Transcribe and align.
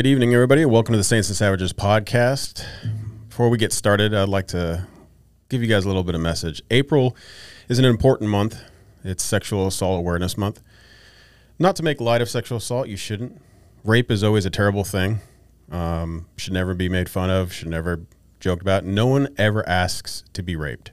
Good 0.00 0.06
evening, 0.06 0.32
everybody. 0.32 0.64
Welcome 0.64 0.94
to 0.94 0.96
the 0.96 1.04
Saints 1.04 1.28
and 1.28 1.36
Savages 1.36 1.74
podcast. 1.74 2.64
Before 3.28 3.50
we 3.50 3.58
get 3.58 3.70
started, 3.70 4.14
I'd 4.14 4.30
like 4.30 4.46
to 4.46 4.86
give 5.50 5.60
you 5.60 5.68
guys 5.68 5.84
a 5.84 5.88
little 5.88 6.04
bit 6.04 6.14
of 6.14 6.22
message. 6.22 6.62
April 6.70 7.14
is 7.68 7.78
an 7.78 7.84
important 7.84 8.30
month. 8.30 8.58
It's 9.04 9.22
Sexual 9.22 9.66
Assault 9.66 9.98
Awareness 9.98 10.38
Month. 10.38 10.62
Not 11.58 11.76
to 11.76 11.82
make 11.82 12.00
light 12.00 12.22
of 12.22 12.30
sexual 12.30 12.56
assault, 12.56 12.88
you 12.88 12.96
shouldn't. 12.96 13.42
Rape 13.84 14.10
is 14.10 14.24
always 14.24 14.46
a 14.46 14.50
terrible 14.50 14.84
thing. 14.84 15.18
Um, 15.70 16.24
should 16.38 16.54
never 16.54 16.72
be 16.72 16.88
made 16.88 17.10
fun 17.10 17.28
of. 17.28 17.52
Should 17.52 17.68
never 17.68 18.06
joked 18.40 18.62
about. 18.62 18.86
No 18.86 19.06
one 19.06 19.28
ever 19.36 19.68
asks 19.68 20.24
to 20.32 20.42
be 20.42 20.56
raped. 20.56 20.92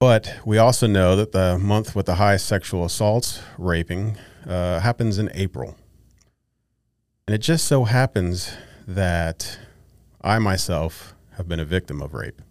But 0.00 0.40
we 0.44 0.58
also 0.58 0.88
know 0.88 1.14
that 1.14 1.30
the 1.30 1.56
month 1.56 1.94
with 1.94 2.06
the 2.06 2.16
highest 2.16 2.46
sexual 2.46 2.84
assaults, 2.84 3.40
raping, 3.58 4.18
uh, 4.44 4.80
happens 4.80 5.18
in 5.18 5.30
April. 5.34 5.76
And 7.26 7.34
it 7.34 7.38
just 7.38 7.66
so 7.66 7.84
happens 7.84 8.56
that 8.86 9.58
I 10.20 10.38
myself 10.38 11.14
have 11.36 11.48
been 11.48 11.60
a 11.60 11.64
victim 11.64 12.02
of 12.02 12.14
rape. 12.14 12.42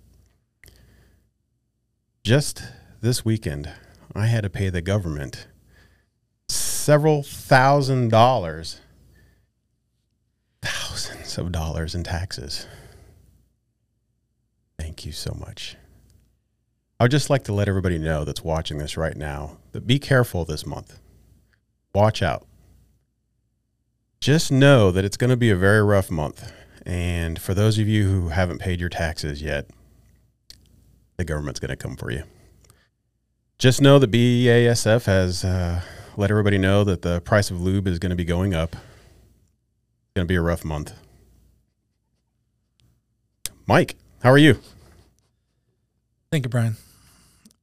Just 2.23 2.63
this 3.01 3.25
weekend, 3.25 3.71
I 4.15 4.27
had 4.27 4.43
to 4.43 4.49
pay 4.49 4.69
the 4.69 4.81
government 4.81 5.47
several 6.47 7.21
thousand 7.23 8.09
dollars, 8.09 8.81
thousands 10.61 11.37
of 11.37 11.51
dollars 11.51 11.93
in 11.93 12.03
taxes. 12.03 12.67
Thank 14.79 15.05
you 15.05 15.11
so 15.11 15.35
much. 15.39 15.75
I 16.99 17.03
would 17.03 17.11
just 17.11 17.29
like 17.29 17.43
to 17.45 17.53
let 17.53 17.67
everybody 17.67 17.97
know 17.97 18.23
that's 18.23 18.43
watching 18.43 18.77
this 18.77 18.95
right 18.97 19.17
now 19.17 19.57
that 19.71 19.87
be 19.87 19.99
careful 19.99 20.45
this 20.45 20.65
month. 20.65 20.99
Watch 21.93 22.21
out. 22.21 22.45
Just 24.21 24.51
know 24.51 24.91
that 24.91 25.03
it's 25.03 25.17
going 25.17 25.31
to 25.31 25.35
be 25.35 25.49
a 25.49 25.55
very 25.55 25.81
rough 25.83 26.11
month. 26.11 26.53
And 26.85 27.41
for 27.41 27.55
those 27.55 27.79
of 27.79 27.87
you 27.87 28.07
who 28.07 28.29
haven't 28.29 28.59
paid 28.59 28.79
your 28.79 28.87
taxes 28.89 29.41
yet, 29.41 29.67
the 31.17 31.25
government's 31.25 31.59
going 31.59 31.69
to 31.69 31.75
come 31.75 31.95
for 31.95 32.11
you. 32.11 32.23
Just 33.57 33.81
know 33.81 33.97
that 33.97 34.11
BASF 34.11 35.05
has 35.05 35.43
uh, 35.43 35.81
let 36.17 36.29
everybody 36.29 36.59
know 36.59 36.83
that 36.83 37.01
the 37.01 37.21
price 37.21 37.49
of 37.49 37.61
lube 37.61 37.87
is 37.87 37.97
going 37.97 38.11
to 38.11 38.15
be 38.15 38.23
going 38.23 38.53
up. 38.53 38.73
It's 38.73 40.13
going 40.15 40.27
to 40.27 40.31
be 40.31 40.35
a 40.35 40.41
rough 40.41 40.63
month. 40.63 40.93
Mike, 43.65 43.95
how 44.21 44.29
are 44.31 44.37
you? 44.37 44.59
Thank 46.31 46.45
you, 46.45 46.49
Brian. 46.49 46.77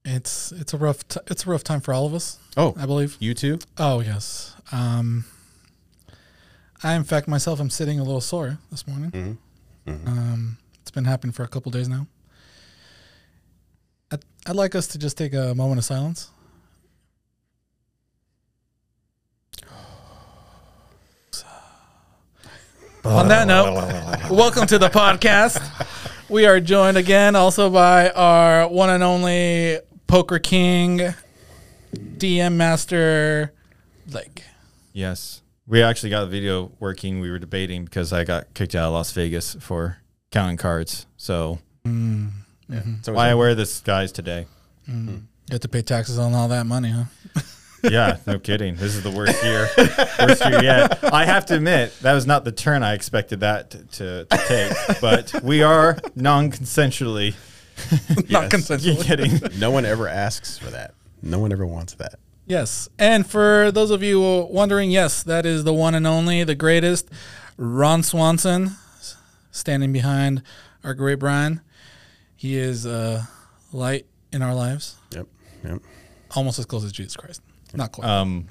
It's 0.05 0.53
it's 0.53 0.73
a 0.73 0.77
rough 0.77 1.06
t- 1.06 1.20
it's 1.27 1.47
a 1.47 1.51
rough 1.51 1.62
time 1.64 1.81
for 1.81 1.92
all 1.92 2.06
of 2.06 2.14
us. 2.14 2.39
Oh, 2.56 2.75
I 2.79 2.86
believe. 2.86 3.17
you 3.20 3.34
too? 3.34 3.59
Oh 3.77 4.01
yes. 4.01 4.55
Um, 4.73 5.25
I 6.83 6.95
in 6.95 7.05
fact 7.05 7.27
myself 7.27 7.61
I'm 7.61 7.71
sitting 7.71 7.98
a 7.98 8.05
little 8.05 8.21
sore 8.21 8.59
this 8.71 8.87
morning. 8.87 9.39
Mm-hmm. 9.87 10.09
Um, 10.09 10.59
it's 10.81 10.91
been 10.91 11.05
happening 11.05 11.33
for 11.33 11.43
a 11.43 11.48
couple 11.48 11.73
days 11.73 11.89
now. 11.89 12.07
I'd, 14.12 14.25
I'd 14.47 14.57
like 14.57 14.75
us 14.75 14.87
to 14.89 14.98
just 14.98 15.19
take 15.19 15.35
a 15.35 15.55
moment 15.55 15.79
of 15.79 15.85
silence. 15.85 16.31
On 23.05 23.29
that 23.29 23.47
note, 23.47 24.29
welcome 24.31 24.67
to 24.67 24.79
the 24.79 24.89
podcast. 24.89 25.63
We 26.29 26.45
are 26.45 26.61
joined 26.61 26.98
again 26.98 27.36
also 27.36 27.70
by 27.70 28.11
our 28.11 28.69
one 28.69 28.91
and 28.91 29.02
only 29.02 29.79
Poker 30.07 30.39
King, 30.39 31.14
DM 31.95 32.55
Master, 32.55 33.52
Blake. 34.07 34.45
Yes. 34.92 35.41
We 35.68 35.83
actually 35.83 36.11
got 36.11 36.23
the 36.23 36.30
video 36.30 36.73
working. 36.80 37.20
We 37.20 37.30
were 37.30 37.39
debating 37.39 37.84
because 37.84 38.12
I 38.12 38.24
got 38.24 38.55
kicked 38.55 38.74
out 38.74 38.86
of 38.89 38.95
Las 38.95 39.12
Vegas 39.12 39.55
for 39.61 39.98
counting 40.30 40.56
cards. 40.56 41.06
So 41.17 41.58
Mm. 41.84 42.30
So 43.02 43.12
why 43.14 43.29
I 43.30 43.34
wear 43.34 43.55
this 43.55 43.80
guys 43.80 44.12
today. 44.12 44.46
Mm-hmm. 44.89 45.07
Hmm. 45.08 45.14
You 45.14 45.52
have 45.52 45.61
to 45.61 45.68
pay 45.68 45.80
taxes 45.80 46.18
on 46.18 46.34
all 46.34 46.48
that 46.48 46.67
money, 46.67 46.90
huh? 46.90 47.05
Yeah, 47.83 48.17
no 48.27 48.40
kidding. 48.40 48.74
This 48.74 48.96
is 48.96 49.05
the 49.05 49.11
worst 49.12 49.40
year. 49.45 49.68
worst 50.18 50.45
year 50.45 50.62
yet. 50.64 50.98
I 51.14 51.24
have 51.24 51.46
to 51.46 51.55
admit, 51.55 51.95
that 52.02 52.12
was 52.12 52.27
not 52.27 52.45
the 52.45 52.51
turn 52.51 52.83
I 52.83 52.95
expected 52.95 53.39
that 53.40 53.70
to, 53.70 53.84
to, 53.84 54.24
to 54.24 54.39
take. 54.48 55.01
But 55.01 55.45
we 55.45 55.62
are 55.62 55.96
non 56.17 56.51
consensually 56.51 57.36
Not 58.28 58.51
consensually. 58.51 59.01
kidding. 59.01 59.61
no 59.61 59.70
one 59.70 59.84
ever 59.84 60.08
asks 60.08 60.58
for 60.58 60.70
that. 60.70 60.95
No 61.23 61.39
one 61.39 61.52
ever 61.52 61.64
wants 61.64 61.95
that. 61.95 62.17
Yes. 62.48 62.89
And 62.98 63.27
for 63.27 63.70
those 63.70 63.91
of 63.91 64.03
you 64.03 64.20
wondering, 64.51 64.91
yes, 64.91 65.23
that 65.23 65.45
is 65.45 65.64
the 65.64 65.75
one 65.75 65.95
and 65.95 66.07
only, 66.07 66.45
the 66.45 66.55
greatest, 66.55 67.11
Ron 67.59 68.03
Swanson, 68.03 68.70
standing 69.51 69.92
behind 69.92 70.42
our 70.83 70.95
great 70.95 71.19
Brian. 71.19 71.61
He 72.35 72.57
is 72.57 72.87
uh, 72.87 73.25
light 73.73 74.07
in 74.33 74.41
our 74.42 74.55
lives, 74.55 74.97
Yep. 75.14 75.27
Yep. 75.64 75.83
almost 76.37 76.58
as 76.58 76.64
close 76.67 76.85
as 76.85 76.92
Jesus 76.92 77.17
Christ. 77.17 77.42
Not 77.75 77.92
quite. 77.92 78.08
Um, 78.08 78.47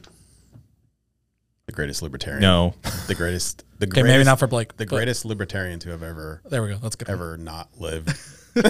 The 1.65 1.71
greatest 1.71 2.01
libertarian. 2.03 2.41
no. 2.41 2.75
The 3.07 3.15
greatest. 3.15 3.63
The 3.79 3.85
okay, 3.87 4.01
greatest, 4.01 4.07
maybe 4.13 4.23
not 4.25 4.37
for 4.39 4.47
Blake. 4.47 4.77
the 4.77 4.85
greatest 4.85 5.25
libertarian 5.25 5.79
to 5.79 5.89
have 5.89 6.03
ever 6.03 6.41
There 6.45 6.61
we 6.63 6.69
go. 6.69 6.77
That's 6.77 6.95
good. 6.95 7.09
ever 7.09 7.35
not 7.37 7.69
lived. 7.79 8.09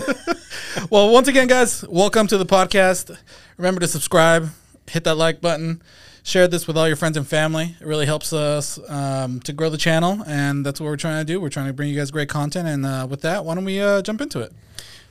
Well, 0.91 1.11
once 1.11 1.27
again, 1.27 1.47
guys, 1.47 1.83
welcome 1.87 2.27
to 2.27 2.37
the 2.37 2.45
podcast. 2.45 3.17
Remember 3.57 3.79
to 3.81 3.87
subscribe, 3.87 4.49
hit 4.89 5.03
that 5.03 5.15
like 5.15 5.41
button, 5.41 5.81
share 6.23 6.47
this 6.47 6.67
with 6.67 6.77
all 6.77 6.87
your 6.87 6.97
friends 6.97 7.17
and 7.17 7.27
family. 7.27 7.75
It 7.79 7.87
really 7.87 8.05
helps 8.05 8.33
us 8.33 8.79
um, 8.89 9.39
to 9.41 9.53
grow 9.53 9.69
the 9.69 9.77
channel, 9.77 10.23
and 10.25 10.65
that's 10.65 10.79
what 10.79 10.87
we're 10.87 10.97
trying 10.97 11.25
to 11.25 11.33
do. 11.33 11.39
We're 11.39 11.49
trying 11.49 11.67
to 11.67 11.73
bring 11.73 11.89
you 11.89 11.97
guys 11.97 12.11
great 12.11 12.29
content. 12.29 12.67
And 12.67 12.85
uh, 12.85 13.07
with 13.09 13.21
that, 13.21 13.45
why 13.45 13.55
don't 13.55 13.65
we 13.65 13.81
uh, 13.81 14.01
jump 14.01 14.21
into 14.21 14.41
it? 14.41 14.51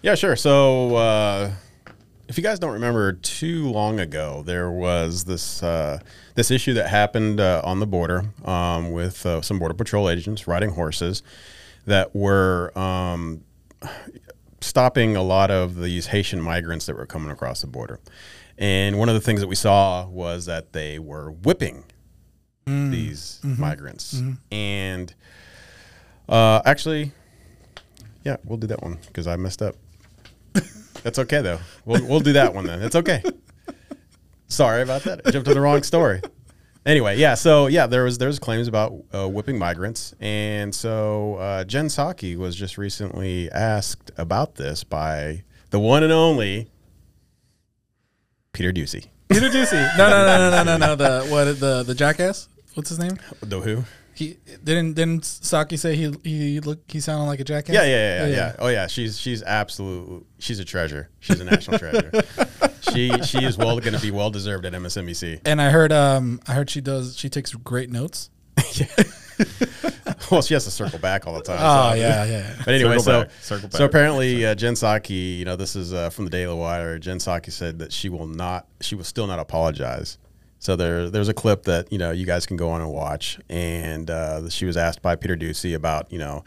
Yeah, 0.03 0.14
sure. 0.14 0.37
So, 0.37 0.97
uh, 0.97 1.53
if 2.28 2.37
you 2.37 2.42
guys 2.42 2.59
don't 2.59 2.72
remember, 2.72 3.12
too 3.12 3.69
long 3.69 4.00
ago 4.00 4.42
there 4.44 4.70
was 4.70 5.25
this 5.25 5.62
uh, 5.62 6.00
this 6.34 6.50
issue 6.50 6.75
that 6.75 6.88
happened 6.88 7.41
uh, 7.41 7.62
on 7.64 7.81
the 7.81 7.87
border 7.87 8.25
um, 8.44 8.93
with 8.93 9.25
uh, 9.25 9.41
some 9.43 9.58
border 9.58 9.75
patrol 9.75 10.10
agents 10.10 10.47
riding 10.47 10.70
horses 10.70 11.22
that 11.87 12.14
were 12.14 12.76
um, 12.76 13.43
stopping 14.60 15.16
a 15.16 15.22
lot 15.22 15.50
of 15.50 15.81
these 15.81 16.06
Haitian 16.08 16.41
migrants 16.41 16.87
that 16.87 16.97
were 16.97 17.06
coming 17.06 17.31
across 17.31 17.60
the 17.60 17.69
border. 17.69 18.00
And 18.59 18.99
one 18.99 19.09
of 19.09 19.15
the 19.15 19.21
things 19.21 19.41
that 19.41 19.49
we 19.49 19.55
saw 19.55 20.06
was 20.06 20.47
that 20.47 20.72
they 20.72 20.99
were 20.99 21.31
whipping 21.31 21.84
these 22.67 23.41
migrants. 23.44 24.21
And 24.50 25.15
uh, 26.28 26.62
actually, 26.65 27.12
yeah, 28.25 28.37
we'll 28.44 28.59
do 28.59 28.67
that 28.69 28.83
one 28.83 28.99
because 29.06 29.27
I 29.27 29.37
messed 29.37 29.62
up. 29.62 29.77
That's 31.03 31.19
okay 31.21 31.43
though. 31.43 31.61
We'll 31.84 32.05
we'll 32.06 32.21
do 32.21 32.33
that 32.33 32.55
one 32.55 32.67
then. 32.67 32.83
It's 32.83 32.97
okay. 32.97 33.22
Sorry 34.49 34.83
about 34.83 35.03
that. 35.03 35.21
I 35.25 35.31
jumped 35.31 35.49
to 35.49 35.55
the 35.55 35.61
wrong 35.61 35.83
story. 35.83 36.21
Anyway, 36.84 37.19
yeah. 37.19 37.34
So 37.34 37.67
yeah, 37.67 37.87
there 37.87 38.05
was 38.05 38.19
there's 38.19 38.38
claims 38.38 38.69
about 38.69 38.94
uh, 39.12 39.28
whipping 39.28 39.59
migrants, 39.59 40.15
and 40.21 40.75
so 40.75 41.34
uh, 41.37 41.65
Jen 41.65 41.87
Psaki 41.87 42.37
was 42.37 42.56
just 42.56 42.78
recently 42.78 43.50
asked 43.50 44.11
about 44.17 44.55
this 44.55 44.83
by 44.84 45.43
the 45.71 45.81
one 45.81 46.03
and 46.03 46.12
only 46.12 46.69
Peter 48.56 48.72
Doocy. 48.72 49.06
Peter 49.28 49.49
Doocy. 49.50 49.99
No, 49.99 50.09
no, 50.09 50.25
no, 50.25 50.50
no, 50.50 50.65
no, 50.65 50.77
no, 50.78 50.87
no. 50.87 50.97
The 50.97 51.28
what? 51.31 51.61
The 51.61 51.83
the 51.83 51.94
jackass. 51.94 52.49
What's 52.73 52.88
his 52.88 52.99
name? 52.99 53.19
The 53.41 53.61
who? 53.61 53.85
He 54.14 54.38
didn't 54.64 54.94
didn't 54.94 55.25
Psaki 55.25 55.79
say 55.79 55.94
he 55.94 56.14
he 56.25 56.61
look 56.61 56.81
he 56.88 57.00
sounded 57.00 57.26
like 57.26 57.38
a 57.38 57.44
jackass? 57.44 57.75
Yeah, 57.75 57.82
yeah, 57.85 57.88
yeah, 58.20 58.26
yeah, 58.26 58.35
yeah. 58.35 58.56
Oh 58.58 58.69
yeah, 58.69 58.87
she's 58.87 59.20
she's 59.20 59.43
absolute. 59.43 60.25
She's 60.38 60.58
a 60.58 60.64
treasure. 60.64 61.11
She's 61.20 61.38
a 61.38 61.44
national 61.44 61.79
treasure. 61.79 62.11
She 62.93 63.11
she 63.23 63.44
is 63.44 63.58
well 63.58 63.79
going 63.81 63.94
to 63.94 64.00
be 64.00 64.12
well 64.12 64.31
deserved 64.31 64.64
at 64.64 64.73
MSNBC. 64.73 65.41
And 65.44 65.61
I 65.61 65.70
heard 65.70 65.93
um 65.93 66.41
I 66.47 66.55
heard 66.55 66.70
she 66.70 66.81
does 66.81 67.17
she 67.17 67.29
takes 67.29 67.52
great 67.52 67.91
notes. 67.91 68.31
Well, 70.31 70.43
she 70.43 70.55
has 70.55 70.65
to 70.65 70.71
circle 70.71 70.99
back 70.99 71.27
all 71.27 71.35
the 71.35 71.43
time. 71.43 71.59
Oh 71.61 71.91
so- 71.91 72.00
yeah, 72.00 72.25
yeah. 72.25 72.55
But 72.65 72.75
anyway, 72.75 72.99
Circle 72.99 73.03
so 73.03 73.21
back, 73.23 73.31
circle 73.41 73.71
so 73.71 73.85
apparently 73.85 74.47
uh, 74.47 74.55
Jen 74.55 74.75
Psaki, 74.75 75.38
you 75.38 75.44
know, 75.44 75.56
this 75.56 75.77
is 75.77 75.93
uh, 75.93 76.11
from 76.11 76.25
the 76.25 76.31
Daily 76.31 76.55
Wire. 76.55 76.99
Jen 76.99 77.19
Psaki 77.19 77.53
said 77.53 77.79
that 77.79 77.93
she 77.93 78.09
will 78.09 78.27
not, 78.27 78.67
she 78.81 78.94
will 78.94 79.05
still 79.05 79.27
not 79.27 79.38
apologize. 79.38 80.19
So 80.59 80.75
there, 80.75 81.11
there's 81.11 81.29
a 81.29 81.35
clip 81.35 81.65
that 81.65 81.93
you 81.93 81.99
know 81.99 82.11
you 82.11 82.27
guys 82.27 82.47
can 82.47 82.56
go 82.56 82.71
on 82.71 82.81
and 82.81 82.91
watch, 82.91 83.38
and 83.49 84.11
uh, 84.11 84.49
she 84.49 84.65
was 84.65 84.77
asked 84.77 85.03
by 85.03 85.15
Peter 85.15 85.37
Doocy 85.37 85.75
about 85.75 86.11
you 86.11 86.19
know 86.19 86.44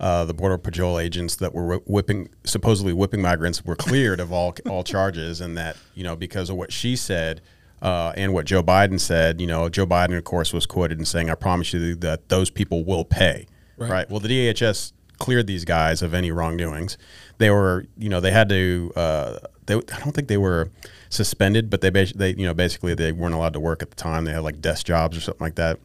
uh, 0.00 0.24
the 0.24 0.34
border 0.34 0.58
patrol 0.58 0.98
agents 0.98 1.36
that 1.36 1.54
were 1.54 1.78
whipping, 1.86 2.28
supposedly 2.44 2.92
whipping 2.92 3.22
migrants, 3.22 3.64
were 3.64 3.76
cleared 3.76 4.20
of 4.20 4.32
all 4.32 4.54
all 4.68 4.82
charges, 4.82 5.40
and 5.40 5.56
that 5.56 5.76
you 5.94 6.02
know 6.02 6.16
because 6.16 6.50
of 6.50 6.56
what 6.56 6.72
she 6.72 6.96
said. 6.96 7.40
Uh, 7.82 8.12
and 8.16 8.32
what 8.32 8.46
Joe 8.46 8.62
Biden 8.62 8.98
said, 9.00 9.40
you 9.40 9.46
know, 9.46 9.68
Joe 9.68 9.86
Biden, 9.86 10.16
of 10.16 10.22
course, 10.24 10.52
was 10.52 10.66
quoted 10.66 10.98
in 10.98 11.04
saying, 11.04 11.28
"I 11.28 11.34
promise 11.34 11.72
you 11.72 11.96
that 11.96 12.28
those 12.28 12.48
people 12.48 12.84
will 12.84 13.04
pay." 13.04 13.46
Right. 13.76 13.90
right? 13.90 14.10
Well, 14.10 14.20
the 14.20 14.28
DHS 14.28 14.92
cleared 15.18 15.46
these 15.46 15.64
guys 15.64 16.00
of 16.00 16.14
any 16.14 16.30
wrongdoings. 16.30 16.96
They 17.38 17.50
were, 17.50 17.86
you 17.98 18.08
know, 18.08 18.20
they 18.20 18.30
had 18.30 18.48
to. 18.50 18.92
Uh, 18.94 19.38
they, 19.66 19.74
I 19.74 20.00
don't 20.00 20.12
think 20.12 20.28
they 20.28 20.36
were 20.36 20.70
suspended, 21.08 21.70
but 21.70 21.80
they, 21.80 21.90
they, 21.90 22.34
you 22.34 22.46
know, 22.46 22.54
basically 22.54 22.94
they 22.94 23.12
weren't 23.12 23.34
allowed 23.34 23.52
to 23.52 23.60
work 23.60 23.82
at 23.82 23.90
the 23.90 23.96
time. 23.96 24.24
They 24.24 24.32
had 24.32 24.42
like 24.42 24.60
desk 24.60 24.86
jobs 24.86 25.16
or 25.16 25.20
something 25.20 25.44
like 25.44 25.56
that. 25.56 25.78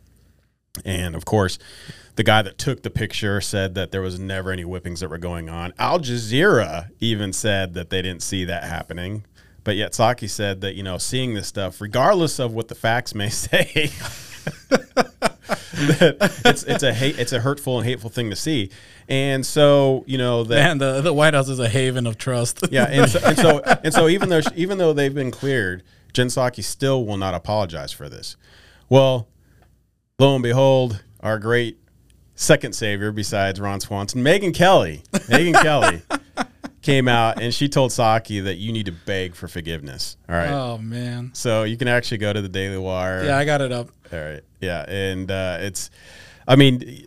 And 0.86 1.16
of 1.16 1.26
course, 1.26 1.58
the 2.16 2.24
guy 2.24 2.42
that 2.42 2.58
took 2.58 2.84
the 2.84 2.90
picture 2.90 3.42
said 3.42 3.76
that 3.76 3.92
there 3.92 4.02
was 4.02 4.20
never 4.20 4.52
any 4.52 4.64
whippings 4.64 5.00
that 5.00 5.10
were 5.10 5.18
going 5.18 5.50
on. 5.50 5.74
Al 5.78 6.00
Jazeera 6.00 6.90
even 7.00 7.34
said 7.34 7.74
that 7.76 7.90
they 7.90 8.02
didn't 8.02 8.24
see 8.24 8.46
that 8.46 8.64
happening. 8.64 9.26
But 9.68 9.76
yet 9.76 9.92
Psaki 9.92 10.30
said 10.30 10.62
that, 10.62 10.76
you 10.76 10.84
know, 10.84 10.98
seeing 10.98 11.34
this 11.34 11.46
stuff, 11.46 11.82
regardless 11.82 12.40
of 12.40 12.54
what 12.54 12.70
the 12.70 12.74
facts 12.74 13.14
may 13.14 13.28
say, 13.30 13.92
that 14.70 16.40
it's 16.46 16.64
it's 16.64 16.84
a 16.84 16.94
hate 16.94 17.20
it's 17.20 17.34
a 17.34 17.42
hurtful 17.42 17.78
and 17.78 17.86
hateful 17.86 18.10
thing 18.10 18.30
to 18.30 18.38
see. 18.38 18.72
And 19.10 19.46
so, 19.46 20.06
you 20.08 20.18
know, 20.18 20.46
that 20.46 20.56
Man, 20.56 20.78
the, 20.78 21.02
the 21.02 21.12
White 21.12 21.34
House 21.34 21.50
is 21.50 21.60
a 21.60 21.68
haven 21.68 22.08
of 22.08 22.18
trust. 22.18 22.64
yeah, 22.72 22.86
and 22.86 23.12
so, 23.12 23.20
and 23.26 23.38
so 23.38 23.60
and 23.84 23.94
so 23.94 24.08
even 24.08 24.30
though 24.30 24.40
even 24.56 24.78
though 24.78 24.94
they've 24.94 25.14
been 25.14 25.32
cleared, 25.32 25.84
Jen 26.14 26.28
Psaki 26.28 26.64
still 26.64 27.06
will 27.06 27.18
not 27.18 27.34
apologize 27.34 27.92
for 27.92 28.08
this. 28.08 28.38
Well, 28.88 29.28
lo 30.18 30.34
and 30.34 30.44
behold, 30.44 31.04
our 31.20 31.40
great 31.40 31.78
second 32.36 32.72
savior 32.72 33.12
besides 33.12 33.60
Ron 33.60 33.82
Swanson, 33.82 34.24
Megyn 34.24 34.54
Kelly, 34.54 35.04
Megyn 35.12 35.62
Kelly 35.62 36.04
came 36.88 37.10
out 37.10 37.42
and 37.42 37.54
she 37.54 37.68
told 37.68 37.92
Psaki 37.92 38.46
that 38.46 38.56
you 38.56 38.72
need 38.72 38.86
to 38.86 38.94
beg 38.94 39.36
for 39.36 39.50
forgiveness. 39.50 40.16
All 40.30 40.36
right. 40.36 40.50
Oh 40.50 40.78
man. 40.78 41.32
So 41.34 41.64
you 41.64 41.76
can 41.76 41.90
actually 41.90 42.20
go 42.20 42.32
to 42.32 42.42
the 42.42 42.48
Daily 42.48 42.78
Wire. 42.78 43.26
Yeah, 43.26 43.38
I 43.38 43.44
got 43.44 43.60
it 43.60 43.74
up. 43.74 43.90
All 44.14 44.18
right. 44.20 44.42
Yeah, 44.62 44.86
and 44.88 45.30
uh, 45.30 45.58
it's, 45.60 45.92
I 46.48 46.56
mean, 46.56 47.06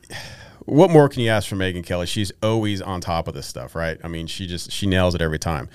what 0.66 0.90
more 0.90 1.08
can 1.08 1.22
you 1.22 1.30
ask 1.30 1.48
from 1.48 1.60
Megyn 1.60 1.82
Kelly? 1.82 2.04
She's 2.04 2.30
always 2.42 2.82
on 2.82 3.00
top 3.00 3.26
of 3.26 3.32
this 3.32 3.46
stuff, 3.46 3.74
right? 3.74 3.98
I 4.04 4.08
mean, 4.08 4.26
she 4.26 4.46
just 4.46 4.70
she 4.70 4.86
nails 4.86 5.14
it 5.14 5.22
every 5.22 5.38
time. 5.38 5.70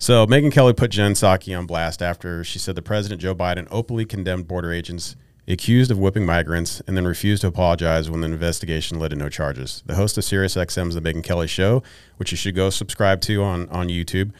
So 0.00 0.26
Megyn 0.26 0.50
Kelly 0.50 0.72
put 0.72 0.90
Jen 0.90 1.12
Psaki 1.12 1.56
on 1.56 1.64
blast 1.64 2.02
after 2.02 2.42
she 2.42 2.58
said 2.58 2.74
the 2.74 2.82
president 2.82 3.20
Joe 3.20 3.36
Biden 3.36 3.68
openly 3.70 4.04
condemned 4.04 4.48
border 4.48 4.72
agents 4.72 5.14
accused 5.48 5.90
of 5.90 5.98
whipping 5.98 6.26
migrants 6.26 6.80
and 6.86 6.96
then 6.96 7.06
refused 7.06 7.40
to 7.40 7.48
apologize 7.48 8.10
when 8.10 8.20
the 8.20 8.26
investigation 8.26 8.98
led 8.98 9.08
to 9.08 9.16
no 9.16 9.28
charges. 9.28 9.82
The 9.86 9.94
host 9.94 10.18
of 10.18 10.24
SiriusXM's 10.24 10.94
The 10.94 11.00
Megyn 11.00 11.24
Kelly 11.24 11.46
Show, 11.46 11.82
which 12.18 12.30
you 12.30 12.36
should 12.36 12.54
go 12.54 12.70
subscribe 12.70 13.20
to 13.22 13.42
on 13.42 13.68
on 13.70 13.88
YouTube. 13.88 14.32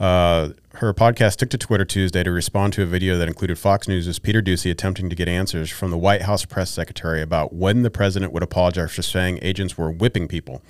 Uh, 0.00 0.50
her 0.74 0.92
podcast 0.92 1.36
took 1.36 1.50
to 1.50 1.58
Twitter 1.58 1.84
Tuesday 1.84 2.24
to 2.24 2.30
respond 2.32 2.72
to 2.72 2.82
a 2.82 2.86
video 2.86 3.16
that 3.16 3.28
included 3.28 3.56
Fox 3.58 3.86
News' 3.86 4.18
Peter 4.18 4.42
Doocy 4.42 4.70
attempting 4.70 5.08
to 5.08 5.14
get 5.14 5.28
answers 5.28 5.70
from 5.70 5.92
the 5.92 5.98
White 5.98 6.22
House 6.22 6.44
press 6.44 6.70
secretary 6.70 7.22
about 7.22 7.52
when 7.52 7.82
the 7.82 7.90
president 7.90 8.32
would 8.32 8.42
apologize 8.42 8.92
for 8.92 9.02
saying 9.02 9.38
agents 9.40 9.78
were 9.78 9.90
whipping 9.90 10.26
people. 10.26 10.62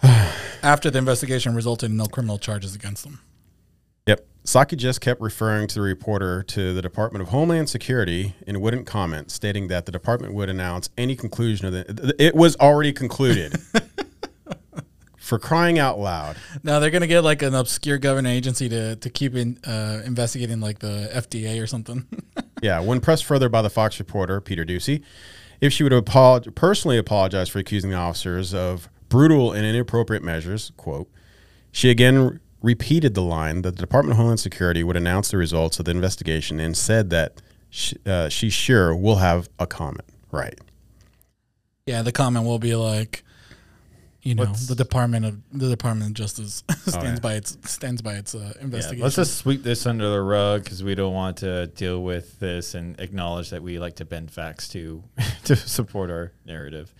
After 0.62 0.90
the 0.90 0.98
investigation 0.98 1.54
resulted 1.56 1.90
in 1.90 1.96
no 1.96 2.06
criminal 2.06 2.38
charges 2.38 2.74
against 2.74 3.02
them. 3.02 3.20
Yep. 4.06 4.26
Psaki 4.44 4.76
just 4.76 5.00
kept 5.00 5.20
referring 5.20 5.68
to 5.68 5.74
the 5.74 5.80
reporter 5.82 6.42
to 6.44 6.72
the 6.72 6.82
Department 6.82 7.22
of 7.22 7.28
Homeland 7.28 7.68
Security 7.68 8.34
and 8.46 8.60
wouldn't 8.60 8.86
comment, 8.86 9.30
stating 9.30 9.68
that 9.68 9.86
the 9.86 9.92
department 9.92 10.34
would 10.34 10.48
announce 10.48 10.90
any 10.96 11.14
conclusion 11.14 11.66
of 11.66 11.72
the. 11.72 12.14
It 12.18 12.34
was 12.34 12.56
already 12.56 12.92
concluded. 12.92 13.56
For 15.16 15.38
crying 15.38 15.78
out 15.78 16.00
loud. 16.00 16.36
Now 16.64 16.80
they're 16.80 16.90
gonna 16.90 17.06
get 17.06 17.22
like 17.22 17.42
an 17.42 17.54
obscure 17.54 17.98
government 17.98 18.34
agency 18.34 18.68
to 18.68 18.96
to 18.96 19.10
keep 19.10 19.36
in, 19.36 19.58
uh, 19.64 20.02
investigating 20.04 20.58
like 20.60 20.80
the 20.80 21.08
FDA 21.14 21.62
or 21.62 21.66
something. 21.66 22.06
Yeah, 22.62 22.80
when 22.80 23.00
pressed 23.00 23.24
further 23.24 23.48
by 23.48 23.62
the 23.62 23.70
Fox 23.70 23.98
reporter, 23.98 24.38
Peter 24.38 24.66
Doocy, 24.66 25.02
if 25.62 25.72
she 25.72 25.82
would 25.82 25.92
apolog- 25.92 26.54
personally 26.54 26.98
apologize 26.98 27.48
for 27.48 27.58
accusing 27.58 27.90
the 27.90 27.96
officers 27.96 28.52
of 28.52 28.90
brutal 29.08 29.52
and 29.52 29.64
inappropriate 29.64 30.22
measures, 30.22 30.70
quote, 30.76 31.08
she 31.72 31.88
again 31.88 32.38
repeated 32.62 33.14
the 33.14 33.22
line 33.22 33.62
that 33.62 33.76
the 33.76 33.80
Department 33.80 34.12
of 34.12 34.16
Homeland 34.18 34.40
Security 34.40 34.84
would 34.84 34.96
announce 34.96 35.30
the 35.30 35.36
results 35.36 35.78
of 35.78 35.84
the 35.86 35.90
investigation 35.92 36.60
and 36.60 36.76
said 36.76 37.10
that 37.10 37.40
she, 37.70 37.96
uh, 38.06 38.28
she 38.28 38.50
sure 38.50 38.94
will 38.94 39.16
have 39.16 39.48
a 39.58 39.66
comment. 39.66 40.04
Right. 40.32 40.58
yeah, 41.86 42.02
the 42.02 42.12
comment 42.12 42.44
will 42.46 42.58
be 42.60 42.74
like, 42.76 43.24
you 44.22 44.34
know, 44.34 44.44
What's- 44.44 44.66
the 44.68 44.74
Department 44.74 45.24
of 45.24 45.40
the 45.50 45.68
Department 45.70 46.10
of 46.10 46.14
Justice 46.14 46.62
stands 46.86 47.18
yeah. 47.18 47.18
by 47.20 47.34
its 47.34 47.56
stands 47.64 48.02
by 48.02 48.14
its 48.14 48.34
uh, 48.34 48.52
Yeah, 48.56 48.62
investigation. 48.62 49.02
let's 49.02 49.16
just 49.16 49.38
sweep 49.38 49.62
this 49.62 49.86
under 49.86 50.08
the 50.10 50.20
rug 50.20 50.62
because 50.64 50.84
we 50.84 50.94
don't 50.94 51.14
want 51.14 51.38
to 51.38 51.68
deal 51.68 52.02
with 52.02 52.38
this 52.38 52.74
and 52.74 53.00
acknowledge 53.00 53.48
that 53.50 53.62
we 53.62 53.78
like 53.78 53.96
to 53.96 54.04
bend 54.04 54.30
facts 54.30 54.68
to 54.68 55.02
to 55.44 55.56
support 55.56 56.10
our 56.10 56.32
narrative. 56.44 56.94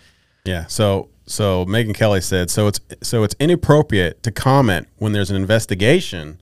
Yeah. 0.50 0.66
So 0.66 1.08
so 1.26 1.64
Megyn 1.66 1.94
Kelly 1.94 2.20
said 2.20 2.50
so 2.50 2.66
it's 2.66 2.80
so 3.02 3.22
it's 3.22 3.36
inappropriate 3.38 4.22
to 4.24 4.32
comment 4.32 4.88
when 4.98 5.12
there's 5.12 5.30
an 5.30 5.36
investigation, 5.36 6.40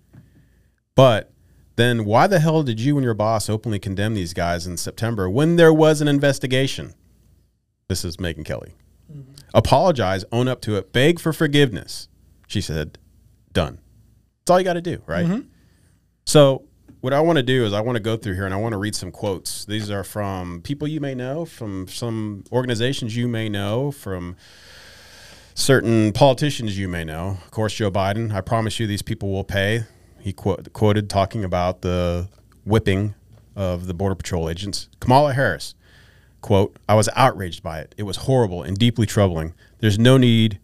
but 0.95 1.31
then 1.77 2.07
why 2.07 2.27
the 2.27 2.41
hell 2.41 2.63
did 2.63 2.81
you 2.81 2.97
and 2.97 3.05
your 3.05 3.15
boss 3.15 3.51
openly 3.51 3.79
condemn 3.79 4.15
these 4.15 4.33
guys 4.33 4.67
in 4.67 4.79
September 4.79 5.29
when 5.29 5.57
there 5.57 5.73
was 5.73 6.01
an 6.01 6.09
investigation? 6.09 6.95
This 7.89 8.05
is 8.05 8.17
Megyn 8.17 8.45
Kelly. 8.47 8.75
Mm-hmm. 9.13 9.33
Apologize, 9.55 10.25
own 10.33 10.49
up 10.49 10.61
to 10.63 10.77
it, 10.77 10.93
beg 10.93 11.21
for 11.21 11.33
forgiveness. 11.33 12.09
She 12.47 12.61
said, 12.61 12.99
done. 13.53 13.79
That's 14.41 14.51
all 14.51 14.59
you 14.59 14.65
got 14.65 14.73
to 14.73 14.81
do, 14.81 15.03
right? 15.07 15.27
Mm-hmm. 15.27 15.41
So, 16.25 16.65
what 17.01 17.13
I 17.13 17.21
want 17.21 17.37
to 17.37 17.43
do 17.43 17.65
is 17.65 17.73
I 17.73 17.81
want 17.81 17.97
to 17.97 18.03
go 18.03 18.17
through 18.17 18.35
here 18.35 18.45
and 18.45 18.55
I 18.55 18.57
want 18.57 18.73
to 18.73 18.79
read 18.79 18.95
some 18.95 19.13
quotes. 19.13 19.65
These 19.65 19.91
are 19.91 20.05
from 20.05 20.63
people 20.63 20.89
you 20.89 21.01
may 21.01 21.15
know, 21.15 21.45
from 21.45 21.87
some 21.89 22.45
organizations 22.51 23.17
you 23.17 23.29
may 23.29 23.49
know, 23.49 23.93
from 23.93 24.37
certain 25.55 26.13
politicians 26.13 26.79
you 26.79 26.89
may 26.89 27.05
know. 27.05 27.39
Of 27.45 27.51
course, 27.51 27.75
Joe 27.75 27.91
Biden. 27.91 28.33
I 28.33 28.41
promise 28.41 28.81
you, 28.81 28.87
these 28.87 29.03
people 29.03 29.31
will 29.31 29.45
pay. 29.45 29.85
He 30.21 30.33
quote, 30.33 30.73
quoted 30.73 31.09
talking 31.09 31.45
about 31.45 31.83
the 31.83 32.29
whipping 32.65 33.15
of 33.55 33.87
the 33.87 33.95
Border 33.95 34.17
Patrol 34.17 34.49
agents. 34.49 34.89
Kamala 35.01 35.35
Harris, 35.35 35.75
quote, 36.41 36.77
I 36.89 36.95
was 36.95 37.09
outraged 37.15 37.63
by 37.63 37.79
it. 37.79 37.95
It 37.97 38.03
was 38.03 38.19
horrible 38.19 38.63
and 38.63 38.77
deeply 38.77 39.07
troubling. 39.07 39.55
There's 39.79 39.99
no 39.99 40.17
need 40.19 40.59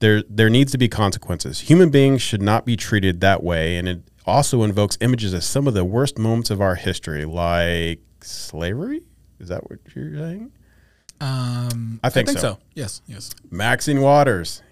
there 0.00 0.22
there 0.28 0.50
needs 0.50 0.72
to 0.72 0.78
be 0.78 0.88
consequences. 0.88 1.60
Human 1.60 1.90
beings 1.90 2.22
should 2.22 2.42
not 2.42 2.64
be 2.64 2.76
treated 2.76 3.20
that 3.20 3.42
way 3.42 3.76
and 3.76 3.88
it 3.88 4.00
also 4.26 4.62
invokes 4.62 4.98
images 5.00 5.32
of 5.32 5.42
some 5.42 5.66
of 5.66 5.74
the 5.74 5.84
worst 5.84 6.18
moments 6.18 6.50
of 6.50 6.60
our 6.60 6.74
history 6.74 7.24
like 7.24 8.00
slavery? 8.20 9.02
Is 9.40 9.48
that 9.48 9.68
what 9.70 9.78
you're 9.94 10.16
saying? 10.16 10.52
um, 11.20 11.98
I 12.04 12.10
think 12.10 12.28
so. 12.30 12.58
Yes, 12.74 13.02
yes. 13.06 13.34
Maxine 13.50 14.00
Waters. 14.00 14.62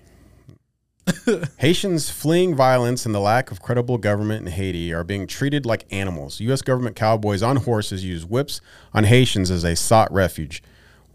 Haitians 1.59 2.11
fleeing 2.11 2.54
violence 2.56 3.06
and 3.06 3.14
the 3.14 3.21
lack 3.21 3.52
of 3.52 3.62
credible 3.62 3.97
government 3.97 4.45
in 4.45 4.52
Haiti 4.52 4.92
are 4.92 5.04
being 5.04 5.26
treated 5.28 5.64
like 5.64 5.87
animals. 5.92 6.40
U.S. 6.40 6.62
government 6.62 6.97
cowboys 6.97 7.42
on 7.42 7.56
horses 7.56 8.04
use 8.04 8.25
whips 8.25 8.61
on 8.92 9.04
Haitians 9.04 9.50
as 9.50 9.62
they 9.62 9.76
sought 9.76 10.12
refuge. 10.12 10.62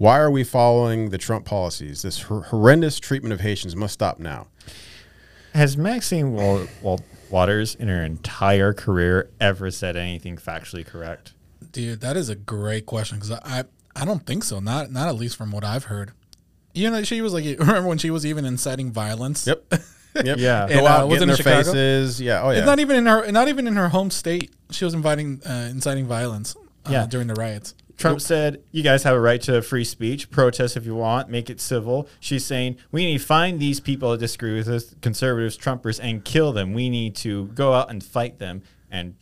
Why 0.01 0.17
are 0.17 0.31
we 0.31 0.43
following 0.43 1.11
the 1.11 1.19
Trump 1.19 1.45
policies? 1.45 2.01
This 2.01 2.23
hor- 2.23 2.41
horrendous 2.41 2.99
treatment 2.99 3.33
of 3.33 3.41
Haitians 3.41 3.75
must 3.75 3.93
stop 3.93 4.17
now. 4.17 4.47
Has 5.53 5.77
Maxine 5.77 6.33
Wal- 6.33 6.65
Wal- 6.81 7.01
Waters 7.29 7.75
in 7.75 7.87
her 7.87 8.01
entire 8.03 8.73
career 8.73 9.29
ever 9.39 9.69
said 9.69 9.95
anything 9.95 10.37
factually 10.37 10.83
correct? 10.83 11.33
Dude, 11.71 12.01
that 12.01 12.17
is 12.17 12.29
a 12.29 12.35
great 12.35 12.87
question 12.87 13.19
because 13.19 13.29
I, 13.45 13.65
I 13.95 14.03
don't 14.05 14.25
think 14.25 14.43
so. 14.43 14.59
Not 14.59 14.91
not 14.91 15.07
at 15.07 15.13
least 15.17 15.35
from 15.37 15.51
what 15.51 15.63
I've 15.63 15.83
heard. 15.83 16.13
You 16.73 16.89
know, 16.89 17.03
she 17.03 17.21
was 17.21 17.31
like, 17.31 17.43
remember 17.59 17.87
when 17.87 17.99
she 17.99 18.09
was 18.09 18.25
even 18.25 18.43
inciting 18.43 18.91
violence? 18.91 19.45
Yep. 19.45 19.71
Yep. 20.13 20.39
Yeah. 20.39 20.67
Go 20.67 20.73
And, 20.73 20.87
uh, 20.87 20.89
out, 20.89 21.07
was 21.09 21.19
get 21.19 21.23
in 21.23 21.29
it 21.29 21.31
their 21.31 21.37
Chicago? 21.37 21.63
faces. 21.63 22.19
Yeah. 22.19 22.41
Oh 22.41 22.49
yeah. 22.49 22.57
It's 22.57 22.65
not 22.65 22.79
even 22.79 22.95
in 22.97 23.05
her, 23.05 23.31
not 23.31 23.47
even 23.49 23.65
in 23.67 23.75
her 23.77 23.87
home 23.89 24.09
state. 24.09 24.51
She 24.71 24.83
was 24.83 24.93
inviting, 24.95 25.41
uh, 25.45 25.67
inciting 25.71 26.05
violence. 26.07 26.55
Uh, 26.85 26.89
Yeah. 26.91 27.05
during 27.05 27.27
the 27.27 27.35
riots. 27.35 27.75
Trump 27.97 28.21
said, 28.21 28.61
"You 28.71 28.83
guys 28.83 29.03
have 29.03 29.15
a 29.15 29.19
right 29.19 29.41
to 29.43 29.61
free 29.61 29.83
speech. 29.83 30.29
Protest 30.31 30.77
if 30.77 30.85
you 30.85 30.95
want. 30.95 31.29
Make 31.29 31.49
it 31.49 31.59
civil." 31.61 32.07
She's 32.19 32.45
saying, 32.45 32.77
"We 32.91 33.05
need 33.05 33.19
to 33.19 33.23
find 33.23 33.59
these 33.59 33.79
people 33.79 34.11
that 34.11 34.19
disagree 34.19 34.55
with 34.55 34.67
us, 34.67 34.95
conservatives, 35.01 35.57
Trumpers, 35.57 35.99
and 36.01 36.23
kill 36.23 36.51
them. 36.53 36.73
We 36.73 36.89
need 36.89 37.15
to 37.17 37.47
go 37.47 37.73
out 37.73 37.89
and 37.89 38.03
fight 38.03 38.39
them." 38.39 38.63
And 38.93 39.13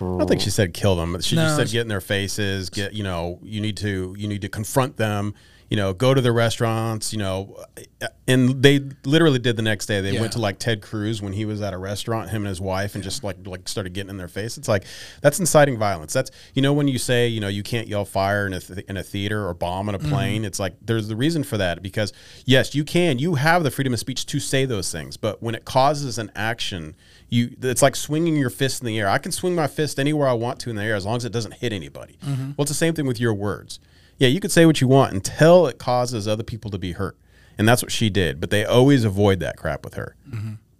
I 0.00 0.04
don't 0.04 0.28
think 0.28 0.42
she 0.42 0.50
said 0.50 0.74
kill 0.74 0.94
them. 0.96 1.12
but 1.14 1.24
She 1.24 1.36
No, 1.36 1.44
just 1.44 1.56
said 1.56 1.68
she- 1.68 1.72
get 1.74 1.82
in 1.82 1.88
their 1.88 2.00
faces. 2.02 2.68
Get 2.68 2.92
you 2.92 3.02
know 3.02 3.38
you 3.42 3.60
need 3.60 3.76
to 3.78 4.14
you 4.18 4.28
need 4.28 4.42
to 4.42 4.48
confront 4.48 4.96
them. 4.98 5.34
You 5.68 5.76
know, 5.76 5.92
go 5.92 6.14
to 6.14 6.20
the 6.20 6.32
restaurants. 6.32 7.12
You 7.12 7.18
know, 7.18 7.64
uh, 8.00 8.06
and 8.28 8.62
they 8.62 8.80
literally 9.04 9.38
did 9.38 9.56
the 9.56 9.62
next 9.62 9.86
day. 9.86 10.00
They 10.00 10.12
Yeah. 10.12 10.20
went 10.20 10.32
to 10.34 10.40
like 10.40 10.58
Ted 10.58 10.82
Cruz 10.82 11.22
when 11.22 11.32
he 11.32 11.44
was 11.44 11.62
at 11.62 11.72
a 11.72 11.78
restaurant, 11.78 12.30
him 12.30 12.42
and 12.42 12.48
his 12.48 12.60
wife, 12.60 12.94
and 12.94 13.02
just 13.02 13.24
like 13.24 13.36
like 13.46 13.68
started 13.68 13.92
getting 13.92 14.10
in 14.10 14.16
their 14.16 14.28
face. 14.28 14.58
It's 14.58 14.68
like 14.68 14.84
that's 15.22 15.40
inciting 15.40 15.78
violence. 15.78 16.12
That's 16.12 16.30
you 16.54 16.62
know 16.62 16.72
when 16.72 16.88
you 16.88 16.98
say 16.98 17.28
you 17.28 17.40
know 17.40 17.48
you 17.48 17.62
can't 17.62 17.88
yell 17.88 18.04
fire 18.04 18.46
in 18.46 18.52
a 18.52 18.60
th- 18.60 18.84
in 18.88 18.96
a 18.96 19.02
theater 19.02 19.46
or 19.46 19.54
bomb 19.54 19.88
in 19.88 19.94
a 19.94 19.98
mm-hmm. 19.98 20.08
plane. 20.08 20.44
It's 20.44 20.60
like 20.60 20.74
there's 20.82 21.08
the 21.08 21.16
reason 21.16 21.44
for 21.44 21.56
that 21.58 21.82
because 21.82 22.12
yes, 22.44 22.74
you 22.74 22.84
can. 22.84 23.18
You 23.18 23.34
have 23.36 23.62
the 23.62 23.70
freedom 23.70 23.92
of 23.92 24.00
speech 24.00 24.26
to 24.26 24.40
say 24.40 24.64
those 24.64 24.92
things, 24.92 25.16
but 25.16 25.42
when 25.42 25.54
it 25.54 25.64
causes 25.64 26.18
an 26.18 26.30
action 26.34 26.94
you 27.28 27.56
it's 27.62 27.82
like 27.82 27.96
swinging 27.96 28.36
your 28.36 28.50
fist 28.50 28.82
in 28.82 28.86
the 28.86 28.98
air. 28.98 29.08
I 29.08 29.18
can 29.18 29.32
swing 29.32 29.54
my 29.54 29.66
fist 29.66 29.98
anywhere 29.98 30.28
I 30.28 30.32
want 30.32 30.60
to 30.60 30.70
in 30.70 30.76
the 30.76 30.82
air 30.82 30.94
as 30.94 31.04
long 31.04 31.16
as 31.16 31.24
it 31.24 31.32
doesn't 31.32 31.54
hit 31.54 31.72
anybody. 31.72 32.18
Mm-hmm. 32.24 32.52
Well, 32.56 32.62
it's 32.62 32.70
the 32.70 32.74
same 32.74 32.94
thing 32.94 33.06
with 33.06 33.20
your 33.20 33.34
words. 33.34 33.80
Yeah, 34.18 34.28
you 34.28 34.40
could 34.40 34.52
say 34.52 34.66
what 34.66 34.80
you 34.80 34.88
want 34.88 35.12
until 35.12 35.66
it 35.66 35.78
causes 35.78 36.26
other 36.26 36.42
people 36.44 36.70
to 36.70 36.78
be 36.78 36.92
hurt. 36.92 37.16
And 37.58 37.66
that's 37.68 37.82
what 37.82 37.90
she 37.92 38.10
did, 38.10 38.40
but 38.40 38.50
they 38.50 38.64
always 38.64 39.04
avoid 39.04 39.40
that 39.40 39.56
crap 39.56 39.84
with 39.84 39.94
her. 39.94 40.14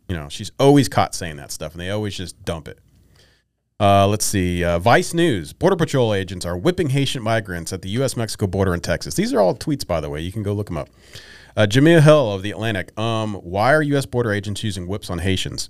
You 0.08 0.14
know, 0.16 0.28
she's 0.28 0.52
always 0.58 0.88
caught 0.88 1.14
saying 1.14 1.36
that 1.36 1.50
stuff 1.50 1.72
and 1.72 1.80
they 1.80 1.90
always 1.90 2.16
just 2.16 2.42
dump 2.44 2.68
it. 2.68 2.78
Uh, 3.78 4.06
let's 4.06 4.24
see. 4.24 4.64
Uh, 4.64 4.78
Vice 4.78 5.12
News: 5.12 5.52
Border 5.52 5.76
Patrol 5.76 6.14
agents 6.14 6.46
are 6.46 6.56
whipping 6.56 6.90
Haitian 6.90 7.22
migrants 7.22 7.72
at 7.72 7.82
the 7.82 7.90
U.S.-Mexico 7.90 8.50
border 8.50 8.72
in 8.72 8.80
Texas. 8.80 9.14
These 9.14 9.34
are 9.34 9.40
all 9.40 9.54
tweets, 9.54 9.86
by 9.86 10.00
the 10.00 10.08
way. 10.08 10.20
You 10.20 10.32
can 10.32 10.42
go 10.42 10.54
look 10.54 10.66
them 10.68 10.78
up. 10.78 10.88
Uh, 11.56 11.66
Jemele 11.68 12.02
Hill 12.02 12.32
of 12.32 12.42
the 12.42 12.50
Atlantic. 12.52 12.98
Um, 12.98 13.34
why 13.34 13.74
are 13.74 13.82
U.S. 13.82 14.06
border 14.06 14.32
agents 14.32 14.62
using 14.64 14.86
whips 14.86 15.10
on 15.10 15.18
Haitians? 15.18 15.68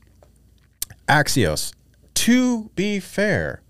Axios. 1.08 1.72
To 2.14 2.70
be 2.76 3.00
fair, 3.00 3.62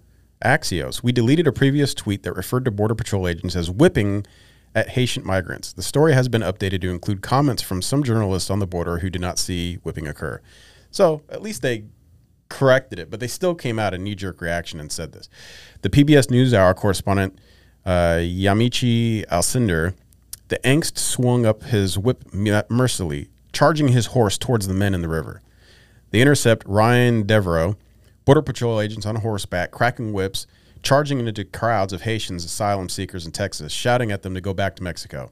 Axios. 0.44 1.02
We 1.02 1.12
deleted 1.12 1.46
a 1.46 1.52
previous 1.52 1.94
tweet 1.94 2.22
that 2.24 2.34
referred 2.34 2.64
to 2.66 2.70
Border 2.70 2.94
Patrol 2.94 3.26
agents 3.26 3.56
as 3.56 3.70
whipping 3.70 4.26
at 4.74 4.90
Haitian 4.90 5.24
migrants. 5.24 5.72
The 5.72 5.82
story 5.82 6.12
has 6.12 6.28
been 6.28 6.42
updated 6.42 6.82
to 6.82 6.90
include 6.90 7.22
comments 7.22 7.62
from 7.62 7.80
some 7.80 8.02
journalists 8.02 8.50
on 8.50 8.58
the 8.58 8.66
border 8.66 8.98
who 8.98 9.08
did 9.08 9.22
not 9.22 9.38
see 9.38 9.76
whipping 9.76 10.06
occur. 10.06 10.40
So 10.90 11.22
at 11.30 11.42
least 11.42 11.62
they 11.62 11.84
corrected 12.48 12.98
it, 12.98 13.10
but 13.10 13.18
they 13.18 13.26
still 13.26 13.54
came 13.54 13.78
out 13.78 13.94
a 13.94 13.98
knee 13.98 14.14
jerk 14.14 14.40
reaction 14.40 14.78
and 14.78 14.92
said 14.92 15.12
this. 15.12 15.28
The 15.80 15.90
PBS 15.90 16.28
NewsHour 16.28 16.76
correspondent 16.76 17.38
uh, 17.86 18.18
Yamiche 18.18 19.26
Alcindor, 19.26 19.94
the 20.48 20.58
angst 20.58 20.98
swung 20.98 21.46
up 21.46 21.64
his 21.64 21.98
whip 21.98 22.24
mercilessly, 22.34 23.30
charging 23.52 23.88
his 23.88 24.06
horse 24.06 24.36
towards 24.36 24.68
the 24.68 24.74
men 24.74 24.94
in 24.94 25.02
the 25.02 25.08
river. 25.08 25.40
The 26.10 26.20
Intercept 26.20 26.64
Ryan 26.66 27.26
Devereaux, 27.26 27.76
Border 28.26 28.42
Patrol 28.42 28.80
agents 28.80 29.06
on 29.06 29.14
horseback, 29.16 29.70
cracking 29.70 30.12
whips, 30.12 30.48
charging 30.82 31.24
into 31.24 31.44
crowds 31.44 31.92
of 31.92 32.02
Haitians 32.02 32.44
asylum 32.44 32.88
seekers 32.88 33.24
in 33.24 33.30
Texas, 33.30 33.72
shouting 33.72 34.10
at 34.10 34.22
them 34.22 34.34
to 34.34 34.40
go 34.40 34.52
back 34.52 34.74
to 34.76 34.82
Mexico. 34.82 35.30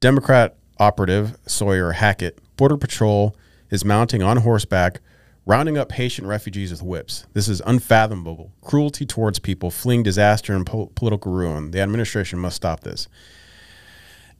Democrat 0.00 0.58
operative 0.78 1.38
Sawyer 1.46 1.92
Hackett, 1.92 2.38
Border 2.58 2.76
Patrol 2.76 3.34
is 3.70 3.82
mounting 3.82 4.22
on 4.22 4.36
horseback, 4.36 5.00
rounding 5.46 5.78
up 5.78 5.92
Haitian 5.92 6.26
refugees 6.26 6.70
with 6.70 6.82
whips. 6.82 7.24
This 7.32 7.48
is 7.48 7.62
unfathomable 7.64 8.52
cruelty 8.60 9.06
towards 9.06 9.38
people 9.38 9.70
fleeing 9.70 10.02
disaster 10.02 10.54
and 10.54 10.66
po- 10.66 10.92
political 10.94 11.32
ruin. 11.32 11.70
The 11.70 11.80
administration 11.80 12.38
must 12.38 12.56
stop 12.56 12.80
this. 12.80 13.08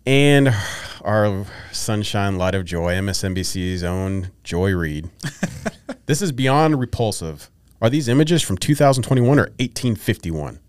And 0.06 0.54
our 1.02 1.44
sunshine, 1.72 2.38
light 2.38 2.54
of 2.54 2.64
joy, 2.64 2.94
MSNBC's 2.94 3.82
own 3.82 4.30
Joy 4.44 4.72
Reid. 4.72 5.10
this 6.06 6.22
is 6.22 6.30
beyond 6.30 6.78
repulsive. 6.78 7.50
Are 7.82 7.90
these 7.90 8.06
images 8.06 8.40
from 8.40 8.56
2021 8.56 9.38
or 9.38 9.42
1851? 9.58 10.60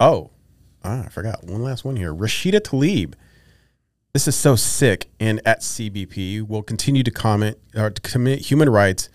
Oh, 0.00 0.30
ah, 0.82 1.04
I 1.06 1.08
forgot 1.08 1.44
one 1.44 1.62
last 1.62 1.84
one 1.84 1.94
here. 1.94 2.12
Rashida 2.12 2.60
Tlaib. 2.60 3.14
This 4.12 4.26
is 4.26 4.34
so 4.34 4.56
sick. 4.56 5.06
And 5.20 5.40
at 5.46 5.60
CBP 5.60 6.42
we'll 6.42 6.62
continue 6.62 7.04
to 7.04 7.12
comment 7.12 7.58
or 7.76 7.90
to 7.90 8.02
commit 8.02 8.40
human 8.40 8.70
rights 8.70 9.08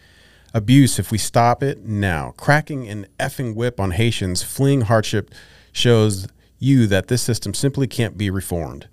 abuse 0.53 0.99
if 0.99 1.11
we 1.11 1.17
stop 1.17 1.61
it 1.61 1.83
now. 1.83 2.33
Cracking 2.37 2.87
an 2.87 3.07
effing 3.19 3.55
whip 3.55 3.77
on 3.77 3.91
Haitians 3.91 4.41
fleeing 4.41 4.81
hardship 4.81 5.33
shows 5.73 6.27
you 6.59 6.87
that 6.87 7.07
this 7.07 7.21
system 7.21 7.53
simply 7.53 7.87
can't 7.87 8.17
be 8.17 8.29
reformed. 8.29 8.87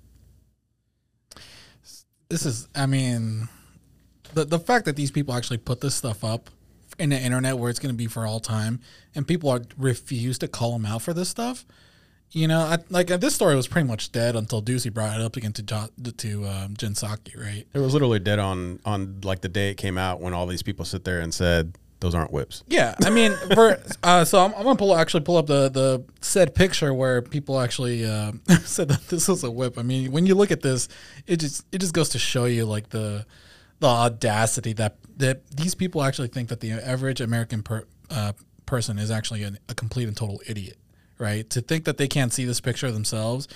This 2.29 2.45
is, 2.45 2.67
I 2.75 2.85
mean, 2.85 3.47
the 4.33 4.45
the 4.45 4.59
fact 4.59 4.85
that 4.85 4.95
these 4.95 5.11
people 5.11 5.33
actually 5.33 5.57
put 5.57 5.81
this 5.81 5.95
stuff 5.95 6.23
up 6.23 6.49
in 6.99 7.09
the 7.09 7.19
internet 7.19 7.57
where 7.57 7.69
it's 7.69 7.79
going 7.79 7.93
to 7.93 7.97
be 7.97 8.07
for 8.07 8.25
all 8.25 8.39
time, 8.39 8.79
and 9.15 9.27
people 9.27 9.49
are 9.49 9.61
refuse 9.77 10.37
to 10.39 10.47
call 10.47 10.73
them 10.73 10.85
out 10.85 11.01
for 11.01 11.13
this 11.13 11.29
stuff. 11.29 11.65
You 12.31 12.47
know, 12.47 12.59
I, 12.59 12.79
like 12.89 13.07
this 13.07 13.33
story 13.35 13.55
was 13.55 13.67
pretty 13.67 13.87
much 13.87 14.11
dead 14.11 14.35
until 14.35 14.61
Doocy 14.61 14.93
brought 14.93 15.17
it 15.17 15.23
up 15.23 15.37
again 15.37 15.53
to 15.53 15.63
to 15.63 16.45
um, 16.45 16.75
right? 16.77 17.65
It 17.73 17.79
was 17.79 17.93
literally 17.93 18.19
dead 18.19 18.39
on 18.39 18.79
on 18.83 19.21
like 19.23 19.41
the 19.41 19.49
day 19.49 19.71
it 19.71 19.75
came 19.75 19.97
out 19.97 20.19
when 20.19 20.33
all 20.33 20.45
these 20.47 20.63
people 20.63 20.83
sit 20.83 21.05
there 21.05 21.21
and 21.21 21.33
said 21.33 21.77
those 21.99 22.13
aren't 22.13 22.31
whips. 22.31 22.63
Yeah, 22.67 22.95
I 23.03 23.09
mean, 23.09 23.33
for 23.53 23.79
uh, 24.03 24.25
so 24.25 24.43
I'm, 24.43 24.53
I'm 24.55 24.63
gonna 24.63 24.75
pull 24.75 24.95
actually 24.95 25.23
pull 25.23 25.37
up 25.37 25.47
the 25.47 25.69
the 25.69 26.03
said 26.21 26.53
picture 26.53 26.93
where 26.93 27.21
people 27.21 27.59
actually 27.59 28.05
uh, 28.05 28.33
said 28.63 28.89
that 28.89 29.07
this 29.07 29.27
was 29.27 29.43
a 29.43 29.51
whip. 29.51 29.77
I 29.77 29.81
mean, 29.81 30.11
when 30.11 30.25
you 30.25 30.35
look 30.35 30.51
at 30.51 30.61
this, 30.61 30.87
it 31.25 31.37
just 31.37 31.65
it 31.71 31.79
just 31.79 31.93
goes 31.93 32.09
to 32.09 32.19
show 32.19 32.45
you 32.45 32.65
like 32.65 32.89
the 32.89 33.25
the 33.79 33.87
audacity 33.87 34.73
that 34.73 34.97
that 35.17 35.47
these 35.49 35.75
people 35.75 36.03
actually 36.03 36.27
think 36.27 36.49
that 36.49 36.59
the 36.59 36.71
average 36.71 37.21
American 37.21 37.63
per, 37.63 37.83
uh, 38.11 38.33
person 38.65 38.99
is 38.99 39.09
actually 39.09 39.43
an, 39.43 39.57
a 39.67 39.73
complete 39.73 40.07
and 40.07 40.15
total 40.15 40.41
idiot, 40.47 40.77
right? 41.17 41.49
To 41.49 41.61
think 41.61 41.85
that 41.85 41.97
they 41.97 42.07
can't 42.07 42.31
see 42.31 42.45
this 42.45 42.61
picture 42.61 42.91
themselves 42.91 43.47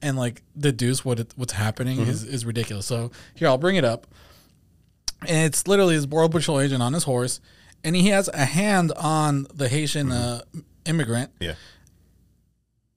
and 0.00 0.16
like 0.16 0.42
deduce 0.56 1.04
what 1.04 1.20
it, 1.20 1.34
what's 1.36 1.52
happening 1.52 2.00
is 2.00 2.24
is 2.24 2.46
ridiculous. 2.46 2.86
So 2.86 3.10
here 3.34 3.48
I'll 3.48 3.58
bring 3.58 3.76
it 3.76 3.84
up, 3.84 4.06
and 5.20 5.46
it's 5.46 5.68
literally 5.68 5.94
his 5.94 6.06
border 6.06 6.30
patrol 6.30 6.60
agent 6.60 6.82
on 6.82 6.94
his 6.94 7.04
horse 7.04 7.40
and 7.84 7.94
he 7.96 8.08
has 8.08 8.28
a 8.28 8.44
hand 8.44 8.92
on 8.96 9.46
the 9.54 9.68
Haitian 9.68 10.10
uh, 10.12 10.42
immigrant, 10.84 11.30
Yeah. 11.40 11.54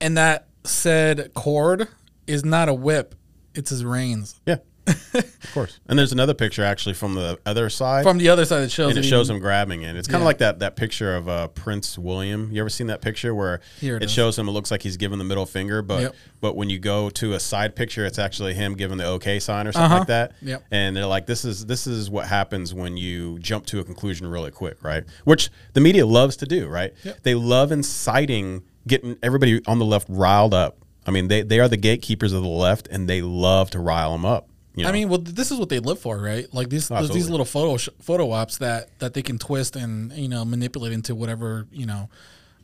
and 0.01 0.17
that 0.17 0.47
said 0.63 1.33
cord 1.33 1.87
is 2.27 2.43
not 2.45 2.69
a 2.69 2.73
whip; 2.73 3.15
it's 3.53 3.69
his 3.69 3.83
reins. 3.85 4.39
Yeah. 4.45 4.57
Of 4.87 5.49
course. 5.53 5.79
And 5.87 5.97
there's 5.97 6.11
another 6.11 6.33
picture 6.33 6.63
actually 6.63 6.93
from 6.93 7.15
the 7.15 7.39
other 7.45 7.69
side. 7.69 8.03
From 8.03 8.17
the 8.17 8.29
other 8.29 8.45
side, 8.45 8.63
it 8.63 8.71
shows 8.71 8.89
and 8.89 8.97
it 8.99 9.03
he- 9.03 9.09
shows 9.09 9.29
him 9.29 9.39
grabbing 9.39 9.81
it. 9.83 9.95
It's 9.95 10.07
kind 10.07 10.15
of 10.17 10.21
Yeah. 10.21 10.25
like 10.27 10.37
that 10.39 10.59
that 10.59 10.75
picture 10.75 11.15
of 11.15 11.29
uh, 11.29 11.47
Prince 11.49 11.97
William. 11.97 12.49
You 12.51 12.59
ever 12.61 12.69
seen 12.69 12.87
that 12.87 13.01
picture 13.01 13.33
where 13.33 13.61
Here 13.79 13.97
it 13.97 14.03
it 14.03 14.09
shows 14.09 14.37
him? 14.37 14.47
It 14.47 14.51
looks 14.51 14.71
like 14.71 14.81
he's 14.81 14.97
giving 14.97 15.17
the 15.19 15.23
middle 15.25 15.45
finger, 15.45 15.81
but 15.81 16.01
Yep. 16.01 16.15
but 16.41 16.55
when 16.55 16.69
you 16.69 16.79
go 16.79 17.09
to 17.11 17.33
a 17.33 17.39
side 17.39 17.75
picture, 17.75 18.05
it's 18.05 18.19
actually 18.19 18.53
him 18.53 18.75
giving 18.75 18.97
the 18.97 19.05
OK 19.05 19.39
sign 19.39 19.67
or 19.67 19.71
something 19.71 19.85
Uh-huh. 19.85 19.99
like 19.99 20.07
that. 20.07 20.31
Yep. 20.41 20.63
And 20.71 20.95
they're 20.95 21.05
like, 21.05 21.25
this 21.27 21.45
is 21.45 21.65
this 21.65 21.87
is 21.87 22.09
what 22.09 22.27
happens 22.27 22.73
when 22.73 22.97
you 22.97 23.39
jump 23.39 23.65
to 23.67 23.79
a 23.79 23.83
conclusion 23.83 24.27
really 24.27 24.51
quick, 24.51 24.83
right? 24.83 25.03
Which 25.23 25.49
the 25.73 25.81
media 25.81 26.05
loves 26.05 26.35
to 26.37 26.45
do, 26.45 26.67
right? 26.67 26.93
Yep. 27.03 27.23
They 27.23 27.35
love 27.35 27.71
inciting, 27.71 28.63
getting 28.87 29.17
everybody 29.23 29.61
on 29.65 29.79
the 29.79 29.85
left 29.85 30.07
riled 30.09 30.53
up. 30.53 30.77
I 31.05 31.11
mean, 31.11 31.27
they 31.27 31.41
they 31.41 31.59
are 31.59 31.67
the 31.67 31.77
gatekeepers 31.77 32.31
of 32.33 32.41
the 32.43 32.47
left, 32.49 32.87
and 32.89 33.09
they 33.09 33.21
love 33.21 33.69
to 33.71 33.79
rile 33.79 34.13
them 34.13 34.25
up. 34.25 34.47
You 34.75 34.83
know? 34.83 34.89
I 34.89 34.91
mean, 34.91 35.09
well, 35.09 35.19
this 35.19 35.51
is 35.51 35.59
what 35.59 35.69
they 35.69 35.79
live 35.79 35.99
for, 35.99 36.17
right? 36.17 36.51
Like 36.53 36.69
these 36.69 36.89
these 37.13 37.25
little 37.31 37.45
photo 37.45 37.77
sh- 37.77 37.89
photo 38.01 38.31
ops 38.31 38.57
that 38.57 38.97
that 38.99 39.13
they 39.13 39.21
can 39.21 39.37
twist 39.37 39.75
and 39.75 40.11
you 40.13 40.27
know 40.27 40.43
manipulate 40.45 40.93
into 40.93 41.13
whatever 41.15 41.67
you 41.71 41.85
know, 41.85 42.09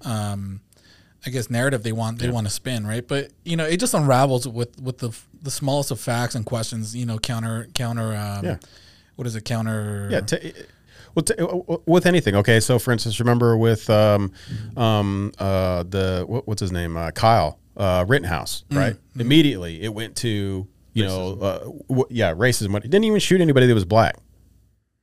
um, 0.05 0.61
I 1.25 1.29
guess 1.29 1.49
narrative 1.49 1.83
they 1.83 1.91
want 1.91 2.19
they 2.19 2.27
want 2.33 2.47
to 2.47 2.53
spin, 2.53 2.87
right? 2.87 3.07
But 3.07 3.31
you 3.43 3.57
know, 3.57 3.65
it 3.65 3.79
just 3.79 3.93
unravels 3.93 4.47
with 4.47 4.81
with 4.81 4.97
the 4.99 5.15
the 5.41 5.51
smallest 5.51 5.91
of 5.91 5.99
facts 5.99 6.35
and 6.35 6.45
questions. 6.45 6.95
You 6.95 7.05
know, 7.05 7.19
counter 7.19 7.67
counter. 7.73 8.15
Um, 8.15 8.45
Yeah. 8.45 8.57
What 9.15 9.27
is 9.27 9.35
it? 9.35 9.43
Counter. 9.43 10.07
Yeah. 10.09 10.21
T- 10.21 10.53
well, 11.13 11.23
t- 11.23 11.33
with 11.85 12.05
anything, 12.05 12.35
okay. 12.35 12.59
So, 12.61 12.79
for 12.79 12.91
instance, 12.93 13.19
remember 13.19 13.57
with 13.57 13.89
um, 13.89 14.31
um, 14.77 15.33
uh, 15.39 15.83
the 15.83 16.23
what, 16.25 16.47
what's 16.47 16.61
his 16.61 16.71
name, 16.71 16.95
uh, 16.95 17.11
Kyle 17.11 17.59
uh, 17.75 18.05
Rittenhouse, 18.07 18.63
right? 18.71 18.95
Immediately, 19.17 19.81
it 19.81 19.93
went 19.93 20.15
to 20.17 20.67
you 20.99 21.05
know, 21.05 21.37
uh, 21.41 21.59
w- 21.89 22.07
yeah, 22.09 22.33
racism. 22.33 22.73
He 22.81 22.87
didn't 22.89 23.05
even 23.05 23.19
shoot 23.19 23.41
anybody 23.41 23.67
that 23.67 23.73
was 23.73 23.85
black. 23.85 24.17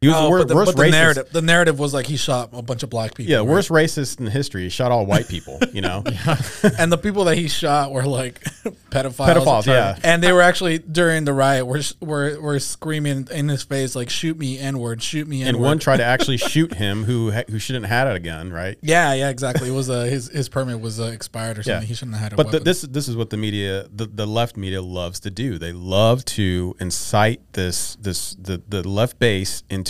He 0.03 0.09
was 0.09 0.17
Oh, 0.19 0.25
the 0.25 0.29
wor- 0.29 0.45
the, 0.45 0.55
worst 0.55 0.77
the 0.77 0.83
racist. 0.83 0.91
narrative 0.91 1.29
the 1.33 1.41
narrative 1.41 1.79
was 1.79 1.95
like 1.95 2.05
he 2.05 2.19
shot 2.19 2.51
a 2.53 2.61
bunch 2.61 2.83
of 2.83 2.91
black 2.91 3.15
people. 3.15 3.31
Yeah, 3.31 3.39
right? 3.39 3.47
worst 3.47 3.71
racist 3.71 4.21
in 4.21 4.27
history. 4.27 4.65
He 4.65 4.69
shot 4.69 4.93
all 4.93 5.07
white 5.07 5.27
people. 5.27 5.59
You 5.73 5.81
know, 5.81 6.05
and 6.79 6.93
the 6.93 6.99
people 7.03 7.25
that 7.25 7.39
he 7.39 7.49
shot 7.49 7.93
were 7.93 8.05
like 8.05 8.41
pedophiles. 8.91 9.35
Pedophiles, 9.35 9.67
yeah. 9.67 9.99
And 10.05 10.23
they 10.23 10.33
were 10.33 10.43
actually 10.43 10.81
during 10.81 11.25
the 11.25 11.33
riot 11.33 11.67
were 11.67 11.81
were, 12.01 12.39
were 12.39 12.59
screaming 12.59 13.27
in 13.33 13.49
his 13.49 13.63
face 13.63 13.97
like 13.97 14.11
"Shoot 14.11 14.39
me, 14.39 14.59
N 14.59 14.79
word! 14.79 15.03
Shoot 15.03 15.27
me, 15.29 15.41
N 15.41 15.49
and 15.49 15.61
one 15.61 15.79
tried 15.79 15.97
to 15.97 16.05
actually 16.15 16.37
shoot 16.37 16.75
him 16.75 17.05
who 17.05 17.31
who 17.31 17.59
shouldn't 17.59 17.87
have 17.87 18.07
had 18.07 18.17
a 18.17 18.21
gun, 18.21 18.53
right? 18.53 18.77
Yeah, 18.83 19.15
yeah, 19.15 19.31
exactly. 19.31 19.71
It 19.71 19.75
was 19.75 19.89
uh, 19.89 20.03
his 20.03 20.29
his 20.29 20.51
permit 20.51 20.79
was 20.79 21.01
uh, 21.01 21.05
expired 21.05 21.57
or 21.59 21.63
something. 21.63 21.89
He 21.89 21.95
shouldn't 21.95 22.19
have 22.19 22.33
had 22.33 22.33
a 22.35 22.37
But 22.37 22.51
the, 22.53 22.61
this 22.61 22.83
this 22.83 23.09
is 23.09 23.17
what 23.17 23.31
the 23.31 23.39
media, 23.39 23.87
the, 23.91 24.05
the 24.05 24.27
left 24.27 24.59
media, 24.59 24.83
loves 24.83 25.21
to 25.21 25.31
do. 25.31 25.57
They 25.57 25.73
love 25.73 26.23
to 26.27 26.77
incite 26.81 27.41
this 27.55 27.97
this 27.97 28.37
the 28.39 28.61
the 28.69 28.87
left 28.87 29.19
base 29.19 29.63
into 29.71 29.87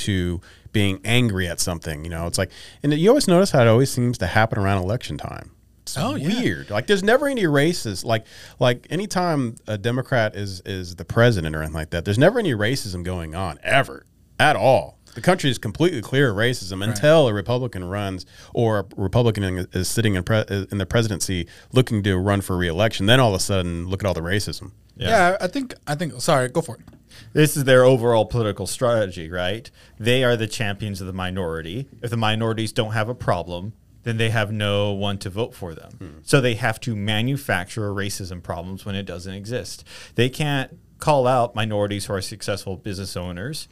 being 0.72 1.00
angry 1.04 1.48
at 1.48 1.60
something. 1.60 2.04
You 2.04 2.10
know, 2.10 2.26
it's 2.26 2.38
like, 2.38 2.50
and 2.82 2.92
you 2.94 3.08
always 3.08 3.28
notice 3.28 3.50
how 3.50 3.62
it 3.62 3.68
always 3.68 3.90
seems 3.90 4.18
to 4.18 4.26
happen 4.26 4.58
around 4.58 4.82
election 4.82 5.16
time. 5.18 5.50
It's 5.82 5.96
Oh, 5.96 6.16
yeah. 6.16 6.28
weird. 6.40 6.70
Like, 6.70 6.86
there's 6.88 7.04
never 7.04 7.28
any 7.28 7.46
races. 7.46 8.04
Like, 8.04 8.26
like 8.58 8.86
anytime 8.90 9.54
a 9.68 9.78
Democrat 9.78 10.34
is 10.34 10.60
is 10.66 10.96
the 10.96 11.04
president 11.04 11.54
or 11.54 11.60
anything 11.60 11.74
like 11.74 11.90
that, 11.90 12.04
there's 12.04 12.18
never 12.18 12.38
any 12.38 12.52
racism 12.54 13.04
going 13.04 13.34
on 13.34 13.58
ever 13.62 14.04
at 14.40 14.56
all. 14.56 14.98
The 15.14 15.22
country 15.22 15.48
is 15.48 15.56
completely 15.56 16.02
clear 16.02 16.30
of 16.30 16.36
racism 16.36 16.84
until 16.84 17.26
a 17.26 17.32
Republican 17.32 17.84
runs 17.84 18.26
or 18.52 18.80
a 18.80 18.84
Republican 18.96 19.66
is 19.72 19.88
sitting 19.88 20.14
in, 20.14 20.24
pre- 20.24 20.44
in 20.70 20.76
the 20.76 20.84
presidency 20.84 21.46
looking 21.72 22.02
to 22.02 22.18
run 22.18 22.42
for 22.42 22.54
reelection. 22.54 23.06
Then 23.06 23.18
all 23.18 23.30
of 23.30 23.36
a 23.40 23.42
sudden, 23.42 23.86
look 23.86 24.02
at 24.02 24.06
all 24.06 24.12
the 24.12 24.20
racism. 24.20 24.72
yeah. 24.94 25.38
I 25.40 25.46
think 25.46 25.72
I 25.86 25.94
think. 25.94 26.20
Sorry, 26.20 26.48
go 26.50 26.60
for 26.60 26.74
it. 26.76 26.82
This 27.32 27.56
is 27.56 27.64
their 27.64 27.84
overall 27.84 28.26
political 28.26 28.66
strategy, 28.66 29.30
right? 29.30 29.70
They 29.98 30.24
are 30.24 30.36
the 30.36 30.46
champions 30.46 31.00
of 31.00 31.06
the 31.06 31.12
minority. 31.12 31.88
If 32.02 32.10
the 32.10 32.16
minorities 32.16 32.72
don't 32.72 32.92
have 32.92 33.08
a 33.08 33.14
problem, 33.14 33.72
then 34.02 34.16
they 34.16 34.30
have 34.30 34.52
no 34.52 34.92
one 34.92 35.18
to 35.18 35.30
vote 35.30 35.54
for 35.54 35.74
them. 35.74 36.20
So 36.22 36.40
they 36.40 36.54
have 36.54 36.80
to 36.80 36.94
manufacture 36.94 37.92
racism 37.92 38.42
problems 38.42 38.84
when 38.84 38.94
it 38.94 39.04
doesn't 39.04 39.34
exist. 39.34 39.84
They 40.14 40.28
can't 40.28 40.78
call 40.98 41.26
out 41.26 41.54
minorities 41.54 42.06
who 42.06 42.14
are 42.14 42.20
successful 42.20 42.76
business 42.76 43.16
owners 43.16 43.68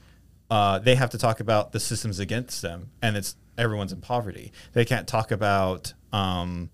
uh, 0.51 0.79
they 0.79 0.95
have 0.95 1.11
to 1.11 1.19
talk 1.19 1.41
about 1.41 1.73
the 1.73 1.81
systems 1.81 2.19
against 2.19 2.63
them, 2.63 2.91
and 3.03 3.17
it's 3.17 3.37
everyone's 3.57 3.93
in 3.93 4.01
poverty. 4.01 4.53
They 4.73 4.85
can't 4.85 5.09
talk 5.09 5.31
about 5.31 5.95
um, 6.13 6.71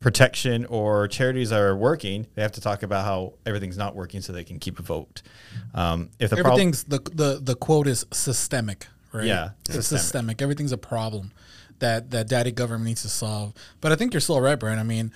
protection 0.00 0.66
or 0.66 1.08
charities 1.08 1.52
are 1.52 1.76
working. 1.76 2.26
They 2.34 2.42
have 2.42 2.52
to 2.52 2.60
talk 2.60 2.82
about 2.82 3.04
how 3.04 3.34
everything's 3.44 3.78
not 3.78 3.94
working, 3.94 4.20
so 4.20 4.32
they 4.32 4.44
can 4.44 4.58
keep 4.58 4.78
a 4.78 4.82
vote. 4.82 5.22
Um, 5.74 6.10
if 6.18 6.30
the 6.30 6.36
prob- 6.36 6.46
Everything's 6.46 6.84
the 6.84 6.98
the 6.98 7.40
the 7.42 7.54
quote 7.54 7.86
is 7.86 8.06
systemic, 8.12 8.86
right? 9.12 9.24
Yeah, 9.24 9.50
it's 9.66 9.74
systemic. 9.74 10.02
systemic. 10.02 10.42
Everything's 10.42 10.72
a 10.72 10.78
problem 10.78 11.32
that 11.78 12.10
that 12.10 12.28
daddy 12.28 12.52
government 12.52 12.84
needs 12.86 13.02
to 13.02 13.08
solve. 13.08 13.54
But 13.80 13.92
I 13.92 13.96
think 13.96 14.12
you're 14.12 14.20
still 14.20 14.40
right, 14.40 14.58
Brian. 14.58 14.78
I 14.78 14.82
mean, 14.82 15.12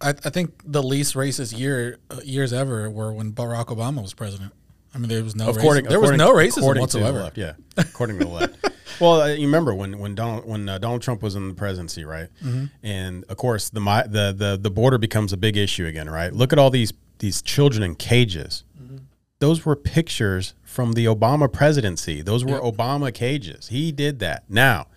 I, 0.00 0.10
I 0.10 0.30
think 0.30 0.62
the 0.64 0.82
least 0.82 1.14
racist 1.14 1.58
year 1.58 1.98
uh, 2.10 2.20
years 2.24 2.52
ever 2.52 2.90
were 2.90 3.12
when 3.12 3.32
Barack 3.32 3.66
Obama 3.66 4.02
was 4.02 4.14
president. 4.14 4.52
I 4.98 5.00
mean, 5.00 5.08
there 5.08 5.22
was 5.22 5.36
no 5.36 5.48
According, 5.50 5.84
racism. 5.84 5.88
there 5.90 6.00
was 6.00 6.10
no 6.12 6.32
racism 6.32 6.58
according 6.58 6.86
to 6.88 6.98
the 6.98 7.04
whatsoever. 7.04 7.22
left, 7.22 7.38
yeah, 7.38 7.52
according 7.76 8.18
to 8.18 8.24
the 8.24 8.30
left. 8.30 8.68
Well, 9.00 9.20
uh, 9.20 9.26
you 9.28 9.46
remember 9.46 9.72
when 9.74 9.98
when 10.00 10.16
Donald 10.16 10.44
when 10.44 10.68
uh, 10.68 10.78
Donald 10.78 11.02
Trump 11.02 11.22
was 11.22 11.36
in 11.36 11.46
the 11.46 11.54
presidency, 11.54 12.04
right? 12.04 12.30
Mm-hmm. 12.44 12.64
And 12.82 13.24
of 13.28 13.36
course, 13.36 13.68
the, 13.70 13.80
mi- 13.80 14.08
the 14.08 14.34
the 14.36 14.58
the 14.60 14.70
border 14.72 14.98
becomes 14.98 15.32
a 15.32 15.36
big 15.36 15.56
issue 15.56 15.86
again, 15.86 16.10
right? 16.10 16.32
Look 16.32 16.52
at 16.52 16.58
all 16.58 16.68
these 16.70 16.92
these 17.20 17.40
children 17.40 17.84
in 17.84 17.94
cages. 17.94 18.64
Mm-hmm. 18.82 18.96
Those 19.38 19.64
were 19.64 19.76
pictures 19.76 20.54
from 20.64 20.94
the 20.94 21.04
Obama 21.04 21.52
presidency. 21.52 22.22
Those 22.22 22.44
were 22.44 22.58
Obama 22.58 23.14
cages. 23.14 23.68
He 23.68 23.92
did 23.92 24.18
that. 24.18 24.42
Now, 24.48 24.88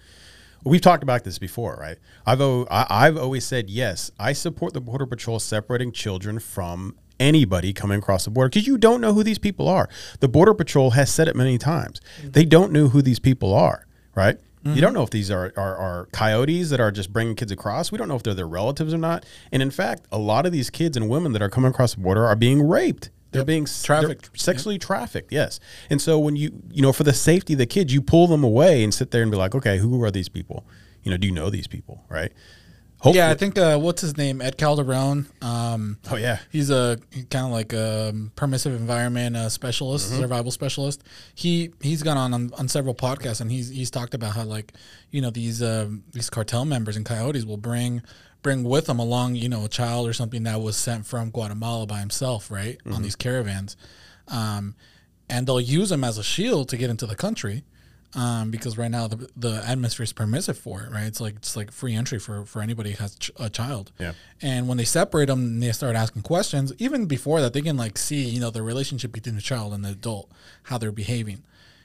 we've 0.64 0.82
talked 0.82 1.04
about 1.04 1.24
this 1.24 1.38
before, 1.38 1.78
right? 1.80 2.00
I've 2.26 2.42
I've 2.72 3.18
always 3.18 3.46
said 3.46 3.70
yes. 3.70 4.10
I 4.20 4.34
support 4.34 4.74
the 4.74 4.82
border 4.82 5.06
patrol 5.06 5.38
separating 5.38 5.92
children 5.92 6.40
from 6.40 6.96
anybody 7.22 7.72
coming 7.72 8.00
across 8.00 8.26
the 8.26 8.32
border 8.32 8.50
because 8.50 8.68
you 8.68 8.78
don't 8.78 9.00
know 9.00 9.14
who 9.14 9.24
these 9.24 9.38
people 9.38 9.70
are. 9.70 9.88
The 10.20 10.28
border 10.28 10.54
patrol 10.54 10.92
has 10.92 11.14
said 11.14 11.28
it 11.28 11.36
many 11.36 11.58
times. 11.58 12.02
Mm-hmm. 12.18 12.32
They 12.32 12.46
don't 12.46 12.72
know 12.72 12.90
who 12.90 13.02
these 13.02 13.20
people 13.20 13.54
are, 13.54 13.86
right? 14.16 14.38
You 14.64 14.72
mm-hmm. 14.72 14.80
don't 14.82 14.94
know 14.94 15.02
if 15.02 15.10
these 15.10 15.32
are, 15.32 15.52
are 15.58 15.76
are 15.76 16.06
coyotes 16.12 16.70
that 16.70 16.80
are 16.80 16.92
just 16.92 17.12
bringing 17.12 17.36
kids 17.36 17.52
across. 17.52 17.92
We 17.92 17.98
don't 17.98 18.08
know 18.08 18.16
if 18.16 18.22
they're 18.22 18.36
their 18.36 18.48
relatives 18.48 18.94
or 18.94 19.00
not. 19.00 19.26
And 19.52 19.64
in 19.64 19.72
fact, 19.72 20.06
a 20.12 20.20
lot 20.20 20.46
of 20.46 20.52
these 20.52 20.70
kids 20.70 20.96
and 20.96 21.10
women 21.10 21.32
that 21.34 21.42
are 21.42 21.50
coming 21.50 21.72
across 21.72 21.96
the 21.96 22.02
border 22.02 22.26
are 22.26 22.36
being 22.36 22.62
raped. 22.68 23.10
They're 23.32 23.46
being 23.46 23.64
s- 23.64 23.88
they're 23.88 24.02
Trafficked. 24.02 24.40
sexually 24.40 24.78
trafficked. 24.78 25.32
Yes. 25.32 25.60
And 25.90 26.02
so 26.02 26.20
when 26.20 26.36
you 26.36 26.62
you 26.70 26.82
know 26.82 26.94
for 26.94 27.04
the 27.04 27.14
safety 27.14 27.54
of 27.54 27.60
the 27.60 27.66
kids, 27.66 27.94
you 27.94 28.02
pull 28.02 28.28
them 28.28 28.44
away 28.44 28.84
and 28.84 28.94
sit 28.94 29.12
there 29.12 29.24
and 29.24 29.32
be 29.32 29.38
like, 29.38 29.56
okay, 29.56 29.78
who 29.78 30.04
are 30.04 30.12
these 30.12 30.30
people? 30.30 30.66
You 31.02 31.12
know, 31.12 31.18
do 31.18 31.28
you 31.28 31.34
know 31.34 31.50
these 31.50 31.68
people? 31.68 32.04
Right. 32.08 32.32
Hopefully, 33.02 33.18
Yeah, 33.18 33.32
I 33.32 33.34
think 33.36 33.58
uh, 33.58 33.78
what's 33.80 34.02
his 34.02 34.16
name, 34.16 34.42
Ed 34.42 34.58
Calderon. 34.58 35.26
Um, 35.42 35.98
Oh 36.12 36.16
yeah. 36.18 36.38
He's 36.52 36.70
a 36.70 37.00
kind 37.32 37.46
of 37.48 37.52
like 37.52 37.74
a 37.74 38.14
permissive 38.36 38.74
environment 38.80 39.36
uh, 39.36 39.50
specialist, 39.50 40.12
Mm-hmm. 40.12 40.22
survival 40.22 40.52
specialist. 40.52 41.04
He 41.34 41.72
he's 41.82 42.04
gone 42.04 42.18
on, 42.18 42.34
on 42.34 42.52
on 42.60 42.68
several 42.68 42.94
podcasts 42.94 43.42
and 43.42 43.52
he's 43.52 43.70
he's 43.70 43.90
talked 43.92 44.14
about 44.14 44.36
how 44.36 44.44
like 44.44 44.74
you 45.10 45.20
know 45.22 45.32
these 45.32 45.64
um, 45.64 46.04
these 46.14 46.30
cartel 46.30 46.64
members 46.64 46.96
and 46.96 47.04
coyotes 47.06 47.44
will 47.44 47.58
bring 47.58 48.04
bring 48.44 48.64
with 48.64 48.86
them 48.86 49.00
along 49.00 49.36
you 49.36 49.50
know 49.50 49.66
a 49.66 49.70
child 49.70 50.08
or 50.08 50.14
something 50.14 50.44
that 50.44 50.62
was 50.62 50.78
sent 50.78 51.06
from 51.08 51.32
Guatemala 51.32 51.86
by 51.88 52.00
himself 52.00 52.52
right 52.52 52.78
Mm-hmm. 52.80 52.94
on 52.94 53.02
these 53.02 53.16
caravans, 53.16 53.76
um, 54.28 54.76
and 55.30 55.48
they'll 55.48 55.60
use 55.60 55.90
them 55.90 56.04
as 56.04 56.18
a 56.20 56.24
shield 56.24 56.70
to 56.70 56.78
get 56.78 56.90
into 56.92 57.06
the 57.08 57.16
country. 57.16 57.64
Um, 58.14 58.52
because 58.52 58.78
right 58.78 58.92
now 58.92 59.08
the 59.08 59.30
the 59.38 59.64
atmosphere 59.66 60.04
is 60.04 60.12
permissive 60.12 60.58
for 60.58 60.82
it, 60.82 60.92
right? 60.92 61.06
It's 61.06 61.22
like 61.22 61.36
it's 61.38 61.56
like 61.56 61.72
free 61.72 61.96
entry 61.96 62.20
for 62.20 62.46
for 62.46 62.62
anybody 62.62 62.92
who 62.92 62.98
has 62.98 63.16
ch- 63.16 63.32
a 63.40 63.50
child. 63.50 63.94
Yeah. 64.00 64.14
And 64.42 64.68
when 64.68 64.78
they 64.78 64.84
separate 64.84 65.28
them 65.28 65.40
and 65.40 65.64
they 65.64 65.72
start 65.72 65.96
asking 65.96 66.24
questions, 66.24 66.74
even 66.78 67.06
before 67.06 67.40
that, 67.40 67.54
they 67.54 67.62
can 67.62 67.78
like 67.78 67.98
see, 67.98 68.24
you 68.24 68.42
know, 68.42 68.50
the 68.50 68.64
relationship 68.64 69.14
between 69.14 69.36
the 69.36 69.42
child 69.42 69.74
and 69.74 69.86
the 69.86 69.92
adult, 69.92 70.30
how 70.64 70.78
they're 70.78 70.92
behaving. 70.92 71.44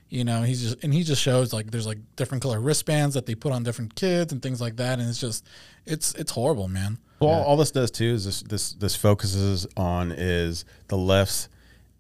You 0.08 0.24
know, 0.24 0.42
he's 0.42 0.62
just 0.62 0.84
and 0.84 0.92
he 0.92 1.04
just 1.04 1.22
shows 1.22 1.52
like 1.52 1.70
there's 1.70 1.86
like 1.86 1.98
different 2.16 2.42
color 2.42 2.60
wristbands 2.60 3.14
that 3.14 3.26
they 3.26 3.34
put 3.34 3.52
on 3.52 3.62
different 3.62 3.94
kids 3.94 4.32
and 4.32 4.42
things 4.42 4.60
like 4.60 4.76
that, 4.76 4.98
and 4.98 5.08
it's 5.08 5.20
just 5.20 5.44
it's 5.84 6.14
it's 6.14 6.32
horrible, 6.32 6.68
man. 6.68 6.98
Well, 7.20 7.42
all 7.42 7.56
this 7.56 7.70
does 7.70 7.90
too 7.90 8.04
is 8.14 8.24
this 8.24 8.42
this 8.42 8.72
this 8.74 8.94
focuses 8.94 9.66
on 9.76 10.12
is 10.12 10.64
the 10.88 10.96
left's 10.96 11.48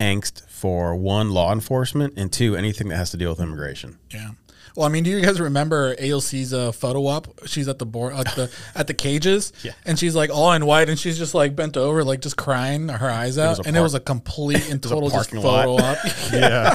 angst 0.00 0.48
for 0.48 0.94
one 0.94 1.30
law 1.30 1.52
enforcement 1.52 2.14
and 2.16 2.32
two 2.32 2.56
anything 2.56 2.88
that 2.88 2.96
has 2.96 3.10
to 3.10 3.16
deal 3.16 3.30
with 3.30 3.40
immigration. 3.40 3.98
Yeah. 4.12 4.30
Well, 4.76 4.86
I 4.86 4.90
mean, 4.90 5.04
do 5.04 5.10
you 5.10 5.20
guys 5.22 5.40
remember 5.40 5.96
AOC's 5.96 6.52
uh, 6.52 6.70
photo 6.72 7.06
op? 7.06 7.28
She's 7.46 7.66
at 7.66 7.78
the 7.78 7.86
board 7.86 8.12
at 8.14 8.26
the 8.36 8.50
at 8.74 8.86
the 8.86 8.94
cages, 8.94 9.52
Yeah. 9.62 9.72
and 9.86 9.98
she's 9.98 10.14
like 10.14 10.30
all 10.30 10.52
in 10.52 10.66
white, 10.66 10.88
and 10.90 10.98
she's 10.98 11.16
just 11.16 11.34
like 11.34 11.56
bent 11.56 11.76
over, 11.76 12.04
like 12.04 12.20
just 12.20 12.36
crying 12.36 12.88
her 12.88 13.10
eyes 13.10 13.38
out, 13.38 13.58
and 13.66 13.76
it 13.76 13.80
was 13.80 13.94
a 13.94 14.00
complete 14.00 14.68
and 14.70 14.82
total 14.82 15.08
just 15.10 15.30
photo 15.30 15.74
lot. 15.76 15.96
op. 15.98 15.98
yeah. 16.32 16.74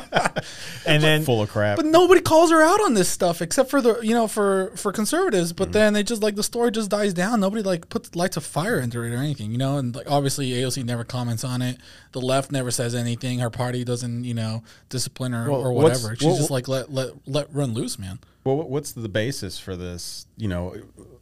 and 0.86 1.04
then 1.04 1.24
Full 1.24 1.42
of 1.42 1.50
crap. 1.50 1.78
But 1.78 1.86
nobody 1.86 2.22
calls 2.22 2.50
her 2.52 2.62
out 2.62 2.82
on 2.82 2.94
this 2.96 3.08
stuff 3.10 3.42
except 3.42 3.70
for 3.70 3.82
the 3.82 4.00
you 4.02 4.14
know 4.14 4.28
for 4.28 4.72
for 4.76 4.92
conservatives. 4.92 5.54
But 5.54 5.72
then 5.72 5.94
they 5.94 6.04
just 6.04 6.24
like 6.24 6.36
the 6.36 6.44
story 6.44 6.72
just 6.72 6.90
dies 6.90 7.14
down. 7.14 7.40
Nobody 7.40 7.62
like 7.62 7.90
puts 7.90 8.16
lights 8.16 8.36
of 8.38 8.44
fire 8.44 8.80
into 8.80 9.02
it 9.04 9.12
or 9.14 9.18
anything, 9.18 9.52
you 9.52 9.58
know. 9.58 9.78
And 9.78 9.96
like 9.96 10.10
obviously 10.10 10.50
AOC 10.52 10.84
never 10.86 11.04
comments 11.04 11.44
on 11.44 11.62
it. 11.62 11.78
The 12.14 12.22
left 12.22 12.52
never 12.52 12.72
says 12.72 12.96
anything. 12.96 13.40
Her 13.40 13.50
party 13.50 13.84
doesn't 13.84 14.24
you 14.24 14.34
know 14.34 14.64
discipline 14.90 15.34
her 15.34 15.50
Well, 15.50 15.62
or 15.62 15.72
whatever. 15.72 16.16
She's 16.16 16.26
well, 16.28 16.38
just 16.38 16.50
like 16.52 16.68
let 16.68 16.92
let 16.92 17.12
let 17.28 17.54
run 17.54 17.74
loose, 17.74 17.91
man. 18.00 18.20
Well, 18.44 18.58
what's 18.58 18.92
the 18.92 19.10
basis 19.10 19.60
for 19.60 19.76
this? 19.76 20.26
You 20.38 20.48
know, 20.48 20.76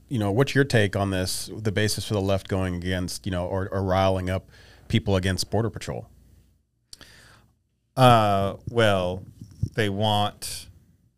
you 0.07 0.19
know, 0.19 0.31
what's 0.31 0.55
your 0.55 0.63
take 0.63 0.95
on 0.95 1.11
this? 1.11 1.49
The 1.55 1.71
basis 1.71 2.07
for 2.07 2.13
the 2.13 2.21
left 2.21 2.47
going 2.47 2.75
against, 2.75 3.25
you 3.25 3.31
know, 3.31 3.45
or, 3.45 3.67
or 3.69 3.83
riling 3.83 4.29
up 4.29 4.49
people 4.87 5.15
against 5.15 5.49
border 5.49 5.69
patrol? 5.69 6.07
Uh, 7.95 8.55
well, 8.69 9.23
they 9.75 9.89
want 9.89 10.67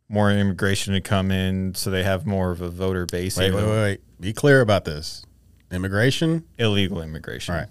more 0.09 0.31
immigration 0.31 0.93
to 0.93 1.01
come 1.01 1.31
in, 1.31 1.73
so 1.73 1.89
they 1.89 2.03
have 2.03 2.25
more 2.25 2.51
of 2.51 2.61
a 2.61 2.69
voter 2.69 3.05
base. 3.05 3.37
Wait, 3.37 3.53
wait, 3.53 3.63
wait, 3.63 3.69
wait. 3.69 4.01
Be 4.19 4.33
clear 4.33 4.61
about 4.61 4.85
this. 4.85 5.23
Immigration. 5.71 6.43
Illegal 6.57 7.01
immigration. 7.01 7.53
All 7.53 7.61
right. 7.61 7.69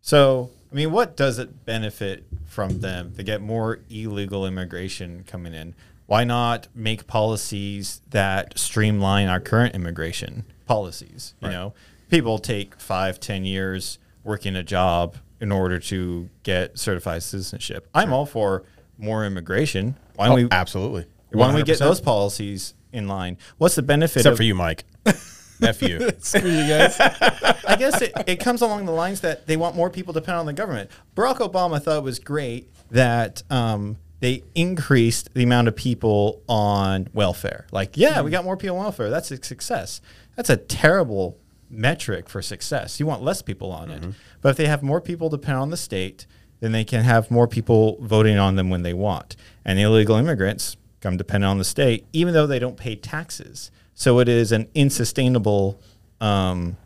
So, 0.00 0.50
I 0.72 0.74
mean, 0.74 0.90
what 0.90 1.16
does 1.16 1.38
it 1.38 1.66
benefit 1.66 2.24
from 2.46 2.80
them 2.80 3.12
to 3.16 3.22
get 3.22 3.42
more 3.42 3.80
illegal 3.90 4.46
immigration 4.46 5.24
coming 5.26 5.52
in? 5.52 5.74
Why 6.06 6.24
not 6.24 6.68
make 6.74 7.06
policies 7.06 8.00
that 8.10 8.58
streamline 8.58 9.28
our 9.28 9.40
current 9.40 9.74
immigration 9.74 10.44
policies? 10.66 11.34
You 11.40 11.48
Right. 11.48 11.54
know, 11.54 11.74
people 12.10 12.38
take 12.38 12.78
five, 12.80 13.18
ten 13.20 13.44
years 13.44 13.98
working 14.24 14.54
a 14.56 14.62
job 14.62 15.16
in 15.40 15.52
order 15.52 15.78
to 15.78 16.28
get 16.42 16.78
certified 16.78 17.22
citizenship. 17.22 17.88
I'm 17.94 18.12
all 18.12 18.26
for 18.26 18.62
more 18.98 19.24
immigration. 19.26 19.96
Why 20.14 20.26
don't 20.26 20.38
Oh, 20.38 20.42
we? 20.44 20.48
absolutely. 20.50 21.06
Why 21.32 21.46
don't 21.48 21.56
we 21.56 21.62
get 21.64 21.78
those 21.78 22.00
policies 22.00 22.74
in 22.92 23.08
line? 23.08 23.36
What's 23.58 23.74
the 23.74 23.82
benefit? 23.82 24.20
Except 24.20 24.32
of, 24.32 24.36
for 24.38 24.42
you, 24.44 24.54
Mike. 24.54 24.84
F 25.62 25.82
you. 25.82 26.10
Screw 26.20 26.50
you 26.50 26.68
guys. 26.68 26.98
I 27.00 27.76
guess 27.78 28.00
it, 28.00 28.12
it 28.26 28.36
comes 28.40 28.60
along 28.62 28.84
the 28.86 28.92
lines 28.92 29.20
that 29.22 29.46
they 29.46 29.56
want 29.56 29.74
more 29.74 29.90
people 29.90 30.14
to 30.14 30.20
depend 30.20 30.38
on 30.38 30.46
the 30.46 30.52
government. 30.52 30.90
Barack 31.16 31.38
Obama 31.38 31.82
thought 31.82 31.98
it 31.98 32.02
was 32.02 32.18
great 32.18 32.70
that 32.90 33.42
um, 33.50 33.96
they 34.20 34.42
increased 34.54 35.32
the 35.34 35.42
amount 35.42 35.68
of 35.68 35.76
people 35.76 36.42
on 36.48 37.08
welfare. 37.12 37.66
Like, 37.70 37.96
yeah, 37.96 38.22
we 38.22 38.30
got 38.30 38.44
more 38.44 38.56
people 38.56 38.76
on 38.76 38.84
welfare. 38.84 39.10
That's 39.10 39.30
a 39.30 39.42
success. 39.42 40.00
That's 40.36 40.50
a 40.50 40.56
terrible 40.56 41.38
metric 41.68 42.28
for 42.28 42.40
success. 42.42 42.98
You 43.00 43.06
want 43.06 43.22
less 43.22 43.42
people 43.42 43.72
on 43.72 43.90
it. 43.90 44.02
But 44.40 44.50
if 44.50 44.56
they 44.56 44.66
have 44.66 44.82
more 44.82 45.00
people 45.00 45.28
depend 45.28 45.58
on 45.58 45.70
the 45.70 45.76
state, 45.76 46.26
then 46.60 46.72
they 46.72 46.84
can 46.84 47.02
have 47.02 47.30
more 47.30 47.46
people 47.46 47.98
voting 48.00 48.38
on 48.38 48.56
them 48.56 48.70
when 48.70 48.82
they 48.82 48.94
want. 48.94 49.36
And 49.64 49.78
illegal 49.78 50.16
immigrants 50.16 50.76
come 51.00 51.16
depend 51.16 51.44
on 51.44 51.58
the 51.58 51.64
state, 51.64 52.06
even 52.12 52.32
though 52.32 52.46
they 52.46 52.58
don't 52.58 52.76
pay 52.76 52.96
taxes. 52.96 53.70
So 53.94 54.18
it 54.20 54.28
is 54.28 54.52
an 54.52 54.68
unsustainable 54.76 55.80
um, 56.20 56.76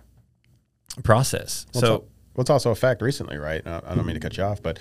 process. 1.05 1.67
Well, 1.75 1.81
so 1.81 1.93
well, 2.35 2.43
it's 2.43 2.51
also 2.51 2.71
a 2.71 2.75
fact 2.75 3.03
recently, 3.03 3.37
right? 3.37 3.65
I 3.67 3.95
don't 3.95 4.07
mean 4.07 4.15
to 4.15 4.21
cut 4.21 4.37
you 4.37 4.45
off, 4.45 4.63
but 4.63 4.79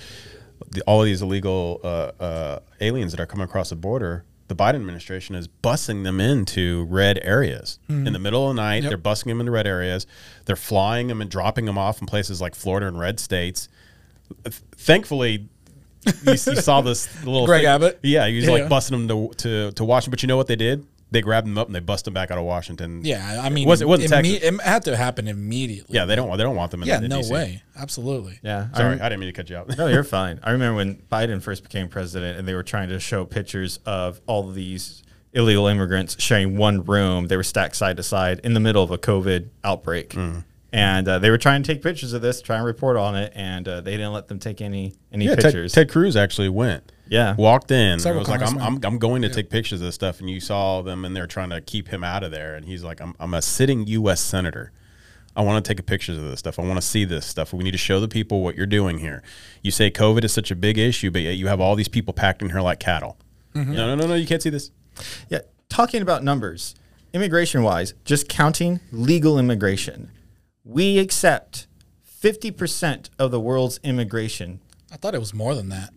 the, 0.72 0.82
all 0.84 1.02
of 1.02 1.06
these 1.06 1.22
illegal 1.22 1.80
uh, 1.84 2.12
uh, 2.20 2.60
aliens 2.82 3.12
that 3.12 3.20
are 3.20 3.26
coming 3.26 3.46
across 3.46 3.70
the 3.70 3.76
border, 3.76 4.26
the 4.48 4.56
Biden 4.56 4.76
administration 4.76 5.36
is 5.36 5.48
busing 5.48 6.04
them 6.04 6.20
into 6.20 6.86
red 6.90 7.20
areas 7.22 7.78
in 7.88 8.06
the 8.14 8.18
middle 8.20 8.50
of 8.50 8.56
the 8.56 8.62
night. 8.62 8.82
Yep. 8.84 8.90
They're 8.90 8.98
busing 8.98 9.26
them 9.26 9.40
into 9.40 9.52
red 9.52 9.68
areas. 9.68 10.08
They're 10.46 10.56
flying 10.56 11.08
them 11.08 11.22
and 11.22 11.30
dropping 11.30 11.66
them 11.66 11.78
off 11.78 12.02
in 12.02 12.08
places 12.08 12.42
like 12.42 12.56
Florida 12.56 12.88
and 12.88 13.00
red 13.00 13.20
states. 13.20 13.70
Thankfully, 14.46 15.48
you, 16.06 16.14
you 16.32 16.36
saw 16.38 16.82
this 16.82 17.08
little 17.26 17.46
Greg 17.46 17.62
thing- 17.62 17.68
Abbott? 17.70 18.00
Yeah, 18.04 18.28
he 18.28 18.38
was 18.38 18.46
Yeah. 18.46 18.52
like 18.52 18.70
busting 18.70 19.08
them 19.08 19.08
to, 19.30 19.34
to 19.38 19.72
to 19.74 19.84
Washington. 19.86 20.12
But 20.12 20.24
you 20.24 20.28
know 20.28 20.38
what 20.38 20.48
they 20.48 20.56
did? 20.56 20.86
They 21.12 21.22
grabbed 21.22 21.48
them 21.48 21.58
up 21.58 21.66
and 21.68 21.76
they 21.76 21.80
bust 21.80 22.06
them 22.06 22.14
back 22.14 22.30
out 22.30 22.38
of 22.38 22.44
Washington. 22.44 23.02
Yeah, 23.04 23.42
I 23.44 23.50
mean, 23.50 23.68
was 23.68 23.82
it 23.82 23.88
wasn't 23.88 24.12
imme- 24.12 24.40
Texas? 24.40 24.50
it 24.50 24.62
had 24.62 24.84
to 24.86 24.96
happen 24.96 25.28
immediately. 25.28 25.96
Yeah, 25.96 26.06
they 26.06 26.16
don't 26.16 26.28
want 26.28 26.38
they 26.38 26.44
don't 26.44 26.56
want 26.56 26.70
them 26.72 26.84
in. 26.84 26.88
yeah, 26.88 27.00
in 27.02 27.08
no 27.10 27.22
DC. 27.22 27.32
way, 27.32 27.64
absolutely. 27.76 28.40
yeah, 28.44 28.68
I 28.74 28.78
Sorry, 28.78 28.90
rem- 28.92 29.02
I 29.02 29.10
didn't 29.10 29.22
mean 29.22 29.30
to 29.30 29.34
cut 29.34 29.50
you 29.50 29.56
off. 29.58 29.76
no, 29.78 29.88
you're 29.88 30.04
fine. 30.22 30.40
I 30.44 30.52
remember 30.52 30.76
when 30.76 30.96
Biden 31.12 31.42
first 31.42 31.64
became 31.64 31.88
president, 31.90 32.38
and 32.38 32.48
they 32.48 32.54
were 32.54 32.62
trying 32.64 32.90
to 32.90 33.00
show 33.00 33.26
pictures 33.26 33.80
of 33.88 34.22
all 34.28 34.48
of 34.50 34.54
these 34.56 35.02
illegal 35.34 35.66
immigrants 35.68 36.22
sharing 36.22 36.58
one 36.58 36.84
room. 36.86 37.28
They 37.28 37.38
were 37.38 37.44
stacked 37.44 37.76
side 37.76 37.98
to 37.98 38.04
side 38.04 38.42
in 38.44 38.54
the 38.54 38.60
middle 38.60 38.84
of 38.84 38.92
a 38.92 38.98
COVID 39.00 39.50
outbreak, 39.64 40.16
and 40.72 41.08
uh, 41.08 41.18
they 41.18 41.32
were 41.32 41.38
trying 41.40 41.64
to 41.64 41.74
take 41.74 41.82
pictures 41.82 42.14
of 42.14 42.22
this, 42.22 42.42
try 42.42 42.58
and 42.58 42.66
report 42.66 42.98
on 42.98 43.16
it, 43.16 43.34
and 43.36 43.68
uh, 43.68 43.82
they 43.82 43.92
didn't 43.92 44.14
let 44.14 44.28
them 44.28 44.38
take 44.38 44.62
any 44.62 44.94
any 45.12 45.26
yeah, 45.26 45.36
Ted, 45.36 45.44
pictures. 45.46 45.74
Ted 45.74 45.90
Cruz 45.90 46.16
actually 46.16 46.50
went 46.50 46.92
Yeah. 47.10 47.36
walked 47.36 47.72
in. 47.72 47.94
and 47.94 48.02
Several 48.02 48.20
was 48.20 48.30
like, 48.30 48.42
I'm, 48.42 48.58
I'm. 48.60 48.80
I'm 48.84 49.00
going 49.00 49.22
to 49.24 49.30
take 49.30 49.50
pictures 49.50 49.82
of 49.82 49.86
this 49.88 49.96
stuff. 49.96 50.20
And 50.20 50.30
you 50.30 50.40
saw 50.40 50.82
them 50.82 51.06
and 51.06 51.16
they're 51.16 51.28
trying 51.28 51.50
to 51.50 51.62
keep 51.62 51.88
him 51.88 52.04
out 52.04 52.24
of 52.24 52.32
there. 52.32 52.56
And 52.56 52.66
he's 52.66 52.84
like, 52.84 53.02
I'm, 53.02 53.16
I'm 53.20 53.34
a 53.34 53.42
sitting 53.42 53.88
U.S. 53.88 54.22
senator. 54.22 54.72
I 55.36 55.42
want 55.42 55.64
to 55.64 55.74
take 55.74 55.86
pictures 55.86 56.18
of 56.18 56.26
this 56.26 56.40
stuff. 56.40 56.60
I 56.60 56.64
want 56.64 56.78
to 56.78 56.86
see 56.86 57.06
this 57.06 57.26
stuff. 57.26 57.54
We 57.54 57.64
need 57.64 57.72
to 57.72 57.78
show 57.78 58.00
the 58.00 58.08
people 58.08 58.42
what 58.42 58.56
you're 58.56 58.66
doing 58.66 59.00
here. 59.00 59.24
You 59.64 59.72
say 59.72 59.90
COVID 59.90 60.24
is 60.24 60.34
such 60.34 60.52
a 60.52 60.56
big 60.56 60.78
issue, 60.78 61.12
but 61.12 61.22
yet 61.22 61.32
you 61.32 61.48
have 61.48 61.62
all 61.62 61.76
these 61.76 61.88
people 61.88 62.14
packed 62.14 62.42
in 62.42 62.50
here 62.50 62.62
like 62.62 62.80
cattle. 62.80 63.18
Mm-hmm. 63.56 63.74
No, 63.74 63.88
no, 63.88 63.96
no, 63.96 64.08
no. 64.08 64.16
You 64.16 64.28
can't 64.28 64.42
see 64.42 64.50
this. 64.50 64.72
Yeah, 65.30 65.40
talking 65.70 66.02
about 66.02 66.24
numbers, 66.24 66.76
immigration 67.14 67.64
wise, 67.64 67.94
just 68.04 68.28
counting 68.28 68.80
legal 68.92 69.40
immigration, 69.40 70.12
we 70.66 71.00
accept 71.00 71.68
50% 72.22 73.10
of 73.18 73.32
the 73.32 73.40
world's 73.40 73.80
immigration. 73.84 74.60
I 74.92 74.98
thought 74.98 75.16
it 75.16 75.20
was 75.20 75.34
more 75.34 75.56
than 75.56 75.70
that. 75.70 75.92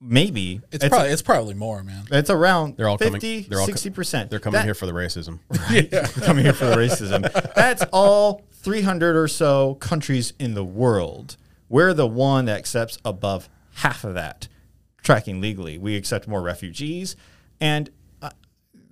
Maybe 0.00 0.60
It's, 0.70 0.86
probably 0.86 1.08
it's 1.08 1.22
probably 1.22 1.54
more, 1.54 1.82
man. 1.82 2.04
it's 2.10 2.28
around 2.28 2.76
They're 2.76 2.88
all 2.88 2.98
50, 2.98 3.18
coming. 3.18 3.46
They're 3.48 3.60
all 3.60 3.66
60%. 3.66 4.28
They're 4.28 4.38
coming 4.38 4.58
That- 4.58 4.64
here 4.64 4.74
for 4.74 4.84
the 4.86 4.92
racism. 4.92 5.38
They're 5.90 6.02
coming 6.24 6.44
here 6.44 6.52
for 6.52 6.66
the 6.66 6.76
racism. 6.76 7.22
That's 7.54 7.82
all 7.92 8.42
300 8.52 9.16
or 9.16 9.26
so 9.26 9.74
countries 9.76 10.34
in 10.38 10.54
the 10.54 10.64
world. 10.64 11.36
We're 11.68 11.94
the 11.94 12.06
one 12.06 12.44
that 12.44 12.58
accepts 12.58 12.98
above 13.04 13.48
half 13.76 14.04
of 14.04 14.14
that, 14.14 14.48
tracking 15.02 15.40
legally. 15.40 15.78
We 15.78 15.96
accept 15.96 16.28
more 16.28 16.42
refugees, 16.42 17.16
and 17.60 17.88
uh, 18.22 18.30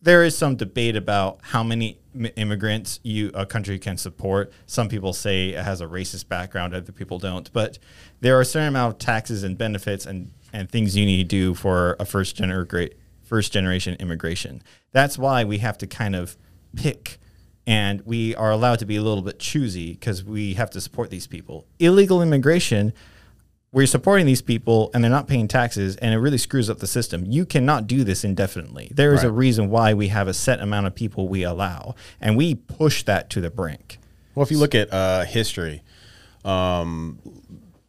there 0.02 0.24
is 0.24 0.36
some 0.36 0.56
debate 0.56 0.96
about 0.96 1.38
how 1.42 1.62
many 1.62 1.98
immigrants 2.36 2.98
you 3.02 3.30
a 3.34 3.44
country 3.44 3.78
can 3.78 3.96
support. 3.98 4.52
Some 4.66 4.88
people 4.88 5.12
say 5.12 5.50
it 5.50 5.64
has 5.64 5.80
a 5.80 5.86
racist 5.86 6.28
background, 6.28 6.74
other 6.74 6.92
people 6.92 7.18
don't. 7.18 7.52
But 7.52 7.78
there 8.20 8.36
are 8.38 8.40
a 8.40 8.44
certain 8.44 8.68
amount 8.68 8.94
of 8.94 8.98
taxes 8.98 9.44
and 9.44 9.56
benefits 9.58 10.06
and, 10.06 10.30
and 10.54 10.70
things 10.70 10.96
you 10.96 11.04
need 11.04 11.18
to 11.18 11.24
do 11.24 11.54
for 11.54 11.96
a 11.98 12.04
first 12.04 12.36
gener- 12.36 12.92
first 13.22 13.52
generation 13.52 13.96
immigration. 13.98 14.62
That's 14.92 15.18
why 15.18 15.44
we 15.44 15.58
have 15.58 15.76
to 15.78 15.86
kind 15.86 16.14
of 16.14 16.36
pick 16.76 17.18
and 17.66 18.02
we 18.02 18.34
are 18.34 18.50
allowed 18.50 18.78
to 18.78 18.86
be 18.86 18.96
a 18.96 19.02
little 19.02 19.22
bit 19.22 19.38
choosy 19.38 19.92
because 19.92 20.22
we 20.22 20.54
have 20.54 20.70
to 20.70 20.80
support 20.80 21.10
these 21.10 21.26
people. 21.26 21.66
Illegal 21.78 22.20
immigration, 22.20 22.92
we're 23.72 23.86
supporting 23.86 24.26
these 24.26 24.42
people 24.42 24.90
and 24.92 25.02
they're 25.02 25.10
not 25.10 25.26
paying 25.26 25.48
taxes 25.48 25.96
and 25.96 26.14
it 26.14 26.18
really 26.18 26.38
screws 26.38 26.68
up 26.68 26.78
the 26.78 26.86
system. 26.86 27.24
You 27.26 27.46
cannot 27.46 27.86
do 27.86 28.04
this 28.04 28.22
indefinitely. 28.22 28.92
There 28.94 29.14
is 29.14 29.24
a 29.24 29.32
reason 29.32 29.70
why 29.70 29.94
we 29.94 30.08
have 30.08 30.28
a 30.28 30.34
set 30.34 30.60
amount 30.60 30.86
of 30.86 30.94
people 30.94 31.26
we 31.26 31.42
allow 31.42 31.94
and 32.20 32.36
we 32.36 32.54
push 32.54 33.02
that 33.04 33.30
to 33.30 33.40
the 33.40 33.50
brink. 33.50 33.98
Well, 34.34 34.44
if 34.44 34.50
you 34.50 34.58
look 34.58 34.74
at 34.74 34.92
uh, 34.92 35.24
history, 35.24 35.82
um, 36.44 37.18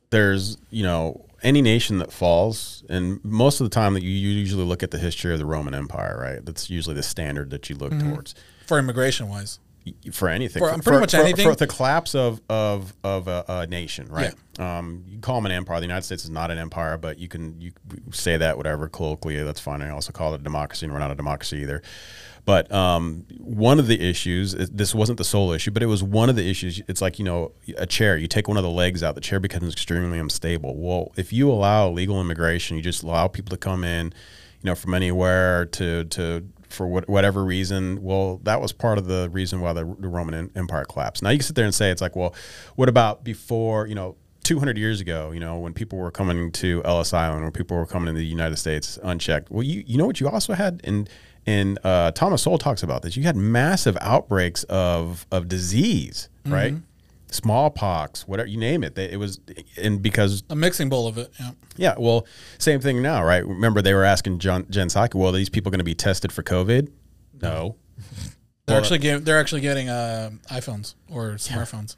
there's 0.10 0.58
you 0.70 0.84
know 0.84 1.26
any 1.44 1.62
nation 1.62 2.00
that 2.00 2.12
falls, 2.12 2.84
and 2.90 3.24
most 3.24 3.60
of 3.60 3.66
the 3.66 3.74
time 3.74 3.94
that 3.94 4.04
you 4.04 4.10
usually 4.10 4.64
look 4.64 4.84
at 4.84 4.92
the 4.92 4.98
history 4.98 5.34
of 5.34 5.40
the 5.40 5.46
Roman 5.46 5.74
Empire, 5.74 6.18
right? 6.20 6.46
That's 6.46 6.70
usually 6.70 6.96
the 6.96 7.04
standard 7.04 7.50
that 7.50 7.70
you 7.70 7.76
look 7.76 7.92
mm-hmm. 7.92 8.14
towards 8.14 8.36
For 8.66 8.80
immigration 8.80 9.30
wise. 9.30 9.60
For 10.12 10.30
anything. 10.30 10.62
For- 10.62 10.82
pretty 10.82 11.00
much 11.00 11.14
anything. 11.14 11.48
for 11.48 11.56
the 11.56 11.68
collapse 11.68 12.16
of 12.16 12.42
of 12.50 12.94
of 13.04 13.28
a, 13.28 13.46
a 13.48 13.68
nation, 13.68 14.08
right? 14.10 14.34
Um, 14.60 15.04
you 15.08 15.20
call 15.20 15.36
them 15.36 15.46
an 15.46 15.52
empire. 15.52 15.80
The 15.80 15.86
United 15.86 16.04
States 16.06 16.24
is 16.24 16.30
not 16.30 16.52
an 16.52 16.58
empire, 16.58 16.98
but 16.98 17.20
you 17.20 17.28
can 17.28 17.60
you 17.60 17.72
say 18.12 18.38
that 18.38 18.58
whatever 18.58 18.88
colloquially. 18.88 19.44
That's 19.44 19.60
fine. 19.60 19.82
I 19.82 19.90
also 19.90 20.12
call 20.12 20.34
it 20.34 20.42
a 20.42 20.44
democracy, 20.44 20.86
and 20.86 20.94
we're 20.94 21.00
not 21.00 21.12
a 21.12 21.16
democracy 21.16 21.58
either. 21.58 21.82
But 22.46 22.72
um, 22.72 23.26
one 23.40 23.80
of 23.80 23.88
the 23.88 24.00
issues, 24.00 24.54
this 24.54 24.94
wasn't 24.94 25.18
the 25.18 25.24
sole 25.24 25.52
issue, 25.52 25.72
but 25.72 25.82
it 25.82 25.88
was 25.88 26.04
one 26.04 26.30
of 26.30 26.36
the 26.36 26.48
issues. 26.48 26.80
It's 26.88 27.02
like, 27.02 27.18
you 27.18 27.26
know, 27.26 27.52
a 27.76 27.88
chair, 27.88 28.18
you 28.18 28.28
take 28.28 28.48
one 28.48 28.56
of 28.56 28.64
the 28.64 28.70
legs 28.70 29.02
out, 29.02 29.16
the 29.16 29.22
chair 29.22 29.40
becomes 29.40 29.74
extremely 29.74 30.20
unstable. 30.20 30.76
Well, 30.78 31.12
if 31.18 31.34
you 31.34 31.52
allow 31.52 31.90
legal 31.90 32.22
immigration, 32.22 32.78
you 32.78 32.84
just 32.84 33.02
allow 33.02 33.28
people 33.28 33.50
to 33.50 33.58
come 33.58 33.84
in, 33.84 34.14
you 34.62 34.68
know, 34.68 34.76
from 34.76 34.94
anywhere 34.94 35.66
to, 35.66 36.06
to 36.06 36.46
for 36.70 36.88
what, 36.88 37.08
whatever 37.08 37.44
reason, 37.44 38.02
well, 38.04 38.40
that 38.44 38.62
was 38.62 38.72
part 38.72 38.98
of 38.98 39.06
the 39.06 39.30
reason 39.32 39.62
why 39.62 39.74
the, 39.74 39.84
the 40.00 40.08
Roman 40.08 40.52
Empire 40.56 40.86
collapsed. 40.86 41.24
Now 41.24 41.30
you 41.30 41.38
can 41.38 41.46
sit 41.46 41.56
there 41.56 41.66
and 41.66 41.76
say, 41.76 41.92
it's 41.92 42.02
like, 42.02 42.16
well, 42.16 42.34
what 42.76 42.90
about 42.90 43.24
before, 43.24 43.88
you 43.88 43.96
know, 43.96 44.16
200 44.44 44.78
years 44.78 45.02
ago, 45.02 45.32
you 45.32 45.40
know, 45.40 45.58
when 45.58 45.74
people 45.74 45.98
were 45.98 46.12
coming 46.12 46.52
to 46.52 46.82
Ellis 46.86 47.14
Island, 47.14 47.44
when 47.44 47.52
people 47.52 47.78
were 47.78 47.86
coming 47.88 48.14
to 48.14 48.18
the 48.18 48.26
United 48.26 48.58
States 48.58 49.00
unchecked. 49.02 49.50
Well, 49.50 49.64
you 49.64 49.84
you 49.88 49.98
know 49.98 50.06
what 50.06 50.20
you 50.20 50.30
also 50.30 50.54
had, 50.54 50.82
and 50.84 51.10
and 51.48 51.80
uh, 51.84 52.12
Thomas 52.12 52.44
Sowell 52.44 52.60
talks 52.60 52.84
about 52.84 53.02
this. 53.02 53.18
You 53.18 53.24
had 53.24 53.36
massive 53.36 53.98
outbreaks 54.02 54.64
of 54.66 55.26
of 55.32 55.48
disease, 55.48 56.30
right? 56.46 56.74
Smallpox, 57.36 58.28
whatever 58.28 58.48
you 58.48 58.58
name 58.58 58.84
it. 58.84 58.96
They, 58.96 59.12
it 59.12 59.18
was, 59.18 59.40
and 59.82 60.02
because 60.02 60.44
A 60.50 60.56
mixing 60.56 60.90
bowl 60.90 61.08
of 61.08 61.18
it. 61.18 61.32
Yeah. 61.40 61.52
yeah, 61.78 61.96
well, 61.98 62.26
same 62.58 62.80
thing 62.82 63.02
now, 63.02 63.24
right? 63.24 63.46
Remember 63.46 63.82
they 63.82 63.94
were 63.94 64.04
asking 64.04 64.40
John 64.40 64.66
Jen 64.70 64.88
Psaki, 64.88 65.16
well, 65.16 65.30
are 65.30 65.38
these 65.38 65.50
people 65.50 65.70
going 65.72 65.80
to 65.80 65.84
be 65.86 65.96
tested 65.96 66.32
for 66.32 66.44
COVID? 66.44 66.90
No. 67.42 67.76
They're 68.68 68.80
actually 68.80 68.98
getting, 68.98 69.24
they're 69.24 69.40
actually 69.40 69.62
getting 69.62 69.90
uh, 69.90 70.32
iPhones 70.50 70.96
or 71.08 71.34
smartphones. 71.34 71.96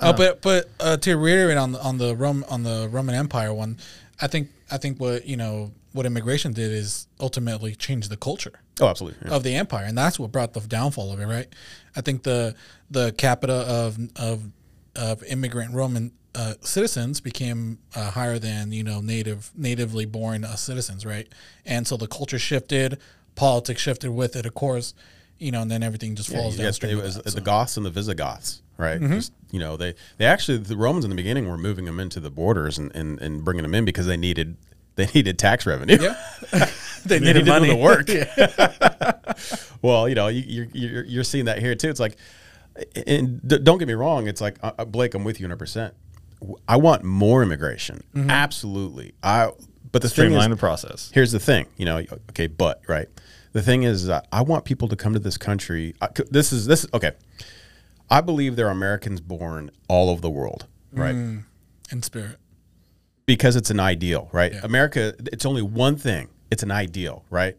Oh, 0.00 0.14
but 0.14 0.40
but 0.40 0.70
uh, 0.80 0.96
to 0.96 1.16
reiterate 1.18 1.58
on 1.58 1.72
the 1.72 1.82
on 1.82 1.98
the 1.98 2.16
Rome 2.16 2.46
on 2.48 2.62
the 2.62 2.88
Roman 2.90 3.14
Empire 3.14 3.52
one, 3.52 3.76
I 4.20 4.26
think 4.26 4.48
I 4.70 4.78
think 4.78 4.98
what 4.98 5.26
you 5.26 5.36
know 5.36 5.72
what 5.92 6.06
immigration 6.06 6.54
did 6.54 6.72
is 6.72 7.08
ultimately 7.20 7.74
change 7.74 8.08
the 8.08 8.16
culture 8.16 8.60
Oh, 8.80 8.88
absolutely. 8.88 9.28
Yeah. 9.28 9.36
of 9.36 9.42
the 9.42 9.54
empire, 9.54 9.84
and 9.84 9.96
that's 9.96 10.18
what 10.18 10.32
brought 10.32 10.54
the 10.54 10.60
downfall 10.60 11.12
of 11.12 11.20
it. 11.20 11.26
Right? 11.26 11.48
I 11.94 12.00
think 12.00 12.22
the 12.22 12.54
the 12.90 13.12
capita 13.12 13.52
of 13.54 13.98
of 14.16 14.50
of 14.94 15.22
immigrant 15.24 15.74
Roman 15.74 16.12
uh, 16.34 16.54
citizens 16.60 17.20
became 17.20 17.78
uh, 17.94 18.10
higher 18.10 18.38
than 18.38 18.72
you 18.72 18.82
know 18.82 19.00
native 19.00 19.50
natively 19.56 20.04
born 20.04 20.44
uh, 20.44 20.54
citizens, 20.56 21.04
right? 21.06 21.28
And 21.64 21.86
so 21.86 21.96
the 21.96 22.06
culture 22.06 22.38
shifted, 22.38 22.98
politics 23.34 23.80
shifted 23.80 24.10
with 24.10 24.36
it, 24.36 24.44
of 24.46 24.54
course, 24.54 24.94
you 25.38 25.50
know, 25.50 25.62
and 25.62 25.70
then 25.70 25.82
everything 25.82 26.14
just 26.14 26.30
falls 26.30 26.56
Yes, 26.58 26.78
downstream. 26.78 26.98
it 26.98 27.02
was 27.02 27.14
that, 27.16 27.24
the 27.24 27.30
so. 27.30 27.40
Goths 27.40 27.76
and 27.76 27.84
the 27.86 27.90
Visigoths, 27.90 28.62
right? 28.76 29.00
Just, 29.00 29.32
you 29.50 29.58
know, 29.60 29.76
they 29.76 29.94
they 30.18 30.26
actually 30.26 30.58
the 30.58 30.76
Romans 30.76 31.04
in 31.04 31.10
the 31.10 31.16
beginning 31.16 31.48
were 31.48 31.56
moving 31.58 31.86
them 31.86 31.98
into 32.00 32.20
the 32.20 32.30
borders 32.30 32.76
and, 32.78 32.94
and, 32.94 33.20
and 33.20 33.44
bringing 33.44 33.62
them 33.62 33.74
in 33.74 33.84
because 33.86 34.06
they 34.06 34.16
needed 34.18 34.56
they 34.96 35.06
needed 35.14 35.38
tax 35.38 35.64
revenue. 35.66 35.98
Yeah. 36.00 36.16
they 36.52 37.18
They 37.18 37.20
needed 37.20 37.44
needed 37.44 37.48
money 37.48 37.68
to 37.68 37.76
work. 37.76 38.08
well, 39.82 40.08
you 40.08 40.14
know, 40.14 40.28
you, 40.28 40.42
you're, 40.46 40.66
you're 40.72 41.04
you're 41.04 41.24
seeing 41.24 41.46
that 41.46 41.58
here 41.58 41.74
too. 41.74 41.88
It's 41.90 42.00
like, 42.00 42.16
and 43.06 43.40
don't 43.64 43.78
get 43.78 43.88
me 43.88 43.94
wrong. 43.94 44.26
It's 44.28 44.40
like 44.40 44.56
uh, 44.62 44.84
Blake, 44.84 45.14
I'm 45.14 45.24
with 45.24 45.40
you 45.40 45.44
100. 45.44 45.58
percent 45.58 45.94
I 46.68 46.76
want 46.76 47.02
more 47.04 47.42
immigration, 47.42 48.02
absolutely. 48.14 49.14
I 49.22 49.50
but 49.92 50.02
the 50.02 50.08
thing 50.08 50.26
is, 50.26 50.32
Streamline 50.32 50.50
the 50.50 50.56
process. 50.56 51.10
here's 51.14 51.32
the 51.32 51.40
thing, 51.40 51.66
you 51.76 51.86
know, 51.86 51.98
okay, 52.30 52.46
but 52.46 52.82
right. 52.88 53.08
The 53.52 53.62
thing 53.62 53.84
is, 53.84 54.10
uh, 54.10 54.20
I 54.30 54.42
want 54.42 54.66
people 54.66 54.86
to 54.88 54.96
come 54.96 55.14
to 55.14 55.18
this 55.18 55.38
country. 55.38 55.94
I, 56.02 56.08
c- 56.14 56.24
this 56.30 56.52
is 56.52 56.66
this 56.66 56.84
okay. 56.92 57.12
I 58.10 58.20
believe 58.20 58.54
there 58.56 58.66
are 58.66 58.70
Americans 58.72 59.20
born 59.20 59.70
all 59.88 60.10
over 60.10 60.20
the 60.20 60.30
world, 60.30 60.66
right? 60.92 61.14
in 61.90 62.02
spirit. 62.02 62.36
Because 63.24 63.56
it's 63.56 63.70
an 63.70 63.80
ideal, 63.80 64.28
right? 64.32 64.52
Yeah. 64.52 64.60
America, 64.62 65.14
it's 65.32 65.46
only 65.46 65.62
one 65.62 65.96
thing. 65.96 66.28
It's 66.50 66.62
an 66.62 66.70
ideal, 66.70 67.24
right? 67.30 67.56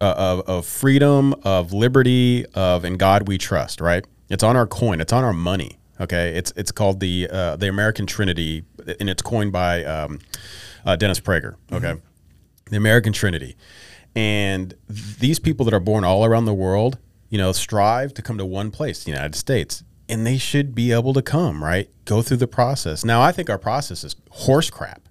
Uh, 0.00 0.14
of, 0.16 0.40
of 0.48 0.66
freedom, 0.66 1.34
of 1.44 1.72
liberty, 1.72 2.44
of 2.54 2.84
in 2.84 2.96
God 2.98 3.26
we 3.28 3.38
trust, 3.38 3.80
right? 3.80 4.04
It's 4.28 4.42
on 4.42 4.56
our 4.56 4.66
coin. 4.66 5.00
It's 5.00 5.12
on 5.12 5.24
our 5.24 5.32
money. 5.32 5.78
Okay, 6.00 6.36
it's 6.36 6.52
it's 6.56 6.72
called 6.72 6.98
the 7.00 7.28
uh, 7.30 7.56
the 7.56 7.68
American 7.68 8.04
Trinity, 8.06 8.64
and 8.98 9.08
it's 9.08 9.22
coined 9.22 9.52
by 9.52 9.84
um, 9.84 10.18
uh, 10.84 10.96
Dennis 10.96 11.20
Prager. 11.20 11.54
Okay, 11.70 11.94
the 12.70 12.76
American 12.76 13.12
Trinity, 13.12 13.56
and 14.16 14.74
these 14.88 15.38
people 15.38 15.64
that 15.66 15.74
are 15.74 15.80
born 15.80 16.02
all 16.02 16.24
around 16.24 16.46
the 16.46 16.54
world, 16.54 16.98
you 17.28 17.38
know, 17.38 17.52
strive 17.52 18.12
to 18.14 18.22
come 18.22 18.38
to 18.38 18.44
one 18.44 18.72
place, 18.72 19.04
the 19.04 19.12
United 19.12 19.36
States, 19.36 19.84
and 20.08 20.26
they 20.26 20.36
should 20.36 20.74
be 20.74 20.90
able 20.90 21.12
to 21.12 21.22
come, 21.22 21.62
right? 21.62 21.88
Go 22.04 22.22
through 22.22 22.38
the 22.38 22.48
process. 22.48 23.04
Now, 23.04 23.22
I 23.22 23.30
think 23.30 23.48
our 23.48 23.58
process 23.58 24.02
is 24.02 24.16
horse 24.30 24.70
crap. 24.70 25.08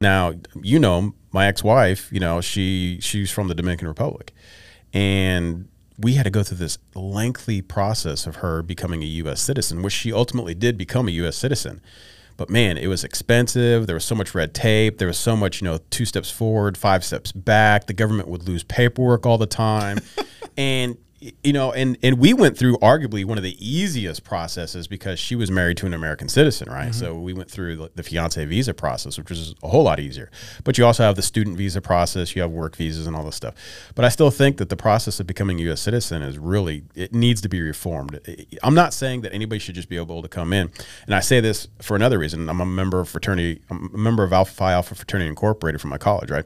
Now, 0.00 0.34
you 0.60 0.78
know, 0.78 1.14
my 1.32 1.46
ex-wife, 1.46 2.12
you 2.12 2.20
know, 2.20 2.40
she 2.42 2.98
she's 3.00 3.30
from 3.30 3.48
the 3.48 3.54
Dominican 3.54 3.88
Republic, 3.88 4.34
and 4.92 5.68
we 5.98 6.14
had 6.14 6.24
to 6.24 6.30
go 6.30 6.42
through 6.42 6.58
this 6.58 6.78
lengthy 6.94 7.62
process 7.62 8.26
of 8.26 8.36
her 8.36 8.62
becoming 8.62 9.02
a 9.02 9.06
U.S. 9.06 9.40
citizen, 9.40 9.82
which 9.82 9.92
she 9.92 10.12
ultimately 10.12 10.54
did 10.54 10.76
become 10.76 11.08
a 11.08 11.12
U.S. 11.12 11.36
citizen. 11.36 11.80
But 12.36 12.50
man, 12.50 12.76
it 12.76 12.88
was 12.88 13.04
expensive. 13.04 13.86
There 13.86 13.94
was 13.94 14.04
so 14.04 14.16
much 14.16 14.34
red 14.34 14.54
tape. 14.54 14.98
There 14.98 15.06
was 15.06 15.18
so 15.18 15.36
much, 15.36 15.60
you 15.60 15.66
know, 15.66 15.78
two 15.90 16.04
steps 16.04 16.30
forward, 16.30 16.76
five 16.76 17.04
steps 17.04 17.30
back. 17.30 17.86
The 17.86 17.92
government 17.92 18.28
would 18.28 18.48
lose 18.48 18.64
paperwork 18.64 19.24
all 19.24 19.38
the 19.38 19.46
time, 19.46 19.98
and 20.56 20.96
you 21.42 21.52
know, 21.52 21.72
and 21.72 21.96
and 22.02 22.18
we 22.18 22.34
went 22.34 22.58
through 22.58 22.76
arguably 22.78 23.24
one 23.24 23.38
of 23.38 23.44
the 23.44 23.56
easiest 23.58 24.24
processes 24.24 24.86
because 24.86 25.18
she 25.18 25.34
was 25.34 25.50
married 25.50 25.76
to 25.78 25.86
an 25.86 25.94
American 25.94 26.28
citizen, 26.28 26.70
right? 26.70 26.90
Mm-hmm. 26.90 26.92
So 26.92 27.14
we 27.14 27.32
went 27.32 27.50
through 27.50 27.76
the, 27.76 27.90
the 27.94 28.02
fiance 28.02 28.44
visa 28.44 28.74
process, 28.74 29.16
which 29.16 29.30
was 29.30 29.54
a 29.62 29.68
whole 29.68 29.84
lot 29.84 30.00
easier. 30.00 30.30
But 30.64 30.76
you 30.76 30.84
also 30.84 31.02
have 31.02 31.16
the 31.16 31.22
student 31.22 31.56
visa 31.56 31.80
process, 31.80 32.36
you 32.36 32.42
have 32.42 32.50
work 32.50 32.76
visas 32.76 33.06
and 33.06 33.16
all 33.16 33.24
this 33.24 33.36
stuff. 33.36 33.54
But 33.94 34.04
I 34.04 34.08
still 34.08 34.30
think 34.30 34.58
that 34.58 34.68
the 34.68 34.76
process 34.76 35.18
of 35.20 35.26
becoming 35.26 35.58
a 35.60 35.62
U.S. 35.64 35.80
citizen 35.80 36.22
is 36.22 36.38
really 36.38 36.84
it 36.94 37.14
needs 37.14 37.40
to 37.42 37.48
be 37.48 37.60
reformed. 37.60 38.20
I'm 38.62 38.74
not 38.74 38.92
saying 38.92 39.22
that 39.22 39.32
anybody 39.32 39.58
should 39.58 39.74
just 39.74 39.88
be 39.88 39.96
able 39.96 40.22
to 40.22 40.28
come 40.28 40.52
in, 40.52 40.70
and 41.06 41.14
I 41.14 41.20
say 41.20 41.40
this 41.40 41.68
for 41.80 41.96
another 41.96 42.18
reason. 42.18 42.48
I'm 42.48 42.60
a 42.60 42.66
member 42.66 43.00
of 43.00 43.08
fraternity, 43.08 43.62
I'm 43.70 43.90
a 43.94 43.98
member 43.98 44.24
of 44.24 44.32
Alpha 44.32 44.52
Phi 44.52 44.72
Alpha 44.72 44.94
Fraternity 44.94 45.28
Incorporated 45.28 45.80
from 45.80 45.90
my 45.90 45.98
college, 45.98 46.30
right? 46.30 46.44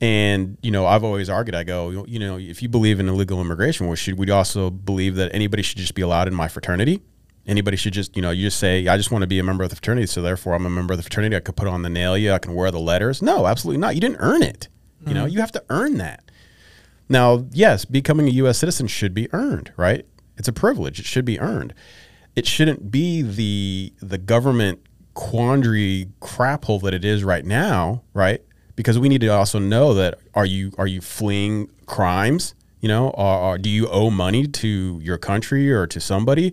And 0.00 0.58
you 0.62 0.70
know, 0.70 0.86
I've 0.86 1.04
always 1.04 1.30
argued. 1.30 1.54
I 1.54 1.64
go, 1.64 2.04
you 2.06 2.18
know, 2.18 2.38
if 2.38 2.62
you 2.62 2.68
believe 2.68 3.00
in 3.00 3.08
illegal 3.08 3.40
immigration, 3.40 3.86
well, 3.86 3.94
should 3.94 4.18
we 4.18 4.30
also 4.30 4.70
believe 4.70 5.14
that 5.16 5.34
anybody 5.34 5.62
should 5.62 5.78
just 5.78 5.94
be 5.94 6.02
allowed 6.02 6.28
in 6.28 6.34
my 6.34 6.48
fraternity? 6.48 7.02
Anybody 7.46 7.76
should 7.76 7.92
just, 7.92 8.16
you 8.16 8.22
know, 8.22 8.30
you 8.30 8.46
just 8.46 8.58
say, 8.58 8.88
I 8.88 8.96
just 8.96 9.10
want 9.10 9.22
to 9.22 9.26
be 9.26 9.38
a 9.38 9.44
member 9.44 9.64
of 9.64 9.70
the 9.70 9.76
fraternity, 9.76 10.06
so 10.06 10.22
therefore 10.22 10.54
I'm 10.54 10.64
a 10.64 10.70
member 10.70 10.94
of 10.94 10.98
the 10.98 11.02
fraternity. 11.02 11.36
I 11.36 11.40
could 11.40 11.56
put 11.56 11.68
on 11.68 11.82
the 11.82 11.90
nail 11.90 12.16
you, 12.16 12.32
I 12.32 12.38
can 12.38 12.54
wear 12.54 12.70
the 12.70 12.80
letters. 12.80 13.20
No, 13.20 13.46
absolutely 13.46 13.80
not. 13.80 13.94
You 13.94 14.00
didn't 14.00 14.18
earn 14.20 14.42
it. 14.42 14.68
You 15.06 15.12
know, 15.12 15.24
mm-hmm. 15.24 15.34
you 15.34 15.40
have 15.40 15.52
to 15.52 15.64
earn 15.68 15.98
that. 15.98 16.30
Now, 17.08 17.46
yes, 17.52 17.84
becoming 17.84 18.26
a 18.28 18.30
U.S. 18.30 18.58
citizen 18.58 18.86
should 18.86 19.12
be 19.12 19.32
earned, 19.32 19.72
right? 19.76 20.06
It's 20.36 20.48
a 20.48 20.52
privilege. 20.52 20.98
It 20.98 21.04
should 21.04 21.24
be 21.24 21.38
earned. 21.38 21.74
It 22.34 22.46
shouldn't 22.46 22.90
be 22.90 23.22
the 23.22 23.92
the 24.00 24.18
government 24.18 24.80
quandary 25.14 26.08
crap 26.20 26.64
hole 26.64 26.80
that 26.80 26.94
it 26.94 27.04
is 27.04 27.22
right 27.22 27.44
now, 27.44 28.02
right? 28.14 28.42
Because 28.76 28.98
we 28.98 29.08
need 29.08 29.20
to 29.20 29.28
also 29.28 29.58
know 29.58 29.94
that 29.94 30.18
are 30.34 30.46
you 30.46 30.72
are 30.78 30.86
you 30.86 31.00
fleeing 31.00 31.68
crimes? 31.86 32.54
You 32.80 32.88
know, 32.88 33.08
or, 33.10 33.38
or 33.38 33.58
do 33.58 33.70
you 33.70 33.88
owe 33.88 34.10
money 34.10 34.46
to 34.46 35.00
your 35.02 35.16
country 35.16 35.72
or 35.72 35.86
to 35.86 36.00
somebody? 36.00 36.52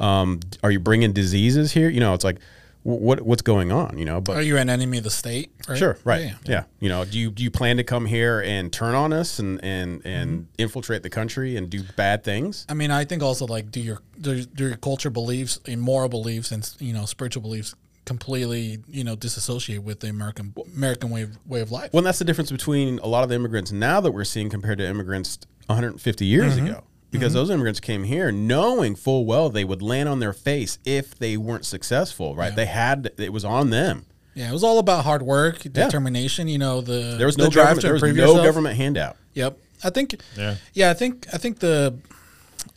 Um, 0.00 0.40
are 0.62 0.70
you 0.72 0.80
bringing 0.80 1.12
diseases 1.12 1.72
here? 1.72 1.88
You 1.88 2.00
know, 2.00 2.14
it's 2.14 2.24
like 2.24 2.38
what 2.84 3.20
what's 3.20 3.42
going 3.42 3.70
on? 3.70 3.98
You 3.98 4.04
know, 4.04 4.20
but 4.20 4.36
Are 4.36 4.42
you 4.42 4.56
an 4.56 4.70
enemy 4.70 4.98
of 4.98 5.04
the 5.04 5.10
state? 5.10 5.50
Right? 5.68 5.76
Sure, 5.78 5.98
right. 6.04 6.22
Yeah. 6.24 6.34
Yeah, 6.46 6.64
You 6.80 6.88
know, 6.88 7.04
do 7.04 7.18
you 7.18 7.30
do 7.30 7.42
you 7.42 7.50
plan 7.50 7.76
to 7.76 7.84
come 7.84 8.06
here 8.06 8.40
and 8.40 8.72
turn 8.72 8.94
on 8.94 9.12
us 9.12 9.38
and 9.38 9.62
and 9.62 10.00
and 10.04 10.30
Mm-hmm. 10.30 10.44
infiltrate 10.62 11.02
the 11.02 11.10
country 11.10 11.56
and 11.56 11.68
do 11.68 11.82
bad 11.96 12.24
things? 12.24 12.64
I 12.68 12.74
mean, 12.74 12.90
I 12.90 13.04
think 13.04 13.22
also 13.22 13.46
like 13.46 13.70
do 13.70 13.80
your 13.80 14.00
do, 14.20 14.42
do 14.44 14.68
your 14.68 14.76
culture 14.76 15.10
beliefs, 15.10 15.60
and 15.66 15.80
moral 15.80 16.08
beliefs, 16.08 16.50
and 16.50 16.68
you 16.78 16.92
know 16.92 17.04
spiritual 17.04 17.42
beliefs 17.42 17.74
completely 18.08 18.78
you 18.88 19.04
know 19.04 19.14
disassociate 19.14 19.82
with 19.84 20.00
the 20.00 20.08
American 20.08 20.52
American 20.74 21.10
way 21.10 21.22
of, 21.22 21.38
way 21.46 21.60
of 21.60 21.70
life. 21.70 21.92
Well, 21.92 21.98
and 22.00 22.06
that's 22.06 22.18
the 22.18 22.24
difference 22.24 22.50
between 22.50 22.98
a 23.00 23.06
lot 23.06 23.22
of 23.22 23.28
the 23.28 23.34
immigrants 23.36 23.70
now 23.70 24.00
that 24.00 24.10
we're 24.10 24.24
seeing 24.24 24.48
compared 24.50 24.78
to 24.78 24.86
immigrants 24.88 25.38
150 25.66 26.24
years 26.24 26.56
Mm-hmm. 26.56 26.66
ago. 26.66 26.84
Because 27.10 27.32
those 27.32 27.48
immigrants 27.48 27.80
came 27.80 28.04
here 28.04 28.30
knowing 28.30 28.94
full 28.94 29.24
well 29.24 29.48
they 29.48 29.64
would 29.64 29.80
land 29.80 30.10
on 30.10 30.18
their 30.20 30.34
face 30.34 30.78
if 30.84 31.18
they 31.18 31.38
weren't 31.38 31.64
successful, 31.64 32.34
right? 32.36 32.54
They 32.54 32.66
had 32.66 33.12
it 33.16 33.32
was 33.32 33.46
on 33.46 33.70
them. 33.70 34.04
Yeah, 34.34 34.50
it 34.50 34.52
was 34.52 34.62
all 34.62 34.78
about 34.78 35.04
hard 35.04 35.22
work, 35.22 35.60
determination. 35.60 36.48
You 36.48 36.58
know, 36.58 36.80
the 36.82 37.14
There 37.16 37.26
was 37.26 37.36
the 37.36 37.44
no 37.44 37.50
drive 37.50 37.76
to 37.76 37.80
There 37.80 37.92
was 37.94 38.02
improve 38.02 38.16
no 38.16 38.22
yourself. 38.26 38.44
government 38.46 38.76
handout. 38.76 39.16
Yep, 39.34 39.56
I 39.82 39.88
think. 39.90 40.20
Yeah. 40.36 40.56
yeah. 40.74 40.90
I 40.90 40.94
think 40.94 41.26
I 41.32 41.38
think 41.38 41.60
the 41.60 41.98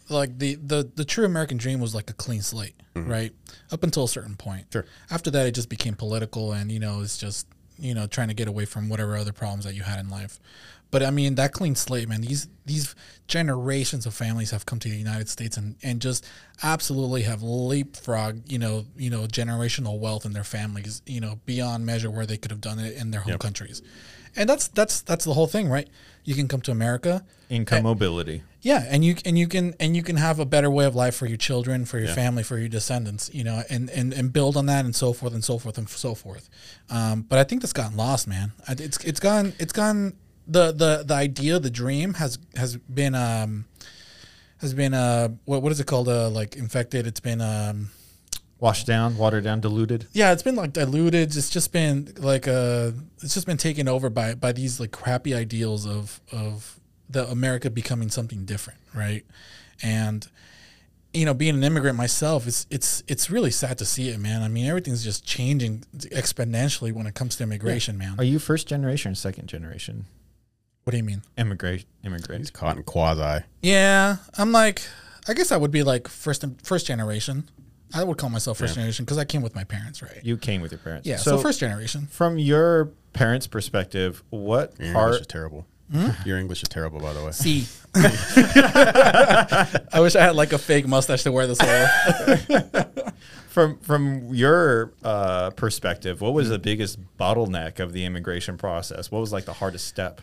like 0.10 0.38
the 0.39 0.56
the 0.56 0.89
the 0.96 1.04
true 1.04 1.26
American 1.26 1.58
dream 1.58 1.80
was 1.82 1.94
like 1.94 2.10
a 2.10 2.13
clean 2.13 2.41
slate, 2.41 2.76
right? 2.96 3.34
Up 3.71 3.84
until 3.84 4.03
a 4.03 4.07
certain 4.07 4.36
point. 4.36 4.65
Sure. 4.71 4.86
After 5.10 5.31
that, 5.31 5.47
it 5.47 5.51
just 5.55 5.69
became 5.69 5.95
political, 5.95 6.51
and 6.51 6.71
you 6.71 6.79
know, 6.79 7.01
it's 7.01 7.17
just 7.17 7.47
you 7.79 7.93
know 7.93 8.07
trying 8.07 8.27
to 8.27 8.34
get 8.34 8.47
away 8.47 8.65
from 8.65 8.89
whatever 8.89 9.15
other 9.15 9.34
problems 9.34 9.65
that 9.65 9.73
you 9.75 9.84
had 9.84 9.99
in 9.99 10.10
life. 10.10 10.39
But 10.91 11.04
I 11.04 11.10
mean, 11.10 11.36
that 11.36 11.54
clean 11.54 11.75
slate, 11.75 12.08
man. 12.10 12.21
These 12.21 12.47
these 12.65 12.95
generations 13.27 14.06
of 14.06 14.13
families 14.13 14.51
have 14.51 14.65
come 14.65 14.77
to 14.80 14.89
the 14.89 14.95
United 14.95 15.30
States 15.30 15.58
and, 15.58 15.75
and 15.82 16.01
just 16.01 16.25
absolutely 16.63 17.23
have 17.23 17.39
leapfrogged, 17.39 18.51
you 18.51 18.60
know, 18.60 18.86
you 18.97 19.10
know, 19.10 19.21
generational 19.21 19.99
wealth 19.99 20.25
in 20.25 20.34
their 20.34 20.43
families, 20.43 21.01
you 21.06 21.21
know, 21.21 21.39
beyond 21.45 21.86
measure 21.86 22.12
where 22.12 22.25
they 22.25 22.38
could 22.38 22.51
have 22.51 22.62
done 22.62 22.77
it 22.80 22.95
in 22.97 23.12
their 23.12 23.21
home 23.21 23.32
countries. 23.39 23.82
And 24.36 24.47
that's 24.47 24.67
that's 24.69 25.01
that's 25.01 25.25
the 25.25 25.34
whole 25.34 25.47
thing, 25.47 25.69
right? 25.69 25.88
You 26.23 26.36
can 26.36 26.47
come 26.47 26.62
to 26.62 26.71
America, 26.71 27.25
Income 27.49 27.84
mobility. 27.84 28.43
yeah, 28.62 28.86
and 28.88 29.04
you 29.04 29.15
and 29.25 29.38
you 29.38 29.47
can 29.47 29.73
and 29.80 29.95
you 29.95 30.04
can 30.04 30.15
have 30.17 30.39
a 30.39 30.45
better 30.45 30.69
way 30.69 30.86
of 30.86 30.95
life 30.95 31.15
for 31.15 31.25
your 31.25 31.38
children, 31.38 31.84
for 31.86 31.97
your 31.99 32.10
family, 32.15 32.43
for 32.43 32.58
your 32.58 32.69
descendants, 32.69 33.30
you 33.34 33.43
know, 33.43 33.63
and, 33.69 33.89
and 33.89 34.13
and 34.13 34.32
build 34.32 34.56
on 34.56 34.67
that 34.67 34.86
and 34.86 34.95
so 34.95 35.12
forth 35.13 35.34
and 35.34 35.43
so 35.43 35.58
forth 35.58 35.77
and 35.77 35.89
so 35.89 36.15
forth. 36.15 36.49
Um, 36.89 37.23
but 37.23 37.39
I 37.39 37.43
think 37.43 37.62
that's 37.62 37.73
gotten 37.73 37.97
lost, 37.97 38.27
man. 38.27 38.51
It's 38.69 39.04
it's 39.04 39.19
gone 39.19 39.54
it's 39.60 39.73
gone 39.73 40.13
the 40.51 40.71
the 40.71 41.03
the 41.05 41.13
idea, 41.13 41.59
the 41.59 41.69
dream 41.69 42.15
has 42.15 42.37
has 42.55 42.77
been 42.77 43.15
um 43.15 43.65
has 44.57 44.73
been 44.73 44.93
uh 44.93 45.29
what 45.45 45.61
what 45.61 45.71
is 45.71 45.79
it 45.79 45.87
called 45.87 46.07
uh 46.09 46.29
like 46.29 46.55
infected. 46.55 47.07
It's 47.07 47.19
been 47.19 47.41
um 47.41 47.89
Washed 48.59 48.85
down, 48.85 49.17
watered 49.17 49.43
down, 49.43 49.59
diluted. 49.59 50.05
yeah, 50.13 50.31
it's 50.33 50.43
been 50.43 50.55
like 50.55 50.71
diluted. 50.73 51.35
It's 51.35 51.49
just 51.49 51.71
been 51.73 52.13
like 52.17 52.47
uh 52.47 52.91
it's 53.23 53.33
just 53.33 53.47
been 53.47 53.57
taken 53.57 53.87
over 53.87 54.09
by 54.11 54.35
by 54.35 54.51
these 54.51 54.79
like 54.79 54.91
crappy 54.91 55.33
ideals 55.33 55.87
of 55.87 56.21
of 56.31 56.79
the 57.09 57.27
America 57.27 57.69
becoming 57.71 58.09
something 58.11 58.45
different, 58.45 58.79
right? 58.93 59.25
And 59.81 60.27
you 61.13 61.25
know, 61.25 61.33
being 61.33 61.55
an 61.55 61.63
immigrant 61.63 61.97
myself, 61.97 62.45
it's 62.47 62.67
it's 62.69 63.03
it's 63.07 63.31
really 63.31 63.51
sad 63.51 63.77
to 63.79 63.85
see 63.85 64.09
it, 64.09 64.19
man. 64.19 64.43
I 64.43 64.47
mean, 64.47 64.67
everything's 64.67 65.03
just 65.03 65.25
changing 65.25 65.83
exponentially 65.97 66.93
when 66.93 67.07
it 67.07 67.15
comes 67.15 67.35
to 67.37 67.43
immigration, 67.43 67.97
man. 67.97 68.15
Are 68.19 68.23
you 68.23 68.37
first 68.37 68.67
generation 68.67 69.13
or 69.13 69.15
second 69.15 69.47
generation? 69.47 70.05
What 70.91 70.95
do 70.95 70.97
you 70.97 71.04
mean? 71.06 71.21
Immigrate, 71.38 71.86
immigrant. 72.04 72.41
He's 72.41 72.51
caught 72.51 72.75
in 72.75 72.84
quasi. 72.84 73.45
Yeah, 73.62 74.17
I'm 74.38 74.51
like, 74.51 74.82
I 75.25 75.34
guess 75.34 75.54
I 75.54 75.56
would 75.56 75.71
be 75.71 75.84
like 75.84 76.10
first 76.10 76.43
first 76.63 76.86
generation. 76.86 77.49
I 77.93 78.04
would 78.04 78.17
call 78.17 78.30
myself 78.30 78.58
first 78.58 78.75
generation 78.75 79.06
because 79.06 79.17
I 79.17 79.23
came 79.23 79.41
with 79.41 79.56
my 79.56 79.63
parents, 79.63 80.01
right? 80.01 80.19
You 80.21 80.36
came 80.36 80.60
with 80.60 80.73
your 80.73 80.80
parents. 80.80 81.08
Yeah, 81.08 81.15
so, 81.15 81.38
first 81.38 81.62
generation. 81.62 82.08
From 82.08 82.38
your 82.38 82.91
parents' 83.13 83.47
perspective, 83.47 84.21
what 84.32 84.77
Your 84.80 84.88
English 84.88 84.93
part 84.93 85.21
is 85.21 85.27
terrible. 85.27 85.65
Your 86.25 86.38
English 86.38 86.62
is 86.62 86.67
terrible, 86.67 86.99
by 86.99 87.13
the 87.13 87.23
way. 87.23 87.32
See. 87.32 87.67
I 87.95 90.01
wish 90.01 90.17
I 90.17 90.23
had 90.23 90.36
like 90.36 90.51
a 90.51 90.58
fake 90.58 90.89
mustache 90.89 91.23
to 91.23 91.32
wear 91.32 91.47
this 91.47 91.60
whole. 91.62 93.13
from 93.47 93.80
from 93.80 94.34
your 94.34 94.91
uh, 95.06 95.51
perspective, 95.51 96.19
what 96.19 96.34
was 96.34 96.49
the 96.49 96.60
biggest 96.60 96.99
bottleneck 97.17 97.80
of 97.80 97.93
the 97.93 98.04
immigration 98.04 98.58
process? 98.58 99.10
What 99.10 99.21
was 99.21 99.32
like 99.32 99.45
the 99.45 99.54
hardest 99.54 99.88
step? 99.88 100.19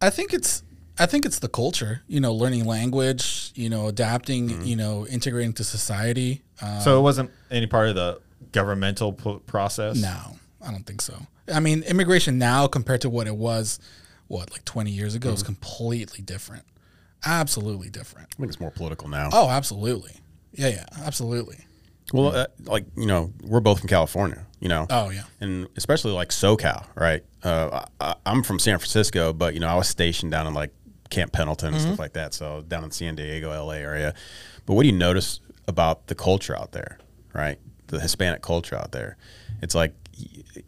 I 0.00 0.10
think 0.10 0.32
it's 0.32 0.62
I 0.98 1.06
think 1.06 1.24
it's 1.24 1.38
the 1.38 1.48
culture, 1.48 2.02
you 2.08 2.20
know, 2.20 2.32
learning 2.32 2.64
language, 2.66 3.52
you 3.54 3.68
know, 3.70 3.86
adapting, 3.86 4.48
Mm-hmm. 4.50 4.64
you 4.64 4.76
know, 4.76 5.06
integrating 5.06 5.52
to 5.54 5.64
society. 5.64 6.42
Uh, 6.60 6.80
so 6.80 6.98
it 6.98 7.02
wasn't 7.02 7.30
any 7.50 7.66
part 7.66 7.88
of 7.88 7.94
the 7.94 8.20
governmental 8.52 9.12
p- 9.12 9.38
process. 9.46 9.96
no, 9.96 10.36
I 10.64 10.70
don't 10.70 10.84
think 10.84 11.00
so. 11.00 11.14
I 11.52 11.60
mean, 11.60 11.82
immigration 11.84 12.38
now 12.38 12.66
compared 12.66 13.00
to 13.02 13.10
what 13.10 13.26
it 13.26 13.36
was, 13.36 13.78
what 14.28 14.50
like 14.52 14.64
20 14.64 14.90
years 14.90 15.14
ago, 15.14 15.28
Mm-hmm. 15.28 15.34
is 15.36 15.42
completely 15.42 16.22
different. 16.22 16.64
Absolutely 17.24 17.90
different. 17.90 18.28
I 18.34 18.36
think 18.36 18.48
it's 18.50 18.60
more 18.60 18.70
political 18.70 19.08
now. 19.08 19.28
Oh, 19.32 19.48
absolutely. 19.48 20.12
Yeah, 20.52 20.68
yeah, 20.68 20.84
absolutely. 21.04 21.58
Well, 22.12 22.34
uh, 22.34 22.46
like 22.64 22.86
you 22.96 23.06
know, 23.06 23.32
we're 23.42 23.60
both 23.60 23.80
from 23.80 23.88
California. 23.88 24.46
You 24.60 24.68
know, 24.68 24.86
Oh, 24.90 25.08
yeah. 25.10 25.22
and 25.40 25.68
especially 25.76 26.12
like 26.12 26.28
SoCal, 26.28 26.84
right? 26.94 27.24
Uh, 27.42 27.84
I, 28.00 28.14
I'm 28.26 28.42
from 28.42 28.58
San 28.58 28.78
Francisco, 28.78 29.32
but 29.32 29.54
you 29.54 29.60
know, 29.60 29.68
I 29.68 29.74
was 29.74 29.88
stationed 29.88 30.32
down 30.32 30.46
in 30.46 30.52
like 30.54 30.74
Camp 31.08 31.32
Pendleton 31.32 31.72
and 31.72 31.80
stuff 31.82 31.98
like 31.98 32.12
that, 32.12 32.34
so 32.34 32.62
down 32.68 32.84
in 32.84 32.90
San 32.90 33.14
Diego, 33.16 33.50
LA 33.50 33.74
area. 33.74 34.12
But 34.66 34.74
what 34.74 34.82
do 34.82 34.88
you 34.88 34.94
notice 34.96 35.40
about 35.66 36.08
the 36.08 36.14
culture 36.14 36.56
out 36.56 36.72
there, 36.72 36.98
right? 37.32 37.58
The 37.86 38.00
Hispanic 38.00 38.42
culture 38.42 38.76
out 38.76 38.92
there. 38.92 39.16
It's 39.62 39.74
like 39.74 39.94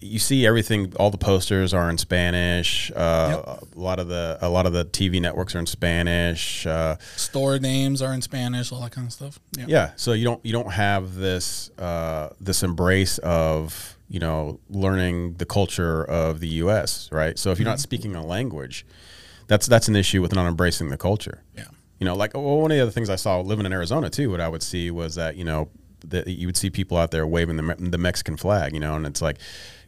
you 0.01 0.19
see 0.19 0.47
everything. 0.47 0.93
All 0.97 1.11
the 1.11 1.19
posters 1.19 1.73
are 1.75 1.89
in 1.91 1.99
Spanish. 1.99 2.91
Uh, 2.95 3.59
A 3.77 3.79
lot 3.79 3.99
of 3.99 4.09
the 4.09 4.39
a 4.41 4.49
lot 4.49 4.67
of 4.67 4.73
the 4.73 4.85
TV 4.85 5.21
networks 5.21 5.55
are 5.55 5.59
in 5.59 5.67
Spanish. 5.67 6.67
Uh, 6.67 6.97
Store 7.17 7.59
names 7.59 8.01
are 8.03 8.13
in 8.13 8.23
Spanish, 8.23 8.73
all 8.73 8.81
that 8.81 8.93
kind 8.93 9.07
of 9.07 9.13
stuff. 9.13 9.39
Yeah. 9.57 9.65
yeah 9.69 9.91
so 9.97 10.13
you 10.13 10.25
don't 10.25 10.45
you 10.45 10.53
don't 10.53 10.73
have 10.73 11.15
this 11.17 11.71
uh, 11.79 12.31
this 12.41 12.63
embrace 12.63 13.19
of 13.19 13.97
you 14.09 14.21
know 14.21 14.61
learning 14.69 15.35
the 15.39 15.47
culture 15.47 16.05
of 16.05 16.41
the 16.41 16.49
us 16.49 17.11
right 17.13 17.39
so 17.39 17.51
if 17.51 17.59
you're 17.59 17.69
not 17.69 17.81
speaking 17.81 18.15
a 18.15 18.25
language 18.25 18.85
that's 19.47 19.67
that's 19.67 19.89
an 19.89 19.97
issue 19.97 20.21
with 20.21 20.35
not 20.35 20.47
embracing 20.47 20.91
the 20.91 20.99
culture 20.99 21.43
Yeah. 21.57 21.65
you 21.99 22.05
know 22.05 22.15
like 22.15 22.35
well, 22.35 22.61
one 22.61 22.71
of 22.71 22.77
the 22.77 22.83
other 22.83 22.91
things 22.91 23.09
i 23.09 23.17
saw 23.17 23.41
living 23.41 23.65
in 23.65 23.73
arizona 23.73 24.11
too 24.11 24.31
what 24.31 24.41
i 24.41 24.49
would 24.51 24.63
see 24.63 24.91
was 24.91 25.15
that 25.15 25.37
you 25.37 25.45
know 25.45 25.71
that 26.05 26.27
you 26.27 26.47
would 26.47 26.57
see 26.57 26.71
people 26.71 26.97
out 26.97 27.11
there 27.11 27.27
waving 27.27 27.57
the, 27.57 27.77
the 27.79 27.99
mexican 27.99 28.37
flag 28.37 28.75
you 28.75 28.81
know 28.81 28.95
and 28.95 29.07
it's 29.07 29.23
like 29.23 29.39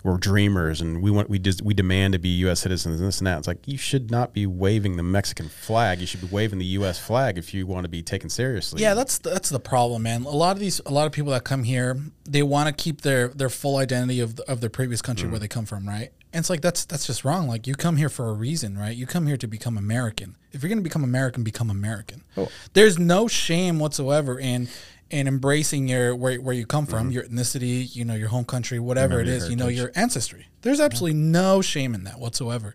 we're 0.04 0.18
dreamers 0.18 0.82
and 0.82 1.02
we 1.02 1.10
want 1.10 1.30
we 1.30 1.38
just 1.38 1.62
we 1.62 1.72
demand 1.72 2.12
to 2.12 2.18
be 2.18 2.28
U.S. 2.40 2.60
citizens 2.60 3.00
and 3.00 3.08
this 3.08 3.18
and 3.18 3.26
that. 3.26 3.38
It's 3.38 3.48
like 3.48 3.66
you 3.66 3.78
should 3.78 4.10
not 4.10 4.34
be 4.34 4.46
waving 4.46 4.96
the 4.96 5.02
Mexican 5.02 5.48
flag. 5.48 5.98
You 5.98 6.06
should 6.06 6.20
be 6.20 6.26
waving 6.26 6.58
the 6.58 6.66
U.S. 6.66 6.98
flag 6.98 7.38
if 7.38 7.54
you 7.54 7.66
want 7.66 7.84
to 7.84 7.88
be 7.88 8.02
taken 8.02 8.28
seriously. 8.28 8.82
Yeah, 8.82 8.92
that's 8.92 9.16
that's 9.16 9.48
the 9.48 9.58
problem, 9.58 10.02
man. 10.02 10.24
A 10.24 10.28
lot 10.28 10.52
of 10.52 10.60
these, 10.60 10.78
a 10.84 10.90
lot 10.90 11.06
of 11.06 11.12
people 11.12 11.32
that 11.32 11.44
come 11.44 11.64
here, 11.64 11.98
they 12.24 12.42
want 12.42 12.68
to 12.68 12.74
keep 12.74 13.00
their 13.00 13.28
their 13.28 13.48
full 13.48 13.78
identity 13.78 14.20
of 14.20 14.38
of 14.40 14.60
their 14.60 14.70
previous 14.70 15.00
country 15.00 15.26
mm. 15.26 15.30
where 15.30 15.40
they 15.40 15.48
come 15.48 15.64
from, 15.64 15.88
right? 15.88 16.10
And 16.34 16.40
it's 16.40 16.50
like 16.50 16.60
that's 16.60 16.84
that's 16.84 17.06
just 17.06 17.24
wrong. 17.24 17.48
Like 17.48 17.66
you 17.66 17.74
come 17.74 17.96
here 17.96 18.10
for 18.10 18.28
a 18.28 18.34
reason, 18.34 18.76
right? 18.76 18.94
You 18.94 19.06
come 19.06 19.26
here 19.26 19.38
to 19.38 19.46
become 19.46 19.78
American. 19.78 20.36
If 20.52 20.62
you're 20.62 20.68
going 20.68 20.78
to 20.78 20.84
become 20.84 21.02
American, 21.02 21.42
become 21.44 21.70
American. 21.70 22.22
Oh. 22.36 22.48
There's 22.74 22.98
no 22.98 23.26
shame 23.26 23.78
whatsoever 23.78 24.38
in 24.38 24.68
in 25.10 25.28
embracing 25.28 25.88
your 25.88 26.16
where, 26.16 26.40
where 26.40 26.54
you 26.54 26.66
come 26.66 26.86
from, 26.86 27.10
your 27.10 27.24
ethnicity, 27.24 27.94
you 27.94 28.04
know, 28.04 28.14
your 28.14 28.28
home 28.28 28.44
country, 28.44 28.78
whatever 28.78 29.20
it 29.20 29.26
Mm-hmm. 29.28 29.40
Your 29.42 29.50
you 29.50 29.56
know, 29.56 29.68
your 29.68 29.92
ancestry. 29.94 30.48
There's 30.62 30.80
absolutely 30.80 31.18
no 31.18 31.62
shame 31.62 31.94
in 31.94 32.04
that 32.04 32.18
whatsoever. 32.18 32.74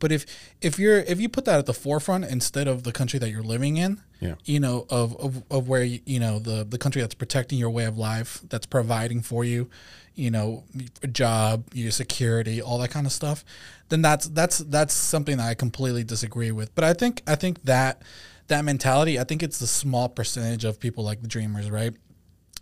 But 0.00 0.12
if 0.12 0.26
if 0.60 0.78
you're 0.78 0.98
if 0.98 1.20
you 1.20 1.28
put 1.28 1.44
that 1.46 1.58
at 1.58 1.66
the 1.66 1.74
forefront 1.74 2.24
instead 2.24 2.68
of 2.68 2.82
the 2.84 2.92
country 2.92 3.18
that 3.18 3.30
you're 3.30 3.42
living 3.42 3.76
in, 3.76 4.00
Yeah. 4.20 4.34
you 4.44 4.60
know, 4.60 4.86
of, 4.90 5.16
of, 5.16 5.42
of 5.50 5.68
where 5.68 5.82
you, 5.82 6.00
you 6.06 6.20
know 6.20 6.38
the 6.38 6.64
the 6.64 6.78
country 6.78 7.00
that's 7.02 7.14
protecting 7.14 7.58
your 7.58 7.70
way 7.70 7.84
of 7.84 7.98
life, 7.98 8.40
that's 8.48 8.66
providing 8.66 9.22
for 9.22 9.44
you, 9.44 9.68
you 10.14 10.30
know, 10.30 10.64
a 11.02 11.08
job, 11.08 11.64
your 11.74 11.90
security, 11.90 12.62
all 12.62 12.78
that 12.78 12.90
kind 12.90 13.06
of 13.06 13.12
stuff, 13.12 13.44
then 13.88 14.02
that's 14.02 14.28
that's 14.28 14.58
that's 14.58 14.94
something 14.94 15.36
that 15.38 15.48
I 15.48 15.54
completely 15.54 16.04
disagree 16.04 16.52
with. 16.52 16.72
But 16.76 16.84
I 16.84 16.92
think 16.92 17.22
I 17.26 17.34
think 17.34 17.64
that 17.64 18.02
that 18.48 18.64
mentality, 18.64 19.18
I 19.18 19.24
think 19.24 19.42
it's 19.42 19.58
the 19.58 19.66
small 19.66 20.08
percentage 20.08 20.64
of 20.64 20.80
people 20.80 21.04
like 21.04 21.22
the 21.22 21.28
dreamers, 21.28 21.70
right? 21.70 21.92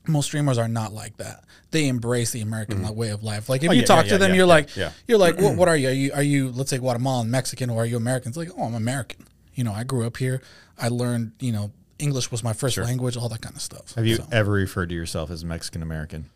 Most 0.08 0.28
dreamers 0.30 0.56
are 0.58 0.68
not 0.68 0.92
like 0.92 1.16
that. 1.16 1.44
They 1.72 1.88
embrace 1.88 2.30
the 2.30 2.40
American 2.40 2.82
like, 2.82 2.94
way 2.94 3.08
of 3.08 3.24
life. 3.24 3.48
Like 3.48 3.64
if 3.64 3.70
Oh, 3.70 3.72
you 3.72 3.80
yeah, 3.80 3.86
talk 3.86 4.04
yeah, 4.04 4.10
to 4.10 4.14
yeah, 4.14 4.18
them, 4.18 4.30
yeah, 4.30 4.36
you're 4.36 4.46
yeah, 4.46 4.52
like, 4.54 4.76
yeah. 4.76 4.90
you're 5.08 5.18
like, 5.18 5.34
what, 5.36 5.44
mm-hmm. 5.44 5.56
what 5.56 5.68
are 5.68 5.76
you? 5.76 5.88
Are 5.88 5.92
you 5.92 6.12
are 6.12 6.22
you 6.22 6.50
let's 6.50 6.70
say 6.70 6.78
Guatemalan, 6.78 7.28
Mexican, 7.30 7.70
or 7.70 7.82
are 7.82 7.86
you 7.86 7.96
American? 7.96 8.28
It's 8.28 8.36
like, 8.38 8.50
oh, 8.56 8.64
I'm 8.64 8.74
American. 8.74 9.26
You 9.54 9.64
know, 9.64 9.72
I 9.72 9.82
grew 9.84 10.06
up 10.06 10.16
here. 10.18 10.42
I 10.78 10.88
learned, 10.88 11.32
you 11.40 11.50
know, 11.50 11.72
English 11.98 12.30
was 12.30 12.44
my 12.44 12.52
first 12.52 12.76
language, 12.78 13.16
all 13.16 13.28
that 13.30 13.40
kind 13.40 13.56
of 13.56 13.62
stuff. 13.62 13.94
Have 13.94 14.06
you 14.06 14.16
So- 14.16 14.28
ever 14.30 14.52
referred 14.52 14.90
to 14.90 14.94
yourself 14.94 15.30
as 15.30 15.44
Mexican 15.44 15.82
American? 15.82 16.30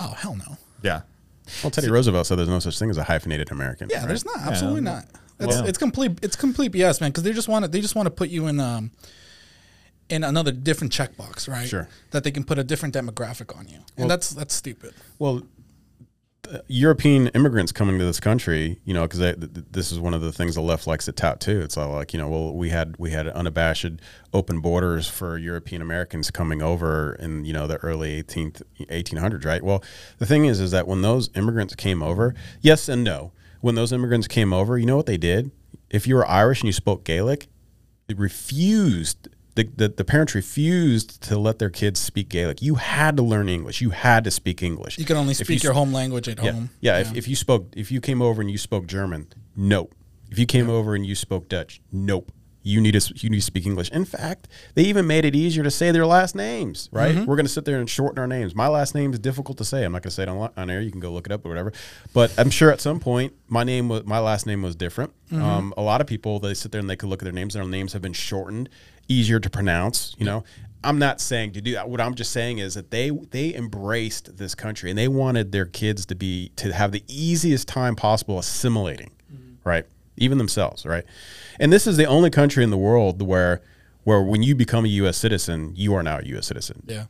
oh 0.00 0.10
hell 0.16 0.36
no. 0.36 0.56
Yeah. 0.82 1.00
Well, 1.64 1.70
Teddy 1.72 1.90
Roosevelt 1.90 2.26
said 2.26 2.38
there's 2.38 2.48
no 2.48 2.58
such 2.60 2.78
thing 2.78 2.90
as 2.90 2.98
a 2.98 3.04
hyphenated 3.04 3.50
American. 3.50 3.88
Yeah, 3.90 4.00
right? 4.00 4.08
there's 4.08 4.24
not. 4.24 4.36
Absolutely 4.38 4.82
not. 4.82 5.06
It's, 5.40 5.56
it's 5.56 5.78
complete. 5.78 6.18
It's 6.22 6.36
complete 6.36 6.72
BS, 6.72 7.00
man. 7.00 7.10
Because 7.10 7.22
they 7.22 7.32
just 7.32 7.48
want 7.48 7.64
to. 7.64 7.70
They 7.70 7.80
just 7.80 7.94
want 7.94 8.06
to 8.06 8.10
put 8.10 8.28
you 8.28 8.46
in 8.46 8.60
um 8.60 8.90
in 10.08 10.24
another 10.24 10.52
different 10.52 10.92
checkbox, 10.92 11.48
right? 11.48 11.68
Sure. 11.68 11.88
That 12.10 12.24
they 12.24 12.30
can 12.30 12.44
put 12.44 12.58
a 12.58 12.64
different 12.64 12.94
demographic 12.94 13.56
on 13.56 13.68
you, 13.68 13.78
and 13.96 14.10
that's 14.10 14.30
that's 14.30 14.54
stupid. 14.54 14.94
Well, 15.18 15.42
uh, 16.50 16.58
European 16.66 17.28
immigrants 17.28 17.72
coming 17.72 17.98
to 17.98 18.04
this 18.04 18.20
country, 18.20 18.78
you 18.84 18.94
know, 18.94 19.02
because 19.02 19.18
th- 19.18 19.36
this 19.70 19.92
is 19.92 19.98
one 19.98 20.14
of 20.14 20.22
the 20.22 20.32
things 20.32 20.54
the 20.54 20.62
left 20.62 20.86
likes 20.86 21.04
to 21.04 21.12
tout 21.12 21.40
too. 21.40 21.60
It's 21.60 21.76
all 21.76 21.92
like, 21.92 22.14
you 22.14 22.18
know, 22.18 22.28
well, 22.28 22.54
we 22.54 22.70
had 22.70 22.94
we 22.98 23.10
had 23.10 23.28
unabashed 23.28 24.00
open 24.32 24.60
borders 24.60 25.08
for 25.08 25.36
European 25.36 25.82
Americans 25.82 26.30
coming 26.30 26.62
over 26.62 27.14
in 27.14 27.44
you 27.44 27.52
know 27.52 27.66
the 27.66 27.76
early 27.78 28.22
18th 28.22 28.62
1800s, 28.80 29.44
right? 29.44 29.62
Well, 29.62 29.82
the 30.18 30.26
thing 30.26 30.46
is, 30.46 30.60
is 30.60 30.70
that 30.70 30.86
when 30.86 31.02
those 31.02 31.28
immigrants 31.36 31.74
came 31.74 32.02
over, 32.02 32.34
yes 32.60 32.88
and 32.88 33.04
no. 33.04 33.32
When 33.60 33.74
those 33.74 33.92
immigrants 33.92 34.28
came 34.28 34.52
over, 34.52 34.78
you 34.78 34.86
know 34.86 34.96
what 34.96 35.06
they 35.06 35.16
did? 35.16 35.50
If 35.90 36.06
you 36.06 36.14
were 36.16 36.26
Irish 36.26 36.60
and 36.60 36.66
you 36.66 36.72
spoke 36.72 37.04
Gaelic, 37.04 37.48
they 38.06 38.14
refused 38.14 39.28
the, 39.58 39.68
the, 39.74 39.88
the 39.88 40.04
parents 40.04 40.36
refused 40.36 41.20
to 41.22 41.36
let 41.36 41.58
their 41.58 41.68
kids 41.68 41.98
speak 41.98 42.28
Gaelic. 42.28 42.62
You 42.62 42.76
had 42.76 43.16
to 43.16 43.24
learn 43.24 43.48
English. 43.48 43.80
You 43.80 43.90
had 43.90 44.22
to 44.22 44.30
speak 44.30 44.62
English. 44.62 44.98
You 44.98 45.04
can 45.04 45.16
only 45.16 45.34
speak 45.34 45.64
you 45.64 45.66
your 45.66 45.72
home 45.72 45.92
language 45.92 46.28
at 46.28 46.40
yeah, 46.40 46.52
home. 46.52 46.70
yeah. 46.80 47.00
If, 47.00 47.16
if 47.16 47.26
you 47.26 47.34
spoke, 47.34 47.66
if 47.74 47.90
you 47.90 48.00
came 48.00 48.22
over 48.22 48.40
and 48.40 48.48
you 48.48 48.56
spoke 48.56 48.86
German, 48.86 49.26
nope. 49.56 49.96
If 50.30 50.38
you 50.38 50.46
came 50.46 50.70
over 50.70 50.94
and 50.94 51.04
you 51.04 51.16
spoke 51.16 51.48
Dutch, 51.48 51.80
nope. 51.90 52.30
You 52.68 52.82
need 52.82 53.00
to 53.00 53.14
you 53.16 53.30
need 53.30 53.38
to 53.38 53.42
speak 53.42 53.64
English. 53.64 53.88
In 53.90 54.04
fact, 54.04 54.46
they 54.74 54.82
even 54.82 55.06
made 55.06 55.24
it 55.24 55.34
easier 55.34 55.62
to 55.62 55.70
say 55.70 55.90
their 55.90 56.04
last 56.04 56.34
names. 56.34 56.90
Right? 56.92 57.14
Mm-hmm. 57.14 57.24
We're 57.24 57.36
going 57.36 57.46
to 57.46 57.52
sit 57.52 57.64
there 57.64 57.78
and 57.78 57.88
shorten 57.88 58.18
our 58.18 58.26
names. 58.26 58.54
My 58.54 58.68
last 58.68 58.94
name 58.94 59.12
is 59.14 59.18
difficult 59.18 59.56
to 59.58 59.64
say. 59.64 59.84
I'm 59.84 59.92
not 59.92 60.02
going 60.02 60.10
to 60.10 60.14
say 60.14 60.24
it 60.24 60.28
on, 60.28 60.50
on 60.54 60.68
air. 60.68 60.82
You 60.82 60.90
can 60.90 61.00
go 61.00 61.10
look 61.10 61.26
it 61.26 61.32
up 61.32 61.46
or 61.46 61.48
whatever. 61.48 61.72
But 62.12 62.32
I'm 62.36 62.50
sure 62.50 62.70
at 62.70 62.82
some 62.82 63.00
point 63.00 63.32
my 63.48 63.64
name 63.64 63.88
was 63.88 64.04
my 64.04 64.18
last 64.18 64.46
name 64.46 64.60
was 64.60 64.76
different. 64.76 65.12
Mm-hmm. 65.30 65.42
Um, 65.42 65.74
a 65.76 65.82
lot 65.82 66.02
of 66.02 66.06
people 66.06 66.40
they 66.40 66.52
sit 66.52 66.70
there 66.70 66.80
and 66.80 66.90
they 66.90 66.96
could 66.96 67.08
look 67.08 67.22
at 67.22 67.24
their 67.24 67.32
names. 67.32 67.54
Their 67.54 67.64
names 67.64 67.94
have 67.94 68.02
been 68.02 68.12
shortened, 68.12 68.68
easier 69.08 69.40
to 69.40 69.48
pronounce. 69.50 70.14
You 70.18 70.26
know. 70.26 70.44
I'm 70.84 71.00
not 71.00 71.20
saying 71.20 71.52
to 71.52 71.60
do 71.60 71.72
that. 71.72 71.88
What 71.88 72.00
I'm 72.00 72.14
just 72.14 72.30
saying 72.30 72.58
is 72.58 72.74
that 72.74 72.92
they 72.92 73.10
they 73.10 73.52
embraced 73.52 74.36
this 74.36 74.54
country 74.54 74.90
and 74.90 74.98
they 74.98 75.08
wanted 75.08 75.50
their 75.50 75.66
kids 75.66 76.06
to 76.06 76.14
be 76.14 76.52
to 76.54 76.72
have 76.72 76.92
the 76.92 77.02
easiest 77.08 77.66
time 77.66 77.96
possible 77.96 78.38
assimilating, 78.38 79.10
right? 79.64 79.86
Even 80.18 80.38
themselves, 80.38 80.86
right? 80.86 81.04
And 81.60 81.72
this 81.72 81.86
is 81.86 81.96
the 81.96 82.04
only 82.06 82.30
country 82.30 82.62
in 82.64 82.70
the 82.70 82.78
world 82.78 83.22
where 83.22 83.60
where 84.04 84.22
when 84.22 84.42
you 84.42 84.54
become 84.54 84.84
a 84.84 84.88
U.S. 84.88 85.16
citizen, 85.18 85.72
you 85.76 85.94
are 85.94 86.02
now 86.02 86.18
a 86.18 86.22
U.S. 86.24 86.46
citizen 86.46 86.82
Yeah. 86.86 87.04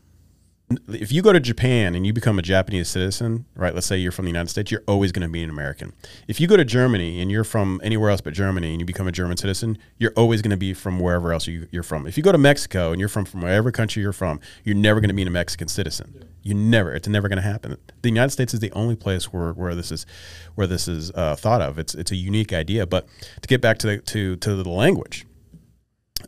if 0.89 1.13
you 1.13 1.23
go 1.23 1.33
to 1.33 1.39
Japan 1.41 1.95
and 1.95 2.05
you 2.07 2.13
become 2.13 2.39
a 2.39 2.43
Japanese 2.43 2.89
citizen, 2.89 3.45
right? 3.55 3.73
Let's 3.75 3.87
say 3.87 3.97
you're 3.99 4.11
from 4.13 4.25
the 4.25 4.31
United 4.31 4.51
States, 4.51 4.71
you're 4.73 4.83
always 4.89 5.13
going 5.13 5.23
to 5.27 5.33
be 5.33 5.43
an 5.43 5.49
American. 5.51 5.93
If 6.27 6.41
you 6.41 6.47
go 6.49 6.57
to 6.57 6.65
Germany 6.65 7.21
and 7.23 7.31
you're 7.31 7.45
from 7.45 7.81
anywhere 7.85 8.11
else 8.11 8.21
but 8.21 8.33
Germany 8.35 8.73
and 8.73 8.81
you 8.81 8.85
become 8.85 9.07
a 9.07 9.13
German 9.13 9.37
citizen, 9.37 9.79
you're 9.99 10.13
always 10.17 10.43
going 10.43 10.51
to 10.51 10.57
be 10.57 10.75
from 10.75 10.99
wherever 10.99 11.33
else 11.33 11.47
you, 11.47 11.69
you're 11.71 11.83
from. 11.85 12.07
If 12.07 12.17
you 12.17 12.23
go 12.23 12.33
to 12.33 12.39
Mexico 12.39 12.91
and 12.91 12.99
you're 13.01 13.09
from 13.09 13.25
from 13.25 13.43
whatever 13.43 13.71
country 13.71 14.03
you're 14.03 14.13
from, 14.13 14.41
you're 14.65 14.75
never 14.77 15.01
going 15.01 15.09
to 15.09 15.15
be 15.15 15.23
a 15.23 15.31
Mexican 15.31 15.69
citizen. 15.69 16.28
You 16.43 16.55
never. 16.55 16.93
It's 16.93 17.09
never 17.09 17.29
going 17.29 17.39
to 17.39 17.43
happen. 17.43 17.77
The 18.03 18.09
United 18.09 18.31
States 18.31 18.55
is 18.55 18.61
the 18.61 18.73
only 18.73 18.97
place 18.97 19.33
where, 19.33 19.53
where 19.53 19.75
this 19.75 19.91
is 19.91 20.07
where 20.55 20.67
this 20.67 20.89
is 20.89 21.11
uh, 21.13 21.37
thought 21.37 21.61
of. 21.61 21.79
It's 21.79 21.95
it's 21.95 22.11
a 22.11 22.17
unique 22.17 22.53
idea. 22.53 22.87
But 22.87 23.07
to 23.43 23.49
get 23.49 23.61
back 23.61 23.79
to 23.79 23.87
the, 23.87 23.99
to 23.99 24.37
to 24.37 24.63
the 24.63 24.69
language, 24.69 25.27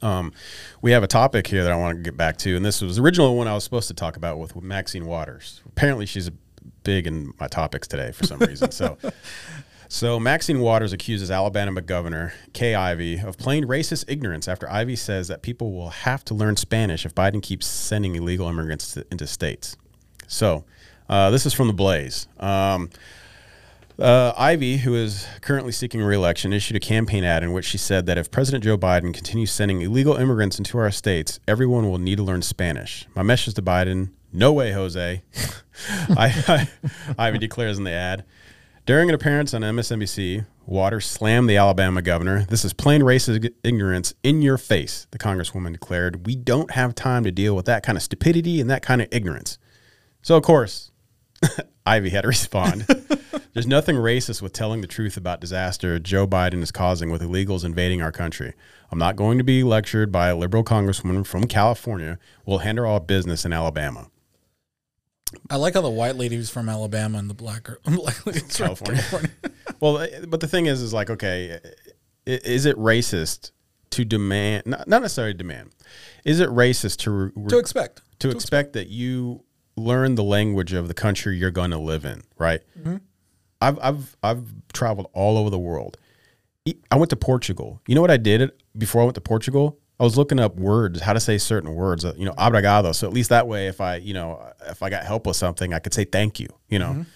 um, 0.03 0.33
we 0.83 0.93
have 0.93 1.03
a 1.03 1.07
topic 1.09 1.47
here 1.47 1.63
that 1.63 1.73
I 1.73 1.77
want 1.77 1.99
to 1.99 2.03
get 2.03 2.17
back 2.17 2.37
to, 2.39 2.57
and 2.57 2.65
this 2.65 2.81
was 2.81 2.99
originally 2.99 3.35
one 3.35 3.49
I 3.49 3.55
was 3.55 3.65
supposed 3.65 3.89
to 3.89 3.95
talk 3.95 4.17
about 4.17 4.39
with, 4.39 4.55
with 4.55 4.65
Maxine 4.65 5.07
Waters. 5.07 5.63
Apparently, 5.67 6.07
she's 6.07 6.31
big 6.85 7.07
in 7.07 7.33
my 7.39 7.47
topics 7.47 7.87
today 7.89 8.13
for 8.13 8.27
some 8.27 8.39
reason. 8.41 8.71
So, 8.71 8.97
so 9.89 10.21
Maxine 10.21 10.61
Waters 10.61 10.93
accuses 10.93 11.31
Alabama 11.31 11.81
Governor 11.81 12.33
Kay 12.53 12.75
Ivey 12.75 13.21
of 13.21 13.39
plain 13.39 13.65
racist 13.65 14.05
ignorance 14.09 14.49
after 14.49 14.71
Ivey 14.71 14.97
says 14.97 15.29
that 15.29 15.43
people 15.43 15.73
will 15.73 15.91
have 15.91 16.25
to 16.27 16.35
learn 16.35 16.57
Spanish 16.57 17.05
if 17.05 17.15
Biden 17.15 17.43
keeps 17.43 17.67
sending 17.67 18.17
illegal 18.17 18.49
immigrants 18.49 18.93
to, 18.95 19.07
into 19.11 19.27
states. 19.27 19.77
So, 20.31 20.65
uh, 21.09 21.31
this 21.31 21.45
is 21.45 21.53
from 21.53 21.67
the 21.67 21.73
Blaze. 21.73 22.29
Um, 22.39 22.89
uh, 23.99 24.33
Ivey, 24.37 24.79
who 24.79 24.95
is 24.95 25.27
currently 25.43 25.73
seeking 25.73 26.01
re-election, 26.01 26.53
issued 26.53 26.77
a 26.77 26.81
campaign 26.81 27.25
ad 27.25 27.43
in 27.43 27.53
which 27.53 27.67
she 27.67 27.77
said 27.77 28.07
that 28.07 28.17
if 28.17 28.31
President 28.31 28.63
Joe 28.63 28.79
Biden 28.79 29.13
continues 29.13 29.51
sending 29.51 29.83
illegal 29.83 30.17
immigrants 30.17 30.57
into 30.57 30.79
our 30.79 30.93
states, 30.93 31.41
everyone 31.49 31.91
will 31.91 31.99
need 31.99 32.17
to 32.17 32.23
learn 32.23 32.43
Spanish. 32.43 33.07
My 33.17 33.25
message 33.25 33.55
to 33.55 33.63
Biden: 33.63 34.11
No 34.33 34.53
way, 34.53 34.71
Jose. 34.73 35.23
I, 36.11 36.45
I, 36.49 36.69
Ivey 37.19 37.39
declares 37.39 37.77
in 37.77 37.85
the 37.85 37.91
ad. 37.91 38.25
During 38.87 39.09
an 39.09 39.15
appearance 39.17 39.53
on 39.53 39.63
MSNBC, 39.63 40.47
Waters 40.65 41.07
slammed 41.07 41.51
the 41.51 41.57
Alabama 41.57 42.03
governor. 42.03 42.45
This 42.45 42.65
is 42.65 42.73
plain 42.73 43.01
racist 43.01 43.51
ignorance 43.65 44.15
in 44.23 44.41
your 44.43 44.57
face, 44.57 45.09
the 45.11 45.19
congresswoman 45.19 45.73
declared. 45.73 46.27
We 46.27 46.37
don't 46.37 46.71
have 46.71 46.95
time 46.95 47.25
to 47.25 47.33
deal 47.33 47.57
with 47.57 47.67
that 47.67 47.83
kind 47.83 47.99
of 47.99 48.03
stupidity 48.03 48.61
and 48.61 48.71
that 48.71 48.83
kind 48.83 49.03
of 49.03 49.09
ignorance. 49.11 49.59
So, 50.23 50.37
of 50.37 50.43
course, 50.43 50.91
Ivey 51.87 52.11
had 52.11 52.23
to 52.23 52.29
respond. 52.29 52.83
There's 53.53 53.67
nothing 53.67 53.97
racist 53.97 54.43
with 54.43 54.53
telling 54.53 54.81
the 54.81 54.87
truth 54.87 55.17
about 55.17 55.41
disaster 55.41 55.99
Joe 55.99 56.27
Biden 56.27 56.63
is 56.63 56.71
causing 56.71 57.11
with 57.11 57.21
illegals 57.21 57.65
invading 57.65 58.01
our 58.01 58.13
country. 58.13 58.55
I'm 58.93 58.99
not 58.99 59.17
going 59.17 59.39
to 59.39 59.45
be 59.45 59.65
lectured 59.65 60.13
by 60.13 60.29
a 60.29 60.37
liberal 60.37 60.63
congresswoman 60.63 61.27
from 61.27 61.45
California. 61.45 62.19
We'll 62.47 62.59
handle 62.59 62.87
our 62.87 63.01
business 63.01 63.45
in 63.45 63.53
Alabama. 63.53 64.09
I 65.49 65.57
like 65.57 65.75
how 65.75 65.81
the 65.81 65.91
white 65.91 66.17
lady 66.17 66.37
was 66.37 66.51
from 66.51 66.69
Alabama 66.69 67.19
and 67.19 67.31
the 67.31 67.35
black 67.35 67.69
black 67.85 68.25
lady's 68.27 68.57
from 68.57 68.67
California. 68.67 69.03
California. 69.03 69.31
Well, 69.81 69.99
uh, 69.99 70.07
but 70.29 70.41
the 70.41 70.49
thing 70.49 70.67
is, 70.67 70.83
is 70.83 70.93
like, 70.93 71.11
okay, 71.11 71.59
is 72.27 72.67
it 72.67 72.77
racist 72.77 73.53
to 73.91 74.05
demand, 74.05 74.65
not, 74.67 74.87
not 74.87 75.03
necessarily 75.03 75.35
demand, 75.35 75.71
is 76.25 76.41
it 76.41 76.49
racist 76.51 76.99
to, 76.99 77.11
re- 77.11 77.49
to 77.49 77.59
expect. 77.59 78.03
to 78.21 78.31
expect 78.31 78.75
that 78.75 78.89
you 78.89 79.43
learn 79.81 80.15
the 80.15 80.23
language 80.25 80.73
of 80.73 80.89
the 80.89 80.95
country 80.95 81.37
you're 81.37 81.51
going 81.51 81.71
to 81.71 81.79
live 81.79 82.05
in, 82.05 82.23
right? 82.39 82.61
I've 83.61 83.79
I've 83.81 84.17
I've 84.23 84.45
traveled 84.73 85.09
all 85.13 85.37
over 85.39 85.51
the 85.51 85.59
world. 85.59 85.97
I 86.91 86.97
went 86.97 87.11
to 87.11 87.17
Portugal. 87.17 87.81
You 87.87 87.95
know 87.95 88.01
what 88.01 88.11
I 88.11 88.17
did 88.17 88.51
before 88.77 89.03
I 89.03 89.05
went 89.05 89.15
to 89.17 89.21
Portugal? 89.21 89.79
I 89.99 90.05
was 90.05 90.17
looking 90.17 90.41
up 90.41 90.57
words, 90.57 91.01
how 91.03 91.13
to 91.13 91.21
say 91.21 91.37
certain 91.37 91.75
words. 91.75 92.05
uh, 92.05 92.15
You 92.17 92.25
know, 92.25 92.33
obrigado. 92.39 92.95
So 92.95 93.07
at 93.07 93.13
least 93.13 93.29
that 93.31 93.47
way, 93.47 93.67
if 93.67 93.81
I 93.81 93.97
you 93.97 94.15
know 94.15 94.41
if 94.69 94.83
I 94.83 94.89
got 94.91 95.05
help 95.05 95.27
with 95.27 95.37
something, 95.37 95.75
I 95.75 95.79
could 95.79 95.93
say 95.95 96.05
thank 96.05 96.41
you. 96.41 96.49
You 96.69 96.79
know. 96.79 97.07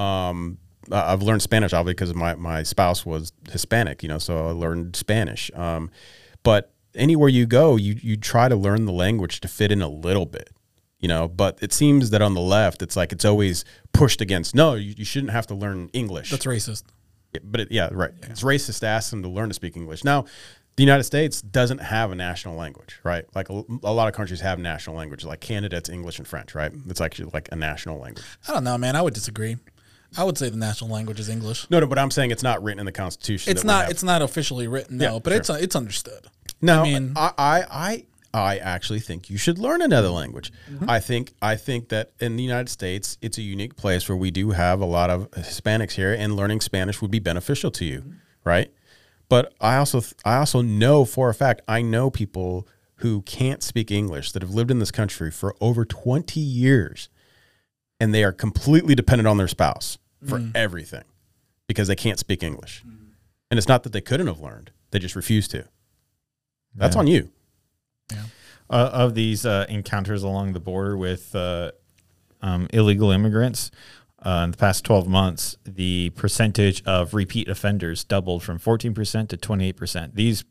Um, 0.00 0.58
I- 0.90 1.12
I've 1.12 1.22
learned 1.22 1.42
Spanish 1.42 1.72
obviously 1.72 1.94
because 1.94 2.14
my 2.14 2.34
my 2.34 2.62
spouse 2.62 3.04
was 3.04 3.32
Hispanic. 3.50 4.02
You 4.02 4.08
know, 4.08 4.18
so 4.18 4.48
I 4.48 4.52
learned 4.52 4.96
Spanish. 4.96 5.50
Um, 5.54 5.90
but 6.42 6.72
anywhere 6.94 7.28
you 7.28 7.44
go, 7.46 7.76
you 7.76 7.96
you 8.00 8.16
try 8.16 8.48
to 8.48 8.56
learn 8.56 8.86
the 8.86 8.92
language 8.92 9.40
to 9.40 9.48
fit 9.48 9.70
in 9.70 9.82
a 9.82 9.88
little 9.88 10.26
bit 10.26 10.48
you 11.00 11.08
know 11.08 11.26
but 11.28 11.58
it 11.62 11.72
seems 11.72 12.10
that 12.10 12.22
on 12.22 12.34
the 12.34 12.40
left 12.40 12.82
it's 12.82 12.96
like 12.96 13.12
it's 13.12 13.24
always 13.24 13.64
pushed 13.92 14.20
against 14.20 14.54
no 14.54 14.74
you, 14.74 14.94
you 14.96 15.04
shouldn't 15.04 15.32
have 15.32 15.46
to 15.46 15.54
learn 15.54 15.88
english 15.92 16.30
That's 16.30 16.46
racist. 16.46 16.84
but 17.42 17.60
it, 17.60 17.72
yeah 17.72 17.88
right 17.92 18.12
it's 18.22 18.42
racist 18.42 18.80
to 18.80 18.86
ask 18.86 19.10
them 19.10 19.22
to 19.22 19.28
learn 19.28 19.48
to 19.48 19.54
speak 19.54 19.76
english 19.76 20.04
now 20.04 20.24
the 20.76 20.82
united 20.84 21.04
states 21.04 21.40
doesn't 21.42 21.78
have 21.78 22.10
a 22.12 22.14
national 22.14 22.54
language 22.56 23.00
right 23.02 23.24
like 23.34 23.48
a, 23.50 23.62
a 23.82 23.92
lot 23.92 24.08
of 24.08 24.14
countries 24.14 24.40
have 24.40 24.58
national 24.58 24.94
language 24.96 25.24
like 25.24 25.40
canada 25.40 25.76
it's 25.76 25.88
english 25.88 26.18
and 26.18 26.28
french 26.28 26.54
right 26.54 26.72
it's 26.88 27.00
actually 27.00 27.30
like 27.32 27.48
a 27.52 27.56
national 27.56 27.98
language 27.98 28.24
I 28.48 28.52
don't 28.52 28.64
know, 28.64 28.76
man. 28.78 28.94
I 28.96 29.02
would 29.02 29.14
disagree. 29.14 29.56
I 30.18 30.24
would 30.24 30.36
say 30.36 30.48
the 30.48 30.56
national 30.56 30.90
language 30.90 31.20
is 31.20 31.28
English. 31.28 31.70
No, 31.70 31.78
no, 31.78 31.86
but 31.86 31.96
I'm 31.96 32.10
saying 32.10 32.32
it's 32.32 32.42
not 32.42 32.60
written 32.64 32.80
in 32.80 32.86
the 32.86 32.90
Constitution. 32.90 33.48
It's 33.52 33.62
not. 33.62 33.90
It's 33.92 34.02
not 34.02 34.22
officially 34.22 34.66
written, 34.66 34.96
no, 34.96 35.04
Yeah, 35.14 35.18
but 35.22 35.30
sure. 35.30 35.38
it's 35.38 35.50
uh, 35.50 35.58
it's 35.60 35.76
understood. 35.76 36.26
No, 36.60 36.80
I 36.80 36.82
mean- 36.82 37.12
I, 37.14 37.32
I, 37.38 37.64
I, 37.70 38.04
I 38.32 38.58
actually 38.58 39.00
think 39.00 39.28
you 39.28 39.36
should 39.36 39.58
learn 39.58 39.82
another 39.82 40.08
mm-hmm. 40.08 40.16
language. 40.16 40.52
Mm-hmm. 40.70 40.88
I 40.88 41.00
think, 41.00 41.32
I 41.42 41.56
think 41.56 41.88
that 41.88 42.12
in 42.20 42.36
the 42.36 42.42
United 42.42 42.68
States, 42.68 43.18
it's 43.20 43.38
a 43.38 43.42
unique 43.42 43.76
place 43.76 44.08
where 44.08 44.16
we 44.16 44.30
do 44.30 44.50
have 44.50 44.80
a 44.80 44.84
lot 44.86 45.10
of 45.10 45.30
Hispanics 45.32 45.92
here, 45.92 46.12
and 46.12 46.36
learning 46.36 46.60
Spanish 46.60 47.02
would 47.02 47.10
be 47.10 47.18
beneficial 47.18 47.70
to 47.72 47.84
you, 47.84 48.00
mm-hmm. 48.00 48.12
right? 48.44 48.72
But 49.28 49.54
I 49.60 49.76
also, 49.76 50.02
I 50.24 50.36
also 50.36 50.60
know 50.60 51.04
for 51.04 51.28
a 51.30 51.34
fact, 51.34 51.62
I 51.68 51.82
know 51.82 52.10
people 52.10 52.66
who 52.96 53.22
can't 53.22 53.62
speak 53.62 53.90
English 53.90 54.32
that 54.32 54.42
have 54.42 54.50
lived 54.50 54.70
in 54.70 54.78
this 54.78 54.90
country 54.90 55.30
for 55.30 55.54
over 55.60 55.84
20 55.84 56.38
years, 56.38 57.08
and 57.98 58.14
they 58.14 58.24
are 58.24 58.32
completely 58.32 58.94
dependent 58.94 59.26
on 59.26 59.38
their 59.38 59.48
spouse 59.48 59.98
for 60.26 60.38
mm. 60.38 60.52
everything 60.54 61.04
because 61.66 61.88
they 61.88 61.96
can't 61.96 62.18
speak 62.18 62.42
English. 62.42 62.82
Mm. 62.86 63.12
And 63.50 63.58
it's 63.58 63.68
not 63.68 63.84
that 63.84 63.92
they 63.92 64.00
couldn't 64.00 64.26
have 64.26 64.40
learned; 64.40 64.70
they 64.90 64.98
just 64.98 65.16
refuse 65.16 65.48
to. 65.48 65.66
That's 66.74 66.94
Yeah. 66.94 67.00
on 67.00 67.06
you. 67.06 67.30
Uh, 68.70 68.90
of 68.92 69.14
these 69.14 69.44
uh, 69.44 69.66
encounters 69.68 70.22
along 70.22 70.52
the 70.52 70.60
border 70.60 70.96
with 70.96 71.34
uh, 71.34 71.72
um, 72.42 72.68
illegal 72.72 73.10
immigrants. 73.10 73.70
Uh, 74.22 74.42
in 74.44 74.50
the 74.50 74.56
past 74.56 74.84
12 74.84 75.08
months, 75.08 75.56
the 75.64 76.10
percentage 76.10 76.84
of 76.84 77.14
repeat 77.14 77.48
offenders 77.48 78.04
doubled 78.04 78.42
from 78.42 78.58
14% 78.58 79.28
to 79.28 79.36
28%. 79.36 80.14
These 80.14 80.44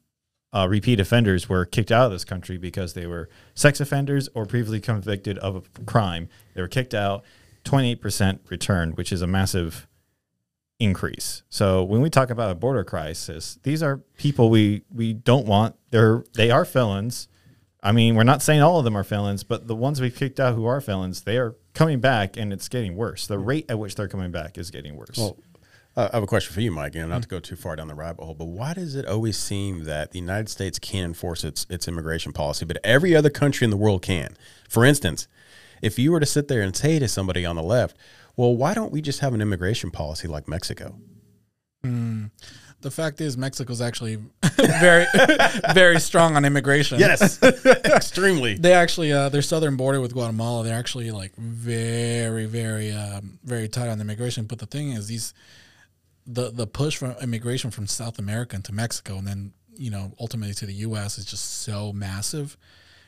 uh, 0.51 0.68
repeat 0.68 0.99
offenders 0.99 1.47
were 1.47 1.66
kicked 1.66 1.91
out 1.91 2.07
of 2.07 2.12
this 2.12 2.26
country 2.26 2.57
because 2.57 2.93
they 2.93 3.05
were 3.05 3.30
sex 3.53 3.80
offenders 3.80 4.28
or 4.34 4.47
previously 4.47 4.82
convicted 4.82 5.38
of 5.38 5.55
a 5.55 5.62
crime. 5.86 6.28
They 6.55 6.62
were 6.62 6.68
kicked 6.68 6.95
out, 6.95 7.24
28% 7.66 8.39
returned, 8.49 8.97
which 8.97 9.12
is 9.12 9.22
a 9.22 9.28
massive 9.28 9.88
increase. 10.80 11.43
So 11.49 11.84
when 11.84 12.01
we 12.01 12.10
talk 12.10 12.30
about 12.30 12.51
a 12.51 12.55
border 12.55 12.84
crisis, 12.84 13.60
these 13.64 13.84
are 13.84 13.97
people 14.18 14.49
we 14.49 14.84
we 14.93 15.14
don't 15.14 15.45
want. 15.45 15.76
They're 15.91 16.24
they 16.34 16.49
are 16.49 16.66
felons. 16.66 17.28
I 17.82 17.92
mean, 17.94 18.16
we're 18.16 18.24
not 18.24 18.42
saying 18.42 18.62
all 18.62 18.80
of 18.80 18.84
them 18.84 18.98
are 18.98 19.04
felons, 19.04 19.44
but 19.44 19.68
the 19.68 19.76
ones 19.76 20.02
we've 20.02 20.16
kicked 20.16 20.40
out 20.40 20.56
who 20.56 20.66
are 20.66 20.82
felons, 20.82 21.22
they 21.22 21.38
are 21.38 21.56
coming 21.74 22.00
back, 22.00 22.36
and 22.36 22.52
it's 22.52 22.68
getting 22.68 22.96
worse. 22.96 23.26
The 23.26 23.40
rate 23.40 23.66
at 23.70 23.80
which 23.80 23.96
they're 23.96 24.10
coming 24.10 24.32
back 24.32 24.58
is 24.58 24.70
getting 24.70 24.98
worse. 24.98 25.18
Well, 25.18 25.38
uh, 25.96 26.10
I 26.12 26.18
have 26.18 26.24
a 26.24 26.28
question 26.28 26.54
for 26.54 26.62
you, 26.62 26.72
Mike, 26.72 26.96
and 26.96 27.10
not 27.10 27.24
to 27.24 27.28
go 27.28 27.40
too 27.40 27.56
far 27.56 27.76
down 27.76 27.88
the 27.88 27.96
rabbit 27.96 28.24
hole, 28.24 28.34
but 28.34 28.46
why 28.46 28.74
does 28.74 28.96
it 28.96 29.06
always 29.06 29.38
seem 29.38 29.86
that 29.86 30.12
the 30.12 30.20
United 30.20 30.50
States 30.50 30.78
can 30.78 31.06
enforce 31.06 31.44
its 31.44 31.66
its 31.70 31.88
immigration 31.88 32.34
policy, 32.34 32.66
but 32.66 32.78
every 32.84 33.16
other 33.16 33.30
country 33.30 33.66
in 33.66 33.72
the 33.72 33.78
world 33.78 34.02
can? 34.02 34.38
For 34.68 34.86
instance, 34.86 35.28
if 35.82 35.98
you 35.98 36.12
were 36.12 36.20
to 36.20 36.26
sit 36.26 36.48
there 36.48 36.62
and 36.62 36.76
say 36.76 37.00
to 37.00 37.08
somebody 37.08 37.46
on 37.46 37.56
the 37.56 37.64
left, 37.64 37.98
"Well, 38.36 38.56
why 38.56 38.74
don't 38.74 38.92
we 38.92 39.02
just 39.02 39.22
have 39.22 39.34
an 39.34 39.42
immigration 39.42 39.90
policy 39.90 40.28
like 40.28 40.48
Mexico?" 40.48 40.96
The 42.82 42.92
fact 42.92 43.20
is, 43.20 43.38
Mexico's 43.38 43.82
actually 43.82 44.20
very, 44.56 45.06
very 45.74 46.00
strong 46.00 46.38
on 46.38 46.46
immigration. 46.46 47.00
Yes, 47.00 47.42
extremely. 47.86 48.56
They 48.56 48.74
actually, 48.74 49.12
uh, 49.12 49.30
their 49.30 49.42
southern 49.42 49.76
border 49.76 50.00
with 50.00 50.14
Guatemala, 50.14 50.64
they're 50.64 50.78
actually 50.78 51.12
like 51.12 51.36
very, 51.36 52.46
very, 52.46 52.92
um, 52.92 53.40
very 53.44 53.68
tight 53.68 53.90
on 53.90 54.00
immigration. 54.00 54.46
But 54.46 54.60
the 54.60 54.66
thing 54.66 54.92
is, 54.92 55.08
these, 55.08 55.34
the 56.26 56.52
the 56.52 56.68
push 56.68 56.98
for 56.98 57.16
immigration 57.22 57.72
from 57.72 57.86
South 57.88 58.18
America 58.18 58.56
into 58.56 58.72
Mexico, 58.72 59.18
and 59.18 59.28
then 59.28 59.54
you 59.76 59.92
know 59.92 60.14
ultimately 60.20 60.54
to 60.56 60.66
the 60.66 60.74
U.S. 60.74 61.18
is 61.18 61.26
just 61.26 61.64
so 61.64 61.92
massive, 61.92 62.56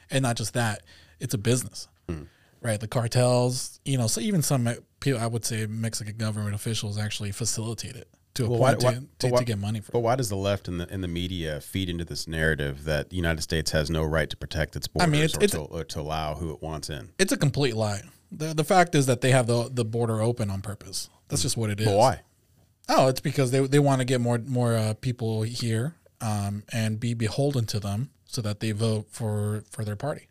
and 0.10 0.24
not 0.24 0.36
just 0.36 0.54
that, 0.56 0.82
it's 1.20 1.34
a 1.34 1.38
business, 1.38 1.88
right? 2.62 2.80
The 2.80 2.88
cartels, 2.88 3.80
you 3.86 3.98
know, 3.98 4.08
so 4.08 4.20
even 4.20 4.42
some 4.42 4.68
uh, 4.68 4.74
people, 5.00 5.22
I 5.22 5.28
would 5.28 5.46
say, 5.46 5.66
Mexican 5.68 6.18
government 6.18 6.56
officials 6.56 6.98
actually 6.98 7.32
facilitate 7.32 7.96
it 7.96 8.08
to 8.36 8.46
a 8.46 8.50
Well, 8.50 8.60
why- 8.60 8.72
point 8.74 8.84
why- 8.84 8.94
to, 8.94 9.06
to, 9.20 9.28
why- 9.28 9.40
to 9.40 9.46
get 9.46 9.60
money 9.60 9.80
for. 9.82 9.92
But 9.92 10.00
why 10.00 10.16
does 10.16 10.30
the 10.30 10.36
left 10.38 10.68
and 10.68 10.80
the 10.80 10.90
and 10.90 11.04
the 11.04 11.08
media 11.08 11.60
feed 11.62 11.90
into 11.90 12.06
this 12.06 12.28
narrative 12.28 12.86
that 12.86 13.10
the 13.10 13.16
United 13.16 13.42
States 13.42 13.72
has 13.72 13.90
no 13.90 14.04
right 14.04 14.30
to 14.30 14.38
protect 14.38 14.76
its 14.76 14.88
borders 14.88 15.08
I 15.08 15.12
mean, 15.12 15.22
it's- 15.24 15.38
or, 15.38 15.44
it's- 15.44 15.68
to, 15.68 15.74
or 15.74 15.84
to 15.84 16.00
allow 16.02 16.36
who 16.36 16.52
it 16.54 16.62
wants 16.62 16.90
in? 16.90 17.10
It's 17.20 17.32
a 17.32 17.38
complete 17.38 17.76
lie. 17.76 18.02
The 18.32 18.54
the 18.54 18.64
fact 18.64 18.96
is 18.96 19.06
that 19.08 19.22
they 19.22 19.32
have 19.32 19.48
the 19.48 19.70
the 19.72 19.84
border 19.84 20.22
open 20.22 20.50
on 20.50 20.62
purpose. 20.62 21.10
That's 21.28 21.42
just 21.42 21.58
what 21.58 21.70
it 21.70 21.80
is. 21.82 21.86
But 21.86 21.98
why? 21.98 22.22
Oh, 22.90 23.08
it's 23.08 23.20
because 23.22 23.52
they 23.52 23.60
they 23.68 23.80
want 23.80 24.00
to 24.00 24.06
get 24.06 24.22
more 24.22 24.38
more 24.40 24.76
uh, 24.76 24.94
people 24.96 25.42
here 25.44 25.96
um, 26.22 26.64
and 26.72 27.00
be 27.00 27.14
beholden 27.14 27.66
to 27.68 27.80
them 27.80 28.10
so 28.26 28.42
that 28.42 28.60
they 28.62 28.72
vote 28.72 29.08
for 29.12 29.64
for 29.70 29.84
their 29.84 29.96
party. 29.98 30.28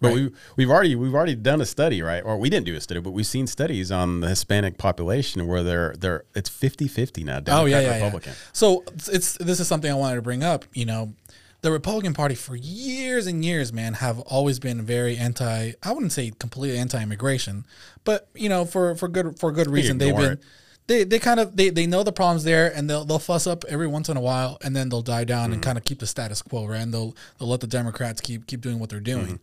But 0.00 0.14
we 0.14 0.30
we've 0.56 0.70
already 0.70 0.96
we've 0.96 1.14
already 1.14 1.34
done 1.34 1.60
a 1.60 1.66
study, 1.66 2.00
right? 2.00 2.24
Or 2.24 2.38
we 2.38 2.48
didn't 2.48 2.66
do 2.66 2.74
a 2.74 2.80
study, 2.80 3.00
but 3.00 3.10
we've 3.10 3.26
seen 3.26 3.46
studies 3.46 3.92
on 3.92 4.20
the 4.20 4.28
Hispanic 4.28 4.78
population 4.78 5.46
where 5.46 5.62
they're 5.62 5.94
they're 5.98 6.24
it's 6.34 6.48
50-50 6.48 7.24
now, 7.24 7.40
Democrat 7.40 7.62
oh 7.62 7.66
yeah, 7.66 7.80
yeah, 7.80 7.94
Republican. 7.96 8.32
yeah. 8.32 8.38
So 8.52 8.82
it's, 8.94 9.08
it's 9.08 9.32
this 9.34 9.60
is 9.60 9.68
something 9.68 9.90
I 9.90 9.94
wanted 9.94 10.16
to 10.16 10.22
bring 10.22 10.42
up. 10.42 10.64
You 10.72 10.86
know, 10.86 11.12
the 11.60 11.70
Republican 11.70 12.14
Party 12.14 12.34
for 12.34 12.56
years 12.56 13.26
and 13.26 13.44
years, 13.44 13.72
man, 13.72 13.94
have 13.94 14.20
always 14.20 14.58
been 14.58 14.82
very 14.82 15.16
anti. 15.16 15.72
I 15.82 15.92
wouldn't 15.92 16.12
say 16.12 16.32
completely 16.38 16.78
anti-immigration, 16.78 17.66
but 18.04 18.28
you 18.34 18.48
know, 18.48 18.64
for 18.64 18.94
for 18.94 19.08
good 19.08 19.38
for 19.38 19.52
good 19.52 19.68
reason, 19.68 19.98
they've 19.98 20.16
been. 20.16 20.32
it. 20.32 20.42
They, 20.90 21.04
they 21.04 21.20
kind 21.20 21.38
of 21.38 21.54
they, 21.54 21.70
they 21.70 21.86
know 21.86 22.02
the 22.02 22.10
problems 22.10 22.42
there 22.42 22.72
and 22.74 22.90
they'll 22.90 23.04
they'll 23.04 23.20
fuss 23.20 23.46
up 23.46 23.64
every 23.68 23.86
once 23.86 24.08
in 24.08 24.16
a 24.16 24.20
while 24.20 24.58
and 24.60 24.74
then 24.74 24.88
they'll 24.88 25.02
die 25.02 25.22
down 25.22 25.52
and 25.52 25.62
mm. 25.62 25.64
kind 25.64 25.78
of 25.78 25.84
keep 25.84 26.00
the 26.00 26.06
status 26.06 26.42
quo 26.42 26.66
right 26.66 26.80
and 26.80 26.92
they'll 26.92 27.14
they'll 27.38 27.46
let 27.46 27.60
the 27.60 27.68
Democrats 27.68 28.20
keep 28.20 28.48
keep 28.48 28.60
doing 28.60 28.80
what 28.80 28.90
they're 28.90 29.00
mm-hmm. 29.00 29.24
doing. 29.24 29.40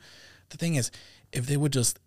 The 0.49 0.57
thing 0.57 0.75
is, 0.75 0.91
if 1.31 1.45
they 1.45 1.55
would 1.55 1.71
just 1.71 1.99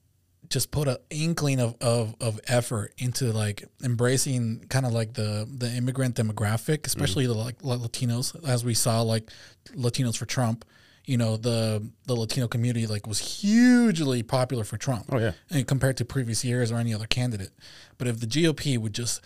just 0.51 0.71
put 0.71 0.89
an 0.89 0.99
inkling 1.09 1.59
of, 1.59 1.75
of, 1.81 2.17
of 2.21 2.39
effort 2.49 2.93
into 2.99 3.33
like 3.33 3.65
embracing 3.83 4.67
kind 4.69 4.85
of 4.85 4.93
like 4.93 5.15
the 5.15 5.49
the 5.51 5.71
immigrant 5.71 6.17
demographic, 6.17 6.81
mm. 6.81 6.87
especially 6.89 7.25
the 7.27 7.33
like, 7.33 7.65
like 7.65 7.79
Latinos, 7.79 8.47
as 8.47 8.63
we 8.63 8.75
saw 8.75 9.01
like 9.01 9.31
Latinos 9.75 10.19
for 10.19 10.27
Trump. 10.27 10.67
You 11.05 11.17
know 11.17 11.37
the 11.37 11.83
the 12.07 12.15
Latino 12.15 12.47
community 12.47 12.87
like 12.87 13.07
was 13.07 13.19
hugely 13.19 14.23
popular 14.23 14.65
for 14.65 14.77
Trump. 14.77 15.07
Oh, 15.11 15.19
yeah. 15.19 15.33
and 15.51 15.67
compared 15.67 15.97
to 15.99 16.05
previous 16.05 16.45
years 16.45 16.71
or 16.71 16.77
any 16.77 16.95
other 16.95 17.07
candidate. 17.07 17.51
But 17.99 18.07
if 18.07 18.21
the 18.21 18.27
GOP 18.27 18.79
would 18.79 18.95
just 18.95 19.21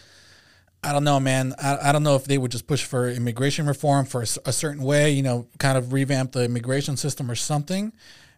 I 0.84 0.92
don't 0.92 1.04
know, 1.04 1.18
man. 1.18 1.54
I, 1.60 1.88
I 1.88 1.92
don't 1.92 2.02
know 2.02 2.14
if 2.14 2.24
they 2.24 2.36
would 2.36 2.50
just 2.50 2.66
push 2.66 2.84
for 2.84 3.08
immigration 3.08 3.66
reform 3.66 4.04
for 4.04 4.22
a 4.22 4.52
certain 4.52 4.82
way, 4.82 5.10
you 5.12 5.22
know, 5.22 5.48
kind 5.58 5.78
of 5.78 5.92
revamp 5.92 6.32
the 6.32 6.44
immigration 6.44 6.96
system 6.96 7.30
or 7.30 7.34
something. 7.34 7.92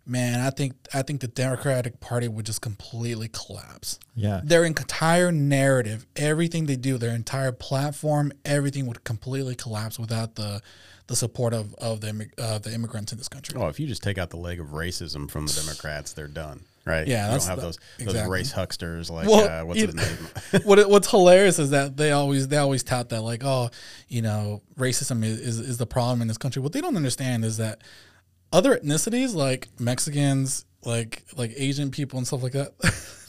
Man, 0.08 0.38
I 0.38 0.50
think 0.50 0.74
I 0.94 1.02
think 1.02 1.20
the 1.20 1.26
Democratic 1.26 1.98
Party 1.98 2.28
would 2.28 2.46
just 2.46 2.60
completely 2.60 3.28
collapse. 3.28 3.98
Yeah. 4.14 4.40
Their 4.44 4.64
entire 4.64 5.32
narrative, 5.32 6.06
everything 6.14 6.66
they 6.66 6.76
do, 6.76 6.96
their 6.96 7.14
entire 7.14 7.50
platform, 7.50 8.32
everything 8.44 8.86
would 8.86 9.02
completely 9.02 9.56
collapse 9.56 9.98
without 9.98 10.36
the 10.36 10.62
the 11.08 11.16
support 11.16 11.54
of 11.54 11.74
of 11.74 12.00
the 12.00 12.28
uh, 12.38 12.58
the 12.58 12.72
immigrants 12.72 13.12
in 13.12 13.18
this 13.18 13.28
country. 13.28 13.54
Oh, 13.58 13.68
if 13.68 13.78
you 13.78 13.86
just 13.86 14.02
take 14.02 14.18
out 14.18 14.30
the 14.30 14.36
leg 14.36 14.58
of 14.60 14.68
racism 14.68 15.30
from 15.30 15.46
the 15.46 15.52
Democrats, 15.52 16.12
they're 16.12 16.26
done, 16.26 16.64
right? 16.84 17.06
Yeah, 17.06 17.26
you 17.32 17.38
don't 17.38 17.46
have 17.46 17.56
the- 17.60 17.62
those 17.62 17.78
those 18.14 18.26
race 18.28 18.52
hucksters 18.52 19.08
like 19.10 19.28
Well, 19.28 19.48
uh, 19.48 19.64
what's 19.64 19.80
you- 19.80 19.86
his 19.86 19.94
name? 19.94 20.62
what 20.64 20.78
it- 20.80 20.88
what's 20.90 21.10
hilarious 21.10 21.58
is 21.58 21.70
that 21.70 21.96
they 21.96 22.10
always 22.12 22.48
they 22.48 22.56
always 22.56 22.82
tout 22.82 23.08
that 23.10 23.22
like 23.22 23.42
oh 23.44 23.70
you 24.08 24.22
know 24.22 24.62
racism 24.78 25.24
is, 25.24 25.38
is, 25.40 25.60
is 25.60 25.78
the 25.78 25.86
problem 25.86 26.20
in 26.22 26.28
this 26.28 26.38
country. 26.38 26.60
What 26.60 26.72
they 26.72 26.80
don't 26.80 26.96
understand 26.96 27.44
is 27.44 27.56
that 27.58 27.82
other 28.52 28.76
ethnicities 28.76 29.34
like 29.34 29.68
Mexicans, 29.78 30.64
like 30.86 31.24
like 31.36 31.52
Asian 31.56 31.90
people 31.90 32.18
and 32.18 32.26
stuff 32.26 32.42
like 32.42 32.52
that, 32.52 32.72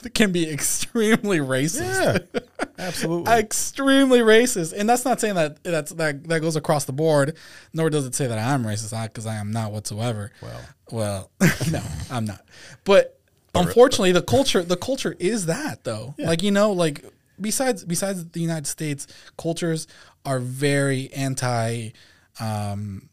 can 0.13 0.31
be 0.31 0.49
extremely 0.49 1.39
racist. 1.39 2.27
yeah, 2.33 2.41
absolutely. 2.79 3.33
Extremely 3.33 4.19
racist, 4.19 4.73
and 4.73 4.87
that's 4.87 5.03
not 5.03 5.19
saying 5.19 5.35
that 5.35 5.63
that's 5.63 5.91
that 5.93 6.23
that 6.25 6.41
goes 6.41 6.55
across 6.55 6.85
the 6.85 6.93
board. 6.93 7.35
Nor 7.73 7.89
does 7.89 8.05
it 8.05 8.15
say 8.15 8.27
that 8.27 8.37
I'm 8.37 8.63
racist, 8.63 8.93
I 8.93 9.07
because 9.07 9.25
I 9.25 9.35
am 9.35 9.51
not 9.51 9.71
whatsoever. 9.71 10.31
Well. 10.41 10.61
well, 10.91 11.31
no, 11.71 11.81
I'm 12.11 12.25
not. 12.25 12.45
But 12.83 13.19
unfortunately, 13.55 14.11
the 14.11 14.21
culture 14.21 14.61
the 14.61 14.77
culture 14.77 15.15
is 15.19 15.47
that 15.47 15.83
though. 15.83 16.13
Like 16.19 16.43
you 16.43 16.51
know, 16.51 16.71
like 16.71 17.03
besides 17.41 17.83
besides 17.83 18.23
the 18.29 18.39
United 18.39 18.67
States, 18.67 19.07
cultures 19.37 19.87
are 20.25 20.39
very 20.39 21.11
anti. 21.11 21.89
Um, 22.39 23.09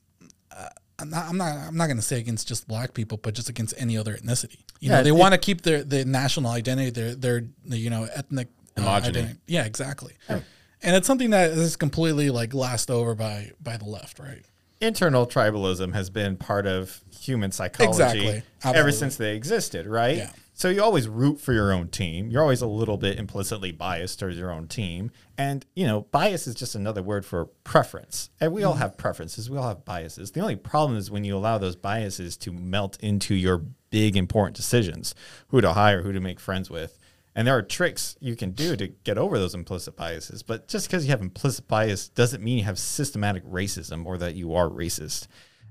I'm 0.99 1.11
not. 1.11 1.27
I'm 1.29 1.37
not. 1.37 1.57
I'm 1.57 1.77
not 1.77 1.87
going 1.87 1.97
to 1.97 2.03
say 2.03 2.19
against 2.19 2.47
just 2.47 2.69
black 2.69 2.95
people, 2.95 3.19
but 3.19 3.35
just 3.35 3.49
against 3.49 3.75
any 3.77 3.97
other 3.99 4.15
ethnicity. 4.17 4.59
You 4.81 4.91
Yeah, 4.91 4.97
know, 4.99 5.03
they 5.03 5.13
want 5.13 5.33
to 5.33 5.39
keep 5.39 5.63
their 5.63 5.83
their 5.83 6.05
national 6.05 6.51
identity, 6.51 6.91
their 6.91 7.15
their 7.15 7.45
you 7.65 7.91
know 7.91 8.09
ethnic 8.15 8.49
uh, 8.79 8.87
identity. 8.89 9.39
Yeah, 9.47 9.65
exactly. 9.65 10.15
And 10.29 10.95
it's 10.95 11.07
something 11.07 11.31
that 11.31 11.51
is 11.53 11.77
completely 11.77 12.31
like 12.31 12.51
glassed 12.51 12.91
over 12.91 13.15
by 13.15 13.53
by 13.61 13.77
the 13.77 13.87
left, 13.87 14.19
right? 14.19 14.43
internal 14.81 15.27
tribalism 15.27 15.95
has 15.95 16.11
been 16.11 16.37
part 16.37 16.67
of 16.67 17.01
human 17.19 17.51
psychology 17.51 18.03
Exactly. 18.03 18.43
ever 18.65 18.93
since 18.93 19.17
they 19.17 19.35
existed, 19.35 19.87
right? 19.87 20.17
Yeah. 20.19 20.31
So 20.57 20.69
you 20.69 20.85
always 20.85 21.09
root 21.09 21.41
for 21.41 21.53
your 21.53 21.73
own 21.73 21.89
team. 21.89 22.31
You're 22.31 22.43
always 22.43 22.63
a 22.63 22.69
little 22.69 22.97
bit 22.97 23.19
implicitly 23.19 23.73
biased 23.73 24.21
towards 24.21 24.39
your 24.39 24.53
own 24.53 24.69
team. 24.69 25.11
And, 25.37 25.67
you 25.75 25.85
know, 25.85 26.03
bias 26.03 26.47
is 26.47 26.55
just 26.55 26.77
another 26.77 27.03
word 27.03 27.27
for 27.27 27.47
preference. 27.65 28.31
And 28.41 28.53
we 28.53 28.63
all 28.63 28.75
mm. 28.75 28.79
have 28.79 28.97
preferences. 28.97 29.51
We 29.51 29.59
all 29.59 29.67
have 29.67 29.85
biases. 29.85 30.31
The 30.31 30.41
only 30.41 30.55
problem 30.55 30.97
is 30.97 31.11
when 31.11 31.25
you 31.25 31.37
allow 31.37 31.59
those 31.59 31.75
biases 31.75 32.37
to 32.39 32.53
melt 32.53 32.97
into 33.01 33.35
your 33.35 33.65
big 33.91 34.17
important 34.17 34.55
decisions, 34.55 35.17
who 35.49 35.61
to 35.61 35.73
hire, 35.73 36.03
who 36.03 36.13
to 36.13 36.21
make 36.21 36.39
friends 36.39 36.71
with. 36.71 37.01
And 37.35 37.49
there 37.49 37.57
are 37.57 37.63
tricks 37.63 38.17
you 38.21 38.37
can 38.37 38.53
do 38.53 38.77
to 38.77 38.87
get 38.87 39.19
over 39.19 39.41
those 39.41 39.57
implicit 39.57 39.97
biases. 39.97 40.45
But 40.45 40.69
just 40.69 40.87
because 40.87 41.05
you 41.05 41.11
have 41.11 41.21
implicit 41.21 41.67
bias 41.67 42.09
doesn't 42.09 42.45
mean 42.45 42.59
you 42.59 42.65
have 42.65 42.79
systematic 42.79 43.45
racism 43.45 44.07
or 44.07 44.19
that 44.19 44.37
you 44.37 44.55
are 44.55 44.69
racist. 44.69 45.27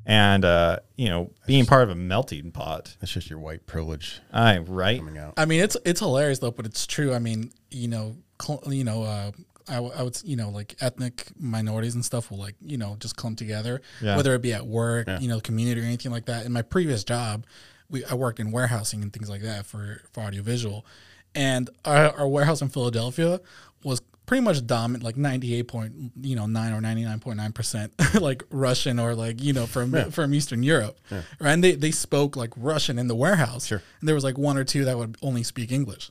And 0.05 0.43
uh, 0.43 0.79
you 0.97 1.07
know, 1.09 1.31
being 1.47 1.65
part 1.65 1.83
of 1.83 1.89
a 1.89 1.95
melting 1.95 2.51
pot, 2.51 2.95
That's 2.99 3.11
just 3.13 3.29
your 3.29 3.39
white 3.39 3.65
privilege 3.65 4.19
I 4.31 4.57
right. 4.57 4.97
coming 4.99 5.17
out. 5.17 5.33
I 5.37 5.45
mean, 5.45 5.61
it's 5.61 5.77
it's 5.85 5.99
hilarious 6.01 6.39
though, 6.39 6.51
but 6.51 6.65
it's 6.65 6.85
true. 6.85 7.13
I 7.13 7.19
mean, 7.19 7.51
you 7.71 7.87
know, 7.87 8.17
cl- 8.41 8.63
you 8.67 8.83
know, 8.83 9.03
uh, 9.03 9.31
I, 9.69 9.75
w- 9.75 9.93
I 9.97 10.03
would, 10.03 10.19
you 10.25 10.35
know, 10.35 10.49
like 10.49 10.75
ethnic 10.81 11.27
minorities 11.39 11.95
and 11.95 12.03
stuff 12.03 12.29
will 12.29 12.37
like, 12.37 12.55
you 12.59 12.77
know, 12.77 12.97
just 12.99 13.15
clump 13.15 13.37
together, 13.37 13.81
Yeah. 14.01 14.17
whether 14.17 14.33
it 14.35 14.41
be 14.41 14.51
at 14.51 14.67
work, 14.67 15.07
you 15.21 15.29
know, 15.29 15.39
community 15.39 15.79
or 15.79 15.85
anything 15.85 16.11
like 16.11 16.25
that. 16.25 16.45
In 16.45 16.51
my 16.51 16.63
previous 16.63 17.05
job, 17.05 17.45
we 17.89 18.03
I 18.03 18.13
worked 18.15 18.41
in 18.41 18.51
warehousing 18.51 19.01
and 19.01 19.13
things 19.13 19.29
like 19.29 19.41
that 19.43 19.65
for 19.65 20.01
for 20.11 20.19
audiovisual, 20.21 20.85
and 21.33 21.69
our, 21.85 22.11
our 22.19 22.27
warehouse 22.27 22.61
in 22.61 22.67
Philadelphia 22.67 23.39
was 23.83 24.01
pretty 24.25 24.41
much 24.41 24.65
dominant, 24.65 25.03
like 25.03 25.17
ninety 25.17 25.53
eight 25.55 25.67
point, 25.67 25.93
you 26.21 26.35
know, 26.35 26.45
nine 26.45 26.71
or 26.73 26.79
ninety 26.81 27.03
nine 27.03 27.19
point 27.19 27.37
nine 27.37 27.51
percent, 27.51 27.93
like 28.21 28.43
Russian 28.49 28.99
or 28.99 29.15
like 29.15 29.41
you 29.43 29.53
know 29.53 29.65
from 29.65 30.11
from 30.11 30.33
Eastern 30.33 30.63
Europe, 30.63 30.97
right? 31.11 31.23
And 31.41 31.63
they 31.63 31.75
they 31.75 31.91
spoke 31.91 32.35
like 32.35 32.51
Russian 32.55 32.97
in 32.99 33.07
the 33.07 33.15
warehouse, 33.15 33.67
Sure. 33.67 33.81
and 33.99 34.07
there 34.07 34.15
was 34.15 34.23
like 34.23 34.37
one 34.37 34.57
or 34.57 34.63
two 34.63 34.85
that 34.85 34.97
would 34.97 35.17
only 35.21 35.43
speak 35.43 35.71
English, 35.71 36.09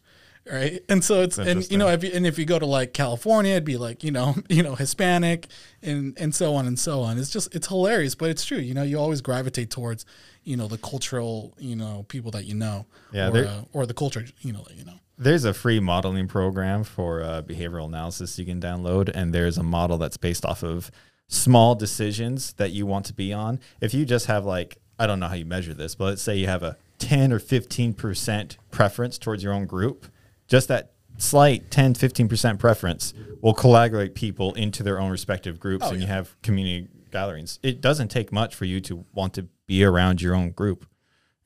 right? 0.51 0.83
And 0.91 1.03
so 1.03 1.23
it's 1.23 1.39
and 1.39 1.69
you 1.71 1.79
know 1.79 1.89
if 1.89 2.05
you, 2.05 2.11
and 2.13 2.27
if 2.27 2.39
you 2.39 2.45
go 2.45 2.59
to 2.59 2.67
like 2.67 2.93
California, 2.93 3.53
it'd 3.53 3.65
be 3.65 3.79
like 3.79 4.05
you 4.05 4.11
know 4.11 4.35
you 4.49 4.63
know 4.63 4.75
Hispanic 4.75 5.47
and 5.83 6.17
and 6.21 6.35
so 6.35 6.55
on 6.55 6.67
and 6.67 6.79
so 6.79 7.01
on. 7.01 7.19
It's 7.19 7.31
just 7.31 7.55
it's 7.55 7.69
hilarious, 7.69 8.15
but 8.15 8.29
it's 8.31 8.45
true. 8.45 8.59
You 8.59 8.75
know, 8.75 8.83
you 8.83 8.99
always 8.99 9.21
gravitate 9.23 9.71
towards 9.71 10.05
you 10.45 10.57
know 10.57 10.69
the 10.69 10.79
cultural 10.79 11.55
you 11.59 11.77
know 11.77 12.05
people 12.09 12.31
that 12.33 12.45
you 12.45 12.55
know, 12.55 12.85
Yeah, 13.13 13.31
or, 13.31 13.47
uh, 13.47 13.63
or 13.73 13.87
the 13.87 13.95
culture 13.95 14.25
you 14.43 14.53
know 14.53 14.63
that 14.69 14.77
you 14.77 14.85
know. 14.85 14.99
There's 15.23 15.45
a 15.45 15.55
free 15.55 15.79
modeling 15.79 16.27
program 16.27 16.83
for 16.83 17.23
uh, 17.23 17.43
behavioral 17.43 17.87
analysis 17.87 18.41
you 18.41 18.45
can 18.45 18.61
download, 18.61 19.09
and 19.15 19.33
there's 19.33 19.57
a 19.57 19.63
model 19.63 19.97
that's 19.97 20.17
based 20.17 20.45
off 20.45 20.65
of 20.65 20.91
small 21.29 21.77
decisions 21.77 22.55
that 22.55 22.73
you 22.73 22.87
want 22.87 23.07
to 23.07 23.15
be 23.15 23.33
on. 23.33 23.61
If 23.81 23.95
you 23.95 24.05
just 24.05 24.27
have 24.27 24.45
like, 24.45 24.79
I 24.99 25.07
don't 25.07 25.21
know 25.21 25.29
how 25.29 25.35
you 25.35 25.45
measure 25.45 25.75
this, 25.75 25.95
but 25.95 26.07
let's 26.07 26.23
say 26.23 26.37
you 26.37 26.49
have 26.49 26.65
a 26.65 26.77
10 26.99 27.33
or 27.33 27.39
15% 27.39 28.57
preference 28.73 29.17
towards 29.17 29.45
your 29.45 29.53
own 29.53 29.65
group, 29.65 30.07
just 30.49 30.67
that 30.67 30.95
slight 31.19 31.71
10, 31.71 31.95
15% 31.95 32.59
preference 32.59 33.15
will 33.41 33.55
coagulate 33.55 34.17
people 34.17 34.53
into 34.55 34.83
their 34.83 34.99
own 34.99 35.13
respective 35.13 35.61
groups, 35.61 35.87
and 35.87 36.01
you 36.01 36.09
have 36.09 36.35
community 36.43 36.89
gatherings. 37.13 37.61
It 37.63 37.81
doesn't 37.81 38.09
take 38.09 38.33
much 38.33 38.57
for 38.57 38.65
you 38.65 38.81
to 38.81 39.05
want 39.13 39.35
to 39.35 39.47
be 39.67 39.85
around 39.85 40.21
your 40.21 40.35
own 40.35 40.51
group. 40.51 40.85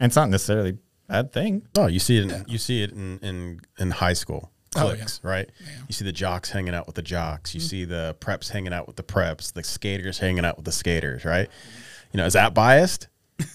And 0.01 0.09
it's 0.09 0.17
not 0.17 0.31
necessarily 0.31 0.79
bad 1.09 1.33
thing. 1.33 1.67
Oh, 1.77 1.87
you 1.87 1.99
see 1.99 2.19
it. 2.19 2.31
In, 2.31 2.45
you 2.49 2.59
see 2.59 2.83
it 2.83 2.93
in 2.93 3.19
in, 3.21 3.61
in 3.79 3.91
high 3.91 4.13
school 4.15 4.51
Oh, 4.75 4.89
cliques, 4.95 5.21
right? 5.23 5.49
You 5.89 5.93
see 5.93 6.05
the 6.05 6.13
jocks 6.13 6.51
hanging 6.51 6.75
out 6.75 6.87
with 6.87 6.97
the 6.97 7.03
jocks. 7.03 7.55
You 7.55 7.61
mm-hmm. 7.61 7.69
see 7.69 7.85
the 7.85 8.17
preps 8.21 8.51
hanging 8.51 8.73
out 8.75 8.87
with 8.87 8.97
the 8.97 9.03
preps. 9.03 9.53
The 9.53 9.63
skaters 9.63 10.19
hanging 10.19 10.45
out 10.45 10.57
with 10.57 10.65
the 10.67 10.73
skaters, 10.73 11.25
right? 11.25 11.49
You 12.13 12.19
know, 12.19 12.27
is 12.27 12.35
that 12.35 12.55
biased? 12.55 13.09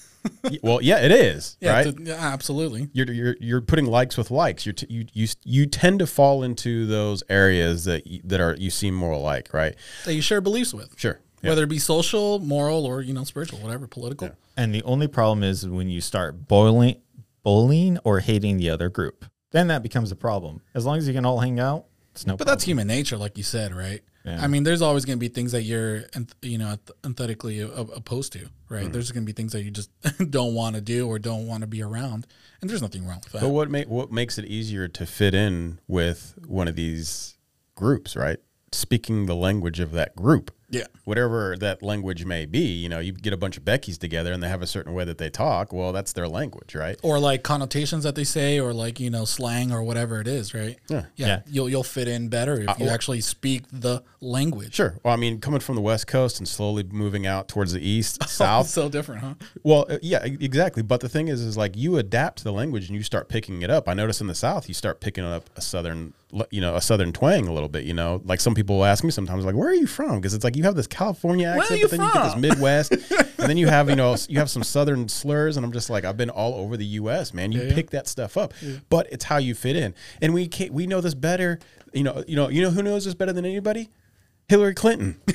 Well, 0.62 0.82
yeah, 0.84 0.99
it 0.99 1.12
is, 1.12 1.58
Yeah, 1.60 1.74
right? 1.74 1.95
to- 1.97 2.04
yeah, 2.04 2.14
absolutely. 2.14 2.89
you're, 2.93 3.12
you're 3.12 3.36
you're 3.39 3.62
putting 3.62 3.88
likes 3.88 4.18
with 4.18 4.30
likes. 4.30 4.68
You're 4.68 4.74
t- 4.74 4.86
you 4.88 5.06
you 5.14 5.28
you 5.43 5.66
tend 5.66 5.97
to 5.97 6.06
fall 6.06 6.43
into 6.43 6.86
those 6.86 7.24
areas 7.28 7.86
that 7.86 8.04
y- 8.06 8.22
that 8.26 8.39
are 8.39 8.56
you 8.56 8.70
seem 8.70 8.93
more 8.93 9.14
alike, 9.14 9.49
right? 9.52 9.74
That 10.06 10.14
you 10.14 10.22
share 10.22 10.39
beliefs 10.39 10.76
with, 10.76 10.93
Sure. 10.95 11.20
Yeah. 11.41 11.49
whether 11.49 11.64
it 11.64 11.70
be 11.70 11.80
social, 11.80 12.38
moral, 12.38 12.86
or 12.86 13.02
you 13.02 13.14
know 13.16 13.24
spiritual, 13.24 13.60
whatever, 13.62 13.88
political. 13.88 14.30
And 14.56 14.76
the 14.76 14.84
only 14.84 15.08
problem 15.08 15.41
is 15.43 15.68
when 15.68 15.89
you 15.89 16.02
start 16.02 16.47
boiling, 16.47 16.97
bullying 17.44 17.98
or 18.04 18.20
hating 18.20 18.58
the 18.58 18.70
other 18.70 18.89
group. 18.89 19.26
Then 19.52 19.68
that 19.68 19.84
becomes 19.84 20.12
a 20.12 20.16
problem. 20.16 20.62
As 20.74 20.86
long 20.86 20.98
as 20.98 21.08
you 21.08 21.14
can 21.14 21.26
all 21.26 21.39
hang 21.39 21.60
out, 21.60 21.86
it's 22.12 22.26
no 22.26 22.34
But 22.34 22.39
problem. 22.46 22.54
that's 22.54 22.64
human 22.64 22.88
nature, 22.88 23.18
like 23.18 23.38
you 23.38 23.44
said, 23.44 23.74
right? 23.74 24.02
Yeah. 24.26 24.39
I 24.42 24.48
mean, 24.48 24.64
there's 24.64 24.82
always 24.84 25.04
going 25.04 25.18
to 25.18 25.20
be 25.20 25.30
things 25.30 25.52
that 25.52 25.64
you're, 25.64 26.04
you 26.44 26.58
know, 26.58 26.76
empathetically 27.04 27.62
a- 27.68 27.82
opposed 27.94 28.34
to, 28.34 28.48
right? 28.70 28.84
Mm-hmm. 28.84 28.92
There's 28.92 29.12
going 29.12 29.24
to 29.24 29.26
be 29.26 29.34
things 29.34 29.52
that 29.54 29.64
you 29.64 29.72
just 29.72 29.89
don't 30.30 30.54
want 30.54 30.76
to 30.76 30.82
do 30.82 31.08
or 31.08 31.18
don't 31.20 31.48
want 31.48 31.62
to 31.62 31.68
be 31.68 31.82
around, 31.82 32.28
and 32.62 32.70
there's 32.70 32.82
nothing 32.84 33.06
wrong 33.08 33.20
with 33.24 33.34
that. 33.34 33.42
But 33.42 33.50
what 33.50 33.72
make 33.72 33.88
what 33.89 34.12
makes 34.12 34.38
it 34.38 34.46
easier 34.46 34.88
to 34.89 35.06
fit 35.08 35.34
in 35.34 35.80
with 35.88 36.36
one 36.46 36.68
of 36.68 36.76
these 36.76 37.38
groups, 37.76 38.16
right? 38.16 38.38
Speaking 38.72 39.26
the 39.26 39.36
language 39.36 39.80
of 39.80 39.92
that 39.94 40.16
group. 40.16 40.52
Yeah. 40.72 40.86
Whatever 41.04 41.56
that 41.60 41.84
language 41.84 42.26
may 42.26 42.46
be, 42.46 42.60
you 42.62 42.90
know, 42.90 43.00
you 43.00 43.12
get 43.12 43.34
a 43.34 43.38
bunch 43.38 43.58
of 43.58 43.64
Beckys 43.66 43.98
together 43.98 44.32
and 44.34 44.42
they 44.42 44.48
have 44.50 44.62
a 44.62 44.68
certain 44.68 44.94
way 44.94 45.04
that 45.06 45.18
they 45.18 45.30
talk. 45.30 45.72
Well, 45.74 45.92
that's 45.92 46.14
their 46.14 46.28
language, 46.28 46.74
right? 46.76 46.98
or 47.04 47.20
like 47.20 47.44
connotations 47.44 48.04
that 48.04 48.16
they 48.16 48.24
say, 48.24 48.60
or 48.60 48.74
like 48.74 49.00
you 49.00 49.10
know 49.10 49.26
slang 49.26 49.72
or 49.72 49.84
whatever 49.84 50.20
it 50.22 50.28
is, 50.28 50.54
right? 50.54 50.78
Yeah. 50.88 51.06
yeah. 51.16 51.28
Yeah. 51.28 51.40
You'll 51.48 51.70
you'll 51.70 51.84
fit 51.84 52.08
in 52.08 52.30
better 52.30 52.56
if 52.56 52.80
you 52.80 52.86
well- 52.86 52.94
actually 52.94 53.22
speak 53.22 53.64
the 53.72 54.04
language. 54.22 54.76
Sure. 54.76 54.98
Well, 55.04 55.14
I 55.14 55.18
mean, 55.18 55.40
coming 55.40 55.60
from 55.60 55.76
the 55.76 55.82
West 55.82 56.08
Coast 56.08 56.40
and 56.40 56.48
slowly 56.48 56.84
moving 56.84 57.26
out 57.28 57.48
towards 57.48 57.74
the 57.74 57.86
East, 57.86 58.24
South. 58.30 58.68
so 58.68 58.88
different, 58.90 59.22
huh? 59.22 59.34
Well, 59.64 59.86
uh, 59.90 59.98
yeah, 60.02 60.24
exactly. 60.24 60.84
But 60.84 61.02
the 61.02 61.10
thing 61.10 61.28
is, 61.28 61.42
is 61.42 61.58
like 61.58 61.76
you 61.76 61.98
adapt 61.98 62.40
to 62.40 62.44
the 62.44 62.54
language 62.54 62.88
and 62.88 62.96
you 62.96 63.04
start 63.04 63.30
picking 63.30 63.62
it 63.62 63.70
up. 63.70 63.90
I 63.90 63.94
notice 63.94 64.22
in 64.22 64.28
the 64.28 64.36
South, 64.36 64.68
you 64.68 64.74
start 64.74 65.00
picking 65.02 65.24
up 65.26 65.50
a 65.56 65.62
Southern, 65.62 66.14
you 66.50 66.62
know, 66.62 66.76
a 66.76 66.82
Southern 66.82 67.12
twang 67.12 67.48
a 67.48 67.54
little 67.54 67.70
bit. 67.70 67.84
You 67.84 67.94
know, 67.94 68.22
like 68.24 68.40
some 68.40 68.54
people 68.56 68.86
ask 68.86 69.04
me 69.04 69.12
sometimes, 69.12 69.44
like, 69.44 69.56
"Where 69.56 69.70
are 69.70 69.74
you 69.76 69.88
from?" 69.88 70.18
Because 70.18 70.34
it's 70.34 70.44
like 70.44 70.56
you 70.62 70.68
have 70.68 70.76
this 70.76 70.88
California 70.88 71.47
accent, 71.47 71.82
but 71.82 71.91
then 71.91 72.01
you 72.01 72.12
get 72.14 72.24
this 72.24 72.36
Midwest, 72.36 72.91
and 73.39 73.49
then 73.49 73.57
you 73.57 73.68
have, 73.68 73.89
you 73.89 73.95
know, 73.95 74.16
you 74.30 74.38
have 74.38 74.49
some 74.49 74.64
Southern 74.64 75.09
slurs, 75.09 75.57
and 75.57 75.66
I'm 75.66 75.72
just 75.72 75.89
like, 75.89 76.05
I've 76.05 76.18
been 76.18 76.30
all 76.30 76.53
over 76.55 76.78
the 76.78 76.86
U.S., 76.86 77.34
man. 77.34 77.51
You 77.51 77.62
Yeah, 77.62 77.68
yeah. 77.70 77.74
pick 77.74 77.89
that 77.89 78.07
stuff 78.07 78.38
up, 78.38 78.53
but 78.89 79.07
it's 79.12 79.26
how 79.26 79.38
you 79.38 79.55
fit 79.55 79.76
in, 79.76 79.95
and 80.22 80.34
we 80.34 80.47
can't, 80.47 80.72
we 80.72 80.86
know 80.88 81.01
this 81.01 81.16
better. 81.16 81.59
You 81.93 82.03
know, 82.03 82.24
you 82.28 82.36
know, 82.36 82.49
you 82.49 82.62
know 82.62 82.70
who 82.70 82.84
knows 82.84 83.05
this 83.05 83.16
better 83.16 83.34
than 83.34 83.45
anybody? 83.45 83.89
Hillary 84.47 84.74
Clinton. 84.74 85.20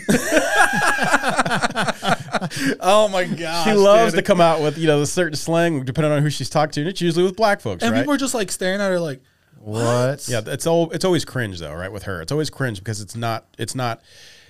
Oh 2.80 3.08
my 3.08 3.24
god, 3.24 3.64
She 3.64 3.72
loves 3.72 4.14
to 4.14 4.22
come 4.22 4.40
out 4.40 4.60
with 4.60 4.78
you 4.78 4.86
know 4.86 5.00
the 5.00 5.06
certain 5.06 5.36
slang 5.36 5.84
depending 5.84 6.12
on 6.12 6.22
who 6.22 6.30
she's 6.30 6.50
talked 6.50 6.74
to, 6.74 6.80
and 6.80 6.88
it's 6.88 7.00
usually 7.00 7.24
with 7.24 7.36
black 7.36 7.60
folks, 7.60 7.82
and 7.82 7.92
right? 7.92 8.00
people 8.00 8.12
are 8.14 8.18
just 8.18 8.34
like 8.34 8.50
staring 8.50 8.80
at 8.80 8.90
her 8.90 9.00
like, 9.00 9.20
what? 9.58 10.28
yeah, 10.28 10.42
it's 10.46 10.66
all 10.66 10.90
it's 10.90 11.04
always 11.04 11.24
cringe 11.24 11.58
though, 11.58 11.74
right? 11.74 11.90
With 11.90 12.04
her, 12.04 12.20
it's 12.20 12.32
always 12.32 12.50
cringe 12.50 12.78
because 12.78 13.00
it's 13.00 13.16
not 13.16 13.46
it's 13.58 13.74
not 13.74 14.02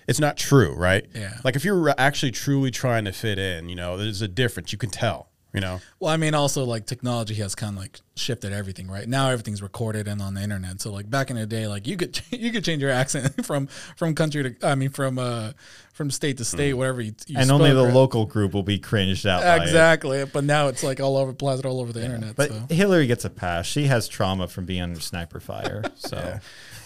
it's 0.07 0.21
not 0.21 0.37
true, 0.37 0.75
right? 0.75 1.07
Yeah. 1.15 1.39
Like 1.45 1.57
if 1.57 1.65
you're 1.65 1.95
actually 1.99 2.33
truly 2.33 2.71
trying 2.71 3.05
to 3.05 3.13
fit 3.13 3.39
in, 3.39 3.69
you 3.69 3.77
know, 3.77 3.97
there's 3.97 4.23
a 4.23 4.29
difference. 4.29 4.73
You 4.73 4.79
can 4.79 4.91
tell, 4.91 5.29
you 5.53 5.61
know. 5.61 5.81
Well, 5.99 6.13
I 6.13 6.17
mean, 6.17 6.35
also 6.35 6.65
like 6.65 6.87
technology 6.87 7.35
has 7.35 7.55
kind 7.55 7.77
of 7.77 7.83
like 7.83 8.01
shifted 8.15 8.53
everything, 8.53 8.89
right? 8.89 9.09
Now 9.09 9.31
everything's 9.31 9.63
recorded 9.63 10.07
and 10.07 10.23
on 10.23 10.35
the 10.35 10.43
internet. 10.43 10.81
So 10.81 10.93
like 10.93 11.11
back 11.11 11.31
in 11.31 11.37
the 11.37 11.47
day, 11.47 11.67
like 11.67 11.87
you 11.87 11.97
could 11.97 12.21
you 12.31 12.53
could 12.53 12.65
change 12.65 12.83
your 12.83 12.91
accent 12.91 13.45
from 13.47 13.67
from 13.97 14.15
country 14.15 14.55
to 14.55 14.67
I 14.67 14.75
mean 14.75 14.91
from 14.91 15.19
uh 15.19 15.53
from 15.93 16.11
state 16.11 16.37
to 16.37 16.45
state, 16.45 16.75
whatever 16.75 17.01
you, 17.01 17.15
you 17.27 17.39
and 17.39 17.51
only 17.51 17.73
the 17.73 17.85
right? 17.85 17.95
local 17.95 18.27
group 18.27 18.53
will 18.53 18.63
be 18.63 18.79
cringed 18.79 19.27
out 19.27 19.43
by 19.43 19.57
it. 19.57 19.63
exactly. 19.63 20.25
But 20.27 20.45
now 20.45 20.69
it's 20.69 20.83
like 20.85 21.01
all 21.01 21.17
over 21.17 21.33
plastered 21.33 21.67
all 21.67 21.81
over 21.81 21.93
the 21.93 22.05
internet. 22.05 22.37
But 22.37 22.51
so. 22.51 22.67
Hillary 22.69 23.07
gets 23.07 23.25
a 23.25 23.31
pass. 23.31 23.67
She 23.67 23.85
has 23.87 24.07
trauma 24.07 24.47
from 24.47 24.67
being 24.67 24.83
under 24.83 25.01
sniper 25.01 25.41
fire. 25.41 25.83
So 25.97 26.39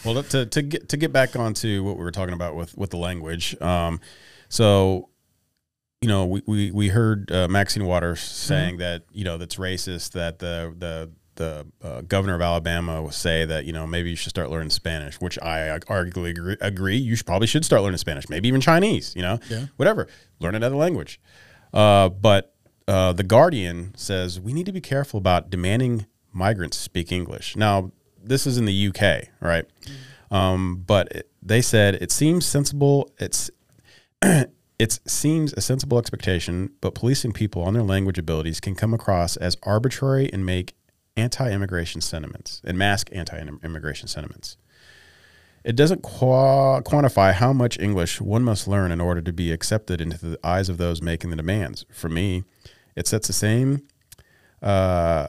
Well, 0.05 0.23
to, 0.23 0.47
to 0.47 0.63
get 0.63 0.89
to 0.91 0.97
get 0.97 1.13
back 1.13 1.37
onto 1.37 1.83
what 1.85 1.97
we 1.97 2.05
were 2.05 2.11
talking 2.11 2.35
about 2.35 2.57
with 2.57 2.77
with 2.77 2.91
the 2.91 2.97
language, 2.97 3.61
um, 3.61 4.01
so 4.49 5.09
you 6.01 6.09
know 6.09 6.27
we 6.27 6.43
we, 6.47 6.71
we 6.71 6.89
heard 6.89 7.31
uh, 7.31 7.49
Maxine 7.49 7.85
Waters 7.85 8.21
saying 8.21 8.79
that 8.79 9.03
you 9.13 9.25
know 9.25 9.37
that's 9.39 9.57
racist 9.57 10.13
that 10.13 10.39
the 10.39 10.75
the 10.79 11.11
the 11.37 11.67
uh, 11.83 12.01
governor 12.03 12.35
of 12.35 12.43
Alabama 12.43 13.01
will 13.03 13.11
say 13.11 13.45
that 13.45 13.65
you 13.65 13.73
know 13.73 13.87
maybe 13.87 14.11
you 14.11 14.17
should 14.17 14.31
start 14.31 14.51
learning 14.51 14.71
Spanish, 14.71 15.21
which 15.21 15.39
I 15.41 15.79
arguably 15.89 16.31
agree, 16.31 16.57
agree. 16.61 16.97
You 16.97 17.17
should 17.17 17.27
probably 17.27 17.47
should 17.47 17.65
start 17.65 17.83
learning 17.83 17.99
Spanish, 17.99 18.29
maybe 18.29 18.49
even 18.49 18.61
Chinese. 18.61 19.15
You 19.17 19.23
know, 19.23 19.39
Yeah. 19.49 19.67
whatever, 19.77 20.07
learn 20.39 20.55
another 20.55 20.77
language. 20.77 21.21
Uh, 21.73 22.09
but 22.09 22.55
uh, 22.89 23.13
the 23.13 23.23
Guardian 23.23 23.93
says 23.97 24.41
we 24.41 24.53
need 24.53 24.67
to 24.67 24.73
be 24.73 24.81
careful 24.81 25.19
about 25.19 25.51
demanding 25.51 26.07
migrants 26.33 26.77
speak 26.77 27.13
English. 27.13 27.57
Now, 27.57 27.93
this 28.23 28.47
is 28.47 28.59
in 28.59 28.65
the 28.65 28.89
UK, 28.89 29.29
right? 29.41 29.65
Um, 30.31 30.85
but 30.87 31.11
it, 31.13 31.31
they 31.43 31.63
said 31.63 31.97
it 31.97 32.13
seems 32.13 32.47
sensible. 32.47 33.11
It's 33.19 33.51
it 34.23 34.99
seems 35.07 35.53
a 35.55 35.61
sensible 35.61 35.99
expectation, 35.99 36.71
but 36.81 36.95
policing 36.95 37.33
people 37.33 37.63
on 37.63 37.75
their 37.75 37.83
language 37.83 38.19
abilities 38.19 38.61
can 38.61 38.75
come 38.75 38.95
across 38.95 39.37
as 39.37 39.57
arbitrary 39.63 40.31
and 40.33 40.47
make 40.47 40.75
anti-immigration 41.17 42.01
sentiments 42.01 42.63
and 42.65 42.79
mask 42.79 43.11
anti-immigration 43.13 44.09
sentiments. 44.09 44.57
It 45.65 45.77
doesn't 45.77 46.03
qua- 46.03 46.81
quantify 46.81 47.35
how 47.35 47.53
much 47.53 47.79
English 47.79 48.21
one 48.21 48.43
must 48.43 48.67
learn 48.67 48.91
in 48.91 49.01
order 49.01 49.21
to 49.21 49.33
be 49.33 49.53
accepted 49.53 50.01
into 50.01 50.17
the 50.17 50.39
eyes 50.43 50.71
of 50.71 50.79
those 50.79 51.03
making 51.03 51.31
the 51.31 51.37
demands. 51.37 51.85
For 51.93 52.09
me, 52.09 52.45
it 52.97 53.07
sets 53.07 53.27
the 53.27 53.35
same 53.35 53.87
uh, 54.63 55.27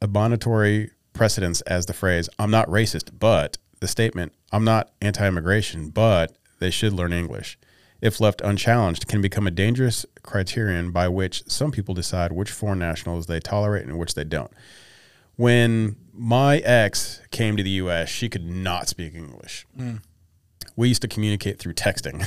abominatory 0.00 0.90
precedence 1.12 1.60
as 1.62 1.86
the 1.86 1.92
phrase 1.92 2.28
"I'm 2.38 2.50
not 2.50 2.68
racist," 2.68 3.10
but 3.18 3.58
the 3.80 3.88
statement 3.88 4.32
"I'm 4.52 4.64
not 4.64 4.90
anti-immigration, 5.00 5.90
but 5.90 6.36
they 6.58 6.70
should 6.70 6.92
learn 6.92 7.12
English." 7.12 7.58
If 8.00 8.20
left 8.20 8.40
unchallenged, 8.40 9.06
can 9.06 9.22
become 9.22 9.46
a 9.46 9.52
dangerous 9.52 10.04
criterion 10.22 10.90
by 10.90 11.06
which 11.06 11.44
some 11.46 11.70
people 11.70 11.94
decide 11.94 12.32
which 12.32 12.50
foreign 12.50 12.80
nationals 12.80 13.26
they 13.26 13.38
tolerate 13.38 13.86
and 13.86 13.96
which 13.96 14.14
they 14.14 14.24
don't 14.24 14.50
when 15.36 15.96
my 16.12 16.58
ex 16.58 17.20
came 17.30 17.56
to 17.56 17.62
the 17.62 17.70
U.S., 17.70 18.08
she 18.08 18.28
could 18.28 18.46
not 18.46 18.88
speak 18.88 19.14
English. 19.14 19.66
Hmm. 19.76 19.96
We 20.76 20.88
used 20.88 21.02
to 21.02 21.08
communicate 21.08 21.58
through 21.58 21.74
texting. 21.74 22.26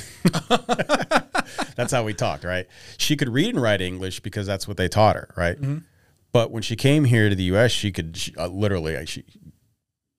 that's 1.75 1.91
how 1.91 2.03
we 2.03 2.13
talked, 2.13 2.43
right? 2.43 2.67
She 2.97 3.15
could 3.15 3.29
read 3.29 3.55
and 3.55 3.61
write 3.61 3.81
English 3.81 4.19
because 4.19 4.45
that's 4.45 4.67
what 4.67 4.77
they 4.77 4.87
taught 4.87 5.15
her, 5.15 5.29
right? 5.35 5.55
Mm-hmm. 5.59 5.77
But 6.35 6.51
when 6.51 6.63
she 6.63 6.75
came 6.75 7.05
here 7.05 7.29
to 7.29 7.35
the 7.35 7.43
U.S., 7.55 7.71
she 7.71 7.93
could 7.93 8.17
she, 8.17 8.35
uh, 8.35 8.47
literally, 8.47 8.97
uh, 8.97 9.05
she, 9.05 9.23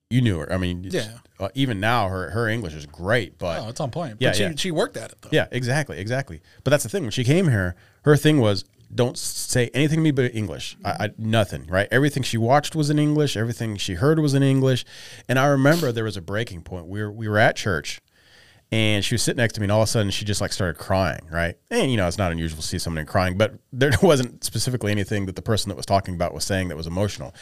you 0.09 0.19
knew 0.19 0.39
her. 0.39 0.51
I 0.51 0.57
mean, 0.57 0.83
Yeah. 0.83 1.19
uh, 1.39 1.49
even 1.53 1.79
now, 1.79 2.09
her 2.09 2.31
her 2.31 2.47
English 2.49 2.73
is 2.73 2.87
great, 2.87 3.37
but 3.37 3.59
Oh, 3.61 3.69
it's 3.69 3.79
on 3.79 3.91
point. 3.91 4.17
Yeah, 4.19 4.29
but 4.29 4.35
she, 4.35 4.43
yeah. 4.43 4.53
she 4.55 4.71
worked 4.71 4.97
at 4.97 5.11
it 5.11 5.17
though. 5.21 5.29
yeah, 5.31 5.45
exactly, 5.51 5.99
exactly. 5.99 6.41
But 6.63 6.71
that's 6.71 6.81
the 6.81 6.89
thing. 6.89 7.03
When 7.03 7.11
she 7.11 7.23
came 7.23 7.49
here, 7.49 7.75
her 8.03 8.17
thing 8.17 8.39
was 8.39 8.65
don't 8.95 9.15
say 9.15 9.69
anything 9.75 9.97
to 9.99 10.01
me 10.01 10.09
but 10.09 10.33
English. 10.33 10.75
I, 10.83 10.89
I 11.05 11.09
nothing, 11.19 11.67
right? 11.67 11.87
Everything 11.91 12.23
she 12.23 12.37
watched 12.39 12.73
was 12.75 12.89
in 12.89 12.97
English. 12.97 13.37
Everything 13.37 13.77
she 13.77 13.93
heard 13.93 14.17
was 14.17 14.33
in 14.33 14.41
English. 14.41 14.85
And 15.29 15.37
I 15.37 15.45
remember 15.45 15.91
there 15.91 16.05
was 16.05 16.17
a 16.17 16.21
breaking 16.21 16.63
point. 16.63 16.87
We 16.87 16.99
were 17.03 17.11
we 17.11 17.27
were 17.27 17.37
at 17.37 17.55
church, 17.55 17.99
and 18.71 19.03
she 19.03 19.15
was 19.15 19.21
sitting 19.21 19.37
next 19.37 19.53
to 19.53 19.61
me, 19.61 19.65
and 19.65 19.71
all 19.71 19.81
of 19.81 19.87
a 19.87 19.91
sudden 19.91 20.11
she 20.11 20.25
just 20.25 20.41
like 20.41 20.51
started 20.51 20.77
crying, 20.77 21.27
right? 21.31 21.55
And 21.71 21.89
you 21.89 21.97
know 21.97 22.07
it's 22.07 22.17
not 22.17 22.31
unusual 22.31 22.61
to 22.61 22.67
see 22.67 22.79
someone 22.79 23.05
crying, 23.05 23.37
but 23.37 23.53
there 23.73 23.91
wasn't 24.01 24.43
specifically 24.43 24.91
anything 24.91 25.25
that 25.27 25.35
the 25.35 25.41
person 25.41 25.69
that 25.69 25.75
was 25.75 25.85
talking 25.85 26.15
about 26.15 26.33
was 26.33 26.43
saying 26.43 26.67
that 26.69 26.77
was 26.77 26.87
emotional. 26.87 27.33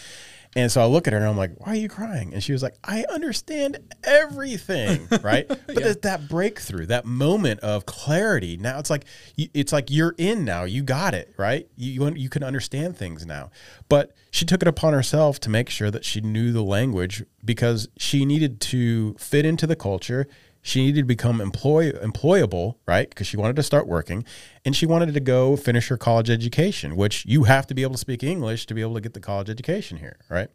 And 0.57 0.71
so 0.71 0.81
I 0.81 0.85
look 0.85 1.05
at 1.05 1.11
her 1.11 1.19
and 1.19 1.27
I'm 1.27 1.35
like, 1.35 1.51
"Why 1.57 1.73
are 1.73 1.75
you 1.75 1.89
crying?" 1.89 2.33
And 2.33 2.41
she 2.41 2.53
was 2.53 2.63
like, 2.63 2.75
"I 2.81 3.03
understand 3.11 3.77
everything, 4.05 5.05
right?" 5.21 5.45
But 5.47 5.75
that, 5.75 6.01
that 6.03 6.29
breakthrough, 6.29 6.85
that 6.85 7.05
moment 7.05 7.59
of 7.59 7.85
clarity, 7.85 8.55
now 8.55 8.79
it's 8.79 8.89
like 8.89 9.03
it's 9.35 9.73
like 9.73 9.91
you're 9.91 10.15
in 10.17 10.45
now. 10.45 10.63
You 10.63 10.81
got 10.81 11.13
it, 11.13 11.33
right? 11.35 11.67
You 11.75 11.91
you, 11.91 12.13
you 12.15 12.29
can 12.29 12.41
understand 12.41 12.95
things 12.95 13.25
now. 13.25 13.49
But 13.89 14.15
she 14.31 14.45
took 14.45 14.61
it 14.61 14.67
upon 14.67 14.93
herself 14.93 15.41
to 15.41 15.49
make 15.49 15.69
sure 15.69 15.91
that 15.91 16.05
she 16.05 16.21
knew 16.21 16.53
the 16.53 16.63
language 16.63 17.25
because 17.43 17.89
she 17.97 18.23
needed 18.23 18.61
to 18.61 19.13
fit 19.15 19.45
into 19.45 19.67
the 19.67 19.75
culture. 19.75 20.25
She 20.65 20.83
needed 20.83 21.01
to 21.01 21.05
become 21.05 21.41
employ 21.41 21.91
employable, 21.91 22.77
right? 22.87 23.07
Because 23.07 23.27
she 23.27 23.37
wanted 23.37 23.55
to 23.57 23.61
start 23.61 23.85
working, 23.85 24.25
and 24.65 24.75
she 24.75 24.87
wanted 24.87 25.13
to 25.13 25.19
go 25.19 25.55
finish 25.55 25.89
her 25.89 25.95
college 25.97 26.27
education, 26.27 26.95
which 26.95 27.23
you 27.27 27.43
have 27.43 27.67
to 27.67 27.75
be 27.75 27.83
able 27.83 27.91
to 27.93 27.99
speak 27.99 28.23
English 28.23 28.65
to 28.65 28.73
be 28.73 28.81
able 28.81 28.95
to 28.95 29.01
get 29.01 29.13
the 29.13 29.19
college 29.19 29.47
education 29.47 29.97
here, 29.97 30.17
right? 30.27 30.49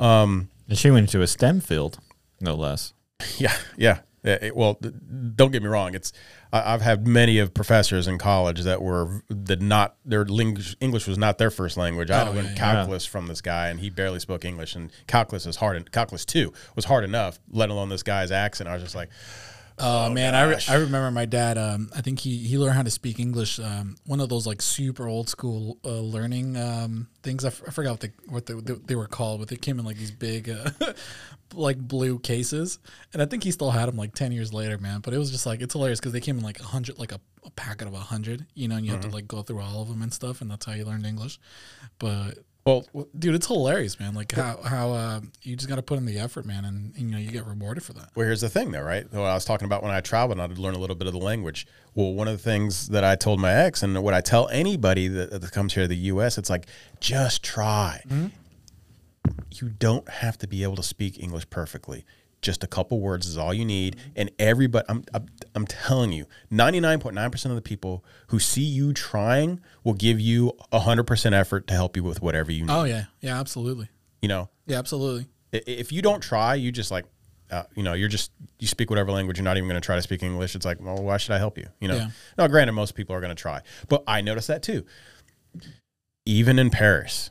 Um, 0.00 0.50
and 0.68 0.76
she 0.76 0.90
went 0.90 1.04
into 1.04 1.22
a 1.22 1.28
STEM 1.28 1.60
field, 1.60 2.00
no 2.40 2.56
less. 2.56 2.94
Yeah, 3.38 3.56
yeah. 3.76 4.00
Yeah, 4.24 4.38
it- 4.40 4.56
well, 4.56 4.78
don't 5.34 5.50
get 5.50 5.62
me 5.62 5.68
wrong. 5.68 5.94
It's 5.94 6.12
I, 6.52 6.74
I've 6.74 6.82
had 6.82 7.06
many 7.08 7.38
of 7.38 7.52
professors 7.54 8.06
in 8.06 8.18
college 8.18 8.60
that 8.62 8.80
were 8.80 9.22
that 9.28 9.60
not 9.60 9.96
their 10.04 10.24
ling- 10.24 10.58
English 10.80 11.08
was 11.08 11.18
not 11.18 11.38
their 11.38 11.50
first 11.50 11.76
language. 11.76 12.10
I 12.10 12.22
Oh, 12.22 12.24
to 12.26 12.30
learn 12.30 12.44
yeah, 12.44 12.50
yeah. 12.52 12.56
calculus 12.56 13.04
from 13.04 13.26
this 13.26 13.40
guy, 13.40 13.68
and 13.68 13.80
he 13.80 13.90
barely 13.90 14.20
spoke 14.20 14.44
English. 14.44 14.76
And 14.76 14.92
calculus 15.08 15.44
is 15.46 15.56
hard. 15.56 15.90
Calculus 15.90 16.24
two 16.24 16.52
was 16.76 16.84
hard 16.84 17.02
enough, 17.04 17.40
let 17.50 17.68
alone 17.70 17.88
this 17.88 18.02
guy's 18.04 18.30
accent. 18.30 18.68
I 18.68 18.74
was 18.74 18.82
just 18.82 18.94
like, 18.94 19.10
Oh, 19.78 20.10
man, 20.10 20.34
I, 20.34 20.42
re- 20.44 20.60
I 20.68 20.74
remember 20.74 21.10
my 21.10 21.24
dad. 21.24 21.58
Um, 21.58 21.90
I 21.96 22.00
think 22.02 22.20
he, 22.20 22.36
he 22.38 22.58
learned 22.58 22.74
how 22.74 22.82
to 22.82 22.90
speak 22.90 23.18
English. 23.18 23.58
Um, 23.58 23.96
one 24.06 24.20
of 24.20 24.28
those 24.28 24.46
like 24.46 24.62
super 24.62 25.08
old 25.08 25.28
school 25.28 25.78
uh, 25.84 26.00
learning 26.00 26.56
um, 26.56 27.08
things. 27.22 27.44
I, 27.44 27.48
f- 27.48 27.62
I 27.66 27.70
forgot 27.70 27.92
what 27.92 28.00
they 28.00 28.10
what 28.28 28.46
they, 28.66 28.74
they 28.74 28.94
were 28.96 29.06
called, 29.06 29.40
but 29.40 29.48
they 29.48 29.56
came 29.56 29.78
in 29.78 29.84
like 29.84 29.96
these 29.96 30.10
big, 30.10 30.50
uh, 30.50 30.70
like 31.54 31.78
blue 31.78 32.18
cases. 32.18 32.78
And 33.12 33.22
I 33.22 33.26
think 33.26 33.44
he 33.44 33.50
still 33.50 33.70
had 33.70 33.86
them 33.86 33.96
like 33.96 34.14
ten 34.14 34.32
years 34.32 34.52
later, 34.52 34.78
man. 34.78 35.00
But 35.00 35.14
it 35.14 35.18
was 35.18 35.30
just 35.30 35.46
like 35.46 35.60
it's 35.60 35.72
hilarious 35.72 36.00
because 36.00 36.12
they 36.12 36.20
came 36.20 36.38
in 36.38 36.44
like 36.44 36.60
a 36.60 36.64
hundred, 36.64 36.98
like 36.98 37.12
a, 37.12 37.20
a 37.44 37.50
packet 37.50 37.88
of 37.88 37.94
a 37.94 37.98
hundred, 37.98 38.46
you 38.54 38.68
know, 38.68 38.76
and 38.76 38.84
you 38.86 38.92
have 38.92 39.00
to 39.00 39.08
like 39.08 39.26
go 39.26 39.42
through 39.42 39.60
all 39.60 39.82
of 39.82 39.88
them 39.88 40.02
and 40.02 40.12
stuff, 40.12 40.40
and 40.42 40.50
that's 40.50 40.66
how 40.66 40.72
you 40.72 40.84
learned 40.84 41.06
English. 41.06 41.38
But 41.98 42.38
well, 42.64 42.84
dude, 43.18 43.34
it's 43.34 43.46
hilarious, 43.48 43.98
man. 43.98 44.14
Like 44.14 44.32
how 44.32 44.60
how 44.62 44.92
uh, 44.92 45.20
you 45.42 45.56
just 45.56 45.68
got 45.68 45.76
to 45.76 45.82
put 45.82 45.98
in 45.98 46.06
the 46.06 46.18
effort, 46.18 46.46
man, 46.46 46.64
and, 46.64 46.96
you 46.96 47.06
know 47.06 47.18
you 47.18 47.30
get 47.30 47.46
rewarded 47.46 47.82
for 47.82 47.92
that. 47.94 48.10
Well, 48.14 48.24
here's 48.26 48.40
the 48.40 48.48
thing, 48.48 48.70
though, 48.70 48.82
right? 48.82 49.04
What 49.12 49.22
I 49.22 49.34
was 49.34 49.44
talking 49.44 49.66
about 49.66 49.82
when 49.82 49.90
I 49.90 50.00
traveled, 50.00 50.38
and 50.38 50.52
I'd 50.52 50.58
learn 50.58 50.74
a 50.74 50.78
little 50.78 50.94
bit 50.94 51.08
of 51.08 51.12
the 51.12 51.18
language. 51.18 51.66
Well, 51.94 52.12
one 52.12 52.28
of 52.28 52.34
the 52.34 52.42
things 52.42 52.88
that 52.88 53.02
I 53.02 53.16
told 53.16 53.40
my 53.40 53.52
ex, 53.52 53.82
and 53.82 54.00
what 54.02 54.14
I 54.14 54.20
tell 54.20 54.48
anybody 54.48 55.08
that, 55.08 55.40
that 55.40 55.52
comes 55.52 55.74
here 55.74 55.84
to 55.84 55.88
the 55.88 55.96
U.S., 55.96 56.38
it's 56.38 56.50
like, 56.50 56.66
just 57.00 57.42
try. 57.42 58.02
You 59.54 59.68
don't 59.68 60.08
have 60.08 60.38
to 60.38 60.46
be 60.46 60.62
able 60.62 60.76
to 60.76 60.82
speak 60.82 61.22
English 61.22 61.50
perfectly. 61.50 62.04
Just 62.42 62.64
a 62.64 62.66
couple 62.66 63.00
words 63.00 63.26
is 63.28 63.38
all 63.38 63.54
you 63.54 63.64
need, 63.64 63.96
and 64.16 64.30
everybody. 64.38 64.84
I'm, 64.88 65.04
I'm, 65.14 65.26
I'm 65.54 65.66
telling 65.66 66.10
you, 66.12 66.26
99.9% 66.50 67.44
of 67.46 67.54
the 67.54 67.62
people 67.62 68.04
who 68.28 68.40
see 68.40 68.62
you 68.62 68.92
trying 68.92 69.60
will 69.84 69.94
give 69.94 70.20
you 70.20 70.52
100% 70.72 71.32
effort 71.32 71.68
to 71.68 71.74
help 71.74 71.96
you 71.96 72.02
with 72.02 72.20
whatever 72.20 72.50
you 72.50 72.62
need. 72.66 72.72
Oh 72.72 72.82
yeah, 72.84 73.04
yeah, 73.20 73.38
absolutely, 73.38 73.88
You 74.20 74.28
know, 74.28 74.50
yeah, 74.66 74.78
absolutely. 74.78 75.28
If 75.52 75.92
you 75.92 76.02
don't 76.02 76.20
try, 76.20 76.56
you 76.56 76.72
just 76.72 76.90
like, 76.90 77.04
uh, 77.50 77.62
you 77.76 77.82
know, 77.82 77.92
you're 77.92 78.08
just 78.08 78.32
you 78.58 78.66
speak 78.66 78.90
whatever 78.90 79.12
language. 79.12 79.38
You're 79.38 79.44
not 79.44 79.56
even 79.56 79.68
going 79.68 79.80
to 79.80 79.84
try 79.84 79.96
to 79.96 80.02
speak 80.02 80.22
English. 80.22 80.56
It's 80.56 80.64
like, 80.64 80.80
well, 80.80 80.96
why 80.96 81.18
should 81.18 81.32
I 81.32 81.38
help 81.38 81.58
you? 81.58 81.66
You 81.80 81.88
know. 81.88 81.96
Yeah. 81.96 82.10
Now, 82.38 82.48
granted, 82.48 82.72
most 82.72 82.94
people 82.94 83.14
are 83.14 83.20
going 83.20 83.34
to 83.34 83.40
try, 83.40 83.60
but 83.88 84.02
I 84.06 84.20
noticed 84.20 84.48
that 84.48 84.62
too. 84.62 84.84
Even 86.26 86.58
in 86.58 86.70
Paris, 86.70 87.30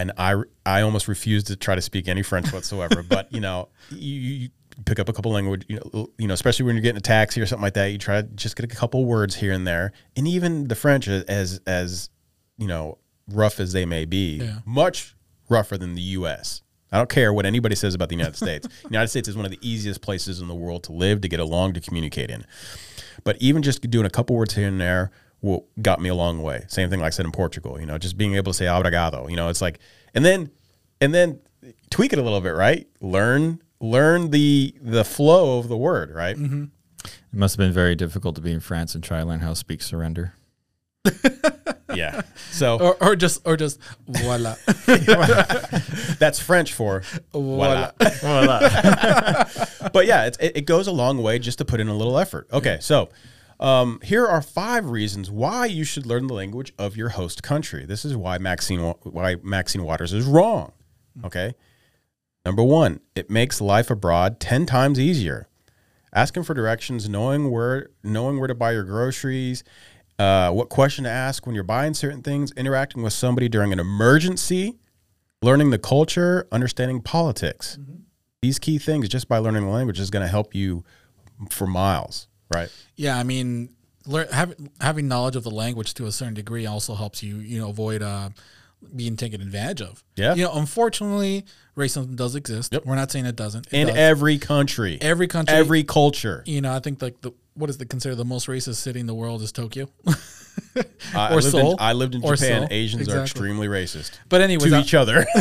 and 0.00 0.12
I 0.18 0.34
I 0.64 0.82
almost 0.82 1.08
refused 1.08 1.46
to 1.48 1.56
try 1.56 1.74
to 1.74 1.82
speak 1.82 2.08
any 2.08 2.22
French 2.22 2.52
whatsoever. 2.52 3.02
but 3.02 3.32
you 3.32 3.40
know, 3.40 3.68
you, 3.90 4.14
you 4.20 4.48
pick 4.84 4.98
up 4.98 5.08
a 5.08 5.12
couple 5.12 5.32
language, 5.32 5.64
you 5.68 5.76
know, 5.92 6.08
you 6.18 6.26
know, 6.28 6.34
especially 6.34 6.64
when 6.66 6.74
you're 6.76 6.82
getting 6.82 6.98
a 6.98 7.00
taxi 7.00 7.40
or 7.40 7.46
something 7.46 7.62
like 7.62 7.74
that. 7.74 7.86
You 7.92 7.98
try 7.98 8.22
to 8.22 8.28
just 8.28 8.56
get 8.56 8.64
a 8.64 8.74
couple 8.74 9.04
words 9.04 9.36
here 9.36 9.52
and 9.52 9.66
there, 9.66 9.92
and 10.16 10.26
even 10.28 10.68
the 10.68 10.74
French, 10.74 11.08
as 11.08 11.60
as 11.66 12.10
you 12.58 12.66
know, 12.66 12.98
rough 13.28 13.60
as 13.60 13.72
they 13.72 13.84
may 13.86 14.04
be, 14.04 14.36
Yeah. 14.42 14.58
much 14.64 15.14
rougher 15.48 15.76
than 15.78 15.94
the 15.94 16.02
U.S. 16.02 16.62
I 16.92 16.98
don't 16.98 17.10
care 17.10 17.32
what 17.32 17.44
anybody 17.46 17.74
says 17.74 17.94
about 17.94 18.08
the 18.08 18.14
United 18.16 18.36
States. 18.36 18.66
The 18.82 18.88
United 18.90 19.08
States 19.08 19.28
is 19.28 19.36
one 19.36 19.44
of 19.44 19.50
the 19.50 19.58
easiest 19.60 20.00
places 20.00 20.40
in 20.40 20.46
the 20.48 20.54
world 20.54 20.84
to 20.84 20.92
live, 20.92 21.20
to 21.22 21.28
get 21.28 21.40
along, 21.40 21.72
to 21.74 21.80
communicate 21.80 22.30
in. 22.30 22.44
But 23.24 23.36
even 23.40 23.62
just 23.62 23.82
doing 23.90 24.06
a 24.06 24.10
couple 24.10 24.36
words 24.36 24.54
here 24.54 24.68
and 24.68 24.80
there 24.80 25.10
got 25.80 26.00
me 26.00 26.08
a 26.08 26.14
long 26.14 26.42
way. 26.42 26.64
Same 26.68 26.90
thing 26.90 27.00
like 27.00 27.08
I 27.08 27.10
said 27.10 27.26
in 27.26 27.32
Portugal, 27.32 27.78
you 27.80 27.86
know, 27.86 27.98
just 27.98 28.16
being 28.16 28.34
able 28.34 28.52
to 28.52 28.56
say 28.56 28.66
obrigado, 28.66 29.28
you 29.30 29.36
know, 29.36 29.48
it's 29.48 29.60
like, 29.62 29.78
and 30.14 30.24
then, 30.24 30.50
and 31.00 31.14
then 31.14 31.40
tweak 31.90 32.12
it 32.12 32.18
a 32.18 32.22
little 32.22 32.40
bit, 32.40 32.54
right? 32.54 32.86
Learn, 33.00 33.60
learn 33.80 34.30
the, 34.30 34.74
the 34.80 35.04
flow 35.04 35.58
of 35.58 35.68
the 35.68 35.76
word, 35.76 36.14
right? 36.14 36.36
Mm-hmm. 36.36 36.64
It 37.04 37.10
must 37.32 37.56
have 37.56 37.64
been 37.64 37.72
very 37.72 37.94
difficult 37.94 38.34
to 38.36 38.40
be 38.40 38.52
in 38.52 38.60
France 38.60 38.94
and 38.94 39.04
try 39.04 39.20
to 39.20 39.24
learn 39.26 39.40
how 39.40 39.50
to 39.50 39.56
speak 39.56 39.82
surrender. 39.82 40.34
Yeah. 41.94 42.22
So 42.50 42.78
Or, 42.78 42.96
or 43.02 43.16
just 43.16 43.40
or 43.46 43.56
just 43.56 43.80
voila, 44.06 44.56
that's 46.18 46.38
French 46.40 46.72
for 46.72 47.02
voila. 47.32 47.92
voila. 48.20 48.58
but 49.92 50.06
yeah, 50.06 50.26
it's, 50.26 50.38
it, 50.38 50.56
it 50.58 50.66
goes 50.66 50.86
a 50.86 50.92
long 50.92 51.22
way 51.22 51.38
just 51.38 51.58
to 51.58 51.64
put 51.64 51.80
in 51.80 51.88
a 51.88 51.94
little 51.94 52.18
effort. 52.18 52.48
Okay, 52.52 52.78
so 52.80 53.08
um, 53.60 54.00
here 54.02 54.26
are 54.26 54.42
five 54.42 54.90
reasons 54.90 55.30
why 55.30 55.66
you 55.66 55.84
should 55.84 56.06
learn 56.06 56.26
the 56.26 56.34
language 56.34 56.72
of 56.78 56.96
your 56.96 57.10
host 57.10 57.42
country. 57.42 57.86
This 57.86 58.04
is 58.04 58.16
why 58.16 58.38
Maxine 58.38 58.80
why 58.80 59.36
Maxine 59.42 59.84
Waters 59.84 60.12
is 60.12 60.24
wrong. 60.26 60.72
Okay, 61.24 61.54
number 62.44 62.62
one, 62.62 63.00
it 63.14 63.30
makes 63.30 63.60
life 63.60 63.90
abroad 63.90 64.40
ten 64.40 64.66
times 64.66 65.00
easier. 65.00 65.48
Asking 66.12 66.44
for 66.44 66.54
directions, 66.54 67.08
knowing 67.08 67.50
where 67.50 67.90
knowing 68.02 68.38
where 68.38 68.48
to 68.48 68.54
buy 68.54 68.72
your 68.72 68.84
groceries. 68.84 69.64
Uh, 70.18 70.50
what 70.50 70.70
question 70.70 71.04
to 71.04 71.10
ask 71.10 71.44
when 71.44 71.54
you're 71.54 71.62
buying 71.62 71.92
certain 71.92 72.22
things, 72.22 72.50
interacting 72.52 73.02
with 73.02 73.12
somebody 73.12 73.50
during 73.50 73.70
an 73.70 73.78
emergency, 73.78 74.78
learning 75.42 75.68
the 75.68 75.78
culture, 75.78 76.48
understanding 76.50 77.02
politics. 77.02 77.78
These 78.40 78.58
key 78.58 78.78
things, 78.78 79.10
just 79.10 79.28
by 79.28 79.36
learning 79.36 79.64
the 79.64 79.70
language, 79.70 80.00
is 80.00 80.08
going 80.08 80.24
to 80.24 80.30
help 80.30 80.54
you 80.54 80.84
for 81.50 81.66
miles, 81.66 82.28
right? 82.56 82.72
Yeah, 82.96 83.18
I 83.18 83.22
mean, 83.22 83.70
lear- 84.06 84.28
having 84.32 84.70
having 84.80 85.08
knowledge 85.08 85.36
of 85.36 85.44
the 85.44 85.50
language 85.50 85.94
to 85.94 86.06
a 86.06 86.12
certain 86.12 86.34
degree 86.34 86.66
also 86.66 86.94
helps 86.94 87.22
you, 87.22 87.36
you 87.36 87.58
know, 87.60 87.68
avoid 87.70 88.02
uh, 88.02 88.30
being 88.94 89.16
taken 89.16 89.40
advantage 89.40 89.82
of. 89.82 90.02
Yeah. 90.16 90.34
You 90.34 90.44
know, 90.44 90.52
unfortunately, 90.54 91.44
racism 91.76 92.16
does 92.16 92.34
exist. 92.34 92.72
Yep. 92.72 92.84
We're 92.86 92.94
not 92.96 93.10
saying 93.10 93.26
it 93.26 93.36
doesn't. 93.36 93.66
It 93.68 93.74
In 93.80 93.86
does. 93.88 93.96
every 93.96 94.38
country, 94.38 94.98
every 95.00 95.26
country, 95.28 95.54
every 95.56 95.84
culture. 95.84 96.42
you 96.46 96.60
know, 96.60 96.74
I 96.74 96.80
think 96.80 97.00
like 97.02 97.20
the 97.20 97.32
what 97.54 97.70
is 97.70 97.78
the 97.78 97.86
considered 97.86 98.16
the 98.16 98.24
most 98.24 98.48
racist 98.48 98.76
city 98.76 99.00
in 99.00 99.06
the 99.06 99.14
world 99.14 99.40
is 99.42 99.50
Tokyo. 99.52 99.88
I, 100.76 100.84
I 101.14 101.30
or 101.32 101.36
lived 101.36 101.50
Seoul. 101.50 101.72
In, 101.72 101.76
I 101.80 101.92
lived 101.94 102.14
in 102.14 102.22
Or 102.24 102.34
Japan. 102.36 102.62
Seoul. 102.62 102.68
Asians 102.70 103.02
Exactly. 103.02 103.20
are 103.20 103.24
extremely 103.24 103.66
racist 103.68 104.18
But 104.28 104.40
anyways, 104.42 104.70
to 104.70 104.76
I, 104.76 104.80
each 104.80 104.94
other. 104.94 105.26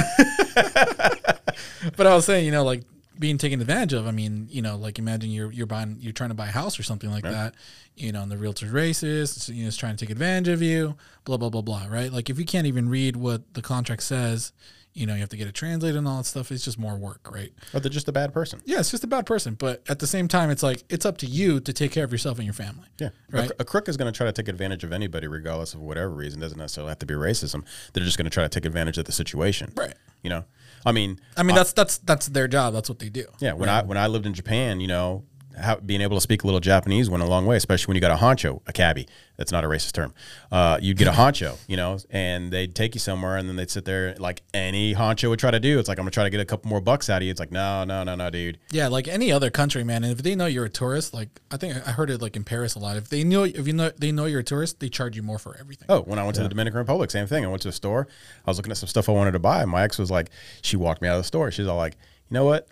but 1.98 2.08
I 2.08 2.16
was 2.16 2.26
saying, 2.26 2.46
you 2.46 2.52
know, 2.52 2.64
like 2.64 2.84
being 3.20 3.38
taken 3.38 3.62
advantage 3.62 3.94
of. 3.94 4.08
I 4.08 4.12
mean, 4.12 4.48
you 4.50 4.62
know, 4.62 4.78
like 4.78 5.00
imagine 5.00 5.30
you're 5.30 5.52
you're 5.52 5.66
buying 5.66 5.98
you're 6.00 6.14
trying 6.14 6.30
to 6.30 6.36
buy 6.36 6.48
a 6.48 6.52
house 6.52 6.80
or 6.80 6.84
something 6.84 7.12
like 7.12 7.24
that. 7.24 7.56
You 7.96 8.12
know, 8.12 8.22
and 8.22 8.32
the 8.32 8.38
realtor's 8.38 8.72
racist. 8.72 9.54
You 9.54 9.64
know, 9.64 9.68
is 9.68 9.78
trying 9.78 9.96
to 9.96 10.06
take 10.06 10.12
advantage 10.12 10.54
of 10.54 10.62
you. 10.62 10.96
Blah 11.24 11.38
blah 11.38 11.50
blah 11.50 11.62
blah. 11.62 11.88
Right? 11.90 12.12
Like 12.12 12.30
if 12.30 12.38
you 12.40 12.46
can't 12.46 12.68
even 12.68 12.90
read 12.90 13.16
what 13.16 13.54
the 13.54 13.62
contract 13.62 14.04
says, 14.04 14.52
You 14.98 15.06
know, 15.06 15.14
you 15.14 15.20
have 15.20 15.30
to 15.30 15.38
get 15.38 15.48
it 15.48 15.54
translated 15.54 15.98
and 15.98 16.08
all 16.08 16.18
that 16.18 16.24
stuff. 16.24 16.54
It's 16.54 16.64
just 16.64 16.80
more 16.80 16.96
work, 16.96 17.30
right? 17.30 17.52
Or 17.74 17.82
they're 17.82 17.90
just 17.90 18.08
a 18.08 18.14
bad 18.14 18.32
person. 18.32 18.62
Yeah, 18.64 18.80
it's 18.80 18.92
just 18.92 19.04
a 19.04 19.08
bad 19.08 19.26
person. 19.26 19.56
But 19.56 19.84
at 19.90 20.00
the 20.00 20.08
same 20.08 20.30
time, 20.30 20.50
it's 20.50 20.64
like 20.64 20.84
it's 20.90 21.06
up 21.06 21.18
to 21.18 21.26
you 21.26 21.60
to 21.60 21.74
take 21.74 21.92
care 21.92 22.06
of 22.06 22.14
yourself 22.14 22.38
and 22.38 22.46
your 22.46 22.54
family. 22.54 22.88
Yeah. 22.98 23.10
Right. 23.30 23.52
A, 23.52 23.56
a 23.60 23.66
crook 23.66 23.90
is 23.90 23.98
going 23.98 24.12
to 24.12 24.18
try 24.18 24.26
to 24.26 24.32
take 24.32 24.48
advantage 24.48 24.86
of 24.86 24.94
anybody, 24.94 25.28
regardless 25.28 25.74
of 25.74 25.82
whatever 25.82 26.10
reason. 26.12 26.40
Doesn't 26.40 26.58
necessarily 26.58 26.92
have 26.92 27.00
to 27.00 27.06
be 27.06 27.14
racism. 27.14 27.66
They're 27.92 28.06
just 28.06 28.18
going 28.18 28.24
to 28.26 28.32
try 28.32 28.44
to 28.44 28.50
take 28.50 28.64
advantage 28.64 28.98
of 28.98 29.04
the 29.04 29.12
situation. 29.12 29.74
Right. 29.76 29.94
You 30.24 30.30
know, 30.30 30.46
I 30.86 30.92
mean, 30.92 31.20
I 31.36 31.44
mean, 31.44 31.52
uh, 31.54 31.56
that's 31.60 31.74
that's 31.74 31.98
that's 32.00 32.28
their 32.28 32.48
job. 32.48 32.74
That's 32.74 32.90
what 32.90 33.00
they 33.00 33.10
do. 33.10 33.26
yeah. 33.40 33.54
When 33.54 33.70
I 33.70 33.84
when 33.84 33.98
I 33.98 34.08
lived 34.08 34.26
in 34.26 34.34
Japan, 34.34 34.80
you 34.80 34.88
know, 34.88 35.26
how, 35.58 35.78
being 35.78 36.02
able 36.02 36.18
to 36.18 36.22
speak 36.22 36.44
a 36.44 36.48
little 36.48 36.60
Japanese 36.60 37.10
went 37.10 37.24
a 37.24 37.26
long 37.26 37.46
way, 37.46 37.56
especially 37.56 37.92
when 37.92 37.96
you 37.96 38.02
got 38.02 38.12
a 38.12 38.16
honcho, 38.16 38.62
a 38.68 38.74
cabbie. 38.74 39.08
That's 39.38 39.52
not 39.52 39.66
a 39.66 39.68
racist 39.68 39.94
term. 39.94 40.14
Uh, 40.52 40.80
you'd 40.82 40.98
get 40.98 41.08
a 41.08 41.12
honcho, 41.12 41.58
you 41.68 41.76
know, 41.76 41.98
and 42.10 42.52
they'd 42.52 42.74
take 42.74 42.96
you 42.96 43.00
somewhere, 43.00 43.36
and 43.36 43.50
then 43.50 43.58
they'd 43.58 43.70
sit 43.70 43.84
there 43.84 44.16
like 44.16 44.42
any 44.54 44.94
honcho 44.96 45.30
would 45.30 45.40
try 45.40 45.52
to 45.52 45.60
do. 45.60 45.78
It's 45.78 45.90
like 45.90 45.98
I'm 45.98 46.04
gonna 46.04 46.12
try 46.12 46.24
to 46.24 46.30
get 46.30 46.40
a 46.40 46.46
couple 46.46 46.70
more 46.70 46.80
bucks 46.80 47.10
out 47.10 47.18
of 47.18 47.24
you. 47.24 47.32
It's 47.32 47.40
like 47.40 47.52
no, 47.52 47.84
no, 47.84 48.04
no, 48.04 48.16
no, 48.16 48.30
dude. 48.30 48.60
Yeah, 48.72 48.88
like 48.88 49.08
any 49.08 49.32
other 49.32 49.50
country, 49.50 49.84
man. 49.84 50.04
And 50.04 50.14
if 50.14 50.24
they 50.24 50.36
know 50.36 50.46
you're 50.46 50.66
a 50.66 50.70
tourist, 50.70 51.14
like 51.14 51.30
I 51.52 51.58
think 51.58 51.76
I 51.76 51.92
heard 51.92 52.10
it 52.10 52.22
like 52.22 52.36
in 52.36 52.44
Paris 52.44 52.76
a 52.76 52.80
lot. 52.80 52.96
If 52.96 53.10
they 53.10 53.24
know 53.24 53.44
if 53.44 53.68
you 53.68 53.74
know 53.74 53.92
they 53.98 54.12
know 54.12 54.26
you're 54.26 54.40
a 54.40 54.44
tourist, 54.44 54.80
they 54.80 54.90
charge 54.90 55.18
you 55.18 55.24
more 55.24 55.40
for 55.40 55.58
everything. 55.58 55.88
Oh, 55.90 56.02
when 56.04 56.18
I 56.18 56.24
went 56.24 56.36
to 56.36 56.44
the 56.44 56.50
Dominican 56.50 56.78
Republic, 56.78 57.12
same 57.12 57.28
thing. 57.28 57.44
I 57.44 57.48
went 57.48 57.62
to 57.64 57.70
a 57.70 57.74
store. 57.74 58.08
I 58.46 58.50
was 58.50 58.58
looking 58.58 58.72
at 58.72 58.78
some 58.78 58.88
stuff 58.88 59.10
I 59.10 59.12
wanted 59.12 59.32
to 59.32 59.40
buy. 59.40 59.66
My 59.66 59.84
ex 59.84 59.98
was 59.98 60.12
like, 60.12 60.30
she 60.62 60.78
walked 60.78 61.02
me 61.02 61.08
out 61.08 61.16
of 61.16 61.20
the 61.20 61.28
store. 61.28 61.52
She's 61.52 61.68
all 61.68 61.78
like, 61.78 61.98
you 62.30 62.34
know 62.34 62.46
what? 62.46 62.68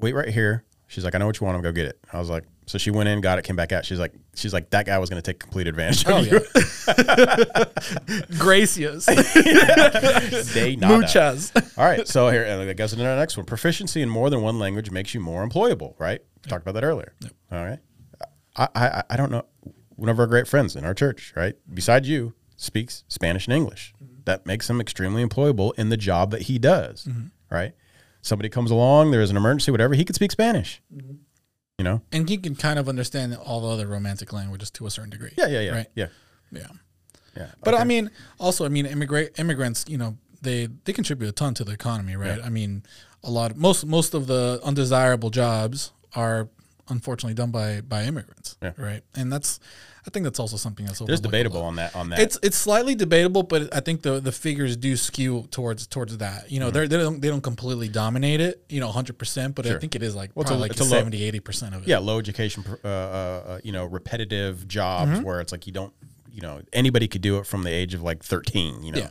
Wait 0.00 0.14
right 0.14 0.28
here. 0.28 0.64
She's 0.86 1.04
like, 1.04 1.14
I 1.14 1.18
know 1.18 1.26
what 1.26 1.40
you 1.40 1.44
want. 1.46 1.56
I'm 1.56 1.62
gonna 1.62 1.72
go 1.72 1.76
get 1.76 1.86
it. 1.86 1.98
I 2.12 2.18
was 2.18 2.28
like, 2.30 2.44
so 2.66 2.78
she 2.78 2.90
went 2.90 3.08
in, 3.08 3.20
got 3.20 3.38
it, 3.38 3.44
came 3.44 3.56
back 3.56 3.72
out. 3.72 3.84
She's 3.84 3.98
like, 3.98 4.14
she's 4.34 4.52
like, 4.52 4.70
that 4.70 4.86
guy 4.86 4.98
was 4.98 5.08
gonna 5.10 5.22
take 5.22 5.38
complete 5.40 5.66
advantage 5.66 6.04
of 6.06 6.12
Oh 6.12 6.20
you. 6.20 6.40
Gracias, 8.38 9.06
They 9.06 10.76
nada. 10.80 10.98
muchas. 10.98 11.52
All 11.76 11.84
right, 11.84 12.06
so 12.06 12.28
here 12.30 12.44
that 12.64 12.76
goes 12.76 12.92
into 12.92 13.06
our 13.08 13.16
next 13.16 13.36
one. 13.36 13.46
Proficiency 13.46 14.02
in 14.02 14.08
more 14.08 14.30
than 14.30 14.42
one 14.42 14.58
language 14.58 14.90
makes 14.90 15.14
you 15.14 15.20
more 15.20 15.46
employable, 15.46 15.94
right? 15.98 16.20
We 16.44 16.48
talked 16.48 16.62
about 16.62 16.74
that 16.74 16.84
earlier. 16.84 17.14
All 17.50 17.64
right, 17.64 17.78
I, 18.56 18.68
I 18.74 19.02
I 19.10 19.16
don't 19.16 19.30
know. 19.30 19.44
One 19.96 20.08
of 20.08 20.18
our 20.18 20.26
great 20.26 20.48
friends 20.48 20.74
in 20.76 20.84
our 20.84 20.94
church, 20.94 21.32
right, 21.36 21.54
besides 21.72 22.08
you, 22.08 22.34
speaks 22.56 23.04
Spanish 23.08 23.46
and 23.46 23.54
English. 23.54 23.94
Mm-hmm. 24.02 24.14
That 24.24 24.46
makes 24.46 24.68
him 24.68 24.80
extremely 24.80 25.24
employable 25.24 25.72
in 25.78 25.88
the 25.90 25.96
job 25.96 26.30
that 26.32 26.42
he 26.42 26.58
does, 26.58 27.04
mm-hmm. 27.04 27.26
right? 27.54 27.72
Somebody 28.24 28.48
comes 28.48 28.70
along, 28.70 29.10
there's 29.10 29.30
an 29.30 29.36
emergency, 29.36 29.70
whatever, 29.70 29.94
he 29.94 30.04
could 30.04 30.14
speak 30.16 30.32
Spanish. 30.32 30.80
Mm-hmm. 30.92 31.16
You 31.78 31.84
know? 31.84 32.02
and 32.12 32.28
he 32.28 32.38
can 32.38 32.54
kind 32.54 32.78
of 32.78 32.88
understand 32.88 33.36
all 33.36 33.60
the 33.60 33.68
other 33.68 33.86
romantic 33.88 34.32
languages 34.32 34.70
to 34.72 34.86
a 34.86 34.90
certain 34.90 35.10
degree. 35.10 35.32
Yeah, 35.36 35.48
yeah, 35.48 35.60
yeah, 35.60 35.72
Right. 35.72 35.86
yeah, 35.96 36.06
Yeah. 36.52 36.66
yeah. 37.36 37.46
But 37.64 37.74
Okay. 37.74 37.82
I 37.82 37.84
mean, 37.84 38.10
also, 38.38 38.64
I 38.64 38.68
mean, 38.68 38.86
immigrant 38.86 39.38
immigrants, 39.38 39.84
you 39.88 39.98
know, 39.98 40.16
they 40.40 40.68
they 40.84 40.92
contribute 40.92 41.28
a 41.28 41.32
ton 41.32 41.52
to 41.54 41.64
the 41.64 41.72
economy, 41.72 42.14
right? 42.16 42.40
I 42.42 42.48
mean, 42.48 42.84
a 43.24 43.30
lot 43.30 43.50
of 43.50 43.56
most 43.56 43.84
most 43.86 44.14
of 44.14 44.26
the 44.28 44.60
undesirable 44.62 45.30
jobs 45.30 45.90
are 46.14 46.48
unfortunately 46.88 47.34
done 47.34 47.50
by 47.50 47.80
by 47.80 48.04
immigrants, 48.04 48.56
Yeah. 48.62 48.72
right? 48.78 49.02
And 49.14 49.32
that's, 49.32 49.58
I 50.06 50.10
think 50.10 50.24
that's 50.24 50.38
also 50.38 50.56
something 50.58 50.84
that's 50.84 50.98
there's 50.98 51.20
debatable 51.20 51.62
on 51.62 51.76
that. 51.76 51.96
On 51.96 52.10
that, 52.10 52.18
It's 52.18 52.38
it's 52.42 52.56
slightly 52.56 52.94
debatable, 52.94 53.42
but 53.42 53.74
I 53.74 53.80
think 53.80 54.02
the 54.02 54.20
the 54.20 54.32
figures 54.32 54.76
do 54.76 54.96
skew 54.96 55.46
towards 55.50 55.86
towards 55.86 56.18
that. 56.18 56.50
You 56.50 56.60
know, 56.60 56.66
Mm-hmm. 56.66 56.74
they're, 56.74 56.88
they 56.88 56.98
don't 56.98 57.20
they 57.22 57.28
don't 57.28 57.40
completely 57.42 57.88
dominate 57.88 58.40
it, 58.40 58.64
you 58.68 58.80
know, 58.80 58.88
hundred 58.88 59.16
percent, 59.18 59.54
but 59.54 59.66
I 59.66 59.78
think 59.78 59.94
it 59.94 60.02
is 60.02 60.14
like 60.14 60.30
Well, 60.34 60.44
probably 60.44 60.60
like 60.62 60.72
it's 60.72 60.80
a 60.80 60.84
low- 60.84 60.90
70, 60.98 61.24
80 61.24 61.40
percent 61.40 61.74
of 61.74 61.82
it. 61.82 61.88
yeah, 61.88 61.98
low 61.98 62.18
education, 62.18 62.64
uh, 62.84 62.86
uh, 62.86 62.90
uh, 62.90 63.60
you 63.64 63.72
know, 63.72 63.84
repetitive 63.86 64.68
jobs 64.68 65.20
where 65.22 65.40
it's 65.40 65.52
like 65.52 65.66
you 65.66 65.72
don't, 65.72 65.92
you 66.30 66.42
know, 66.42 66.60
anybody 66.72 67.08
could 67.08 67.22
do 67.22 67.38
it 67.38 67.46
from 67.46 67.62
the 67.62 67.70
age 67.70 67.94
of 67.94 68.02
like 68.02 68.22
13, 68.22 68.82
you 68.82 68.92
know. 68.92 68.98
Yeah. 68.98 69.08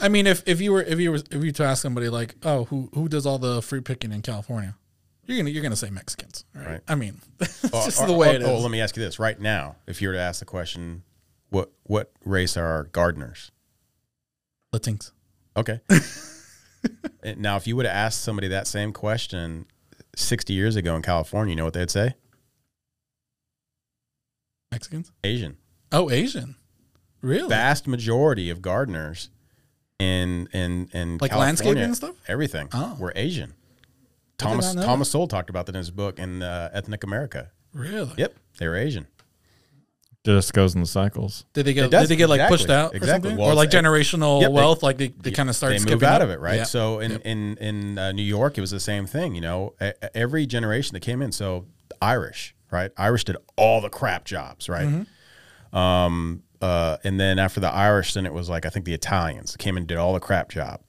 I 0.00 0.08
mean, 0.08 0.26
if, 0.26 0.42
if 0.46 0.60
you 0.60 0.72
were 0.72 0.82
if 0.82 1.00
you 1.00 1.10
were 1.10 1.16
if 1.16 1.32
you 1.32 1.40
were 1.40 1.50
to 1.50 1.64
ask 1.64 1.82
somebody 1.82 2.08
like, 2.08 2.34
oh, 2.44 2.66
who 2.66 2.90
who 2.94 3.08
does 3.08 3.24
all 3.26 3.38
the 3.38 3.62
fruit 3.62 3.84
picking 3.84 4.12
in 4.12 4.20
California, 4.22 4.76
you're 5.26 5.36
gonna 5.38 5.50
you're 5.50 5.62
gonna 5.62 5.76
say 5.76 5.90
Mexicans, 5.90 6.44
right? 6.54 6.66
Right. 6.66 6.80
I 6.88 6.94
mean, 6.94 7.20
it's 7.40 7.64
Or- 7.64 7.84
just 7.84 8.00
or- 8.00 8.06
the 8.06 8.12
way 8.12 8.30
or- 8.30 8.34
it 8.36 8.42
is. 8.42 8.48
Oh, 8.48 8.58
let 8.58 8.70
me 8.70 8.80
ask 8.80 8.96
you 8.96 9.02
this 9.02 9.18
right 9.18 9.38
now: 9.40 9.76
If 9.86 10.00
you 10.02 10.08
were 10.08 10.14
to 10.14 10.20
ask 10.20 10.38
the 10.40 10.44
question, 10.46 11.02
what 11.50 11.72
what 11.84 12.12
race 12.24 12.56
are 12.56 12.66
our 12.66 12.84
gardeners? 12.84 13.50
Latinx. 14.74 15.12
Okay. 15.56 15.80
Eh, 17.24 17.34
now, 17.36 17.56
if 17.56 17.66
you 17.66 17.74
would 17.74 17.84
have 17.84 17.94
asked 17.96 18.22
somebody 18.22 18.46
that 18.46 18.68
same 18.68 18.92
question 18.92 19.66
sixty 20.14 20.52
years 20.52 20.76
ago 20.76 20.94
in 20.94 21.02
California, 21.02 21.50
you 21.52 21.56
know 21.56 21.64
what 21.64 21.74
they'd 21.74 21.90
say? 21.90 22.14
Mexicans. 24.70 25.10
Asian. 25.24 25.56
Oh, 25.92 26.10
Asian. 26.10 26.56
Really? 27.22 27.48
Vast 27.48 27.88
majority 27.88 28.50
of 28.50 28.62
gardeners 28.62 29.30
in 29.98 30.46
in 30.52 30.88
in 30.92 31.18
Like 31.18 31.30
California, 31.30 31.38
landscaping 31.38 31.82
and 31.82 31.96
stuff? 31.96 32.14
everything, 32.28 32.68
Oh. 32.72 32.96
were 33.00 33.12
Asian. 33.16 33.54
Did 34.38 34.44
Thomas 34.44 34.74
not 34.74 34.84
Thomas 34.84 35.10
Sowell 35.10 35.28
talked 35.28 35.50
about 35.50 35.66
that 35.66 35.74
in 35.74 35.78
his 35.78 35.90
book 35.90 36.18
in 36.18 36.42
uh, 36.42 36.70
Ethnic 36.72 37.04
America. 37.04 37.50
Really? 37.72 38.12
Yep, 38.16 38.34
they 38.58 38.68
were 38.68 38.76
Asian. 38.76 39.06
Just 40.24 40.52
goes 40.54 40.74
in 40.74 40.80
the 40.80 40.88
cycles. 40.88 41.44
Did 41.52 41.66
they 41.66 41.72
get 41.72 41.88
does, 41.88 42.02
did 42.08 42.08
they 42.14 42.16
get 42.16 42.28
like 42.28 42.38
exactly, 42.40 42.56
pushed 42.58 42.70
out 42.70 42.92
or 42.92 42.96
exactly. 42.96 43.30
something? 43.30 43.36
Well, 43.40 43.52
or 43.52 43.54
like 43.54 43.68
it's- 43.68 43.80
generational 43.84 44.40
Yep, 44.40 44.50
they- 44.50 44.54
wealth? 44.54 44.82
like 44.82 44.96
they, 44.98 45.08
they 45.08 45.30
kind 45.30 45.48
of 45.48 45.54
start 45.54 45.78
they 45.78 45.84
move 45.92 46.02
out 46.02 46.20
up? 46.20 46.22
of 46.26 46.30
it, 46.30 46.40
right? 46.40 46.56
Yeah. 46.56 46.64
So 46.64 46.98
in 46.98 47.12
in 47.20 47.56
in 47.58 47.96
uh, 47.98 48.10
New 48.12 48.24
York, 48.24 48.58
it 48.58 48.60
was 48.60 48.72
the 48.72 48.80
same 48.80 49.06
thing. 49.06 49.36
You 49.36 49.40
know, 49.40 49.74
E- 49.80 49.92
every 50.14 50.44
generation 50.46 50.94
that 50.94 51.00
came 51.00 51.22
in. 51.22 51.30
So 51.30 51.66
Irish, 52.02 52.56
right? 52.72 52.90
Irish 52.96 53.22
did 53.22 53.36
all 53.56 53.80
the 53.80 53.88
crap 53.88 54.24
jobs, 54.24 54.68
right? 54.68 54.88
Mm-hmm. 54.88 55.76
Um, 55.78 56.42
uh, 56.60 56.96
and 57.04 57.20
then 57.20 57.38
after 57.38 57.60
the 57.60 57.70
Irish, 57.70 58.14
then 58.14 58.26
it 58.26 58.32
was 58.32 58.48
like 58.48 58.66
I 58.66 58.68
think 58.68 58.84
the 58.84 58.94
Italians 58.94 59.56
came 59.56 59.76
and 59.76 59.86
did 59.86 59.96
all 59.98 60.12
the 60.12 60.20
crap 60.20 60.48
job. 60.48 60.80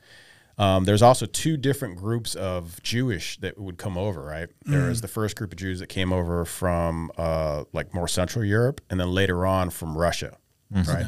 Um, 0.59 0.85
there's 0.85 1.03
also 1.03 1.25
two 1.27 1.55
different 1.55 1.97
groups 1.97 2.33
of 2.33 2.81
Jewish 2.81 3.37
that 3.41 3.59
would 3.59 3.77
come 3.77 3.95
over, 3.97 4.23
right? 4.23 4.49
There 4.65 4.81
Mm. 4.81 4.89
was 4.89 5.01
the 5.01 5.07
first 5.07 5.35
group 5.35 5.51
of 5.51 5.57
Jews 5.59 5.79
that 5.79 5.87
came 5.87 6.11
over 6.11 6.45
from 6.45 7.11
uh, 7.17 7.65
like 7.73 7.93
more 7.93 8.07
Central 8.07 8.43
Europe, 8.43 8.81
and 8.89 8.99
then 8.99 9.11
later 9.11 9.45
on 9.45 9.69
from 9.69 9.95
Russia, 9.97 10.37
Mm-hmm. 10.73 10.91
right? 10.91 11.05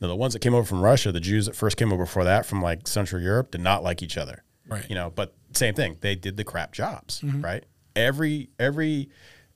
Now, 0.00 0.08
the 0.08 0.16
ones 0.16 0.32
that 0.32 0.40
came 0.40 0.54
over 0.54 0.64
from 0.66 0.80
Russia, 0.80 1.12
the 1.12 1.20
Jews 1.20 1.46
that 1.46 1.54
first 1.56 1.76
came 1.76 1.92
over 1.92 2.04
before 2.04 2.24
that 2.24 2.46
from 2.46 2.62
like 2.62 2.88
Central 2.88 3.20
Europe, 3.20 3.50
did 3.50 3.60
not 3.60 3.82
like 3.82 4.02
each 4.02 4.16
other, 4.16 4.42
Right. 4.68 4.84
You 4.88 4.94
know, 4.94 5.10
but 5.14 5.34
same 5.52 5.74
thing, 5.74 5.96
they 6.00 6.14
did 6.14 6.36
the 6.38 6.44
crap 6.44 6.72
jobs, 6.72 7.20
Mm-hmm. 7.20 7.42
right? 7.42 7.64
Every 7.94 8.48
every 8.58 9.08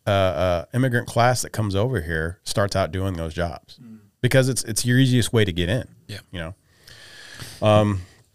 uh, 0.06 0.10
uh, 0.10 0.64
immigrant 0.74 1.06
class 1.08 1.42
that 1.42 1.50
comes 1.50 1.74
over 1.74 2.00
here 2.02 2.40
starts 2.44 2.74
out 2.76 2.90
doing 2.92 3.14
those 3.14 3.32
jobs 3.34 3.78
because 4.22 4.48
it's 4.50 4.64
it's 4.64 4.84
your 4.84 4.98
easiest 4.98 5.32
way 5.32 5.44
to 5.44 5.52
get 5.52 5.68
in. 5.68 5.82
Mm. 5.82 5.86
Yeah. 6.08 6.18
you 6.30 6.40
know. 6.40 6.54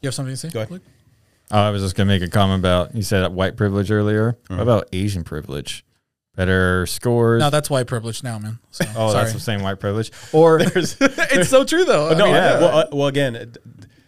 You 0.01 0.07
have 0.07 0.13
something 0.13 0.33
to 0.33 0.37
say? 0.37 0.49
Go 0.49 0.59
ahead. 0.61 0.71
Luke? 0.71 0.83
Oh, 1.55 1.59
I 1.61 1.69
was 1.69 1.81
just 1.81 1.95
gonna 1.95 2.07
make 2.07 2.21
a 2.21 2.27
comment 2.27 2.59
about 2.59 2.93
you 2.95 3.01
said 3.01 3.25
white 3.33 3.55
privilege 3.55 3.89
earlier. 3.91 4.33
Mm-hmm. 4.33 4.55
What 4.57 4.63
about 4.63 4.89
Asian 4.91 5.23
privilege? 5.23 5.85
Better 6.35 6.85
scores. 6.85 7.39
No, 7.39 7.49
that's 7.49 7.69
white 7.69 7.87
privilege 7.87 8.21
now, 8.23 8.37
man. 8.39 8.59
So, 8.71 8.83
oh, 8.89 9.11
sorry. 9.11 9.23
that's 9.23 9.33
the 9.33 9.39
same 9.39 9.61
white 9.61 9.79
privilege. 9.79 10.11
Or 10.33 10.59
it's 10.61 11.49
so 11.49 11.63
true 11.63 11.85
though. 11.85 12.09
I 12.09 12.13
no, 12.15 12.25
mean, 12.25 12.35
I- 12.35 12.59
well, 12.59 12.77
uh, 12.79 12.85
well, 12.91 13.07
again, 13.07 13.35
it- 13.37 13.57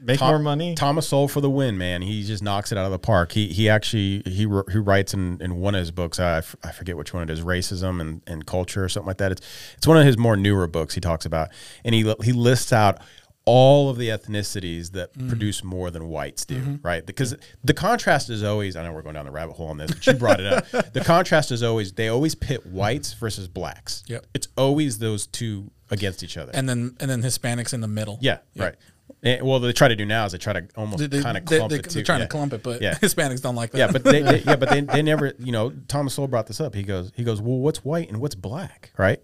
make 0.02 0.20
Tom- 0.20 0.30
more 0.32 0.40
money. 0.40 0.76
Thomas 0.76 1.08
Sowell 1.08 1.30
for 1.30 1.40
the 1.40 1.50
win, 1.50 1.78
man. 1.78 2.02
He 2.02 2.24
just 2.24 2.44
knocks 2.44 2.72
it 2.74 2.78
out 2.78 2.86
of 2.86 2.92
the 2.92 3.00
park. 3.00 3.32
He 3.32 3.48
he 3.48 3.70
actually 3.70 4.24
he 4.26 4.46
wr- 4.46 4.70
he 4.70 4.78
writes 4.78 5.14
in, 5.14 5.38
in 5.42 5.56
one 5.62 5.74
of 5.74 5.80
his 5.80 5.92
books. 5.92 6.20
I, 6.20 6.40
f- 6.40 6.56
I 6.64 6.72
forget 6.74 6.98
which 6.98 7.14
one 7.14 7.24
it 7.24 7.30
is, 7.30 7.42
racism 7.42 8.02
and, 8.02 8.22
and 8.28 8.46
culture 8.46 8.84
or 8.84 8.90
something 8.90 9.08
like 9.08 9.18
that. 9.20 9.32
It's 9.32 9.42
it's 9.78 9.88
one 9.88 9.96
of 9.98 10.06
his 10.06 10.18
more 10.18 10.36
newer 10.36 10.68
books. 10.68 10.96
He 10.96 11.00
talks 11.02 11.26
about 11.26 11.48
and 11.86 11.96
he 11.96 12.14
he 12.24 12.34
lists 12.34 12.74
out 12.74 13.00
all 13.48 13.90
of 13.90 13.98
the 13.98 14.10
ethnicities 14.10 14.92
that 14.92 15.14
mm. 15.14 15.30
produce 15.30 15.64
more 15.64 15.90
than 15.90 16.10
whites 16.10 16.44
do, 16.44 16.58
mm-hmm. 16.58 16.86
right? 16.86 17.06
Because 17.06 17.34
the 17.64 17.74
contrast 17.74 18.30
is 18.30 18.44
always. 18.44 18.76
I 18.76 18.84
know 18.84 18.92
we're 18.92 19.02
going 19.02 19.16
down 19.16 19.26
the 19.26 19.32
rabbit 19.32 19.54
hole 19.54 19.70
on 19.70 19.78
this, 19.78 19.90
but 19.90 20.06
you 20.06 20.14
brought 20.14 20.42
it 20.42 20.46
up. 20.46 20.70
the 20.94 21.02
contrast 21.02 21.52
is 21.52 21.64
always 21.64 21.94
they 21.94 22.10
always 22.10 22.36
pit 22.36 22.66
whites 22.66 23.14
versus 23.14 23.48
blacks. 23.48 24.04
Yep. 24.08 24.28
It's 24.34 24.50
always 24.58 25.00
those 25.00 25.28
two 25.28 25.72
against 25.90 26.24
each 26.24 26.36
other. 26.38 26.52
and 26.54 26.68
then 26.68 26.98
and 27.00 27.10
then 27.10 27.22
Hispanics 27.22 27.74
in 27.74 27.80
the 27.80 27.88
middle. 27.88 28.20
Yeah, 28.22 28.40
right. 28.58 28.76
And, 29.24 29.42
well, 29.48 29.60
they 29.60 29.72
try 29.72 29.88
to 29.88 29.96
do 29.96 30.06
now 30.06 30.26
is 30.26 30.34
they 30.34 30.38
try 30.38 30.54
to 30.54 30.68
almost 30.76 31.10
kind 31.10 31.38
of 31.38 31.46
clump 31.46 31.72
they, 31.72 31.78
it 31.78 31.90
they're 31.90 32.04
trying 32.04 32.20
yeah. 32.20 32.26
to 32.26 32.30
clump 32.30 32.52
it, 32.54 32.62
but 32.62 32.82
Yeah. 32.82 32.94
Hispanics 33.02 33.42
don't 33.42 33.56
like 33.56 33.72
that. 33.72 33.78
Yeah, 33.78 33.92
but 33.92 34.04
they, 34.04 34.22
they 34.22 34.40
yeah, 34.40 34.58
but 34.58 34.70
they, 34.70 34.82
they 34.96 35.02
never, 35.02 35.34
you 35.40 35.54
know, 35.54 35.72
Thomas 35.88 36.14
Sowell 36.14 36.28
brought 36.28 36.48
this 36.48 36.60
up. 36.60 36.76
He 36.76 36.84
goes, 36.84 37.12
he 37.16 37.24
goes, 37.24 37.42
well, 37.42 37.58
what's 37.58 37.84
white 37.84 38.10
and 38.10 38.20
what's 38.20 38.36
black, 38.36 38.92
right? 38.98 39.22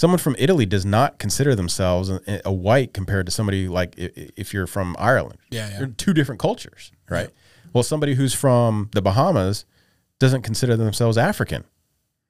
Someone 0.00 0.18
from 0.18 0.34
Italy 0.38 0.64
does 0.64 0.86
not 0.86 1.18
consider 1.18 1.54
themselves 1.54 2.08
a, 2.08 2.40
a 2.46 2.52
white 2.52 2.94
compared 2.94 3.26
to 3.26 3.32
somebody 3.32 3.68
like 3.68 3.94
i- 3.98 4.04
i- 4.16 4.30
if 4.34 4.54
you're 4.54 4.66
from 4.66 4.96
Ireland. 4.98 5.38
Yeah, 5.50 5.68
yeah. 5.68 5.78
They're 5.78 5.86
two 5.88 6.14
different 6.14 6.40
cultures, 6.40 6.90
right? 7.10 7.28
Well, 7.74 7.82
somebody 7.82 8.14
who's 8.14 8.32
from 8.32 8.88
the 8.94 9.02
Bahamas 9.02 9.66
doesn't 10.18 10.40
consider 10.40 10.74
themselves 10.74 11.18
African, 11.18 11.64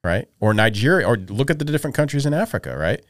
right? 0.03 0.27
Or 0.41 0.53
Nigeria, 0.53 1.07
or 1.07 1.15
look 1.15 1.49
at 1.49 1.59
the 1.59 1.65
different 1.65 1.95
countries 1.95 2.25
in 2.25 2.33
Africa, 2.33 2.77
right? 2.77 3.01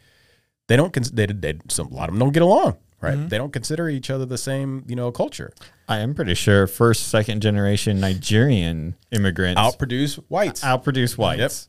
They 0.68 0.76
don't. 0.78 0.94
Cons- 0.94 1.10
they, 1.12 1.26
they 1.26 1.56
some, 1.70 1.88
a 1.88 1.96
lot 1.96 2.10
of 2.10 2.14
them 2.14 2.20
don't 2.20 2.32
get 2.32 2.44
along, 2.44 2.78
right? 3.02 3.16
Mm-hmm. 3.18 3.30
They 3.30 3.40
don't 3.40 3.52
consider 3.52 3.90
each 3.90 4.12
other 4.12 4.28
the 4.28 4.38
same, 4.38 4.84
you 4.88 4.96
know, 4.96 5.12
culture. 5.12 5.52
I 5.90 5.98
am 6.06 6.14
pretty 6.14 6.36
sure 6.36 6.68
first, 6.68 7.08
second 7.08 7.42
generation 7.42 8.00
Nigerian 8.00 8.96
immigrants 9.12 9.60
Outproduce 9.60 10.16
whites. 10.30 10.62
outproduce 10.62 11.18
whites. 11.18 11.68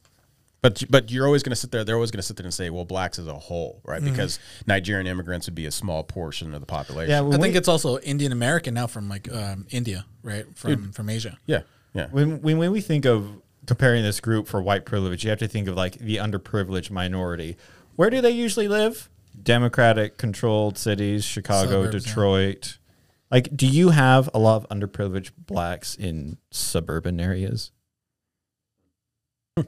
But 0.62 0.84
but 0.88 1.10
you're 1.10 1.26
always 1.26 1.42
going 1.42 1.50
to 1.50 1.56
sit 1.56 1.72
there. 1.72 1.82
They're 1.82 1.96
always 1.96 2.12
going 2.12 2.20
to 2.20 2.26
sit 2.26 2.36
there 2.36 2.46
and 2.46 2.54
say, 2.54 2.70
well, 2.70 2.84
blacks 2.84 3.18
as 3.18 3.26
a 3.26 3.34
whole, 3.34 3.82
right? 3.84 4.00
Mm-hmm. 4.00 4.12
Because 4.12 4.38
Nigerian 4.66 5.08
immigrants 5.08 5.48
would 5.48 5.56
be 5.56 5.66
a 5.66 5.72
small 5.72 6.04
portion 6.04 6.54
of 6.54 6.60
the 6.60 6.66
population. 6.66 7.10
Yeah, 7.10 7.26
I 7.26 7.38
think 7.38 7.54
we, 7.54 7.58
it's 7.58 7.68
also 7.68 7.98
Indian 7.98 8.30
American 8.30 8.74
now 8.74 8.86
from 8.86 9.08
like 9.08 9.30
um, 9.32 9.66
India, 9.70 10.06
right? 10.22 10.46
From 10.56 10.92
from 10.92 11.10
Asia. 11.10 11.36
yeah, 11.46 11.62
yeah. 11.94 12.06
when, 12.12 12.40
when 12.42 12.58
when 12.58 12.70
we 12.70 12.80
think 12.80 13.04
of 13.04 13.42
comparing 13.66 14.04
this 14.04 14.20
group 14.20 14.46
for 14.46 14.62
white 14.62 14.84
privilege, 14.84 15.24
you 15.24 15.30
have 15.30 15.40
to 15.40 15.48
think 15.48 15.66
of 15.66 15.74
like 15.74 15.98
the 15.98 16.16
underprivileged 16.16 16.92
minority. 16.92 17.56
Where 17.96 18.08
do 18.08 18.20
they 18.20 18.30
usually 18.30 18.68
live? 18.68 19.08
Democratic 19.42 20.16
controlled 20.16 20.78
cities, 20.78 21.24
Chicago, 21.24 21.84
Suburbs, 21.84 21.94
yeah. 21.94 22.00
Detroit. 22.12 22.78
Like, 23.32 23.56
do 23.56 23.66
you 23.66 23.90
have 23.90 24.28
a 24.34 24.38
lot 24.38 24.56
of 24.62 24.68
underprivileged 24.68 25.32
blacks 25.38 25.94
in 25.94 26.36
suburban 26.50 27.18
areas? 27.18 27.72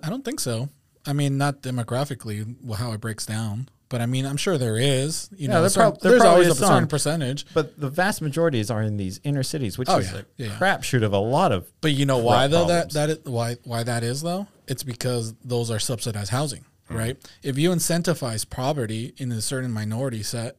I 0.02 0.10
don't 0.10 0.24
think 0.24 0.38
so. 0.38 0.68
I 1.06 1.12
mean, 1.12 1.36
not 1.38 1.62
demographically 1.62 2.56
how 2.76 2.92
it 2.92 3.00
breaks 3.00 3.26
down, 3.26 3.68
but 3.88 4.00
I 4.00 4.06
mean, 4.06 4.24
I'm 4.26 4.36
sure 4.38 4.56
there 4.58 4.78
is. 4.78 5.28
You 5.36 5.48
Yeah, 5.48 5.54
know, 5.54 5.60
there 5.60 5.68
certain- 5.70 5.92
prob- 5.92 6.00
there 6.02 6.10
there's 6.12 6.22
always 6.22 6.48
a 6.48 6.54
some. 6.54 6.68
certain 6.68 6.88
percentage. 6.88 7.46
But 7.54 7.78
the 7.78 7.90
vast 7.90 8.22
majorities 8.22 8.70
are 8.70 8.82
in 8.82 8.96
these 8.96 9.20
inner 9.24 9.42
cities, 9.42 9.76
which 9.78 9.88
Oh, 9.88 9.98
is 9.98 10.10
yeah. 10.12 10.18
a 10.18 10.24
Yeah, 10.36 10.58
crapshoot 10.58 11.02
of 11.02 11.12
a 11.12 11.18
lot 11.18 11.52
of. 11.52 11.66
But 11.80 11.92
you 11.92 12.06
know 12.06 12.18
why 12.18 12.46
though 12.46 12.66
that 12.66 12.90
problems. 12.90 12.94
that 12.94 13.10
is, 13.10 13.18
why 13.24 13.56
why 13.64 13.82
that 13.82 14.02
is 14.02 14.22
though? 14.22 14.46
It's 14.66 14.82
because 14.82 15.34
those 15.44 15.70
are 15.70 15.78
subsidized 15.78 16.30
housing, 16.30 16.64
hmm. 16.88 16.96
right? 16.96 17.16
If 17.42 17.58
you 17.58 17.70
incentivize 17.70 18.48
poverty 18.48 19.12
in 19.18 19.30
a 19.30 19.40
certain 19.42 19.70
minority 19.70 20.22
set, 20.22 20.56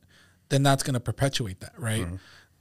then 0.49 0.61
that's 0.61 0.83
going 0.83 0.93
to 0.93 0.99
perpetuate 0.99 1.59
that, 1.61 1.73
right? 1.79 2.05
Hmm. 2.05 2.15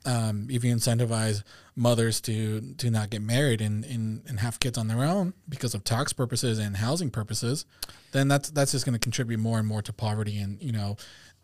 Um, 0.07 0.49
if 0.51 0.63
you 0.65 0.75
incentivize 0.75 1.43
mothers 1.77 2.21
to 2.23 2.61
to 2.79 2.91
not 2.91 3.09
get 3.11 3.23
married 3.23 3.61
and, 3.61 3.85
and 3.85 4.23
and 4.29 4.41
have 4.41 4.61
kids 4.61 4.77
on 4.77 4.87
their 4.89 5.03
own 5.03 5.33
because 5.49 5.75
of 5.75 5.83
tax 5.85 6.13
purposes 6.13 6.59
and 6.59 6.77
housing 6.77 7.11
purposes, 7.11 7.65
then 8.13 8.29
that's 8.29 8.51
that's 8.51 8.73
just 8.73 8.85
going 8.85 8.93
to 8.93 8.99
contribute 8.99 9.39
more 9.41 9.59
and 9.59 9.67
more 9.67 9.81
to 9.83 9.93
poverty 9.93 10.39
and 10.39 10.61
you 10.63 10.73
know 10.73 10.97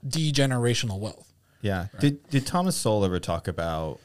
degenerational 0.07 0.99
wealth. 0.99 1.33
Yeah. 1.63 1.87
Did 2.01 2.29
did 2.31 2.47
Thomas 2.47 2.77
Sowell 2.77 3.05
ever 3.05 3.19
talk 3.21 3.49
about 3.49 3.99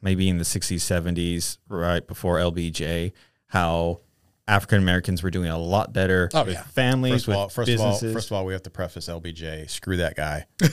maybe 0.00 0.28
in 0.28 0.38
the 0.38 0.44
60s, 0.44 0.76
70s, 0.76 1.58
right 1.68 2.06
before 2.06 2.36
LBJ, 2.36 3.12
how 3.48 4.00
African 4.46 4.78
Americans 4.78 5.22
were 5.22 5.30
doing 5.30 5.50
a 5.50 5.58
lot 5.58 5.92
better 5.92 6.30
Oh, 6.32 6.44
with 6.44 6.54
yeah. 6.54 6.62
families, 6.62 7.24
First 7.24 7.26
of 7.26 7.28
with 7.28 7.36
all, 7.36 7.48
first 7.48 7.70
of 7.70 7.80
all, 7.80 7.86
businesses? 7.92 8.14
first 8.14 8.30
of 8.30 8.36
all, 8.36 8.44
we 8.46 8.52
have 8.52 8.62
to 8.62 8.70
preface 8.70 9.08
LBJ. 9.08 9.68
Screw 9.68 9.96
that 9.98 10.14
guy. 10.16 10.46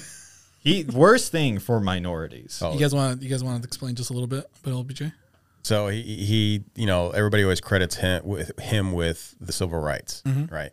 he, 0.66 0.84
worst 0.84 1.32
thing 1.32 1.60
for 1.60 1.80
minorities. 1.80 2.60
Oh. 2.62 2.74
You 2.74 2.80
guys 2.80 2.94
want 2.94 3.22
you 3.22 3.30
guys 3.30 3.44
want 3.44 3.62
to 3.62 3.68
explain 3.68 3.96
just 3.96 4.10
a 4.10 4.14
little 4.14 4.28
bit 4.28 4.46
about 4.64 4.88
LBJ? 4.88 5.14
So 5.62 5.88
he, 5.88 6.02
he, 6.02 6.64
you 6.76 6.86
know, 6.86 7.10
everybody 7.12 7.44
always 7.44 7.62
credits 7.62 7.96
him 7.96 8.24
with 8.26 8.60
him 8.60 8.92
with 8.92 9.36
the 9.40 9.52
civil 9.52 9.80
rights, 9.80 10.22
right? 10.52 10.72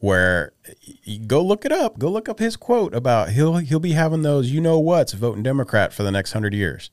Where 0.00 0.52
you 1.04 1.20
go 1.20 1.40
look 1.40 1.64
it 1.64 1.72
up, 1.72 1.98
go 1.98 2.08
look 2.08 2.28
up 2.28 2.38
his 2.38 2.56
quote 2.56 2.94
about 2.94 3.30
he'll 3.30 3.56
he'll 3.56 3.80
be 3.80 3.92
having 3.92 4.22
those 4.22 4.50
you 4.50 4.60
know 4.60 4.78
what's 4.78 5.12
voting 5.12 5.42
Democrat 5.42 5.92
for 5.92 6.04
the 6.04 6.10
next 6.10 6.32
hundred 6.32 6.54
years, 6.54 6.90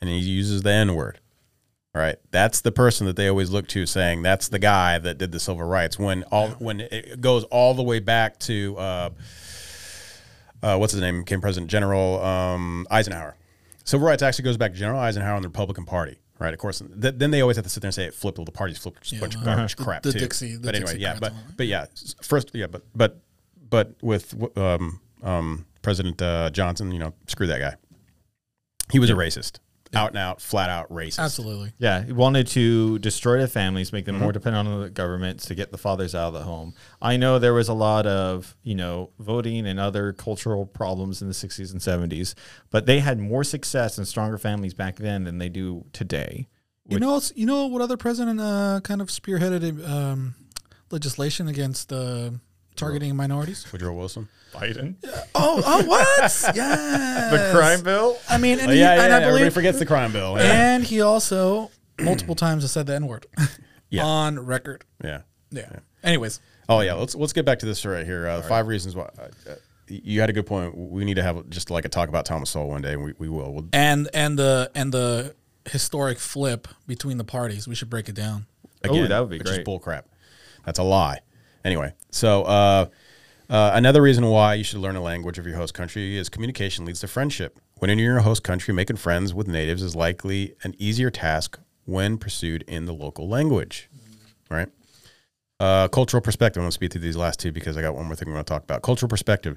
and 0.00 0.08
he 0.08 0.18
uses 0.18 0.62
the 0.62 0.70
N 0.70 0.94
word, 0.94 1.20
right? 1.92 2.16
That's 2.30 2.60
the 2.60 2.72
person 2.72 3.06
that 3.06 3.16
they 3.16 3.28
always 3.28 3.50
look 3.50 3.68
to, 3.68 3.86
saying 3.86 4.22
that's 4.22 4.48
the 4.48 4.60
guy 4.60 4.98
that 4.98 5.18
did 5.18 5.32
the 5.32 5.40
civil 5.40 5.64
rights. 5.64 5.98
When 5.98 6.22
all 6.24 6.50
when 6.50 6.80
it 6.80 7.20
goes 7.20 7.44
all 7.44 7.74
the 7.74 7.82
way 7.82 7.98
back 8.00 8.38
to 8.40 8.76
uh, 8.78 9.10
uh, 10.64 10.76
what's 10.78 10.92
his 10.92 11.00
name 11.02 11.20
became 11.20 11.40
president 11.40 11.70
General 11.70 12.22
um, 12.24 12.86
Eisenhower. 12.90 13.36
Civil 13.84 14.06
rights 14.06 14.22
actually 14.22 14.44
goes 14.44 14.56
back 14.56 14.72
to 14.72 14.78
General 14.78 14.98
Eisenhower 15.00 15.36
and 15.36 15.44
the 15.44 15.48
Republican 15.48 15.84
Party, 15.84 16.18
right? 16.38 16.54
Of 16.54 16.58
course, 16.58 16.78
th- 16.80 17.14
then 17.18 17.30
they 17.30 17.42
always 17.42 17.56
have 17.56 17.64
to 17.64 17.68
sit 17.70 17.80
there 17.82 17.88
and 17.88 17.94
say 17.94 18.04
it 18.06 18.14
flipped. 18.14 18.38
Well, 18.38 18.44
the 18.46 18.52
party's 18.52 18.78
flipped, 18.78 19.12
a 19.12 19.20
bunch 19.20 19.34
of 19.34 19.42
well, 19.42 19.56
garbage 19.56 19.76
the- 19.76 19.84
crap 19.84 20.02
the 20.02 20.12
too. 20.12 20.18
Dixie- 20.20 20.56
the 20.56 20.66
but 20.66 20.74
anyway, 20.74 20.92
Dixie 20.92 21.02
yeah, 21.02 21.18
but 21.20 21.32
and 21.32 21.40
all 21.40 21.46
that. 21.48 21.56
but 21.58 21.66
yeah, 21.66 21.86
first, 22.22 22.50
yeah, 22.54 22.66
but 22.66 22.82
but 22.94 23.20
but 23.68 23.94
with 24.02 24.34
um, 24.56 25.00
um, 25.22 25.66
President 25.82 26.20
uh, 26.22 26.48
Johnson, 26.50 26.92
you 26.92 26.98
know, 26.98 27.12
screw 27.26 27.46
that 27.48 27.58
guy. 27.60 27.74
He 28.90 28.98
was 28.98 29.10
a 29.10 29.14
racist, 29.14 29.58
out 29.94 30.10
and 30.10 30.18
out, 30.18 30.40
flat 30.40 30.70
out 30.70 30.90
racist. 30.90 31.18
Absolutely. 31.18 31.72
Yeah, 31.78 32.04
he 32.04 32.12
wanted 32.12 32.46
to 32.48 32.98
destroy 32.98 33.40
the 33.40 33.48
families, 33.48 33.92
make 33.92 34.04
them 34.04 34.18
more 34.18 34.32
dependent 34.32 34.68
on 34.68 34.80
the 34.80 34.90
governments 34.90 35.46
to 35.46 35.54
get 35.54 35.72
the 35.72 35.78
fathers 35.78 36.14
out 36.14 36.28
of 36.28 36.34
the 36.34 36.42
home. 36.42 36.74
I 37.00 37.16
know 37.16 37.38
there 37.38 37.54
was 37.54 37.68
a 37.68 37.74
lot 37.74 38.06
of, 38.06 38.56
you 38.62 38.74
know, 38.74 39.10
voting 39.18 39.66
and 39.66 39.78
other 39.80 40.12
cultural 40.12 40.66
problems 40.66 41.22
in 41.22 41.28
the 41.28 41.34
60s 41.34 41.72
and 41.72 41.80
70s, 41.80 42.34
but 42.70 42.86
they 42.86 43.00
had 43.00 43.18
more 43.18 43.44
success 43.44 43.98
and 43.98 44.06
stronger 44.06 44.38
families 44.38 44.74
back 44.74 44.96
then 44.96 45.24
than 45.24 45.38
they 45.38 45.48
do 45.48 45.84
today. 45.92 46.48
You 46.86 46.98
know, 46.98 47.20
you 47.34 47.46
know 47.46 47.66
what 47.66 47.80
other 47.80 47.96
president 47.96 48.40
uh, 48.40 48.80
kind 48.84 49.00
of 49.00 49.08
spearheaded 49.08 49.88
um, 49.88 50.34
legislation 50.90 51.48
against 51.48 51.92
uh, 51.92 52.30
targeting 52.76 53.14
minorities? 53.16 53.66
Woodrow 53.72 53.92
Wilson. 53.94 54.28
Biden? 54.52 54.94
oh, 55.34 55.62
oh, 55.66 55.84
what? 55.84 56.44
yeah, 56.54 57.28
The 57.32 57.50
crime 57.56 57.82
bill? 57.82 58.16
I 58.28 58.38
mean, 58.38 58.60
and, 58.60 58.68
Oh, 58.68 58.72
he, 58.72 58.78
yeah, 58.80 58.94
yeah, 58.94 59.02
and 59.04 59.12
I 59.12 59.16
everybody 59.16 59.38
believe, 59.40 59.54
forgets 59.54 59.78
the 59.78 59.86
crime 59.86 60.12
bill. 60.12 60.36
Yeah, 60.38 60.74
and 60.74 60.84
he 60.84 61.00
also 61.00 61.70
multiple 62.00 62.34
times 62.36 62.62
has 62.62 62.70
said 62.72 62.86
the 62.86 62.94
N 62.94 63.06
word 63.06 63.26
Yeah. 63.90 64.04
on 64.04 64.38
record. 64.38 64.84
yeah. 65.02 65.22
Yeah. 65.50 65.68
Anyways, 66.02 66.40
Oh 66.68 66.80
yeah, 66.80 66.94
let's 66.94 67.14
let's 67.14 67.32
get 67.32 67.44
back 67.44 67.58
to 67.60 67.66
this 67.66 67.84
right 67.84 68.04
here. 68.06 68.26
Uh, 68.26 68.42
five 68.42 68.66
reasons 68.66 68.96
why. 68.96 69.04
Uh, 69.18 69.28
uh, 69.50 69.54
you 69.86 70.20
had 70.20 70.30
a 70.30 70.32
good 70.32 70.46
point. 70.46 70.76
We 70.76 71.04
need 71.04 71.14
to 71.14 71.22
have 71.22 71.48
just 71.50 71.70
like 71.70 71.84
a 71.84 71.88
talk 71.88 72.08
about 72.08 72.24
Thomas 72.24 72.50
Sowell 72.50 72.68
one 72.68 72.80
day, 72.82 72.94
and 72.94 73.04
we, 73.04 73.12
we 73.18 73.28
will. 73.28 73.52
We'll 73.52 73.68
and 73.72 74.08
and 74.14 74.38
the 74.38 74.70
and 74.74 74.92
the 74.92 75.34
historic 75.70 76.18
flip 76.18 76.66
between 76.86 77.18
the 77.18 77.24
parties. 77.24 77.68
We 77.68 77.74
should 77.74 77.90
break 77.90 78.08
it 78.08 78.14
down. 78.14 78.46
Oh, 78.88 79.06
that 79.06 79.20
would 79.20 79.30
be 79.30 79.38
which 79.38 79.46
great. 79.46 79.58
Is 79.60 79.64
bull 79.64 79.78
crap. 79.78 80.06
That's 80.64 80.78
a 80.78 80.82
lie. 80.82 81.20
Anyway, 81.64 81.94
so 82.10 82.42
uh, 82.42 82.86
uh, 83.48 83.70
another 83.74 84.02
reason 84.02 84.26
why 84.26 84.54
you 84.54 84.64
should 84.64 84.80
learn 84.80 84.96
a 84.96 85.02
language 85.02 85.38
of 85.38 85.46
your 85.46 85.56
host 85.56 85.74
country 85.74 86.16
is 86.16 86.28
communication 86.28 86.84
leads 86.84 87.00
to 87.00 87.08
friendship. 87.08 87.58
When 87.78 87.90
in 87.90 87.98
your 87.98 88.20
host 88.20 88.42
country, 88.42 88.72
making 88.74 88.96
friends 88.96 89.34
with 89.34 89.48
natives 89.48 89.82
is 89.82 89.96
likely 89.96 90.54
an 90.62 90.74
easier 90.78 91.10
task 91.10 91.58
when 91.84 92.18
pursued 92.18 92.62
in 92.66 92.86
the 92.86 92.94
local 92.94 93.28
language. 93.28 93.88
Right. 94.50 94.68
Uh, 95.60 95.88
cultural 95.88 96.20
perspective. 96.20 96.60
I'm 96.60 96.64
going 96.64 96.70
to 96.70 96.74
speak 96.74 96.92
through 96.92 97.02
these 97.02 97.16
last 97.16 97.40
two 97.40 97.52
because 97.52 97.76
I 97.76 97.80
got 97.80 97.94
one 97.94 98.06
more 98.06 98.16
thing 98.16 98.28
we 98.28 98.34
want 98.34 98.46
to 98.46 98.52
talk 98.52 98.64
about. 98.64 98.82
Cultural 98.82 99.08
perspective. 99.08 99.56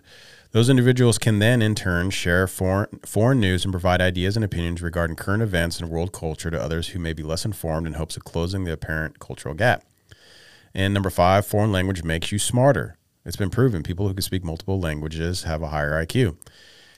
Those 0.51 0.69
individuals 0.69 1.17
can 1.17 1.39
then, 1.39 1.61
in 1.61 1.75
turn, 1.75 2.11
share 2.11 2.47
foreign, 2.47 2.99
foreign 3.05 3.39
news 3.39 3.65
and 3.65 3.73
provide 3.73 3.99
ideas 3.99 4.37
and 4.37 4.45
opinions 4.45 4.81
regarding 4.81 5.15
current 5.15 5.41
events 5.41 5.79
and 5.79 5.89
world 5.89 6.13
culture 6.13 6.51
to 6.51 6.61
others 6.61 6.89
who 6.89 6.99
may 6.99 7.13
be 7.13 7.23
less 7.23 7.45
informed 7.45 7.87
in 7.87 7.93
hopes 7.93 8.15
of 8.15 8.23
closing 8.23 8.63
the 8.63 8.71
apparent 8.71 9.19
cultural 9.19 9.55
gap. 9.55 9.83
And 10.77 10.93
number 10.93 11.09
five, 11.09 11.43
foreign 11.43 11.71
language 11.71 12.03
makes 12.03 12.31
you 12.31 12.37
smarter. 12.37 12.97
It's 13.25 13.35
been 13.35 13.49
proven 13.49 13.81
people 13.81 14.07
who 14.07 14.13
can 14.13 14.21
speak 14.21 14.43
multiple 14.43 14.79
languages 14.79 15.41
have 15.41 15.63
a 15.63 15.69
higher 15.69 15.93
IQ. 16.05 16.37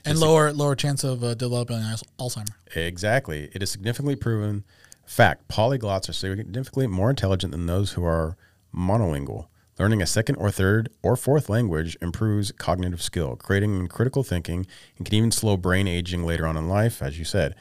And 0.04 0.18
lower 0.18 0.52
lower 0.52 0.76
chance 0.76 1.02
of 1.02 1.24
uh, 1.24 1.32
developing 1.32 1.78
al- 1.78 2.28
Alzheimer. 2.28 2.50
Exactly. 2.76 3.48
It 3.54 3.62
is 3.62 3.70
significantly 3.70 4.16
proven 4.16 4.64
fact. 5.06 5.48
Polyglots 5.48 6.10
are 6.10 6.12
significantly 6.12 6.88
more 6.88 7.08
intelligent 7.08 7.52
than 7.52 7.64
those 7.64 7.92
who 7.92 8.04
are 8.04 8.36
monolingual. 8.74 9.46
Learning 9.78 10.02
a 10.02 10.06
second 10.06 10.36
or 10.36 10.50
third 10.50 10.90
or 11.02 11.16
fourth 11.16 11.48
language 11.48 11.96
improves 12.02 12.52
cognitive 12.52 13.00
skill, 13.00 13.34
creating 13.34 13.88
critical 13.88 14.22
thinking, 14.22 14.66
and 14.98 15.06
can 15.06 15.14
even 15.14 15.32
slow 15.32 15.56
brain 15.56 15.88
aging 15.88 16.26
later 16.26 16.46
on 16.46 16.58
in 16.58 16.68
life, 16.68 17.00
as 17.00 17.18
you 17.18 17.24
said. 17.24 17.54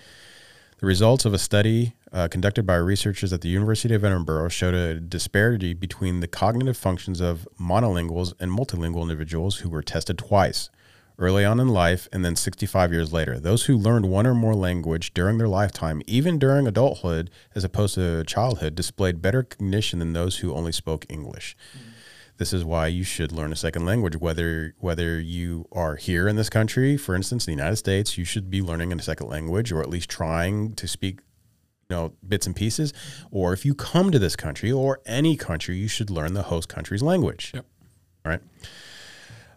The 0.79 0.85
results 0.85 1.23
of 1.23 1.33
a 1.33 1.37
study 1.37 1.93
uh, 2.11 2.27
conducted 2.27 2.65
by 2.65 2.75
researchers 2.75 3.31
at 3.31 3.41
the 3.41 3.49
University 3.49 3.93
of 3.93 4.03
Edinburgh 4.03 4.49
showed 4.49 4.73
a 4.73 4.99
disparity 4.99 5.73
between 5.73 6.19
the 6.19 6.27
cognitive 6.27 6.77
functions 6.77 7.21
of 7.21 7.47
monolinguals 7.59 8.33
and 8.39 8.51
multilingual 8.51 9.03
individuals 9.03 9.57
who 9.57 9.69
were 9.69 9.81
tested 9.81 10.17
twice, 10.17 10.69
early 11.19 11.45
on 11.45 11.59
in 11.59 11.67
life 11.67 12.07
and 12.11 12.23
then 12.25 12.35
65 12.35 12.91
years 12.91 13.13
later. 13.13 13.39
Those 13.39 13.65
who 13.65 13.77
learned 13.77 14.09
one 14.09 14.25
or 14.25 14.33
more 14.33 14.55
language 14.55 15.13
during 15.13 15.37
their 15.37 15.47
lifetime, 15.47 16.01
even 16.07 16.39
during 16.39 16.65
adulthood 16.65 17.29
as 17.53 17.63
opposed 17.63 17.95
to 17.95 18.23
childhood, 18.23 18.75
displayed 18.75 19.21
better 19.21 19.43
cognition 19.43 19.99
than 19.99 20.13
those 20.13 20.37
who 20.37 20.53
only 20.53 20.71
spoke 20.71 21.05
English. 21.09 21.55
This 22.37 22.53
is 22.53 22.63
why 22.63 22.87
you 22.87 23.03
should 23.03 23.33
learn 23.33 23.51
a 23.51 23.55
second 23.57 23.85
language. 23.85 24.15
Whether 24.15 24.73
whether 24.79 25.19
you 25.19 25.67
are 25.73 25.97
here 25.97 26.25
in 26.25 26.37
this 26.37 26.49
country, 26.49 26.95
for 26.95 27.13
instance, 27.13 27.45
in 27.45 27.51
the 27.51 27.61
United 27.61 27.75
States, 27.75 28.17
you 28.17 28.23
should 28.23 28.49
be 28.49 28.61
learning 28.61 28.93
a 28.93 29.01
second 29.01 29.27
language, 29.27 29.73
or 29.73 29.81
at 29.81 29.89
least 29.89 30.09
trying 30.09 30.73
to 30.75 30.87
speak, 30.87 31.19
know, 31.89 32.13
bits 32.27 32.45
and 32.45 32.55
pieces. 32.55 32.93
Or 33.31 33.53
if 33.53 33.65
you 33.65 33.73
come 33.73 34.11
to 34.11 34.19
this 34.19 34.35
country 34.35 34.71
or 34.71 34.99
any 35.05 35.35
country, 35.35 35.77
you 35.77 35.87
should 35.87 36.09
learn 36.09 36.33
the 36.33 36.43
host 36.43 36.69
country's 36.69 37.01
language. 37.01 37.51
Yep. 37.53 37.65
All 38.25 38.31
right. 38.31 38.41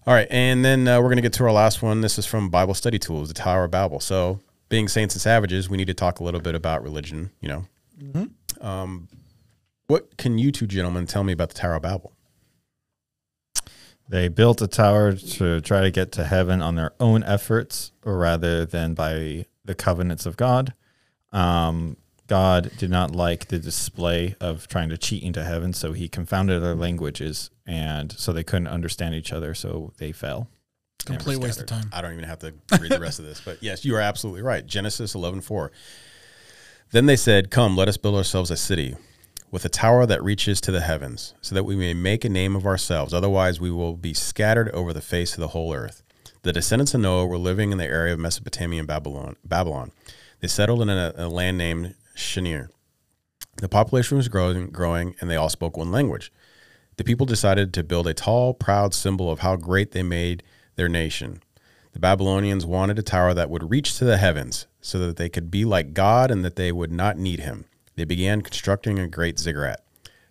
All 0.05 0.15
right, 0.15 0.27
and 0.31 0.65
then 0.65 0.89
uh, 0.89 0.99
we're 0.99 1.07
going 1.07 1.17
to 1.17 1.23
get 1.23 1.33
to 1.35 1.45
our 1.45 1.53
last 1.53 1.81
one. 1.81 2.01
This 2.01 2.19
is 2.19 2.27
from 2.27 2.51
Bible 2.51 2.75
Study 2.75 2.99
Tools, 2.99 3.29
the 3.29 3.35
Tower 3.35 3.65
of 3.65 3.71
Babel. 3.71 4.01
So, 4.01 4.41
being 4.69 4.89
saints 4.89 5.15
and 5.15 5.23
savages, 5.23 5.71
we 5.71 5.77
need 5.77 5.87
to 5.87 5.95
talk 5.95 6.19
a 6.19 6.25
little 6.25 6.41
bit 6.41 6.57
about 6.57 6.83
religion. 6.83 7.31
You 7.41 7.49
know, 7.49 8.29
um, 8.61 9.07
what 9.87 10.17
can 10.17 10.39
you 10.39 10.51
two 10.51 10.67
gentlemen 10.67 11.07
tell 11.07 11.23
me 11.23 11.33
about 11.33 11.51
the 11.51 11.55
Tower 11.55 11.75
of 11.75 11.83
Babel? 11.83 12.13
They 14.09 14.27
built 14.27 14.61
a 14.61 14.67
tower 14.67 15.13
to 15.13 15.61
try 15.61 15.83
to 15.83 15.91
get 15.93 16.11
to 16.13 16.25
heaven 16.25 16.61
on 16.61 16.75
their 16.75 16.95
own 16.99 17.23
efforts 17.23 17.93
rather 18.05 18.67
than 18.67 18.95
by 18.95 19.47
the 19.65 19.77
covenants 19.77 20.27
of 20.27 20.37
God. 20.37 20.75
Um, 21.31 21.97
God 22.33 22.71
did 22.79 22.89
not 22.89 23.15
like 23.15 23.49
the 23.49 23.59
display 23.59 24.37
of 24.41 24.67
trying 24.67 24.89
to 24.89 24.97
cheat 24.97 25.23
into 25.23 25.45
heaven, 25.45 25.75
so 25.75 25.93
he 25.93 26.09
confounded 26.09 26.63
their 26.63 26.75
languages, 26.75 27.51
and 27.67 28.11
so 28.11 28.33
they 28.33 28.43
couldn't 28.43 28.69
understand 28.69 29.15
each 29.15 29.35
other, 29.35 29.53
so 29.53 29.93
they 29.99 30.13
fell. 30.13 30.49
and 31.05 31.11
were 31.11 31.17
Complete 31.17 31.41
waste 31.41 31.61
of 31.61 31.67
time. 31.67 31.91
I 31.93 32.01
don't 32.01 32.15
even 32.15 32.25
have 32.25 32.39
to 32.39 32.55
read 32.81 32.91
the 32.91 33.01
rest 33.01 33.19
of 33.19 33.27
this, 33.27 33.43
but 33.45 33.63
yes, 33.63 33.85
you 33.85 33.95
are 33.97 34.01
absolutely 34.01 34.41
right. 34.41 34.67
Genesis 34.67 35.15
11:4. 35.15 35.71
Then 36.91 37.05
they 37.05 37.17
said, 37.17 37.51
"Come, 37.51 37.77
let 37.77 37.87
us 37.87 37.99
build 37.99 38.15
ourselves 38.15 38.51
a 38.51 38.57
city 38.57 38.97
with 39.51 39.67
a 39.67 39.69
tower 39.69 40.07
that 40.07 40.25
reaches 40.25 40.59
to 40.63 40.73
the 40.73 40.81
heavens, 40.81 41.35
so 41.43 41.55
that 41.55 41.65
we 41.65 41.77
may 41.77 41.93
make 41.93 42.25
a 42.25 42.31
name 42.31 42.57
of 42.57 42.65
ourselves. 42.65 43.13
Otherwise, 43.13 43.61
we 43.61 43.71
will 43.71 43.95
be 43.95 44.15
scattered 44.15 44.71
over 44.71 44.95
the 44.95 45.03
face 45.03 45.35
of 45.35 45.41
the 45.41 45.49
whole 45.49 45.75
earth." 45.75 46.03
The 46.45 46.53
descendants 46.55 46.95
of 46.95 47.03
Noah 47.03 47.27
were 47.27 47.37
living 47.37 47.73
in 47.73 47.77
the 47.77 47.85
area 47.85 48.15
of 48.15 48.19
Mesopotamia 48.19 48.79
and 48.79 48.89
Babylon. 48.89 49.37
Babylon. 49.45 49.93
They 50.41 50.49
settled 50.49 50.81
in 50.81 50.89
a, 50.89 51.13
a 51.15 51.29
land 51.29 51.59
named 51.59 51.95
Shinar. 52.23 52.71
The 53.57 53.69
population 53.69 54.17
was 54.17 54.29
growing, 54.29 54.71
growing, 54.71 55.15
and 55.21 55.31
they 55.31 55.37
all 55.37 55.49
spoke 55.49 55.77
one 55.77 55.93
language. 55.93 56.33
The 56.97 57.05
people 57.05 57.27
decided 57.27 57.73
to 57.75 57.83
build 57.83 58.07
a 58.07 58.15
tall, 58.15 58.55
proud 58.55 58.95
symbol 58.95 59.31
of 59.31 59.41
how 59.41 59.57
great 59.57 59.93
they 59.93 60.03
made 60.03 60.43
their 60.77 60.89
nation. 60.89 61.43
The 61.93 61.99
Babylonians 61.99 62.65
wanted 62.65 62.99
a 62.99 63.03
tower 63.03 63.35
that 63.35 63.51
would 63.51 63.71
reach 63.71 63.99
to 63.99 64.05
the 64.05 64.17
heavens 64.17 64.67
so 64.81 64.99
that 64.99 65.17
they 65.17 65.29
could 65.29 65.51
be 65.51 65.65
like 65.65 65.95
God 65.95 66.31
and 66.31 66.45
that 66.45 66.57
they 66.57 66.73
would 66.73 66.93
not 66.93 67.19
need 67.19 67.41
him. 67.41 67.67
They 67.97 68.05
began 68.05 68.41
constructing 68.41 68.99
a 68.99 69.07
great 69.07 69.39
ziggurat. 69.39 69.83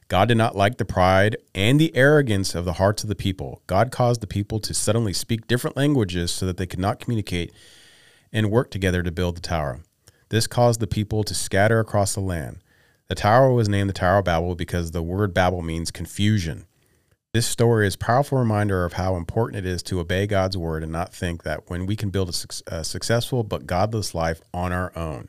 God 0.08 0.28
did 0.28 0.38
not 0.38 0.58
like 0.58 0.78
the 0.78 0.86
pride 0.86 1.38
and 1.56 1.80
the 1.80 1.96
arrogance 1.96 2.54
of 2.54 2.66
the 2.66 2.74
hearts 2.74 3.04
of 3.04 3.10
the 3.10 3.16
people. 3.16 3.62
God 3.68 3.92
caused 3.92 4.20
the 4.22 4.28
people 4.28 4.60
to 4.60 4.74
suddenly 4.74 5.14
speak 5.14 5.48
different 5.48 5.78
languages 5.78 6.32
so 6.32 6.46
that 6.46 6.58
they 6.58 6.66
could 6.66 6.80
not 6.80 7.00
communicate 7.00 7.54
and 8.34 8.52
work 8.52 8.72
together 8.72 9.04
to 9.04 9.12
build 9.12 9.38
the 9.38 9.42
tower. 9.42 9.82
This 10.32 10.48
caused 10.48 10.80
the 10.80 10.88
people 10.88 11.26
to 11.26 11.36
scatter 11.36 11.82
across 11.82 12.14
the 12.14 12.22
land. 12.22 12.60
The 13.10 13.16
tower 13.16 13.52
was 13.52 13.68
named 13.68 13.90
the 13.90 13.94
Tower 13.94 14.20
of 14.20 14.26
Babel 14.26 14.56
because 14.56 14.92
the 14.92 15.04
word 15.04 15.34
Babel 15.34 15.62
means 15.62 15.92
confusion. 15.92 16.68
This 17.34 17.46
story 17.46 17.86
is 17.86 17.96
a 17.96 17.98
powerful 17.98 18.38
reminder 18.38 18.86
of 18.86 18.94
how 18.94 19.18
important 19.18 19.66
it 19.66 19.70
is 19.70 19.84
to 19.84 20.00
obey 20.00 20.28
God's 20.28 20.56
word 20.56 20.84
and 20.84 20.92
not 20.92 21.14
think 21.14 21.44
that 21.44 21.70
when 21.70 21.86
we 21.86 21.98
can 21.98 22.12
build 22.12 22.30
a, 22.30 22.34
suc- 22.34 22.66
a 22.68 22.86
successful 22.86 23.44
but 23.44 23.68
godless 23.68 24.16
life 24.16 24.42
on 24.54 24.72
our 24.72 24.98
own. 24.98 25.28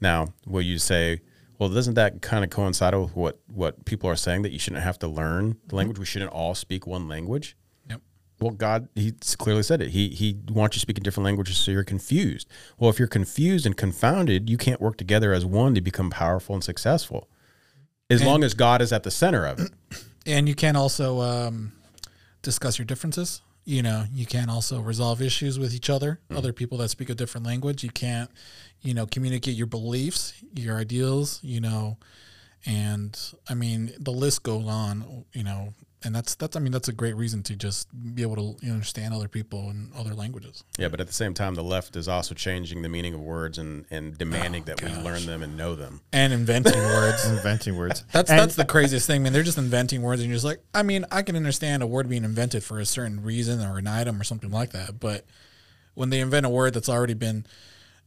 Now, 0.00 0.34
will 0.44 0.62
you 0.62 0.78
say, 0.78 1.20
well, 1.60 1.68
doesn't 1.68 1.94
that 1.94 2.20
kind 2.20 2.42
of 2.42 2.50
coincide 2.50 2.96
with 2.96 3.14
what, 3.14 3.38
what 3.46 3.84
people 3.84 4.10
are 4.10 4.16
saying 4.16 4.42
that 4.42 4.50
you 4.50 4.58
shouldn't 4.58 4.82
have 4.82 4.98
to 4.98 5.06
learn 5.06 5.50
the 5.50 5.54
mm-hmm. 5.54 5.76
language? 5.76 5.98
We 6.00 6.06
shouldn't 6.06 6.32
all 6.32 6.56
speak 6.56 6.88
one 6.88 7.06
language? 7.06 7.56
Well, 8.44 8.52
God, 8.52 8.88
He 8.94 9.12
clearly 9.38 9.62
said 9.62 9.80
it. 9.80 9.90
He 9.90 10.10
He 10.10 10.38
wants 10.50 10.76
you 10.76 10.80
speaking 10.80 11.02
different 11.02 11.24
languages 11.24 11.56
so 11.56 11.70
you're 11.70 11.82
confused. 11.82 12.46
Well, 12.78 12.90
if 12.90 12.98
you're 12.98 13.08
confused 13.08 13.64
and 13.64 13.74
confounded, 13.74 14.50
you 14.50 14.58
can't 14.58 14.82
work 14.82 14.98
together 14.98 15.32
as 15.32 15.46
one 15.46 15.74
to 15.74 15.80
become 15.80 16.10
powerful 16.10 16.54
and 16.54 16.62
successful. 16.62 17.28
As 18.10 18.20
And- 18.20 18.28
long 18.28 18.44
as 18.44 18.52
God 18.52 18.82
is 18.82 18.92
at 18.92 19.02
the 19.02 19.10
center 19.10 19.46
of 19.46 19.58
it. 19.60 19.72
And 20.26 20.48
you 20.48 20.54
can 20.54 20.74
also 20.76 21.20
um, 21.20 21.72
discuss 22.42 22.78
your 22.78 22.84
differences. 22.86 23.40
You 23.66 23.82
know, 23.82 24.04
you 24.12 24.24
can 24.26 24.48
also 24.50 24.80
resolve 24.80 25.20
issues 25.22 25.58
with 25.58 25.74
each 25.74 25.88
other, 25.90 26.18
other 26.30 26.52
people 26.52 26.78
that 26.78 26.88
speak 26.90 27.08
a 27.10 27.14
different 27.14 27.46
language. 27.46 27.82
You 27.84 27.90
can't, 27.90 28.30
you 28.80 28.92
know, 28.94 29.04
communicate 29.06 29.54
your 29.54 29.66
beliefs, 29.66 30.32
your 30.54 30.76
ideals, 30.78 31.40
you 31.42 31.60
know, 31.60 31.98
and 32.66 33.18
I 33.48 33.54
mean 33.54 33.92
the 33.98 34.12
list 34.12 34.42
goes 34.42 34.66
on, 34.66 35.24
you 35.34 35.44
know, 35.44 35.74
and 36.04 36.14
that's 36.14 36.34
that's 36.34 36.56
I 36.56 36.60
mean 36.60 36.72
that's 36.72 36.88
a 36.88 36.92
great 36.92 37.16
reason 37.16 37.42
to 37.44 37.56
just 37.56 37.88
be 38.14 38.22
able 38.22 38.36
to 38.36 38.64
you 38.64 38.68
know, 38.68 38.74
understand 38.74 39.14
other 39.14 39.28
people 39.28 39.70
and 39.70 39.92
other 39.94 40.14
languages. 40.14 40.64
Yeah, 40.78 40.88
but 40.88 41.00
at 41.00 41.06
the 41.06 41.12
same 41.12 41.34
time, 41.34 41.54
the 41.54 41.64
left 41.64 41.96
is 41.96 42.08
also 42.08 42.34
changing 42.34 42.82
the 42.82 42.88
meaning 42.88 43.14
of 43.14 43.20
words 43.20 43.58
and, 43.58 43.84
and 43.90 44.16
demanding 44.16 44.62
oh, 44.62 44.74
that 44.74 44.82
we 44.82 44.90
learn 45.02 45.26
them 45.26 45.42
and 45.42 45.56
know 45.56 45.74
them. 45.74 46.00
And 46.12 46.32
inventing 46.32 46.74
words. 46.74 47.24
Inventing 47.30 47.76
words. 47.76 48.04
That's 48.12 48.30
And- 48.30 48.38
that's 48.38 48.54
the 48.56 48.64
craziest 48.64 49.06
thing, 49.06 49.22
man. 49.22 49.32
They're 49.32 49.42
just 49.42 49.58
inventing 49.58 50.02
words, 50.02 50.20
and 50.20 50.28
you're 50.28 50.36
just 50.36 50.44
like, 50.44 50.60
I 50.74 50.82
mean, 50.82 51.04
I 51.10 51.22
can 51.22 51.36
understand 51.36 51.82
a 51.82 51.86
word 51.86 52.08
being 52.08 52.24
invented 52.24 52.62
for 52.62 52.78
a 52.78 52.86
certain 52.86 53.22
reason 53.22 53.60
or 53.60 53.78
an 53.78 53.86
item 53.86 54.20
or 54.20 54.24
something 54.24 54.50
like 54.50 54.70
that, 54.70 55.00
but 55.00 55.24
when 55.94 56.10
they 56.10 56.20
invent 56.20 56.44
a 56.44 56.48
word 56.48 56.74
that's 56.74 56.88
already 56.88 57.14
been, 57.14 57.46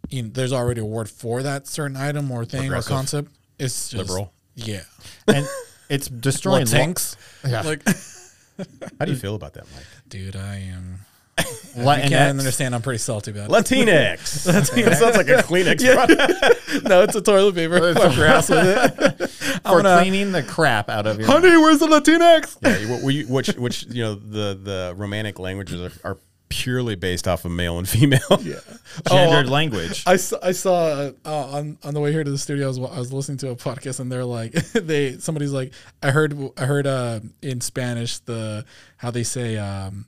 you 0.09 0.23
know, 0.23 0.29
there's 0.31 0.53
already 0.53 0.81
a 0.81 0.85
word 0.85 1.09
for 1.09 1.41
that 1.43 1.67
certain 1.67 1.97
item 1.97 2.31
or 2.31 2.45
thing 2.45 2.71
or 2.71 2.81
concept. 2.81 3.31
It's 3.57 3.89
just 3.89 4.09
Liberal. 4.09 4.33
yeah. 4.55 4.81
and 5.27 5.47
it's 5.89 6.07
destroying 6.07 6.61
What 6.63 6.71
lo- 6.73 6.77
tanks? 6.79 7.15
Yeah. 7.47 7.61
Like, 7.65 7.83
How 8.99 9.05
do 9.05 9.11
you 9.11 9.17
feel 9.17 9.35
about 9.35 9.53
that, 9.53 9.65
Mike? 9.71 9.83
dude, 10.09 10.35
I 10.35 10.55
am. 10.73 10.99
Latinx. 11.37 11.87
I 12.05 12.09
can't 12.09 12.39
understand. 12.39 12.73
I'm 12.73 12.81
pretty 12.81 12.97
salty 12.97 13.29
about 13.29 13.51
it. 13.51 13.53
Latinx. 13.53 14.43
that 14.85 14.97
sounds 14.97 15.15
like 15.15 15.27
a 15.27 15.43
Kleenex 15.43 15.93
product. 15.93 16.83
no, 16.89 17.03
it's 17.03 17.15
a 17.15 17.21
toilet 17.21 17.53
paper. 17.53 17.79
Wipe 17.93 18.15
your 18.17 18.25
ass 18.25 18.49
with 18.49 18.65
it. 18.65 19.29
for 19.29 19.83
gonna- 19.83 20.01
cleaning 20.01 20.31
the 20.31 20.41
crap 20.41 20.89
out 20.89 21.05
of 21.05 21.19
your 21.19 21.27
Honey, 21.27 21.55
where's 21.57 21.77
the 21.77 21.85
Latinx? 21.85 22.57
Yeah, 22.63 22.97
wh- 22.97 23.03
we- 23.03 23.25
which, 23.25 23.49
which, 23.49 23.83
you 23.89 24.01
know, 24.03 24.15
the, 24.15 24.59
the 24.59 24.93
romantic 24.97 25.37
languages 25.37 25.79
are, 26.03 26.09
are 26.13 26.17
purely 26.49 26.95
based 26.95 27.27
off 27.27 27.45
of 27.45 27.51
male 27.51 27.77
and 27.77 27.87
female. 27.87 28.19
Yeah. 28.41 28.59
gendered 29.09 29.47
Oh, 29.47 29.51
language. 29.51 30.03
I 30.07 30.15
saw, 30.15 30.37
I 30.41 30.51
saw 30.51 31.11
uh, 31.25 31.47
on 31.47 31.77
on 31.83 31.93
the 31.93 31.99
way 31.99 32.11
here 32.11 32.23
to 32.23 32.31
the 32.31 32.37
studio. 32.37 32.65
I 32.65 32.67
was, 32.69 32.77
I 32.77 32.99
was 32.99 33.13
listening 33.13 33.37
to 33.39 33.49
a 33.49 33.55
podcast, 33.55 33.99
and 33.99 34.11
they're 34.11 34.25
like, 34.25 34.51
they 34.73 35.17
somebody's 35.17 35.51
like, 35.51 35.73
I 36.01 36.11
heard 36.11 36.37
I 36.57 36.65
heard 36.65 36.87
uh, 36.87 37.19
in 37.41 37.61
Spanish 37.61 38.19
the 38.19 38.65
how 38.97 39.11
they 39.11 39.23
say 39.23 39.57
um, 39.57 40.05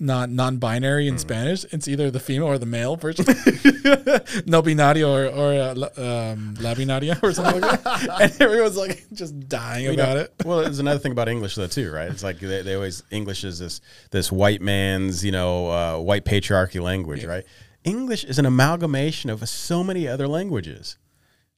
non 0.00 0.34
non-binary 0.34 1.06
in 1.08 1.18
Spanish. 1.18 1.64
It's 1.70 1.86
either 1.88 2.10
the 2.10 2.20
female 2.20 2.48
or 2.48 2.58
the 2.58 2.66
male 2.66 2.96
version. 2.96 3.24
no 4.46 4.62
binario 4.62 5.08
or 5.08 5.26
or 5.26 5.52
uh, 5.54 6.32
um, 6.32 6.54
la 6.60 6.74
binaria 6.74 7.22
or 7.22 7.32
something 7.32 7.60
like 7.60 7.82
that. 7.82 8.08
And 8.20 8.42
everyone's 8.42 8.76
like 8.76 9.04
just 9.12 9.48
dying 9.48 9.84
You 9.84 9.96
know, 9.96 10.02
about 10.02 10.16
it. 10.16 10.34
Well, 10.44 10.62
there's 10.62 10.78
another 10.78 10.98
thing 10.98 11.12
about 11.12 11.28
English 11.28 11.54
though 11.54 11.66
too, 11.66 11.90
right? 11.92 12.10
It's 12.10 12.24
like 12.24 12.40
they, 12.40 12.62
they 12.62 12.74
always 12.74 13.02
English 13.10 13.44
is 13.44 13.58
this 13.58 13.80
this 14.10 14.32
white 14.32 14.60
man's, 14.60 15.24
you 15.24 15.32
know, 15.32 15.68
uh, 15.70 15.98
white 16.00 16.24
patriarchy 16.24 16.80
language, 16.82 17.24
right? 17.24 17.44
English 17.84 18.24
is 18.24 18.38
an 18.38 18.46
amalgamation 18.46 19.30
of 19.30 19.46
so 19.48 19.84
many 19.84 20.08
other 20.08 20.26
languages. 20.26 20.96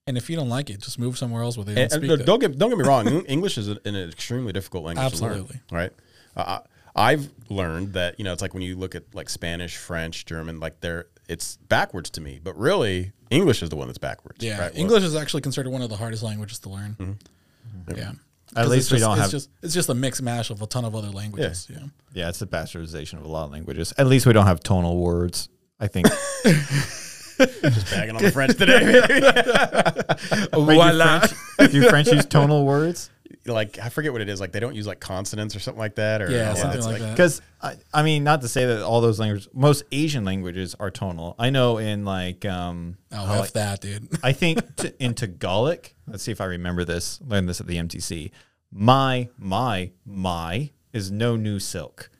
And 0.08 0.16
if 0.16 0.28
you 0.30 0.36
don't 0.36 0.48
like 0.48 0.70
it, 0.70 0.80
just 0.80 0.98
move 0.98 1.18
somewhere 1.18 1.42
else 1.42 1.56
where 1.56 1.64
they 1.64 1.74
don't 1.74 1.82
And, 1.82 1.92
speak 1.92 2.10
and 2.10 2.20
it. 2.20 2.24
don't 2.26 2.38
get 2.40 2.58
don't 2.58 2.68
get 2.70 2.78
me 2.78 2.84
wrong, 2.84 3.24
English 3.26 3.56
is 3.58 3.68
an 3.68 3.78
an 3.84 3.96
extremely 3.96 4.52
difficult 4.52 4.84
language 4.84 5.04
Absolutely. 5.06 5.60
to 5.68 5.74
learn, 5.74 5.82
right? 5.82 5.92
Uh, 6.36 6.58
I've 6.96 7.30
learned 7.48 7.92
that 7.92 8.18
you 8.18 8.24
know 8.24 8.32
it's 8.32 8.42
like 8.42 8.54
when 8.54 8.62
you 8.62 8.76
look 8.76 8.94
at 8.94 9.04
like 9.14 9.28
Spanish, 9.28 9.76
French, 9.76 10.24
German, 10.24 10.58
like 10.60 10.80
they're 10.80 11.06
it's 11.28 11.56
backwards 11.68 12.10
to 12.10 12.20
me, 12.20 12.40
but 12.42 12.56
really 12.58 13.12
English 13.30 13.62
is 13.62 13.68
the 13.68 13.76
one 13.76 13.88
that's 13.88 13.98
backwards. 13.98 14.44
Yeah, 14.44 14.58
right? 14.60 14.72
Well, 14.72 14.80
English 14.80 15.02
is 15.04 15.14
actually 15.16 15.42
considered 15.42 15.70
one 15.70 15.82
of 15.82 15.90
the 15.90 15.96
hardest 15.96 16.22
languages 16.22 16.58
to 16.60 16.68
learn. 16.70 16.96
Mm-hmm. 16.98 17.96
Yeah, 17.98 18.10
At 18.10 18.54
'Cause 18.54 18.68
least 18.68 18.86
it's 18.86 18.92
we 18.92 18.98
just- 18.98 19.04
don't 19.08 19.12
it's 19.14 19.20
have- 19.22 19.30
Just, 19.30 19.50
it's 19.62 19.74
just 19.74 19.88
a 19.88 19.94
mix 19.94 20.22
mash 20.22 20.50
of 20.50 20.62
a 20.62 20.66
ton 20.66 20.84
of 20.84 20.94
other 20.94 21.10
languages. 21.10 21.66
Yeah, 21.70 21.78
Yeah, 22.14 22.28
it's 22.28 22.38
the 22.38 22.46
bastardization 22.46 23.14
of 23.14 23.24
a 23.24 23.28
lot 23.28 23.44
of 23.46 23.50
languages. 23.52 23.92
At 23.98 24.06
least 24.06 24.24
we 24.26 24.32
don't 24.32 24.46
have 24.46 24.60
tonal 24.60 24.96
words. 24.98 25.48
I 25.80 25.88
think. 25.88 26.06
just 26.44 27.90
bagging 27.90 28.16
on 28.16 28.22
the 28.22 28.30
French 28.32 28.56
today. 28.56 28.80
Wait, 30.56 30.78
do, 30.78 31.34
French, 31.58 31.72
do 31.72 31.88
French 31.90 32.08
use 32.08 32.24
tonal 32.26 32.64
words? 32.64 33.10
Like 33.48 33.78
I 33.78 33.88
forget 33.88 34.12
what 34.12 34.20
it 34.20 34.28
is. 34.28 34.40
Like 34.40 34.52
they 34.52 34.60
don't 34.60 34.74
use 34.74 34.86
like 34.86 35.00
consonants 35.00 35.54
or 35.56 35.60
something 35.60 35.78
like 35.80 35.94
that. 35.96 36.22
Or 36.22 36.30
Yeah, 36.30 36.54
something 36.54 36.78
it's 36.78 36.86
like 36.86 36.98
that. 37.00 37.10
Because 37.12 37.42
I, 37.62 37.76
I 37.92 38.02
mean, 38.02 38.24
not 38.24 38.40
to 38.42 38.48
say 38.48 38.66
that 38.66 38.82
all 38.82 39.00
those 39.00 39.18
languages, 39.20 39.48
most 39.52 39.84
Asian 39.92 40.24
languages 40.24 40.74
are 40.78 40.90
tonal. 40.90 41.34
I 41.38 41.50
know 41.50 41.78
in 41.78 42.04
like, 42.04 42.44
um, 42.44 42.96
Oh, 43.12 43.16
how, 43.24 43.34
F 43.34 43.40
like- 43.40 43.52
that, 43.52 43.80
dude. 43.80 44.08
I 44.22 44.32
think 44.32 44.76
t- 44.76 44.92
in 44.98 45.14
Tagalog. 45.14 45.86
Let's 46.06 46.22
see 46.22 46.32
if 46.32 46.40
I 46.40 46.44
remember 46.46 46.84
this. 46.84 47.20
Learned 47.22 47.48
this 47.48 47.60
at 47.60 47.66
the 47.66 47.76
MTC. 47.76 48.30
My, 48.72 49.28
my, 49.38 49.90
my 50.04 50.70
is 50.92 51.10
no 51.10 51.36
new 51.36 51.58
silk. 51.58 52.10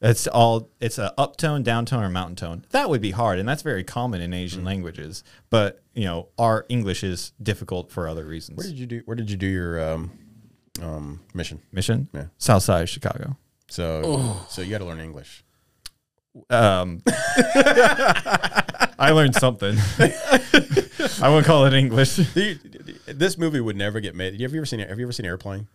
It's 0.00 0.26
all. 0.26 0.70
It's 0.80 0.98
a 0.98 1.14
uptone, 1.16 1.64
downtone, 1.64 2.02
or 2.02 2.10
mountain 2.10 2.36
tone. 2.36 2.64
That 2.70 2.90
would 2.90 3.00
be 3.00 3.12
hard, 3.12 3.38
and 3.38 3.48
that's 3.48 3.62
very 3.62 3.82
common 3.84 4.20
in 4.20 4.34
Asian 4.34 4.62
languages. 4.64 5.24
But 5.48 5.82
you 5.94 6.04
know, 6.04 6.28
our 6.38 6.66
English 6.68 7.02
is 7.04 7.32
difficult 7.42 7.90
for 7.90 8.06
other 8.06 8.24
reasons. 8.26 8.58
Where 8.58 8.66
did 8.66 8.78
you 8.78 8.86
do? 8.86 9.02
Where 9.06 9.14
did 9.14 9.30
you 9.30 9.36
do 9.38 9.46
your 9.46 9.80
um, 9.92 10.10
um, 10.82 11.20
mission? 11.34 11.60
Mission? 11.72 12.08
Yeah. 12.12 12.26
South 12.38 12.62
Side 12.62 12.82
of 12.82 12.88
Chicago. 12.88 13.36
So 13.68 14.36
so 14.48 14.62
you 14.62 14.70
got 14.70 14.78
to 14.78 14.84
learn 14.84 15.00
English. 15.00 15.44
Um, 16.50 17.02
I 17.06 19.10
learned 19.12 19.34
something. 19.36 19.76
I 21.20 21.28
won't 21.28 21.46
call 21.46 21.66
it 21.66 21.74
English. 21.74 22.18
You- 22.36 22.58
this 23.06 23.38
movie 23.38 23.60
would 23.60 23.76
never 23.76 24.00
get 24.00 24.14
made. 24.14 24.40
Have 24.40 24.52
you 24.52 24.58
ever 24.58 24.66
seen? 24.66 24.80
Have 24.80 24.98
you 24.98 25.04
ever 25.04 25.12
seen 25.12 25.26
Airplane? 25.26 25.68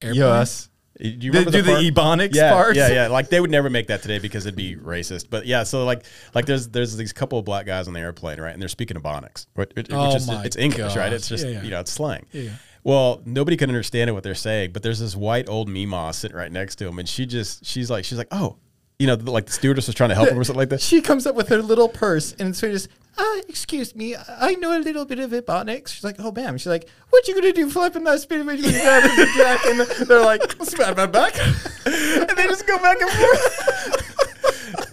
Airplane? 0.00 0.20
Yes. 0.22 0.68
Do 1.00 1.08
you 1.08 1.32
They 1.32 1.38
remember 1.40 1.50
do 1.50 1.62
the 1.62 1.72
part- 1.72 1.84
ebonics 2.20 2.34
yeah, 2.34 2.52
parts? 2.52 2.76
Yeah, 2.76 2.88
yeah. 2.88 3.06
Like 3.08 3.28
they 3.28 3.40
would 3.40 3.50
never 3.50 3.68
make 3.70 3.88
that 3.88 4.02
today 4.02 4.18
because 4.18 4.46
it'd 4.46 4.56
be 4.56 4.76
racist. 4.76 5.26
But 5.30 5.46
yeah, 5.46 5.62
so 5.64 5.84
like 5.84 6.04
like 6.34 6.46
there's 6.46 6.68
there's 6.68 6.96
these 6.96 7.12
couple 7.12 7.38
of 7.38 7.44
black 7.44 7.66
guys 7.66 7.86
on 7.88 7.94
the 7.94 8.00
airplane, 8.00 8.40
right? 8.40 8.52
And 8.52 8.60
they're 8.62 8.68
speaking 8.68 8.96
Ebonics, 8.96 9.46
which, 9.54 9.70
which 9.74 9.88
Oh 9.90 10.14
is 10.16 10.26
my 10.26 10.44
it's 10.44 10.56
English, 10.56 10.96
right? 10.96 11.10
gosh. 11.10 11.12
It's 11.12 11.28
just 11.28 11.44
Yeah, 11.44 11.50
yeah. 11.52 11.62
you 11.62 11.70
know 11.70 11.80
it's 11.80 11.92
slang. 11.92 12.26
Yeah. 12.32 12.50
Well, 12.88 13.20
nobody 13.26 13.58
can 13.58 13.68
understand 13.68 14.14
what 14.14 14.22
they're 14.22 14.34
saying, 14.34 14.72
but 14.72 14.82
there's 14.82 14.98
this 14.98 15.14
white 15.14 15.46
old 15.46 15.68
Mima 15.68 16.10
sitting 16.14 16.34
right 16.34 16.50
next 16.50 16.76
to 16.76 16.86
him, 16.86 16.98
and 16.98 17.06
she 17.06 17.26
just 17.26 17.66
she's 17.66 17.90
like 17.90 18.06
she's 18.06 18.16
like, 18.16 18.28
oh, 18.30 18.56
you 18.98 19.06
know, 19.06 19.12
like 19.12 19.44
the 19.44 19.52
stewardess 19.52 19.88
was 19.88 19.94
trying 19.94 20.08
to 20.08 20.14
help 20.14 20.30
him 20.30 20.38
or 20.38 20.42
something 20.42 20.58
like 20.58 20.70
that. 20.70 20.80
She 20.80 21.02
comes 21.02 21.26
up 21.26 21.34
with 21.34 21.50
her 21.50 21.60
little 21.60 21.90
purse 21.90 22.32
and 22.38 22.56
so 22.56 22.70
just, 22.70 22.88
uh, 23.18 23.36
excuse 23.46 23.94
me, 23.94 24.16
I 24.16 24.54
know 24.54 24.74
a 24.74 24.80
little 24.80 25.04
bit 25.04 25.18
of 25.18 25.32
Ebonics. 25.32 25.88
She's 25.88 26.02
like, 26.02 26.16
oh, 26.18 26.32
ma'am. 26.32 26.56
She's 26.56 26.66
like, 26.66 26.88
what 27.10 27.28
you 27.28 27.34
gonna 27.34 27.52
do, 27.52 27.68
flipping 27.68 28.04
that 28.04 28.20
spin 28.20 28.46
when 28.46 28.56
you 28.56 28.70
grab 28.70 29.02
the 29.02 29.28
jack? 29.36 29.66
And 29.66 30.08
they're 30.08 30.24
like, 30.24 30.50
smack 30.62 30.96
my 30.96 31.04
back. 31.04 31.36
and 31.84 32.38
they 32.38 32.44
just 32.44 32.66
go 32.66 32.78
back 32.78 33.02
and 33.02 33.10
forth. 33.10 34.04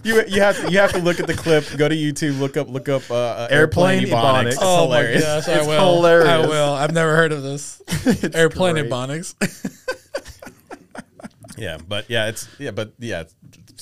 you 0.06 0.24
you 0.28 0.41
have 0.41 0.56
to, 0.62 0.72
you 0.72 0.78
have 0.78 0.91
to 0.93 0.99
look 0.99 1.20
at 1.20 1.28
the 1.28 1.34
clip. 1.34 1.66
Go 1.78 1.89
to 1.89 1.95
YouTube. 1.95 2.39
Look 2.39 2.56
up 2.58 2.70
look 2.70 2.88
up 2.88 3.10
uh, 3.10 3.16
uh, 3.16 3.47
Airplane 3.49 4.06
Ebonics. 4.06 4.47
It's 4.53 4.58
Oh 4.62 4.84
hilarious. 4.84 5.22
my 5.22 5.28
gosh, 5.28 5.47
I 5.49 5.58
It's 5.60 5.68
will. 5.68 5.95
hilarious. 5.95 6.30
I 6.30 6.39
will. 6.47 6.74
I've 6.74 6.93
never 6.93 7.16
heard 7.16 7.32
of 7.32 7.43
this. 7.43 7.82
Airplane 8.34 8.76
great. 8.76 8.89
Ebonics. 8.89 9.34
Yeah, 11.58 11.78
but 11.88 12.10
yeah, 12.10 12.28
it's 12.28 12.49
yeah, 12.60 12.72
but 12.72 12.91
yeah, 12.99 13.22
it's 13.22 13.34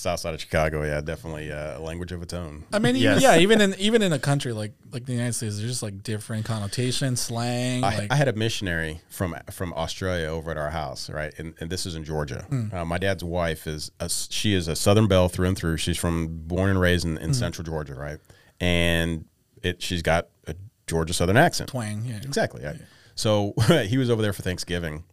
South 0.04 0.20
side 0.20 0.34
of 0.34 0.42
Chicago. 0.42 0.84
Yeah, 0.84 1.02
definitely 1.02 1.52
uh, 1.52 1.80
a 1.80 1.82
language 1.82 2.12
of 2.12 2.22
its 2.22 2.34
own. 2.34 2.66
I 2.72 2.80
mean, 2.80 2.96
Yes. 2.96 3.22
yeah, 3.22 3.38
even 3.38 3.62
in 3.62 3.74
even 3.80 4.02
in 4.02 4.14
a 4.14 4.20
country 4.20 4.54
like 4.54 4.74
like 4.92 5.06
the 5.06 5.14
United 5.14 5.34
States, 5.34 5.58
there's 5.58 5.70
just 5.70 5.82
like 5.84 6.04
different 6.04 6.46
connotations, 6.46 7.22
slang. 7.22 7.84
I, 7.84 7.98
like, 7.98 8.12
I 8.12 8.16
had 8.16 8.28
a 8.28 8.34
missionary 8.34 9.02
from 9.10 9.36
from 9.52 9.74
Australia 9.74 10.28
over 10.28 10.52
at 10.52 10.58
our 10.58 10.70
house, 10.70 11.10
right? 11.10 11.34
And, 11.40 11.54
and 11.60 11.70
this 11.70 11.86
is 11.86 11.96
in 11.96 12.04
Georgia. 12.04 12.46
Uh, 12.72 12.86
my 12.86 12.98
dad's 12.98 13.24
wife 13.24 13.66
is 13.66 13.92
a, 14.00 14.10
she 14.10 14.54
is 14.54 14.68
a 14.68 14.76
Southern 14.76 15.08
Belle 15.08 15.30
through 15.30 15.48
and 15.48 15.58
through. 15.58 15.78
She's 15.78 15.98
from 15.98 16.28
born 16.48 16.70
and 16.70 16.80
raised 16.80 17.06
in, 17.06 17.18
in 17.18 17.34
Central 17.34 17.64
Georgia, 17.66 17.96
right? 17.96 18.20
And 18.60 19.26
it 19.64 19.82
she's 19.82 20.02
got 20.02 20.28
a 20.48 20.56
Georgia 20.88 21.14
Southern 21.14 21.38
accent. 21.38 21.70
twang. 21.70 22.04
Yeah. 22.06 22.18
Exactly. 22.18 22.62
Yeah. 22.62 22.74
So 23.16 23.54
he 23.88 23.98
was 23.98 24.10
over 24.10 24.22
there 24.22 24.34
for 24.34 24.42
Thanksgiving, 24.42 25.06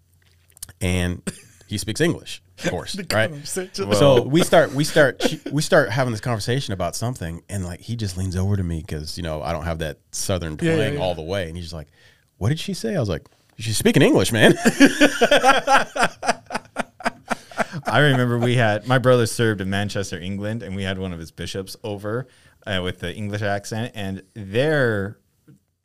and 0.81 1.23
he 1.69 1.79
speaks 1.79 2.01
English, 2.01 2.43
of 2.65 2.71
course, 2.71 2.97
right? 2.97 3.31
conversation. 3.31 3.93
so 3.95 4.23
we 4.23 4.43
start, 4.43 4.73
we 4.73 4.85
start, 4.85 5.23
we 5.53 5.63
start 5.63 5.91
having 5.91 6.13
this 6.13 6.21
conversation 6.21 6.73
about 6.73 6.95
something, 6.97 7.43
and 7.49 7.65
like 7.65 7.81
he 7.81 7.97
just 7.97 8.17
leans 8.17 8.37
over 8.37 8.57
to 8.57 8.63
me 8.63 8.81
because 8.81 9.17
you 9.17 9.23
know 9.23 9.43
I 9.43 9.53
don't 9.53 9.65
have 9.65 9.79
that 9.81 9.99
Southern 10.13 10.57
twang 10.57 10.71
Yeah, 10.71 10.85
yeah, 10.85 10.91
yeah. 10.93 11.01
all 11.01 11.15
the 11.15 11.23
way, 11.23 11.49
and 11.49 11.57
he's 11.57 11.67
just 11.67 11.75
like, 11.75 11.89
"What 12.39 12.49
did 12.51 12.59
she 12.59 12.75
say?" 12.75 12.97
I 12.97 13.01
was 13.01 13.09
like, 13.09 13.27
"She's 13.59 13.77
speaking 13.77 14.03
English, 14.03 14.33
man." 14.33 14.55
I 17.85 17.99
remember 18.01 18.39
we 18.39 18.57
had 18.57 18.87
my 18.87 18.99
brother 18.99 19.27
served 19.27 19.61
in 19.61 19.71
Manchester, 19.71 20.19
England, 20.19 20.63
and 20.63 20.75
we 20.77 20.83
had 20.83 20.99
one 20.99 21.13
of 21.13 21.19
his 21.19 21.31
bishops 21.31 21.77
over 21.83 22.27
uh, 22.67 22.81
with 22.83 23.01
the 23.01 23.15
English 23.15 23.43
accent, 23.43 23.93
and 23.95 24.23
their 24.35 25.19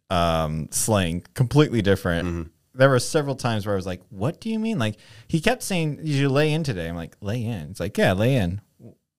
um, 0.09 0.67
slang 0.71 1.23
completely 1.33 1.81
different. 1.81 2.51
There 2.75 2.89
were 2.89 2.99
several 2.99 3.35
times 3.35 3.65
where 3.65 3.73
I 3.73 3.77
was 3.77 3.85
like, 3.85 4.01
"What 4.09 4.39
do 4.41 4.49
you 4.49 4.59
mean?" 4.59 4.77
Like 4.79 4.97
he 5.27 5.39
kept 5.39 5.63
saying, 5.63 5.97
"Did 5.97 6.07
you 6.07 6.29
lay 6.29 6.51
in 6.53 6.63
today?" 6.63 6.87
I'm 6.89 6.95
like, 6.95 7.15
"Lay 7.21 7.43
in." 7.43 7.69
It's 7.71 7.79
like, 7.79 7.97
"Yeah, 7.97 8.13
lay 8.13 8.35
in." 8.35 8.61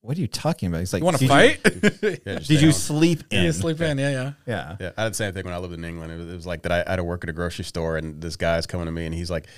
What 0.03 0.17
are 0.17 0.21
you 0.21 0.29
talking 0.29 0.69
about? 0.69 0.79
He's 0.79 0.93
like, 0.93 1.01
You 1.01 1.05
want 1.05 1.17
to 1.19 1.27
"Did 1.27 1.29
fight? 1.29 2.21
Yeah, 2.25 2.39
did 2.39 2.61
you 2.61 2.69
on. 2.69 2.73
sleep 2.75 3.25
in?" 3.31 3.45
yeah, 3.45 3.51
sleep 3.51 3.81
in. 3.81 3.99
Yeah, 3.99 4.11
yeah. 4.11 4.33
Yeah. 4.47 4.77
Yeah, 4.79 4.91
I 4.97 5.03
had 5.03 5.13
the 5.13 5.17
same 5.17 5.33
thing 5.33 5.45
when 5.45 5.53
I 5.55 5.59
lived 5.59 5.75
in 5.75 5.85
England. 5.85 6.13
It 6.13 6.17
was, 6.19 6.29
it 6.31 6.35
was 6.37 6.47
like 6.47 6.63
that. 6.63 6.71
I, 6.71 6.85
I 6.87 6.91
had 6.91 6.97
to 6.97 7.05
work 7.05 7.25
at 7.25 7.31
a 7.31 7.33
grocery 7.33 7.65
store, 7.65 7.97
and 7.97 8.21
this 8.23 8.37
guy's 8.37 8.67
coming 8.67 8.87
to 8.87 8.93
me, 8.93 9.05
and 9.07 9.13
he's 9.15 9.31
like, 9.33 9.49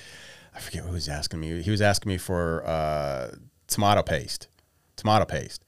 I 0.54 0.60
forget 0.60 0.84
what 0.84 0.88
he 0.90 0.94
was 0.94 1.08
asking 1.08 1.40
me. 1.40 1.60
He 1.60 1.70
was 1.70 1.82
asking 1.82 2.08
me 2.08 2.16
for 2.18 2.64
uh, 2.66 3.32
tomato 3.66 4.02
paste, 4.02 4.48
tomato 4.96 5.26
paste. 5.26 5.64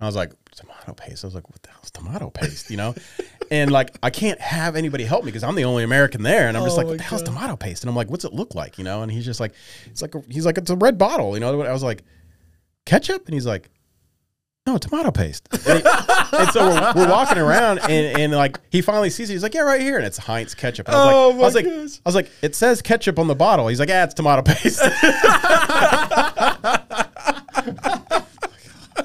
And 0.00 0.06
I 0.06 0.08
was 0.08 0.16
like, 0.16 0.32
tomato 0.56 0.94
paste. 0.94 1.22
I 1.24 1.28
was 1.28 1.34
like, 1.36 1.48
what 1.48 1.62
the 1.62 1.70
hell's 1.70 1.92
tomato 1.92 2.28
paste? 2.30 2.70
You 2.70 2.76
know, 2.78 2.94
and 3.50 3.70
like 3.70 3.96
I 4.02 4.10
can't 4.10 4.40
have 4.40 4.76
anybody 4.76 5.04
help 5.04 5.24
me 5.24 5.28
because 5.30 5.44
I'm 5.44 5.54
the 5.54 5.64
only 5.64 5.84
American 5.84 6.22
there, 6.22 6.48
and 6.48 6.56
I'm 6.56 6.64
just 6.64 6.74
Oh 6.74 6.78
like, 6.78 6.86
what 6.86 6.98
the 6.98 7.04
hell's 7.04 7.22
tomato 7.22 7.56
paste? 7.56 7.82
And 7.82 7.90
I'm 7.90 7.96
like, 7.96 8.10
what's 8.10 8.24
it 8.24 8.32
look 8.32 8.54
like? 8.54 8.78
You 8.78 8.84
know, 8.84 9.02
and 9.02 9.10
he's 9.12 9.24
just 9.24 9.40
like, 9.40 9.52
it's 9.86 10.02
like 10.02 10.14
a, 10.14 10.22
he's 10.28 10.46
like 10.46 10.58
it's 10.58 10.70
a 10.70 10.76
red 10.76 10.98
bottle. 10.98 11.34
You 11.34 11.40
know, 11.40 11.62
I 11.62 11.72
was 11.72 11.82
like, 11.82 12.02
ketchup, 12.86 13.26
and 13.26 13.34
he's 13.34 13.46
like. 13.46 13.70
No, 14.66 14.78
tomato 14.78 15.10
paste. 15.10 15.46
And, 15.68 15.82
he- 15.82 15.88
and 16.38 16.48
so 16.50 16.66
we're, 16.66 16.92
we're 16.96 17.10
walking 17.10 17.36
around, 17.36 17.80
and, 17.80 18.18
and 18.18 18.32
like 18.32 18.58
he 18.70 18.80
finally 18.80 19.10
sees 19.10 19.28
it. 19.28 19.34
He's 19.34 19.42
like, 19.42 19.52
"Yeah, 19.52 19.60
right 19.60 19.78
here," 19.78 19.98
and 19.98 20.06
it's 20.06 20.16
Heinz 20.16 20.54
ketchup. 20.54 20.88
And 20.88 20.96
I 20.96 21.04
was 21.04 21.14
Oh, 21.14 21.28
like, 21.28 21.36
my 21.36 21.42
I 21.42 21.44
was 21.44 21.54
like, 21.54 21.64
gosh. 21.66 21.74
I 21.74 22.08
was 22.08 22.14
like, 22.14 22.30
it 22.40 22.54
says 22.54 22.80
ketchup 22.80 23.18
on 23.18 23.28
the 23.28 23.34
bottle. 23.34 23.68
He's 23.68 23.78
like, 23.78 23.90
"Yeah, 23.90 24.04
it's 24.04 24.14
tomato 24.14 24.40
paste." 24.40 24.80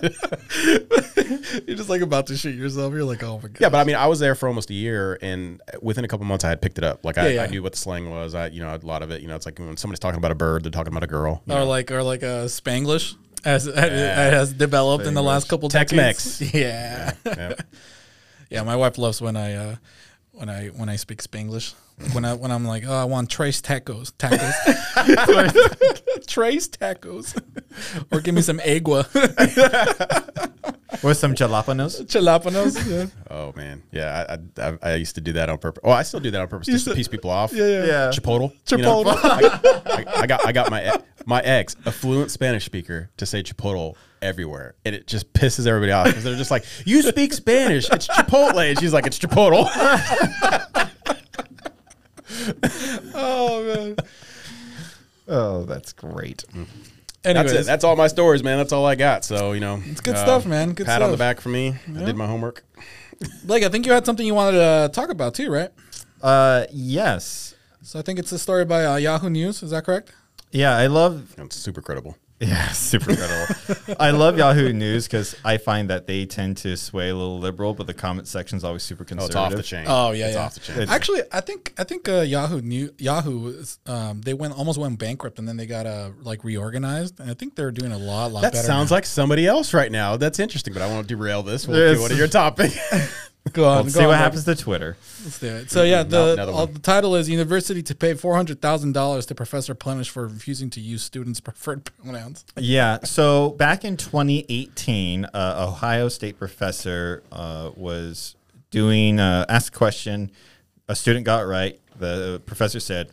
You're 1.68 1.78
just 1.78 1.90
like 1.90 2.02
about 2.02 2.28
to 2.28 2.38
shoot 2.38 2.56
yourself. 2.56 2.94
You're 2.94 3.04
like, 3.04 3.24
oh 3.24 3.40
my 3.42 3.50
god. 3.50 3.58
yeah, 3.60 3.70
but 3.70 3.78
I 3.78 3.84
mean, 3.84 3.96
I 3.96 4.08
was 4.08 4.20
there 4.20 4.36
for 4.36 4.48
almost 4.48 4.70
a 4.70 4.74
year, 4.74 5.18
and 5.22 5.62
within 5.82 6.06
a 6.06 6.08
couple 6.08 6.26
months, 6.26 6.44
I 6.46 6.50
had 6.50 6.62
picked 6.62 6.78
it 6.78 6.84
up. 6.84 7.04
Like 7.04 7.18
I, 7.18 7.28
Yeah, 7.28 7.34
yeah. 7.36 7.44
I 7.44 7.48
knew 7.48 7.64
what 7.64 7.74
the 7.74 7.78
slang 7.78 8.10
was. 8.10 8.36
I, 8.36 8.48
you 8.48 8.62
know, 8.62 8.74
a 8.74 8.86
lot 8.86 9.04
of 9.04 9.12
it. 9.12 9.22
You 9.22 9.28
know, 9.28 9.36
it's 9.36 9.46
like 9.46 9.60
when 9.60 9.78
somebody's 9.78 10.00
talking 10.00 10.18
about 10.18 10.32
a 10.32 10.36
bird, 10.36 10.64
they're 10.64 10.72
talking 10.72 10.94
about 10.94 11.04
a 11.04 11.08
girl. 11.08 11.44
Or 11.48 11.60
know. 11.60 11.66
like, 11.66 11.92
or 11.92 12.04
like 12.04 12.24
a 12.24 12.46
Spanglish 12.46 13.16
as 13.46 13.68
it 13.68 13.76
has 13.76 14.54
developed 14.54 15.06
in 15.06 15.14
the 15.14 15.24
last 15.24 15.48
couple 15.48 15.70
Tex-Mex. 15.70 16.40
decades. 16.40 16.54
Yeah. 16.60 17.14
Yeah. 17.26 17.54
Yeah, 18.50 18.64
my 18.64 18.76
wife 18.76 18.98
loves 18.98 19.22
when 19.22 19.38
I 19.38 19.54
uh, 19.54 19.76
when 20.32 20.50
I 20.50 20.68
when 20.68 20.90
I 20.90 20.96
speak 20.96 21.22
Spanglish. 21.22 21.76
When 22.14 22.24
I 22.26 22.34
when 22.34 22.50
I'm 22.50 22.66
like, 22.66 22.86
oh, 22.88 22.94
I 22.94 23.04
want 23.04 23.30
trace 23.30 23.62
tacos, 23.62 24.14
tacos, 24.14 24.54
trace 26.28 26.68
tacos, 26.70 27.38
or 28.12 28.22
give 28.22 28.34
me 28.34 28.42
some 28.42 28.60
agua, 28.66 29.06
With 31.04 31.18
some 31.18 31.34
jalapenos. 31.36 32.02
jalapenos. 32.08 32.90
Yeah. 32.90 33.06
Oh 33.30 33.54
man, 33.56 33.84
yeah. 33.92 34.38
I, 34.58 34.62
I 34.62 34.78
I 34.82 34.96
used 34.96 35.16
to 35.16 35.22
do 35.22 35.34
that 35.34 35.50
on 35.50 35.58
purpose. 35.58 35.82
Oh, 35.84 35.92
I 35.92 36.04
still 36.04 36.20
do 36.20 36.32
that 36.32 36.42
on 36.42 36.48
purpose 36.48 36.68
just 36.68 36.86
to 36.86 36.92
said- 36.92 36.96
piece 36.98 37.08
people 37.08 37.30
off. 37.32 37.54
Yeah, 37.54 37.66
yeah. 37.68 37.86
Yeah. 37.86 38.10
Chipotle. 38.12 38.54
you 38.72 38.78
know? 38.78 39.04
Chipotle. 39.04 39.20
I, 39.86 40.22
I 40.22 40.28
got 40.28 40.46
I 40.48 40.52
got 40.52 40.72
my 40.72 41.00
my 41.26 41.42
ex, 41.42 41.76
a 41.86 41.92
fluent 41.92 42.32
Spanish 42.32 42.66
speaker, 42.66 43.10
to 43.18 43.26
say 43.26 43.44
Chipotle 43.44 43.96
everywhere, 44.22 44.76
and 44.86 44.96
it 44.96 45.06
just 45.06 45.32
pisses 45.34 45.68
everybody 45.68 45.92
off 45.92 46.08
because 46.08 46.24
they're 46.24 46.36
just 46.38 46.52
like, 46.52 46.66
"You 46.86 47.02
speak 47.04 47.34
Spanish? 47.34 47.90
It's 47.92 48.08
Chipotle," 48.08 48.70
and 48.70 48.80
she's 48.80 48.94
like, 48.94 49.06
"It's 49.06 49.20
Chipotle." 49.20 49.68
Oh 53.14 53.64
man. 53.64 53.96
Oh, 55.28 55.64
that's 55.64 55.94
great. 55.94 56.44
Anyways, 57.24 57.52
That's 57.52 57.64
it. 57.64 57.66
That's 57.66 57.84
all 57.84 57.96
my 57.96 58.08
stories, 58.08 58.44
man. 58.44 58.58
That's 58.58 58.72
all 58.72 58.86
I 58.86 58.96
got. 58.96 59.26
So 59.26 59.52
you 59.52 59.60
know, 59.60 59.82
it's 59.86 60.02
good 60.02 60.18
stuff, 60.18 60.46
man. 60.46 60.74
Good 60.74 60.86
pat 60.86 61.02
on 61.02 61.12
the 61.12 61.18
back 61.18 61.42
for 61.42 61.50
me. 61.50 61.76
I 61.98 62.06
did 62.06 62.16
my 62.16 62.26
homework. 62.28 62.64
Blake, 63.44 63.64
I 63.64 63.70
think 63.70 63.86
you 63.86 63.92
had 63.92 64.06
something 64.06 64.26
you 64.26 64.34
wanted 64.34 64.58
to 64.58 64.90
talk 64.94 65.10
about 65.10 65.34
too, 65.36 65.52
right? 65.52 65.70
Uh, 66.22 66.66
yes. 66.72 67.56
So 67.82 68.00
I 68.00 68.02
think 68.02 68.20
it's 68.20 68.32
a 68.32 68.40
story 68.40 68.66
by 68.66 68.86
uh, 68.86 68.96
Yahoo 68.96 69.30
News. 69.30 69.62
Is 69.64 69.72
that 69.72 69.84
correct? 69.86 70.14
Yeah, 70.52 70.76
I 70.76 70.88
love 70.88 71.36
It's 71.38 71.56
super 71.56 71.82
credible. 71.82 72.18
Yeah, 72.40 72.70
super 72.72 73.12
incredible. 73.12 73.96
I 74.00 74.12
love 74.12 74.38
Yahoo 74.38 74.72
News 74.72 75.08
because 75.08 75.36
I 75.44 75.58
find 75.58 75.90
that 75.90 76.08
they 76.08 76.26
tend 76.26 76.56
to 76.58 76.78
sway 76.78 77.10
a 77.10 77.16
little 77.16 77.38
liberal, 77.40 77.74
but 77.74 77.86
the 77.86 77.94
comment 77.94 78.28
section's 78.30 78.64
always 78.64 78.82
super 78.84 79.04
Oh, 79.04 79.06
conservative. 79.06 79.30
it's 79.30 79.36
off 79.36 79.54
the 79.56 79.64
chain. 79.64 79.86
Oh 79.88 80.12
yeah, 80.12 80.28
it's 80.28 80.36
yeah. 80.36 80.42
off 80.46 80.54
the 80.54 80.60
chain. 80.62 80.76
It's- 80.78 80.90
Actually, 80.96 81.24
I 81.34 81.42
think 81.42 81.74
I 81.78 81.84
think 81.84 82.08
uh, 82.08 82.22
Yahoo 82.22 82.62
New 82.62 82.94
Yahoo 82.98 83.48
is, 83.50 83.80
um, 83.88 84.22
they 84.22 84.34
went 84.34 84.58
almost 84.58 84.80
went 84.80 84.98
bankrupt 85.00 85.38
and 85.38 85.48
then 85.48 85.58
they 85.58 85.66
got 85.66 85.86
uh, 85.86 86.12
like 86.22 86.44
reorganized 86.46 87.20
and 87.20 87.30
I 87.30 87.34
think 87.34 87.56
they're 87.56 87.72
doing 87.72 87.92
a 87.92 87.98
lot 87.98 88.32
lot 88.32 88.42
that 88.44 88.54
better. 88.54 88.66
sounds 88.66 88.92
now. 88.92 88.96
like 88.98 89.06
somebody 89.06 89.46
else 89.46 89.74
right 89.74 89.92
now. 89.92 90.16
That's 90.16 90.40
interesting, 90.40 90.74
but 90.74 90.82
I 90.82 90.88
won't 90.88 91.08
derail 91.08 91.44
this. 91.44 91.68
We'll 91.68 91.96
do 91.96 92.02
what 92.02 92.12
are 92.12 92.16
your 92.16 92.28
topic? 92.28 92.72
go 93.54 93.68
on. 93.68 93.84
Let's 93.84 93.96
go 93.96 94.00
see 94.00 94.04
on, 94.04 94.10
what 94.10 94.18
happens 94.18 94.44
to 94.46 94.56
Twitter. 94.56 94.98
Let's 95.24 95.40
do 95.40 95.48
it. 95.48 95.72
So 95.72 95.84
yeah, 95.84 96.04
the 96.04 96.34
another 96.34 96.52
uh, 96.52 96.66
the 96.66 96.80
title 96.80 97.16
is 97.16 97.30
University 97.30 97.82
to 97.84 97.96
pay 97.96 98.14
four 98.14 98.36
hundred 98.36 98.62
thousand 98.62 98.94
dollars 98.94 99.26
to 99.28 99.36
professor 99.36 99.74
punished 99.74 100.12
for 100.12 100.28
refusing 100.28 100.70
to 100.72 100.82
use 100.82 101.04
students' 101.04 101.40
preferred 101.40 101.86
pronouns. 101.86 102.46
Yeah. 102.58 103.00
So 103.04 103.52
back 103.52 103.86
in 103.86 103.98
2018, 103.98 105.26
uh, 105.26 105.68
Ohio 105.70 106.10
State 106.10 106.38
professor 106.38 107.24
uh, 107.32 107.72
was 107.76 108.36
doing 108.72 109.20
uh, 109.20 109.46
asked 109.50 109.70
a 109.70 109.78
question. 109.78 110.32
A 110.88 110.96
student 110.96 111.26
got 111.26 111.44
it 111.44 111.46
right. 111.46 111.80
The 111.98 112.42
professor 112.46 112.80
said, 112.80 113.12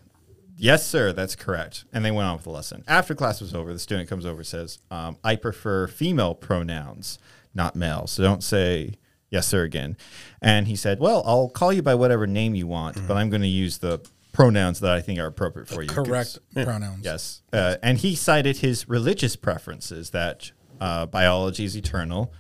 "Yes, 0.57 0.87
sir, 0.87 1.13
that's 1.13 1.37
correct," 1.37 1.85
and 1.93 2.05
they 2.05 2.11
went 2.11 2.27
on 2.27 2.37
with 2.37 2.45
the 2.45 2.51
lesson. 2.51 2.85
After 2.89 3.15
class 3.15 3.41
was 3.41 3.55
over, 3.55 3.73
the 3.73 3.79
student 3.79 4.09
comes 4.09 4.27
over 4.27 4.39
and 4.39 4.47
says, 4.47 4.79
um, 4.91 5.19
"I 5.23 5.37
prefer 5.37 5.87
female 5.87 6.35
pronouns, 6.35 7.19
not 7.55 7.77
male. 7.77 8.07
So 8.07 8.23
don't 8.23 8.43
say." 8.43 8.95
Yes, 9.31 9.47
sir, 9.47 9.65
again. 9.65 9.97
And 10.41 10.69
he 10.69 10.77
said, 10.77 11.01
Well, 11.01 11.23
I'll 11.27 11.49
call 11.49 11.73
you 11.73 11.83
by 11.83 11.95
whatever 11.95 12.27
name 12.27 12.55
you 12.55 12.67
want, 12.67 13.07
but 13.09 13.17
I'm 13.17 13.31
going 13.31 13.43
to 13.43 13.49
use 13.49 13.79
the 13.79 14.01
pronouns 14.33 14.81
that 14.81 14.93
I 14.93 15.01
think 15.01 15.19
are 15.19 15.27
appropriate 15.27 15.69
for 15.69 15.83
you." 15.83 15.89
Correct 15.89 16.39
pronouns. 16.55 17.05
Yes. 17.05 17.43
Uh, 17.53 17.77
and 17.83 17.99
he 17.99 18.15
cited 18.15 18.59
his 18.59 18.89
religious 18.89 19.35
preferences 19.35 20.11
that 20.11 20.53
uh, 20.81 21.07
biology 21.07 21.65
is 21.65 21.77
eternal. 21.77 22.33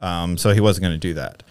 Um, 0.00 0.36
so 0.36 0.52
he 0.52 0.60
wasn't 0.60 0.82
going 0.84 0.94
to 0.94 0.98
do 0.98 1.14
that. 1.14 1.42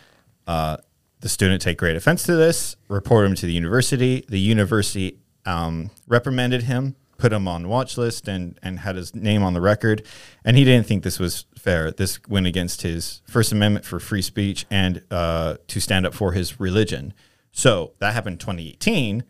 Uh, 0.47 0.77
the 1.21 1.29
student 1.29 1.61
take 1.61 1.77
great 1.77 1.95
offense 1.95 2.23
to 2.23 2.35
this, 2.35 2.75
report 2.87 3.25
him 3.25 3.35
to 3.35 3.45
the 3.45 3.51
university. 3.51 4.25
The 4.27 4.39
university 4.39 5.19
um, 5.45 5.89
reprimanded 6.07 6.63
him, 6.63 6.95
put 7.17 7.33
him 7.33 7.47
on 7.47 7.67
watch 7.67 7.97
list, 7.97 8.27
and, 8.27 8.59
and 8.61 8.79
had 8.79 8.95
his 8.95 9.15
name 9.15 9.43
on 9.43 9.53
the 9.53 9.61
record. 9.61 10.05
And 10.43 10.57
he 10.57 10.63
didn't 10.63 10.87
think 10.87 11.03
this 11.03 11.19
was 11.19 11.45
fair. 11.57 11.91
This 11.91 12.19
went 12.27 12.47
against 12.47 12.81
his 12.81 13.21
First 13.27 13.51
Amendment 13.51 13.85
for 13.85 13.99
free 13.99 14.21
speech 14.21 14.65
and 14.69 15.03
uh, 15.09 15.57
to 15.67 15.79
stand 15.79 16.05
up 16.05 16.13
for 16.13 16.33
his 16.33 16.59
religion. 16.59 17.13
So 17.51 17.93
that 17.99 18.13
happened 18.13 18.39
2018 18.39 19.23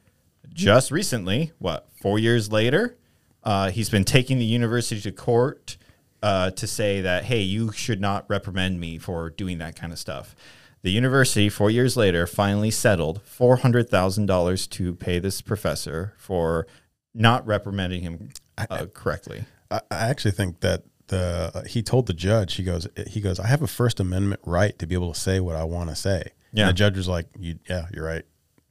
just 0.55 0.89
recently, 0.89 1.51
what, 1.59 1.87
four 2.01 2.17
years 2.17 2.51
later, 2.51 2.97
uh, 3.43 3.69
he's 3.69 3.89
been 3.89 4.05
taking 4.05 4.39
the 4.39 4.45
university 4.45 5.01
to 5.01 5.11
court 5.11 5.77
uh, 6.23 6.49
to 6.51 6.65
say 6.65 7.01
that, 7.01 7.25
hey, 7.25 7.41
you 7.41 7.71
should 7.73 7.99
not 7.99 8.25
reprimand 8.29 8.79
me 8.79 8.97
for 8.97 9.29
doing 9.29 9.57
that 9.59 9.75
kind 9.75 9.91
of 9.91 9.99
stuff. 9.99 10.33
The 10.81 10.91
university, 10.91 11.49
four 11.49 11.69
years 11.69 11.97
later, 11.97 12.25
finally 12.25 12.71
settled 12.71 13.21
$400,000 13.25 14.69
to 14.69 14.95
pay 14.95 15.19
this 15.19 15.41
professor 15.41 16.13
for 16.17 16.65
not 17.15 17.47
reprimanding 17.47 18.01
him 18.01 18.29
uh, 18.57 18.85
correctly. 18.93 19.45
I, 19.71 19.81
I 19.89 20.09
actually 20.09 20.31
think 20.31 20.59
that 20.59 20.83
the 21.07 21.63
he 21.67 21.81
told 21.81 22.05
the 22.07 22.13
judge 22.13 22.55
he 22.55 22.63
goes 22.63 22.87
he 23.07 23.21
goes 23.21 23.39
I 23.39 23.47
have 23.47 23.61
a 23.61 23.67
First 23.67 23.99
Amendment 23.99 24.41
right 24.45 24.77
to 24.79 24.85
be 24.87 24.93
able 24.95 25.13
to 25.13 25.19
say 25.19 25.39
what 25.39 25.55
I 25.55 25.63
want 25.63 25.89
to 25.89 25.95
say. 25.95 26.31
Yeah. 26.51 26.63
And 26.63 26.69
the 26.69 26.73
judge 26.73 26.97
was 26.97 27.07
like, 27.07 27.27
you, 27.39 27.57
"Yeah, 27.69 27.87
you're 27.93 28.05
right. 28.05 28.23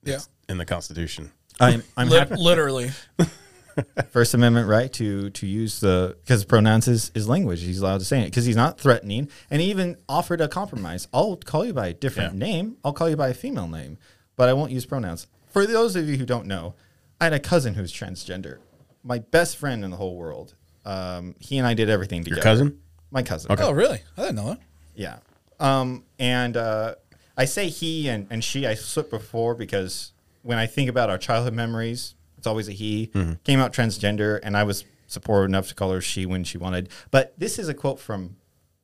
Yeah. 0.04 0.14
It's 0.16 0.28
in 0.48 0.58
the 0.58 0.64
Constitution." 0.64 1.32
I'm, 1.60 1.82
I'm 1.96 2.08
Li- 2.08 2.18
happy. 2.18 2.34
literally. 2.36 2.90
First 4.10 4.34
Amendment 4.34 4.68
right 4.68 4.92
to 4.94 5.30
to 5.30 5.46
use 5.46 5.80
the 5.80 6.16
because 6.22 6.44
pronouns 6.44 6.86
is, 6.86 7.10
is 7.14 7.28
language. 7.28 7.62
He's 7.62 7.80
allowed 7.80 7.98
to 7.98 8.04
say 8.04 8.22
it 8.22 8.26
because 8.26 8.44
he's 8.44 8.54
not 8.56 8.78
threatening, 8.78 9.28
and 9.50 9.60
he 9.60 9.68
even 9.70 9.96
offered 10.08 10.40
a 10.40 10.46
compromise. 10.48 11.08
I'll 11.12 11.36
call 11.36 11.64
you 11.64 11.72
by 11.72 11.88
a 11.88 11.94
different 11.94 12.34
Yeah. 12.34 12.38
name. 12.38 12.76
I'll 12.84 12.92
call 12.92 13.08
you 13.08 13.16
by 13.16 13.28
a 13.28 13.34
female 13.34 13.66
name, 13.66 13.98
but 14.36 14.48
I 14.48 14.52
won't 14.52 14.70
use 14.70 14.86
pronouns. 14.86 15.26
For 15.48 15.66
those 15.66 15.96
of 15.96 16.08
you 16.08 16.16
who 16.16 16.24
don't 16.26 16.46
know, 16.46 16.74
I 17.20 17.24
had 17.24 17.32
a 17.32 17.41
cousin 17.41 17.74
who's 17.74 17.93
transgender. 17.93 18.59
My 19.03 19.19
best 19.19 19.57
friend 19.57 19.85
in 19.85 19.91
the 19.91 19.97
whole 19.97 20.16
world. 20.16 20.55
Um, 20.85 21.35
he 21.39 21.59
and 21.59 21.66
I 21.66 21.74
did 21.74 21.89
everything 21.89 22.24
together. 22.24 22.36
Your 22.36 22.43
cousin? 22.43 22.81
My 23.11 23.23
cousin. 23.23 23.55
Oh, 23.59 23.70
really? 23.73 24.01
I 24.16 24.23
didn't 24.23 24.36
know 24.36 24.49
that. 24.49 24.61
Yeah. 24.95 25.19
Um, 25.61 26.05
and 26.19 26.57
uh, 26.57 26.97
I 27.36 27.45
say 27.45 27.69
he 27.69 28.09
and, 28.09 28.27
and 28.31 28.43
she, 28.43 28.66
I 28.66 28.74
slipped 28.74 29.11
before 29.11 29.55
because 29.55 30.12
when 30.43 30.59
I 30.59 30.66
think 30.66 30.91
about 30.91 31.11
our 31.11 31.19
childhood 31.19 31.55
memories, 31.55 32.15
it's 32.36 32.47
always 32.47 32.69
a 32.69 32.73
he. 32.73 33.11
Came 33.45 33.61
out 33.61 33.73
transgender, 33.73 34.39
and 34.43 34.57
I 34.57 34.65
was 34.65 34.85
supportive 35.07 35.49
enough 35.49 35.69
to 35.69 35.74
call 35.74 35.93
her 35.93 36.01
she 36.01 36.27
when 36.27 36.45
she 36.45 36.59
wanted. 36.59 36.91
But 37.11 37.32
this 37.39 37.59
is 37.59 37.69
a 37.69 37.74
quote 37.74 37.99
from 37.99 38.36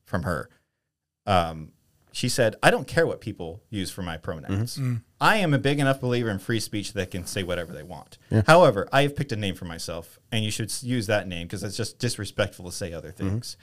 from 0.07 0.23
her. 0.23 0.49
Um, 1.27 1.73
she 2.13 2.29
said, 2.29 2.57
"I 2.63 2.71
don't 2.71 2.87
care 2.87 3.07
what 3.07 3.21
people 3.21 3.63
use 3.69 3.91
for 3.91 4.03
my 4.03 4.17
pronouns. 4.17 4.79
I 5.21 5.37
am 5.37 5.53
a 5.53 5.59
big 5.59 5.79
enough 5.79 6.01
believer 6.01 6.31
in 6.31 6.39
free 6.39 6.61
speech 6.61 6.95
that 6.95 7.11
can 7.11 7.27
say 7.27 7.43
whatever 7.43 7.73
they 7.73 7.83
want. 7.83 8.17
However, 8.47 8.89
I 8.93 9.03
have 9.03 9.15
picked 9.17 9.33
a 9.33 9.37
name 9.37 9.55
for 9.55 9.67
myself, 9.67 10.19
and 10.33 10.45
you 10.45 10.51
should 10.51 10.73
use 10.83 11.07
that 11.09 11.29
name 11.29 11.47
because 11.47 11.63
it's 11.63 11.77
just 11.77 11.99
disrespectful 11.99 12.65
to 12.67 12.73
say 12.73 12.93
other 12.93 13.11
things." 13.13 13.57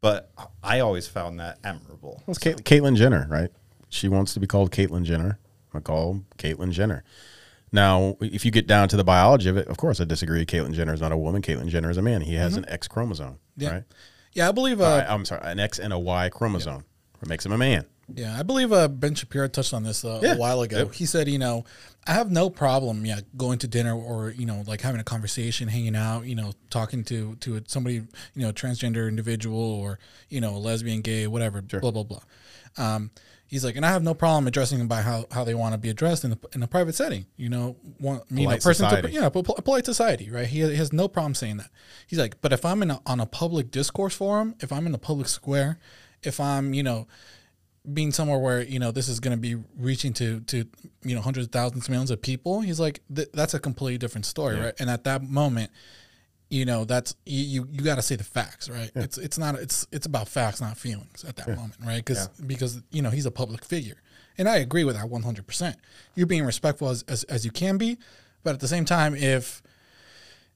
But 0.00 0.30
I 0.62 0.80
always 0.80 1.06
found 1.08 1.38
that 1.40 1.58
admirable. 1.62 2.22
Well, 2.26 2.32
it's 2.32 2.38
Cait- 2.38 2.64
Caitlyn 2.64 2.96
Jenner, 2.96 3.26
right? 3.28 3.50
She 3.90 4.08
wants 4.08 4.32
to 4.34 4.40
be 4.40 4.46
called 4.46 4.70
Caitlyn 4.70 5.02
Jenner. 5.02 5.38
I 5.74 5.80
call 5.80 6.22
Caitlyn 6.38 6.70
Jenner. 6.72 7.04
Now, 7.72 8.16
if 8.20 8.44
you 8.44 8.50
get 8.50 8.66
down 8.66 8.88
to 8.88 8.96
the 8.96 9.04
biology 9.04 9.48
of 9.48 9.56
it, 9.56 9.68
of 9.68 9.76
course, 9.76 10.00
I 10.00 10.04
disagree. 10.04 10.44
Caitlyn 10.46 10.72
Jenner 10.72 10.94
is 10.94 11.00
not 11.00 11.12
a 11.12 11.16
woman. 11.16 11.42
Caitlyn 11.42 11.68
Jenner 11.68 11.90
is 11.90 11.96
a 11.98 12.02
man. 12.02 12.22
He 12.22 12.34
has 12.34 12.56
an 12.56 12.64
X 12.68 12.88
chromosome, 12.88 13.38
Yeah. 13.56 13.70
right? 13.70 13.84
Yeah, 14.32 14.48
I 14.48 14.52
believe. 14.52 14.80
Uh, 14.80 14.84
Uh, 14.84 15.06
I'm 15.08 15.24
sorry, 15.24 15.42
an 15.44 15.60
X 15.60 15.78
and 15.78 15.92
a 15.92 15.98
Y 15.98 16.28
chromosome. 16.30 16.84
What 17.18 17.28
makes 17.28 17.44
him 17.44 17.52
a 17.52 17.58
man? 17.58 17.84
Yeah, 18.16 18.38
I 18.38 18.42
believe 18.42 18.72
uh, 18.72 18.88
Ben 18.88 19.14
Shapiro 19.14 19.48
touched 19.48 19.74
on 19.74 19.82
this 19.82 20.04
uh, 20.04 20.20
Yeah. 20.22 20.34
a 20.34 20.38
while 20.38 20.62
ago. 20.62 20.78
Yep. 20.78 20.94
He 20.94 21.06
said, 21.06 21.28
you 21.28 21.38
know, 21.38 21.64
I 22.06 22.12
have 22.12 22.30
no 22.30 22.50
problem, 22.50 23.04
yeah, 23.04 23.20
going 23.36 23.58
to 23.60 23.68
dinner 23.68 23.94
or 23.94 24.30
you 24.30 24.46
know, 24.46 24.64
like 24.66 24.80
having 24.80 25.00
a 25.00 25.04
conversation, 25.04 25.68
hanging 25.68 25.96
out, 25.96 26.24
you 26.24 26.34
know, 26.34 26.52
talking 26.70 27.04
to 27.04 27.36
to 27.36 27.62
somebody, 27.66 27.96
you 27.96 28.06
know, 28.42 28.52
transgender 28.52 29.08
individual 29.08 29.58
or 29.60 29.98
you 30.28 30.40
know, 30.40 30.58
lesbian, 30.58 31.00
gay, 31.02 31.26
whatever, 31.26 31.60
blah 31.62 31.90
blah 31.90 32.02
blah. 32.04 32.22
Um, 32.78 33.10
he's 33.46 33.64
like, 33.64 33.76
and 33.76 33.84
I 33.84 33.90
have 33.90 34.02
no 34.02 34.14
problem 34.14 34.46
addressing 34.46 34.78
them 34.78 34.88
by 34.88 35.02
how, 35.02 35.26
how 35.32 35.42
they 35.44 35.54
want 35.54 35.74
to 35.74 35.78
be 35.78 35.90
addressed 35.90 36.24
in 36.24 36.30
the 36.30 36.38
in 36.54 36.62
a 36.62 36.68
private 36.68 36.94
setting. 36.94 37.26
You 37.36 37.48
know, 37.48 37.76
one 37.98 38.20
you 38.30 38.48
know, 38.48 38.56
person 38.56 38.88
to 38.88 39.10
yeah, 39.10 39.28
polite 39.28 39.84
society, 39.84 40.30
right? 40.30 40.46
He, 40.46 40.60
he 40.60 40.76
has 40.76 40.92
no 40.92 41.08
problem 41.08 41.34
saying 41.34 41.58
that. 41.58 41.70
He's 42.06 42.18
like, 42.18 42.40
but 42.40 42.52
if 42.52 42.64
I'm 42.64 42.82
in 42.82 42.92
a, 42.92 43.00
on 43.06 43.20
a 43.20 43.26
public 43.26 43.70
discourse 43.70 44.14
forum, 44.14 44.54
if 44.60 44.72
I'm 44.72 44.86
in 44.86 44.94
a 44.94 44.98
public 44.98 45.28
square, 45.28 45.78
if 46.22 46.40
I'm 46.40 46.72
you 46.72 46.82
know 46.82 47.06
being 47.92 48.12
somewhere 48.12 48.38
where 48.38 48.62
you 48.62 48.78
know 48.78 48.90
this 48.90 49.08
is 49.08 49.20
going 49.20 49.36
to 49.36 49.40
be 49.40 49.56
reaching 49.78 50.12
to 50.12 50.40
to 50.40 50.64
you 51.02 51.14
know 51.14 51.20
hundreds 51.20 51.46
of 51.46 51.52
thousands 51.52 51.88
millions 51.88 52.10
of 52.10 52.20
people 52.20 52.60
he's 52.60 52.78
like 52.78 53.00
th- 53.14 53.28
that's 53.32 53.54
a 53.54 53.58
completely 53.58 53.98
different 53.98 54.26
story 54.26 54.58
right? 54.58 54.74
And 54.78 54.90
at 54.90 55.04
that 55.04 55.22
moment 55.22 55.70
you 56.50 56.64
know 56.64 56.84
that's 56.84 57.14
you 57.24 57.44
you, 57.62 57.68
you 57.70 57.82
got 57.82 57.94
to 57.94 58.02
say 58.02 58.16
the 58.16 58.24
facts 58.24 58.68
right? 58.68 58.90
It's 58.94 59.16
it's 59.16 59.38
not 59.38 59.54
it's 59.54 59.86
it's 59.92 60.06
about 60.06 60.28
facts 60.28 60.60
not 60.60 60.76
feelings 60.76 61.24
at 61.24 61.36
that 61.36 61.48
moment 61.48 61.76
right? 61.84 62.04
Because 62.04 62.28
because 62.46 62.82
you 62.90 63.00
know 63.02 63.10
he's 63.10 63.26
a 63.26 63.30
public 63.30 63.64
figure. 63.64 63.96
And 64.38 64.48
i 64.48 64.56
agree 64.56 64.84
with 64.84 64.96
that 64.96 65.10
100% 65.10 65.74
you're 66.14 66.26
being 66.26 66.44
respectful 66.46 66.88
as, 66.88 67.02
as 67.08 67.24
as 67.24 67.44
you 67.44 67.50
can 67.50 67.76
be 67.76 67.98
but 68.42 68.54
at 68.54 68.60
the 68.60 68.68
same 68.68 68.86
time 68.86 69.14
if 69.14 69.62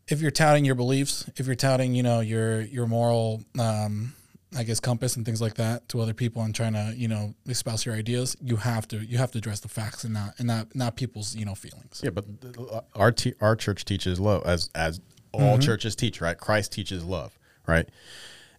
if 0.09 0.21
you're 0.21 0.31
touting 0.31 0.65
your 0.65 0.75
beliefs, 0.75 1.29
if 1.37 1.47
you're 1.47 1.55
touting, 1.55 1.95
you 1.95 2.03
know, 2.03 2.21
your 2.21 2.61
your 2.61 2.87
moral, 2.87 3.43
um, 3.59 4.15
I 4.57 4.63
guess, 4.63 4.81
compass 4.81 5.17
and 5.17 5.25
things 5.25 5.41
like 5.41 5.55
that 5.55 5.89
to 5.91 6.01
other 6.01 6.15
people 6.15 6.43
and 6.43 6.55
trying 6.55 6.75
to, 6.75 6.93
you 6.97 7.09
know, 7.09 7.35
espouse 7.47 7.85
your 7.85 7.95
ideas, 7.95 8.37
you 8.41 8.57
have 8.57 8.87
to 8.89 8.99
you 8.99 9.19
have 9.19 9.33
to 9.33 9.39
address 9.39 9.61
the 9.61 9.69
facts 9.69 10.05
and 10.05 10.15
not 10.15 10.35
and 10.39 10.47
not 10.47 10.75
not 10.75 10.97
people's 10.97 11.35
you 11.35 11.45
know 11.45 11.55
feelings. 11.55 12.01
Yeah, 12.03 12.11
but 12.11 12.25
th- 12.41 12.55
uh, 12.71 12.81
our 12.95 13.13
te- 13.13 13.35
our 13.41 13.57
church 13.57 13.85
teaches 13.85 14.21
love 14.21 14.43
as 14.47 14.71
as 14.75 15.01
all 15.33 15.41
mm-hmm. 15.41 15.61
churches 15.61 15.97
teach, 15.97 16.21
right? 16.21 16.39
Christ 16.39 16.73
teaches 16.73 17.05
love, 17.05 17.39
right? 17.67 17.89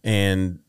And 0.04 0.60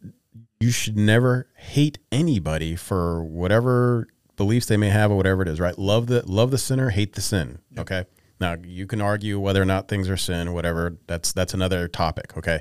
you 0.61 0.71
should 0.71 0.97
never 0.97 1.49
hate 1.57 1.99
anybody 2.11 2.77
for 2.77 3.23
whatever 3.25 4.09
beliefs 4.37 4.67
they 4.67 4.77
may 4.77 4.91
have 4.91 5.11
or 5.11 5.17
whatever 5.17 5.43
it 5.43 5.49
is, 5.49 5.61
right? 5.61 5.79
Love 5.79 6.07
the 6.07 6.23
love 6.27 6.51
the 6.51 6.59
sinner, 6.59 6.91
hate 6.91 7.15
the 7.15 7.21
sin. 7.21 7.59
Okay. 7.79 8.05
Now 8.41 8.57
you 8.65 8.87
can 8.87 9.01
argue 9.01 9.41
whether 9.41 9.61
or 9.61 9.65
not 9.65 9.89
things 9.89 10.09
are 10.09 10.17
sin, 10.17 10.53
whatever. 10.53 10.97
That's 11.07 11.33
that's 11.33 11.55
another 11.55 11.89
topic. 11.89 12.37
Okay. 12.37 12.61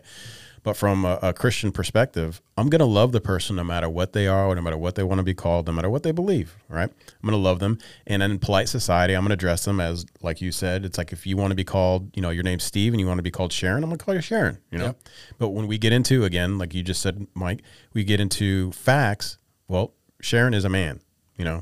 But 0.66 0.76
from 0.76 1.06
a, 1.06 1.20
a 1.22 1.32
Christian 1.32 1.72
perspective, 1.72 2.42
I'm 2.58 2.70
going 2.70 2.80
to 2.80 2.86
love 2.86 3.12
the 3.12 3.22
person 3.22 3.56
no 3.56 3.64
matter 3.64 3.88
what 3.88 4.14
they 4.14 4.26
are, 4.26 4.56
no 4.56 4.64
matter 4.64 4.80
what 4.80 4.96
they 4.96 5.04
want 5.04 5.20
to 5.20 5.24
be 5.24 5.36
called, 5.36 5.68
no 5.68 5.74
matter 5.74 5.92
what 5.92 6.02
they 6.02 6.12
believe, 6.12 6.58
right? 6.68 6.90
I'm 6.90 7.22
going 7.22 7.34
to 7.34 7.38
love 7.38 7.60
them. 7.60 7.78
And 8.08 8.24
in 8.24 8.40
polite 8.40 8.68
society, 8.68 9.14
I'm 9.14 9.22
going 9.22 9.30
to 9.30 9.36
address 9.36 9.64
them 9.64 9.80
as, 9.80 10.08
like 10.24 10.42
you 10.42 10.52
said, 10.52 10.84
it's 10.84 10.98
like 10.98 11.14
if 11.14 11.28
you 11.28 11.38
want 11.38 11.52
to 11.52 11.56
be 11.56 11.64
called, 11.64 12.10
you 12.16 12.22
know, 12.24 12.32
your 12.32 12.42
name's 12.42 12.64
Steve 12.64 12.94
and 12.94 13.00
you 13.00 13.06
want 13.06 13.20
to 13.20 13.24
be 13.24 13.30
called 13.30 13.54
Sharon, 13.54 13.84
I'm 13.84 13.92
going 13.92 14.00
to 14.00 14.04
call 14.04 14.16
you 14.16 14.22
Sharon, 14.22 14.58
you 14.72 14.80
know? 14.80 14.86
Yep. 14.86 15.00
But 15.38 15.50
when 15.50 15.68
we 15.68 15.78
get 15.78 15.94
into, 15.94 16.24
again, 16.24 16.58
like 16.58 16.74
you 16.74 16.82
just 16.82 17.00
said, 17.00 17.28
Mike, 17.36 17.62
we 17.94 18.04
get 18.04 18.20
into 18.20 18.72
facts. 18.72 19.38
Well, 19.68 19.94
Sharon 20.20 20.56
is 20.56 20.66
a 20.66 20.70
man, 20.70 21.00
you 21.38 21.46
know? 21.46 21.62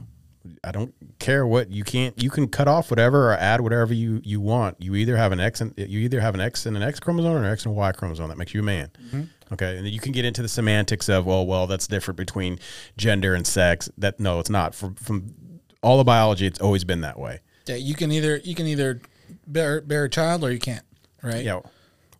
I 0.63 0.71
don't 0.71 0.93
care 1.19 1.47
what 1.47 1.71
you 1.71 1.83
can't. 1.83 2.21
You 2.21 2.29
can 2.29 2.47
cut 2.47 2.67
off 2.67 2.89
whatever 2.91 3.31
or 3.31 3.33
add 3.33 3.61
whatever 3.61 3.93
you 3.93 4.21
you 4.23 4.41
want. 4.41 4.81
You 4.81 4.95
either 4.95 5.15
have 5.15 5.31
an 5.31 5.39
X 5.39 5.61
and 5.61 5.73
you 5.77 5.99
either 5.99 6.19
have 6.19 6.33
an 6.33 6.41
X 6.41 6.65
and 6.65 6.75
an 6.75 6.83
X 6.83 6.99
chromosome 6.99 7.31
or 7.31 7.37
an 7.37 7.45
X 7.45 7.65
and 7.65 7.75
Y 7.75 7.91
chromosome. 7.93 8.27
That 8.27 8.37
makes 8.37 8.53
you 8.53 8.59
a 8.59 8.63
man. 8.63 8.91
Mm-hmm. 9.05 9.23
Okay, 9.53 9.77
and 9.77 9.85
then 9.85 9.93
you 9.93 9.99
can 9.99 10.11
get 10.11 10.25
into 10.25 10.41
the 10.41 10.47
semantics 10.47 11.09
of 11.09 11.25
well, 11.25 11.45
well, 11.45 11.67
that's 11.67 11.87
different 11.87 12.17
between 12.17 12.59
gender 12.97 13.33
and 13.35 13.45
sex. 13.47 13.89
That 13.97 14.19
no, 14.19 14.39
it's 14.39 14.49
not. 14.49 14.75
From 14.75 14.95
from 14.95 15.33
all 15.81 15.97
the 15.97 16.03
biology, 16.03 16.45
it's 16.45 16.59
always 16.59 16.83
been 16.83 17.01
that 17.01 17.19
way. 17.19 17.39
Yeah, 17.65 17.75
you 17.75 17.95
can 17.95 18.11
either 18.11 18.37
you 18.37 18.55
can 18.55 18.67
either 18.67 19.01
bear 19.47 19.81
bear 19.81 20.05
a 20.05 20.09
child 20.09 20.43
or 20.43 20.51
you 20.51 20.59
can't, 20.59 20.85
right? 21.21 21.43
Yeah. 21.43 21.61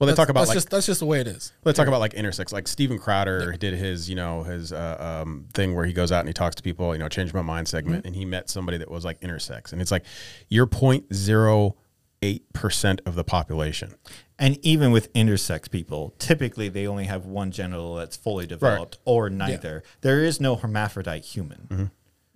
Well, 0.04 0.08
they 0.08 0.12
That's- 0.12 0.26
talk 0.26 0.30
about 0.30 0.42
that's 0.42 0.50
like 0.50 0.56
just 0.58 0.70
that's 0.70 0.86
just 0.86 1.00
the 1.00 1.06
way 1.06 1.22
it 1.22 1.28
is. 1.28 1.54
Let's 1.64 1.78
talk 1.78 1.88
about 1.88 2.02
like 2.02 2.14
intersex. 2.14 2.52
Like 2.52 2.68
Steven 2.68 3.00
Crowder 3.00 3.54
did 3.54 3.74
his, 3.74 4.10
you 4.10 4.16
know, 4.16 4.44
his 4.44 4.74
uh, 4.74 5.22
um, 5.24 5.48
thing 5.54 5.74
where 5.74 5.86
he 5.86 5.94
goes 5.94 6.12
out 6.12 6.20
and 6.20 6.28
he 6.28 6.34
talks 6.34 6.56
to 6.58 6.64
people, 6.64 6.94
you 6.94 7.00
know, 7.00 7.08
change 7.08 7.34
my 7.34 7.42
mind 7.42 7.70
segment, 7.70 8.06
and 8.06 8.14
he 8.14 8.26
met 8.26 8.50
somebody 8.50 8.78
that 8.80 8.92
was 8.92 9.06
like 9.06 9.22
intersex, 9.22 9.72
and 9.72 9.82
it's 9.82 9.92
like 9.92 10.04
you're 10.50 10.66
point 10.68 11.14
zero 11.14 11.78
eight 12.22 12.52
percent 12.52 13.00
of 13.06 13.16
the 13.16 13.24
population. 13.24 13.96
And 14.38 14.58
even 14.62 14.92
with 14.92 15.14
intersex 15.14 15.72
people, 15.72 16.16
typically 16.20 16.68
they 16.68 16.86
only 16.86 17.06
have 17.06 17.26
one 17.26 17.52
genital 17.52 17.96
that's 17.96 18.18
fully 18.18 18.46
developed 18.46 18.98
or 19.06 19.30
neither. 19.30 19.84
There 20.02 20.22
is 20.22 20.42
no 20.42 20.58
hermaphrodite 20.58 21.24
human. 21.24 21.92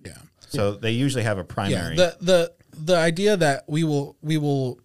Yeah. 0.06 0.14
So 0.48 0.72
they 0.72 0.92
usually 0.92 1.24
have 1.24 1.38
a 1.38 1.44
primary. 1.44 1.98
Yeah. 1.98 2.12
The 2.12 2.18
the 2.22 2.54
the 2.72 2.96
idea 2.96 3.36
that 3.36 3.66
we 3.68 3.84
will 3.84 4.16
we 4.22 4.38
will 4.38 4.80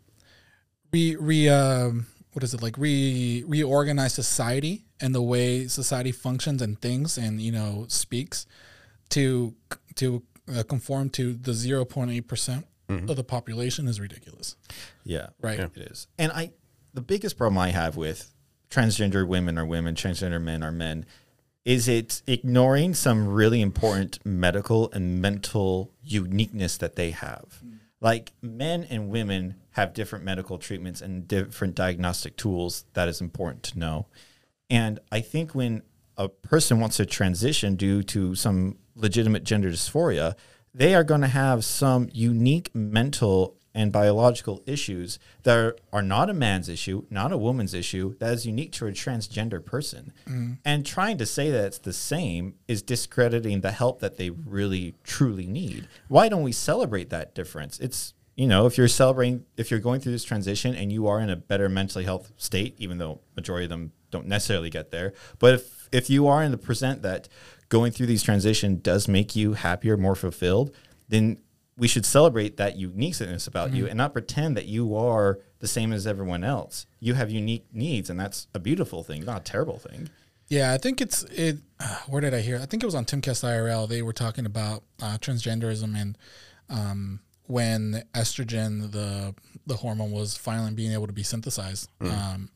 re 0.92 1.14
re 1.16 1.48
um 1.48 2.06
what 2.32 2.42
is 2.42 2.54
it 2.54 2.62
like 2.62 2.76
re 2.78 3.44
reorganize 3.46 4.14
society 4.14 4.84
and 5.00 5.14
the 5.14 5.22
way 5.22 5.66
society 5.66 6.12
functions 6.12 6.62
and 6.62 6.80
thinks 6.80 7.16
and 7.16 7.40
you 7.40 7.52
know 7.52 7.84
speaks 7.88 8.46
to 9.10 9.54
to 9.96 10.22
uh, 10.54 10.62
conform 10.64 11.10
to 11.10 11.34
the 11.34 11.52
0.8 11.52 12.26
percent 12.26 12.66
of 13.08 13.16
the 13.16 13.24
population 13.24 13.88
is 13.88 13.98
ridiculous. 13.98 14.54
yeah. 15.02 15.28
Right. 15.40 15.58
It 15.58 15.70
is. 15.76 16.08
And 16.18 16.30
I 16.30 16.52
the 16.92 17.00
biggest 17.00 17.38
problem 17.38 17.56
I 17.56 17.70
have 17.70 17.96
with 17.96 18.30
transgender 18.70 19.26
women 19.26 19.58
are 19.58 19.64
women, 19.64 19.94
transgender 19.94 20.42
men 20.42 20.62
are 20.62 20.72
men, 20.72 21.06
is 21.64 21.88
it 21.88 22.22
ignoring 22.26 22.94
some 22.94 23.28
really 23.28 23.60
important 23.60 24.18
medical 24.26 24.90
and 24.92 25.22
mental 25.22 25.92
uniqueness 26.02 26.76
that 26.78 26.96
they 26.96 27.12
have. 27.12 27.62
Like 28.00 28.32
men 28.42 28.84
and 28.90 29.08
women 29.08 29.54
have 29.72 29.94
different 29.94 30.24
medical 30.24 30.58
treatments 30.58 31.00
and 31.00 31.26
different 31.26 31.74
diagnostic 31.74 32.36
tools 32.36 32.84
that 32.94 33.08
is 33.08 33.20
important 33.20 33.62
to 33.64 33.78
know. 33.78 34.06
And 34.70 34.98
I 35.10 35.20
think 35.20 35.54
when 35.54 35.82
a 36.16 36.28
person 36.28 36.80
wants 36.80 36.96
to 36.98 37.06
transition 37.06 37.76
due 37.76 38.02
to 38.04 38.34
some 38.34 38.78
legitimate 38.94 39.44
gender 39.44 39.70
dysphoria, 39.70 40.34
they 40.74 40.94
are 40.94 41.04
going 41.04 41.20
to 41.22 41.28
have 41.28 41.64
some 41.64 42.08
unique 42.12 42.74
mental 42.74 43.56
and 43.74 43.90
biological 43.90 44.62
issues 44.66 45.18
that 45.44 45.56
are, 45.56 45.76
are 45.92 46.02
not 46.02 46.28
a 46.28 46.34
man's 46.34 46.68
issue, 46.68 47.04
not 47.08 47.32
a 47.32 47.38
woman's 47.38 47.72
issue, 47.72 48.14
that 48.18 48.34
is 48.34 48.46
unique 48.46 48.72
to 48.72 48.86
a 48.86 48.92
transgender 48.92 49.64
person. 49.64 50.12
Mm-hmm. 50.26 50.54
And 50.64 50.84
trying 50.84 51.18
to 51.18 51.26
say 51.26 51.50
that 51.50 51.64
it's 51.64 51.78
the 51.78 51.92
same 51.92 52.54
is 52.68 52.82
discrediting 52.82 53.62
the 53.62 53.72
help 53.72 54.00
that 54.00 54.18
they 54.18 54.30
really 54.30 54.94
truly 55.04 55.46
need. 55.46 55.88
Why 56.08 56.28
don't 56.28 56.42
we 56.42 56.52
celebrate 56.52 57.10
that 57.10 57.34
difference? 57.34 57.80
It's 57.80 58.12
you 58.34 58.46
know, 58.46 58.66
if 58.66 58.78
you're 58.78 58.88
celebrating, 58.88 59.44
if 59.56 59.70
you're 59.70 59.80
going 59.80 60.00
through 60.00 60.12
this 60.12 60.24
transition 60.24 60.74
and 60.74 60.90
you 60.90 61.06
are 61.06 61.20
in 61.20 61.30
a 61.30 61.36
better 61.36 61.68
mentally 61.68 62.04
health 62.04 62.32
state, 62.36 62.74
even 62.78 62.98
though 62.98 63.20
majority 63.36 63.64
of 63.64 63.70
them 63.70 63.92
don't 64.10 64.26
necessarily 64.26 64.70
get 64.70 64.90
there, 64.90 65.12
but 65.38 65.54
if 65.54 65.88
if 65.92 66.08
you 66.08 66.26
are 66.26 66.42
in 66.42 66.50
the 66.50 66.58
present 66.58 67.02
that 67.02 67.28
going 67.68 67.92
through 67.92 68.06
these 68.06 68.22
transition 68.22 68.80
does 68.80 69.08
make 69.08 69.36
you 69.36 69.54
happier, 69.54 69.96
more 69.96 70.14
fulfilled, 70.14 70.74
then 71.08 71.38
we 71.76 71.88
should 71.88 72.06
celebrate 72.06 72.56
that 72.58 72.76
uniqueness 72.76 73.46
about 73.46 73.72
you 73.72 73.86
and 73.86 73.96
not 73.96 74.12
pretend 74.12 74.56
that 74.56 74.66
you 74.66 74.94
are 74.94 75.40
the 75.58 75.66
same 75.66 75.92
as 75.92 76.06
everyone 76.06 76.44
else. 76.44 76.86
You 77.00 77.14
have 77.14 77.30
unique 77.30 77.66
needs, 77.72 78.10
and 78.10 78.20
that's 78.20 78.46
a 78.54 78.58
beautiful 78.58 79.02
thing, 79.02 79.24
not 79.24 79.40
a 79.40 79.44
terrible 79.44 79.78
thing. 79.78 80.10
Yeah, 80.48 80.72
I 80.72 80.78
think 80.78 81.00
it's 81.00 81.22
it. 81.24 81.58
Uh, 81.80 81.96
where 82.08 82.20
did 82.20 82.34
I 82.34 82.40
hear? 82.40 82.56
I 82.56 82.66
think 82.66 82.82
it 82.82 82.86
was 82.86 82.94
on 82.94 83.04
Tim 83.04 83.20
Timcast 83.20 83.44
IRL. 83.44 83.88
They 83.88 84.02
were 84.02 84.12
talking 84.12 84.46
about 84.46 84.82
uh, 85.00 85.18
transgenderism 85.18 85.96
and 85.96 86.18
um, 86.68 87.20
when 87.52 88.02
estrogen, 88.14 88.90
the 88.92 89.34
the 89.66 89.76
hormone, 89.76 90.10
was 90.10 90.36
finally 90.36 90.72
being 90.72 90.92
able 90.92 91.06
to 91.06 91.12
be 91.12 91.22
synthesized, 91.22 91.88
um, 92.00 92.50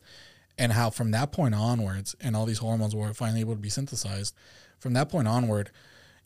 and 0.59 0.73
how 0.73 0.91
from 0.91 1.11
that 1.13 1.33
point 1.33 1.55
onwards, 1.55 2.17
and 2.21 2.35
all 2.37 2.47
these 2.47 2.59
hormones 2.59 2.95
were 2.95 3.13
finally 3.15 3.41
able 3.41 3.55
to 3.55 3.61
be 3.61 3.69
synthesized. 3.69 4.35
From 4.79 4.93
that 4.95 5.09
point 5.09 5.29
onward, 5.29 5.71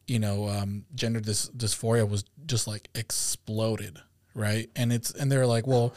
you 0.07 0.19
know, 0.19 0.49
um, 0.49 0.85
gender 0.95 1.21
dys- 1.21 1.51
dysphoria 1.57 2.09
was 2.09 2.25
just 2.47 2.67
like 2.67 2.89
exploded, 2.95 3.99
right? 4.35 4.69
And 4.77 4.93
it's 4.93 5.11
and 5.13 5.31
they're 5.31 5.47
like, 5.47 5.67
well, 5.67 5.93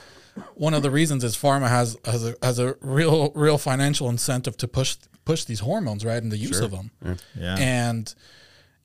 one 0.55 0.73
of 0.73 0.81
the 0.83 0.91
reasons 0.91 1.23
is 1.23 1.35
pharma 1.37 1.69
has 1.69 1.97
has 2.05 2.25
a 2.25 2.35
has 2.41 2.59
a 2.59 2.75
real 2.81 3.31
real 3.35 3.57
financial 3.57 4.09
incentive 4.09 4.57
to 4.57 4.67
push 4.67 4.97
push 5.25 5.45
these 5.45 5.61
hormones, 5.61 6.03
right, 6.03 6.21
and 6.21 6.31
the 6.31 6.37
use 6.37 6.59
of 6.59 6.71
them, 6.71 6.91
Yeah. 7.39 7.55
and 7.57 8.13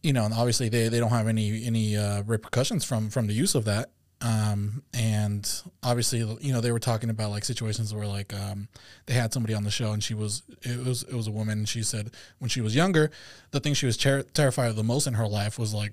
you 0.02 0.12
know, 0.12 0.24
and 0.24 0.34
obviously 0.34 0.68
they, 0.68 0.88
they 0.88 1.00
don't 1.00 1.10
have 1.10 1.28
any 1.28 1.64
any 1.64 1.96
uh, 1.96 2.22
repercussions 2.22 2.84
from 2.84 3.10
from 3.10 3.26
the 3.26 3.32
use 3.34 3.54
of 3.54 3.64
that. 3.66 3.90
Um, 4.20 4.82
and 4.94 5.48
obviously, 5.84 6.18
you 6.40 6.52
know, 6.52 6.60
they 6.60 6.72
were 6.72 6.80
talking 6.80 7.08
about 7.08 7.30
like 7.30 7.44
situations 7.44 7.94
where 7.94 8.06
like 8.06 8.34
um, 8.34 8.66
they 9.06 9.14
had 9.14 9.32
somebody 9.32 9.54
on 9.54 9.62
the 9.62 9.70
show 9.70 9.92
and 9.92 10.02
she 10.02 10.12
was 10.14 10.42
it 10.62 10.84
was 10.84 11.04
it 11.04 11.14
was 11.14 11.28
a 11.28 11.30
woman 11.30 11.58
and 11.58 11.68
she 11.68 11.84
said 11.84 12.10
when 12.40 12.48
she 12.48 12.60
was 12.60 12.74
younger, 12.74 13.12
the 13.52 13.60
thing 13.60 13.74
she 13.74 13.86
was 13.86 13.96
ter- 13.96 14.22
terrified 14.24 14.70
of 14.70 14.76
the 14.76 14.82
most 14.82 15.06
in 15.06 15.14
her 15.14 15.28
life 15.28 15.56
was 15.58 15.72
like 15.72 15.92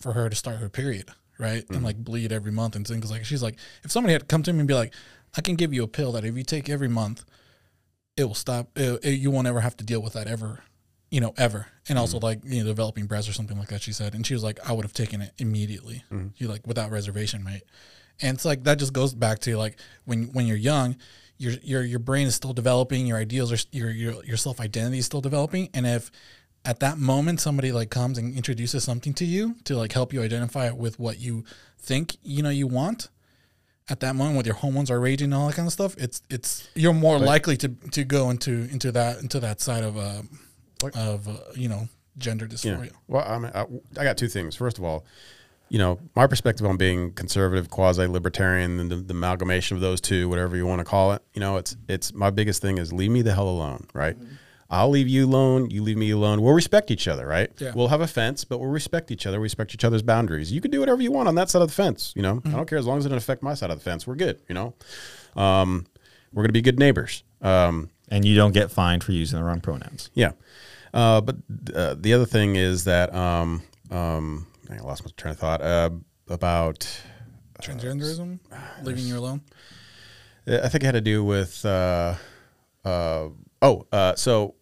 for 0.00 0.14
her 0.14 0.28
to 0.28 0.34
start 0.34 0.56
her 0.58 0.68
period, 0.68 1.10
right, 1.38 1.64
and 1.70 1.84
like 1.84 1.96
bleed 1.96 2.32
every 2.32 2.50
month 2.50 2.74
and 2.74 2.86
things 2.88 3.08
like 3.10 3.24
she's 3.24 3.42
like 3.42 3.56
if 3.84 3.92
somebody 3.92 4.14
had 4.14 4.26
come 4.26 4.42
to 4.42 4.52
me 4.52 4.58
and 4.60 4.68
be 4.68 4.74
like, 4.74 4.92
I 5.36 5.40
can 5.40 5.54
give 5.54 5.72
you 5.72 5.84
a 5.84 5.88
pill 5.88 6.10
that 6.12 6.24
if 6.24 6.36
you 6.36 6.42
take 6.42 6.68
every 6.68 6.88
month, 6.88 7.24
it 8.16 8.24
will 8.24 8.34
stop. 8.34 8.70
It, 8.76 9.04
it- 9.04 9.10
you 9.20 9.30
won't 9.30 9.46
ever 9.46 9.60
have 9.60 9.76
to 9.76 9.84
deal 9.84 10.02
with 10.02 10.14
that 10.14 10.26
ever, 10.26 10.64
you 11.10 11.20
know, 11.20 11.34
ever. 11.36 11.66
And 11.88 11.98
also 11.98 12.18
like 12.18 12.40
you 12.44 12.60
know 12.60 12.66
developing 12.68 13.06
breasts 13.06 13.28
or 13.28 13.32
something 13.32 13.58
like 13.58 13.68
that. 13.68 13.82
She 13.82 13.92
said, 13.92 14.14
and 14.14 14.26
she 14.26 14.34
was 14.34 14.44
like, 14.44 14.58
I 14.68 14.72
would 14.72 14.84
have 14.84 14.92
taken 14.94 15.20
it 15.20 15.32
immediately. 15.38 16.04
You 16.36 16.48
like 16.48 16.66
without 16.66 16.90
reservation, 16.90 17.42
mate. 17.44 17.62
And 18.22 18.36
it's 18.36 18.44
like 18.44 18.64
that 18.64 18.78
just 18.78 18.92
goes 18.92 19.14
back 19.14 19.40
to 19.40 19.56
like 19.56 19.78
when 20.04 20.24
when 20.32 20.46
you're 20.46 20.56
young, 20.56 20.96
your 21.38 21.54
your 21.62 21.82
your 21.82 21.98
brain 21.98 22.26
is 22.26 22.34
still 22.34 22.52
developing, 22.52 23.06
your 23.06 23.18
ideals 23.18 23.52
are 23.52 23.58
your 23.72 23.90
your 23.90 24.24
your 24.24 24.36
self 24.36 24.60
identity 24.60 24.98
is 24.98 25.06
still 25.06 25.20
developing, 25.20 25.68
and 25.74 25.86
if 25.86 26.10
at 26.64 26.80
that 26.80 26.98
moment 26.98 27.40
somebody 27.40 27.72
like 27.72 27.90
comes 27.90 28.18
and 28.18 28.34
introduces 28.34 28.84
something 28.84 29.14
to 29.14 29.24
you 29.24 29.56
to 29.64 29.76
like 29.76 29.92
help 29.92 30.12
you 30.12 30.22
identify 30.22 30.66
it 30.66 30.76
with 30.76 30.98
what 30.98 31.18
you 31.18 31.44
think 31.78 32.16
you 32.22 32.42
know 32.42 32.50
you 32.50 32.66
want 32.66 33.08
at 33.88 34.00
that 34.00 34.14
moment 34.14 34.36
when 34.36 34.44
your 34.44 34.54
hormones 34.54 34.90
are 34.90 35.00
raging 35.00 35.32
and 35.32 35.34
all 35.34 35.46
that 35.46 35.56
kind 35.56 35.66
of 35.66 35.72
stuff 35.72 35.96
it's 35.96 36.20
it's 36.28 36.68
you're 36.74 36.92
more 36.92 37.18
likely 37.18 37.56
to 37.56 37.68
to 37.90 38.04
go 38.04 38.28
into 38.28 38.68
into 38.70 38.92
that 38.92 39.18
into 39.20 39.40
that 39.40 39.60
side 39.60 39.82
of 39.82 39.96
uh 39.96 40.20
of 40.84 41.28
uh, 41.28 41.32
you 41.54 41.68
know 41.68 41.88
gender 42.18 42.46
Yeah. 42.50 42.56
dysphoria 42.56 42.92
Well, 43.08 43.24
I, 43.26 43.38
mean, 43.38 43.52
I, 43.54 43.66
I 44.00 44.04
got 44.04 44.16
two 44.18 44.28
things. 44.28 44.56
First 44.56 44.78
of 44.78 44.84
all, 44.84 45.04
you 45.68 45.78
know, 45.78 46.00
my 46.16 46.26
perspective 46.26 46.66
on 46.66 46.76
being 46.76 47.12
conservative, 47.12 47.70
quasi 47.70 48.06
libertarian, 48.06 48.80
and 48.80 48.90
the, 48.90 48.96
the 48.96 49.14
amalgamation 49.14 49.76
of 49.76 49.80
those 49.80 50.00
two, 50.00 50.28
whatever 50.28 50.56
you 50.56 50.66
want 50.66 50.80
to 50.80 50.84
call 50.84 51.12
it, 51.12 51.22
you 51.34 51.40
know, 51.40 51.56
it's 51.56 51.76
it's 51.88 52.12
my 52.12 52.30
biggest 52.30 52.60
thing 52.60 52.78
is 52.78 52.92
leave 52.92 53.10
me 53.10 53.22
the 53.22 53.32
hell 53.34 53.48
alone, 53.48 53.86
right? 53.94 54.16
I'll 54.72 54.90
leave 54.90 55.08
you 55.08 55.26
alone. 55.26 55.68
You 55.70 55.82
leave 55.82 55.96
me 55.96 56.10
alone. 56.12 56.42
We'll 56.42 56.54
respect 56.54 56.92
each 56.92 57.08
other, 57.08 57.26
right? 57.26 57.50
Yeah. 57.58 57.72
We'll 57.74 57.88
have 57.88 58.00
a 58.00 58.06
fence, 58.06 58.44
but 58.44 58.58
we'll 58.60 58.68
respect 58.70 59.10
each 59.10 59.26
other. 59.26 59.40
We 59.40 59.44
respect 59.44 59.74
each 59.74 59.84
other's 59.84 60.02
boundaries. 60.02 60.52
You 60.52 60.60
can 60.60 60.70
do 60.70 60.78
whatever 60.78 61.02
you 61.02 61.10
want 61.10 61.26
on 61.26 61.34
that 61.36 61.50
side 61.50 61.60
of 61.62 61.68
the 61.68 61.74
fence. 61.74 62.12
You 62.14 62.22
know, 62.22 62.40
I 62.44 62.50
don't 62.50 62.68
care 62.68 62.78
as 62.78 62.86
long 62.86 62.98
as 62.98 63.04
it 63.04 63.08
doesn't 63.08 63.18
affect 63.18 63.42
my 63.42 63.54
side 63.54 63.70
of 63.70 63.78
the 63.78 63.82
fence. 63.84 64.06
We're 64.06 64.14
good. 64.14 64.38
You 64.48 64.54
know, 64.54 64.74
um, 65.34 65.86
we're 66.32 66.44
gonna 66.44 66.52
be 66.52 66.62
good 66.62 66.78
neighbors. 66.78 67.24
Um, 67.42 67.90
And 68.10 68.24
you 68.24 68.34
don't 68.36 68.52
get 68.52 68.70
fined 68.70 69.02
for 69.04 69.10
using 69.12 69.38
the 69.38 69.44
wrong 69.44 69.60
pronouns. 69.60 70.10
yeah. 70.14 70.32
Uh, 70.92 71.20
but 71.20 71.36
uh, 71.74 71.94
the 71.98 72.12
other 72.14 72.26
thing 72.26 72.56
is 72.56 72.84
that 72.84 73.14
um, 73.14 73.62
um, 73.90 74.46
I 74.70 74.78
lost 74.78 75.04
my 75.04 75.10
train 75.16 75.32
of 75.32 75.38
thought 75.38 75.62
uh, 75.62 75.90
about. 76.28 76.86
transgenderism 77.60 78.38
leaving 78.82 79.04
you 79.04 79.18
alone 79.18 79.42
I 80.46 80.68
think 80.68 80.82
it 80.82 80.86
had 80.86 80.92
to 80.92 81.00
do 81.00 81.22
with. 81.22 81.64
Uh, 81.64 82.14
uh, 82.84 83.28
oh, 83.62 83.86
uh, 83.92 84.14
so 84.16 84.54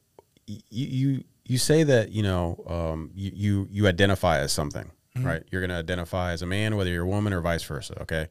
y- 0.49 0.61
you 0.71 1.25
you 1.45 1.57
say 1.57 1.83
that 1.85 2.11
you 2.11 2.23
know 2.23 2.63
um, 2.67 3.11
you, 3.15 3.31
you 3.35 3.69
you 3.71 3.87
identify 3.87 4.39
as 4.39 4.53
something, 4.53 4.91
right? 5.17 5.43
You're 5.51 5.61
going 5.63 5.71
to 5.71 5.77
identify 5.77 6.33
as 6.33 6.43
a 6.43 6.47
man, 6.47 6.77
whether 6.77 6.91
you're 6.91 7.05
a 7.05 7.09
woman 7.09 7.33
or 7.33 7.41
vice 7.41 7.63
versa. 7.63 8.03
Okay. 8.03 8.27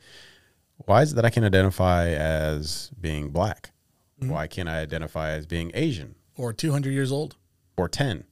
Why 0.85 1.01
is 1.01 1.13
it 1.13 1.15
that 1.15 1.25
I 1.25 1.31
can 1.31 1.43
identify 1.43 2.09
as 2.09 2.91
being 2.99 3.29
black? 3.29 3.71
Why 4.19 4.45
can't 4.45 4.69
I 4.69 4.79
identify 4.81 5.31
as 5.31 5.45
being 5.47 5.71
Asian? 5.73 6.15
or 6.35 6.53
200 6.53 6.91
years 6.91 7.11
old 7.11 7.35
or 7.77 7.87
10. 7.87 8.23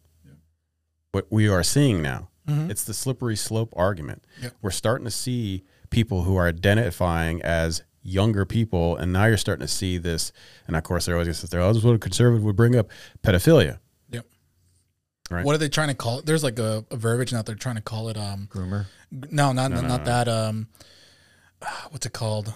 What 1.11 1.27
we 1.29 1.47
are 1.47 1.63
seeing 1.63 2.01
now, 2.01 2.29
it's 2.47 2.83
the 2.83 2.93
slippery 2.93 3.35
slope 3.35 3.73
argument. 3.75 4.23
Yep. 4.41 4.53
We're 4.61 4.71
starting 4.71 5.05
to 5.05 5.11
see 5.11 5.63
people 5.89 6.23
who 6.23 6.35
are 6.35 6.47
identifying 6.47 7.41
as 7.41 7.83
younger 8.03 8.45
people, 8.45 8.97
and 8.97 9.13
now 9.13 9.25
you're 9.25 9.37
starting 9.37 9.65
to 9.65 9.71
see 9.71 9.97
this. 9.97 10.31
And 10.67 10.75
of 10.75 10.83
course, 10.83 11.05
they're 11.05 11.15
always 11.15 11.27
going 11.27 11.33
to 11.35 11.39
sit 11.39 11.49
there, 11.51 11.61
oh, 11.61 11.69
this 11.69 11.77
is 11.77 11.83
what 11.85 11.95
a 11.95 11.99
conservative 11.99 12.43
would 12.43 12.55
bring 12.55 12.75
up 12.75 12.89
pedophilia. 13.23 13.79
yep 14.11 14.25
Right. 15.31 15.43
what 15.43 15.55
are 15.55 15.57
they 15.57 15.69
trying 15.69 15.87
to 15.87 15.95
call 15.95 16.19
it 16.19 16.27
there's 16.27 16.43
like 16.43 16.59
a, 16.59 16.85
a 16.91 16.97
verbiage 16.97 17.33
now 17.33 17.41
they're 17.41 17.55
trying 17.55 17.77
to 17.77 17.81
call 17.81 18.09
it 18.09 18.17
um 18.17 18.47
Groomer. 18.51 18.85
no 19.11 19.53
not 19.53 19.71
not 19.71 20.05
that 20.05 20.27
um 20.27 20.67
what's 21.89 22.05
it 22.05 22.13
called 22.13 22.53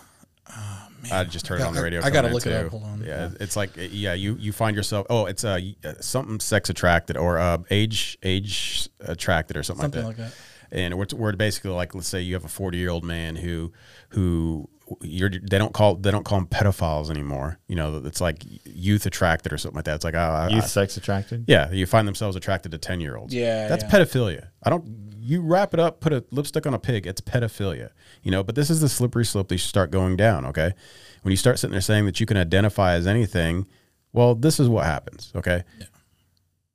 I 1.12 1.24
just 1.24 1.48
heard 1.48 1.62
it 1.62 1.64
on 1.64 1.74
the 1.74 1.82
radio. 1.82 2.02
I 2.04 2.10
gotta 2.10 2.30
look 2.30 2.46
in, 2.46 2.52
it 2.52 2.66
up. 2.66 2.72
Hold 2.72 2.84
on. 2.84 3.04
Yeah, 3.04 3.30
it's 3.40 3.56
like 3.56 3.72
yeah, 3.76 4.14
you 4.14 4.36
you 4.36 4.52
find 4.52 4.76
yourself. 4.76 5.08
Oh, 5.10 5.26
it's 5.26 5.44
uh, 5.44 5.60
something 6.02 6.40
sex 6.40 6.70
attracted 6.70 7.18
or 7.18 7.38
uh, 7.40 7.60
age 7.70 8.18
age 8.24 8.90
attracted 9.00 9.58
or 9.58 9.64
something, 9.64 9.84
something 9.84 10.06
like 10.06 10.18
like 10.18 10.18
that. 10.18 10.34
that 10.34 10.36
and 10.72 10.98
we're, 10.98 11.08
we're 11.16 11.34
basically 11.34 11.72
like 11.72 11.96
let's 11.96 12.08
say 12.08 12.22
you 12.22 12.34
have 12.34 12.46
a 12.46 12.50
40 12.50 12.78
year 12.78 12.90
old 12.90 13.04
man 13.04 13.36
who 13.36 13.72
who 14.10 14.70
you're 15.02 15.30
they 15.30 15.58
don't 15.58 15.74
call 15.74 15.96
they 15.96 16.12
don't 16.12 16.24
call 16.26 16.40
them 16.40 16.48
pedophiles 16.48 17.10
anymore 17.10 17.60
you 17.68 17.76
know 17.76 18.02
it's 18.06 18.22
like 18.22 18.44
youth 18.66 19.06
attracted 19.06 19.52
or 19.54 19.58
something 19.58 19.76
like 19.76 19.86
that 19.86 19.96
it's 19.96 20.04
like 20.04 20.16
oh, 20.16 20.48
Youth 20.50 20.64
I- 20.64 20.68
sex 20.68 20.98
attracted. 20.98 21.46
yeah 21.48 21.70
you 21.72 21.86
find 21.86 22.08
themselves 22.08 22.36
attracted 22.36 22.72
to 22.72 22.78
10 22.78 23.00
year 23.00 23.16
olds 23.18 23.34
Yeah, 23.34 23.68
that's 23.68 23.84
yeah. 23.84 23.90
pedophilia 23.90 24.48
i 24.64 24.70
don't 24.70 24.86
you 25.20 25.42
wrap 25.42 25.74
it 25.74 25.80
up 25.80 26.00
put 26.00 26.12
a 26.14 26.24
lipstick 26.32 26.66
on 26.66 26.74
a 26.74 26.80
pig 26.80 27.06
it's 27.06 27.22
pedophilia 27.22 27.90
you 28.24 28.32
know 28.32 28.44
but 28.44 28.56
this 28.56 28.70
is 28.70 28.82
the 28.82 28.90
slippery 28.90 29.26
slope 29.26 29.48
they 29.50 29.58
start 29.58 29.92
going 29.92 30.16
down 30.16 30.46
okay 30.46 30.74
when 31.22 31.32
you 31.32 31.38
start 31.38 31.60
sitting 31.60 31.72
there 31.74 31.82
saying 31.82 32.06
that 32.06 32.20
you 32.20 32.26
can 32.26 32.38
identify 32.38 32.94
as 32.94 33.06
anything 33.06 33.68
well 34.14 34.34
this 34.36 34.60
is 34.60 34.68
what 34.70 34.86
happens 34.86 35.32
okay 35.36 35.64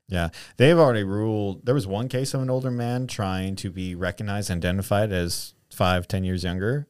Yeah, 0.06 0.28
they've 0.58 0.78
already 0.78 1.02
ruled. 1.02 1.64
There 1.64 1.74
was 1.74 1.86
one 1.86 2.08
case 2.08 2.34
of 2.34 2.42
an 2.42 2.50
older 2.50 2.70
man 2.70 3.06
trying 3.06 3.56
to 3.56 3.70
be 3.70 3.94
recognized 3.94 4.50
and 4.50 4.62
identified 4.62 5.10
as 5.12 5.54
five, 5.72 6.06
ten 6.06 6.24
years 6.24 6.44
younger. 6.44 6.86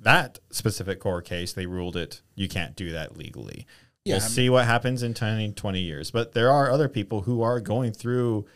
That 0.00 0.38
specific 0.50 1.00
court 1.00 1.24
case, 1.24 1.52
they 1.52 1.66
ruled 1.66 1.96
it. 1.96 2.20
You 2.34 2.48
can't 2.48 2.74
do 2.76 2.90
that 2.92 3.16
legally. 3.16 3.66
Yeah, 4.04 4.14
we'll 4.14 4.22
I'm- 4.22 4.30
see 4.30 4.50
what 4.50 4.64
happens 4.66 5.02
in 5.02 5.14
10, 5.14 5.54
20 5.54 5.80
years. 5.80 6.10
But 6.10 6.32
there 6.32 6.50
are 6.50 6.70
other 6.70 6.88
people 6.88 7.22
who 7.22 7.42
are 7.42 7.60
going 7.60 7.92
through 7.92 8.46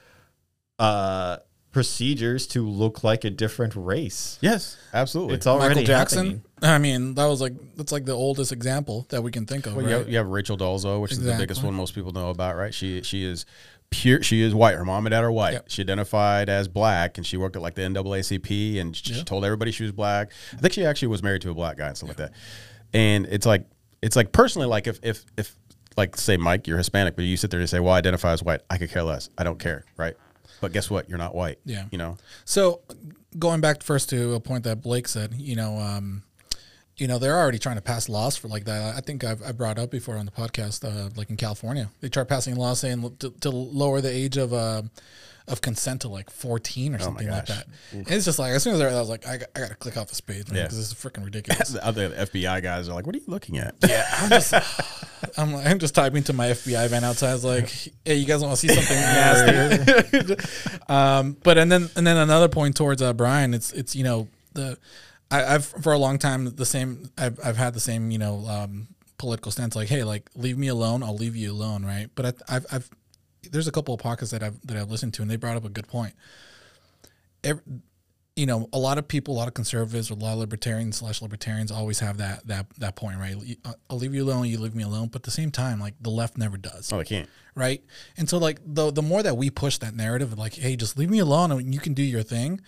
uh, 0.78 1.38
procedures 1.70 2.46
to 2.48 2.66
look 2.66 3.04
like 3.04 3.24
a 3.24 3.30
different 3.30 3.74
race. 3.76 4.38
yes 4.40 4.78
absolutely 4.94 5.34
It's 5.34 5.46
already 5.46 5.74
michael 5.74 5.86
jackson 5.86 6.26
happening. 6.26 6.42
i 6.62 6.78
mean 6.78 7.14
that 7.14 7.26
was 7.26 7.40
like 7.42 7.52
that's 7.76 7.92
like 7.92 8.06
the 8.06 8.12
oldest 8.14 8.50
example 8.50 9.04
that 9.10 9.22
we 9.22 9.30
can 9.30 9.44
think 9.44 9.66
of 9.66 9.76
Well, 9.76 9.84
right? 9.84 9.90
you, 9.90 9.96
have, 9.98 10.08
you 10.08 10.16
have 10.16 10.28
Rachel 10.28 10.56
Dolezal, 10.56 11.02
which 11.02 11.12
is 11.12 11.20
the 11.22 11.34
biggest 11.36 11.62
one 11.62 11.74
most 11.74 11.94
people 11.94 12.12
know 12.12 12.30
about, 12.30 12.56
right? 12.56 12.72
She 12.72 13.02
she 13.02 13.24
is 13.24 13.44
pure. 13.90 14.22
She 14.22 14.42
is 14.42 14.54
white. 14.54 14.76
Her 14.76 14.84
mom 14.84 15.06
and 15.06 15.12
dad 15.12 15.24
are 15.24 15.32
white. 15.32 15.52
Yep. 15.54 15.64
She 15.68 15.82
identified 15.82 16.48
as 16.48 16.68
black, 16.68 17.18
and 17.18 17.26
she 17.26 17.36
worked 17.36 17.56
at 17.56 17.62
like 17.62 17.74
the 17.74 17.82
NAACP, 17.82 18.80
and 18.80 18.96
she, 18.96 19.14
she 19.14 19.24
told 19.24 19.44
everybody 19.44 19.70
she 19.70 19.82
was 19.82 19.92
black. 19.92 20.32
I 20.52 20.56
think 20.56 20.72
she 20.72 20.84
actually 20.84 21.08
was 21.08 21.22
married 21.22 21.42
to 21.42 21.50
a 21.50 21.54
black 21.54 21.76
guy 21.76 21.88
and 21.88 21.96
stuff 21.96 22.08
like 22.08 22.18
that. 22.18 22.32
And 22.92 23.26
it's 23.26 23.46
like 23.46 23.66
it's 24.02 24.16
like 24.16 24.32
personally, 24.32 24.68
like 24.68 24.86
if 24.86 25.00
if 25.02 25.24
if 25.36 25.56
like 25.96 26.16
say 26.16 26.36
Mike, 26.36 26.66
you're 26.66 26.78
Hispanic, 26.78 27.16
but 27.16 27.24
you 27.24 27.36
sit 27.36 27.50
there 27.50 27.60
and 27.60 27.68
say, 27.68 27.80
"Well, 27.80 27.94
I 27.94 27.98
identify 27.98 28.32
as 28.32 28.42
white." 28.42 28.60
I 28.68 28.78
could 28.78 28.90
care 28.90 29.02
less. 29.02 29.30
I 29.38 29.44
don't 29.44 29.58
care, 29.58 29.84
right? 29.96 30.14
But 30.60 30.72
guess 30.72 30.90
what? 30.90 31.08
You're 31.08 31.18
not 31.18 31.34
white. 31.34 31.58
Yeah. 31.64 31.84
You 31.90 31.98
know. 31.98 32.16
So, 32.44 32.80
going 33.38 33.60
back 33.60 33.82
first 33.82 34.08
to 34.10 34.34
a 34.34 34.40
point 34.40 34.64
that 34.64 34.82
Blake 34.82 35.08
said, 35.08 35.34
you 35.34 35.56
know, 35.56 35.78
um, 35.78 36.22
you 36.98 37.06
know, 37.06 37.18
they're 37.18 37.36
already 37.38 37.58
trying 37.58 37.76
to 37.76 37.82
pass 37.82 38.08
laws 38.08 38.36
for 38.36 38.48
like 38.48 38.64
that. 38.64 38.96
I 38.96 39.00
think 39.00 39.22
I've 39.24 39.42
I 39.42 39.52
brought 39.52 39.78
up 39.78 39.90
before 39.90 40.16
on 40.16 40.24
the 40.26 40.32
podcast, 40.32 40.84
uh, 40.84 41.10
like 41.16 41.30
in 41.30 41.36
California, 41.36 41.90
they 42.00 42.08
try 42.08 42.24
passing 42.24 42.56
laws 42.56 42.80
saying 42.80 43.16
to, 43.18 43.30
to 43.40 43.50
lower 43.50 44.00
the 44.00 44.10
age 44.10 44.36
of 44.36 44.52
uh, 44.52 44.82
of 45.48 45.60
consent 45.60 46.00
to 46.00 46.08
like 46.08 46.28
14 46.30 46.94
or 46.94 46.98
something 46.98 47.28
like 47.28 47.46
that. 47.46 47.66
And 47.92 48.10
it's 48.10 48.24
just 48.24 48.38
like 48.38 48.52
as 48.52 48.62
soon 48.64 48.74
as 48.74 48.80
I, 48.80 48.98
was 48.98 49.08
like, 49.08 49.26
I, 49.28 49.36
got- 49.36 49.48
I 49.54 49.60
got 49.60 49.68
to 49.68 49.74
click 49.76 49.96
off 49.96 50.08
this 50.08 50.20
page 50.20 50.46
Yeah. 50.50 50.62
because 50.64 50.76
this 50.78 50.88
is 50.88 50.94
freaking 50.94 51.24
ridiculous. 51.24 51.68
The 51.68 51.86
other 51.86 52.08
FBI 52.10 52.62
guys 52.62 52.88
are 52.88 52.94
like, 52.94 53.06
"What 53.06 53.14
are 53.14 53.18
you 53.18 53.24
looking 53.28 53.58
at?" 53.58 53.74
yeah, 53.86 54.06
I'm 54.12 54.30
just, 54.30 54.54
I'm, 55.38 55.52
like- 55.52 55.66
I'm 55.66 55.78
just 55.78 55.94
typing 55.94 56.22
to 56.24 56.32
my 56.32 56.48
FBI 56.48 56.88
van 56.88 57.04
outside. 57.04 57.30
I 57.30 57.34
was 57.34 57.44
like, 57.44 57.68
hey, 58.04 58.14
you 58.16 58.26
guys 58.26 58.42
want 58.42 58.58
to 58.58 58.66
see 58.66 58.74
something 58.74 58.96
nasty? 58.96 60.34
um, 60.88 61.36
but 61.42 61.58
and 61.58 61.70
then 61.70 61.90
and 61.94 62.06
then 62.06 62.16
another 62.16 62.48
point 62.48 62.74
towards 62.76 63.02
uh, 63.02 63.12
Brian, 63.12 63.54
it's 63.54 63.70
it's 63.72 63.94
you 63.94 64.02
know 64.04 64.28
the 64.54 64.78
I, 65.30 65.54
I've 65.54 65.66
for 65.66 65.92
a 65.92 65.98
long 65.98 66.18
time 66.18 66.54
the 66.54 66.66
same 66.66 67.10
I've 67.18 67.38
I've 67.44 67.56
had 67.56 67.74
the 67.74 67.80
same 67.80 68.10
you 68.10 68.18
know 68.18 68.46
um, 68.46 68.88
political 69.18 69.50
stance 69.50 69.74
like 69.74 69.88
hey 69.88 70.04
like 70.04 70.30
leave 70.34 70.56
me 70.58 70.68
alone 70.68 71.02
I'll 71.02 71.16
leave 71.16 71.34
you 71.36 71.50
alone 71.52 71.84
right 71.84 72.08
but 72.14 72.26
I, 72.26 72.56
I've 72.56 72.66
I've 72.70 72.90
there's 73.50 73.68
a 73.68 73.72
couple 73.72 73.94
of 73.94 74.00
podcasts 74.00 74.30
that 74.30 74.42
I've 74.42 74.60
that 74.66 74.76
I've 74.76 74.90
listened 74.90 75.14
to 75.14 75.22
and 75.22 75.30
they 75.30 75.36
brought 75.36 75.56
up 75.56 75.64
a 75.64 75.68
good 75.68 75.86
point. 75.88 76.14
Every, 77.44 77.62
you 78.34 78.44
know, 78.44 78.68
a 78.72 78.78
lot 78.78 78.98
of 78.98 79.08
people, 79.08 79.34
a 79.34 79.38
lot 79.38 79.48
of 79.48 79.54
conservatives, 79.54 80.10
or 80.10 80.14
a 80.14 80.16
lot 80.16 80.34
of 80.34 80.38
libertarians 80.40 80.98
slash 80.98 81.22
libertarians 81.22 81.70
always 81.70 82.00
have 82.00 82.18
that 82.18 82.46
that 82.48 82.66
that 82.78 82.96
point, 82.96 83.18
right? 83.18 83.34
I'll 83.88 83.96
leave 83.98 84.14
you 84.14 84.24
alone, 84.24 84.46
you 84.46 84.58
leave 84.58 84.74
me 84.74 84.82
alone. 84.82 85.08
But 85.08 85.20
at 85.20 85.22
the 85.24 85.30
same 85.30 85.50
time, 85.50 85.80
like 85.80 85.94
the 86.00 86.10
left 86.10 86.36
never 86.36 86.56
does 86.58 86.92
Oh, 86.92 86.98
they 86.98 87.04
can't. 87.04 87.28
right? 87.54 87.82
And 88.18 88.28
so 88.28 88.36
like 88.38 88.60
the 88.64 88.90
the 88.90 89.02
more 89.02 89.22
that 89.22 89.36
we 89.36 89.48
push 89.48 89.78
that 89.78 89.94
narrative 89.94 90.32
of 90.32 90.38
like, 90.38 90.54
hey, 90.54 90.76
just 90.76 90.98
leave 90.98 91.08
me 91.08 91.18
alone 91.20 91.50
and 91.50 91.72
you 91.72 91.80
can 91.80 91.94
do 91.94 92.02
your 92.02 92.22
thing, 92.22 92.60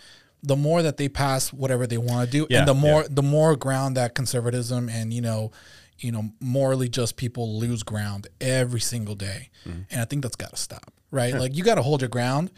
the 0.42 0.56
more 0.56 0.82
that 0.82 0.96
they 0.96 1.08
pass 1.08 1.52
whatever 1.52 1.86
they 1.86 1.98
want 1.98 2.26
to 2.26 2.30
do, 2.30 2.46
Yeah, 2.48 2.60
and 2.60 2.68
the 2.68 2.74
more 2.74 3.06
the 3.08 3.22
more 3.22 3.56
ground 3.56 3.96
that 3.96 4.14
conservatism 4.14 4.88
and 4.88 5.12
you 5.12 5.20
know, 5.20 5.52
you 5.98 6.12
know, 6.12 6.30
morally 6.40 6.88
just 6.88 7.16
people 7.16 7.58
lose 7.58 7.82
ground 7.82 8.26
every 8.40 8.80
single 8.80 9.14
day, 9.14 9.50
mm-hmm. 9.66 9.82
and 9.90 10.00
I 10.00 10.04
think 10.04 10.22
that's 10.22 10.36
got 10.36 10.50
to 10.50 10.56
stop, 10.56 10.92
right? 11.10 11.34
Like 11.34 11.56
you 11.56 11.64
got 11.64 11.76
to 11.76 11.82
hold 11.82 12.02
your 12.02 12.08
ground, 12.08 12.50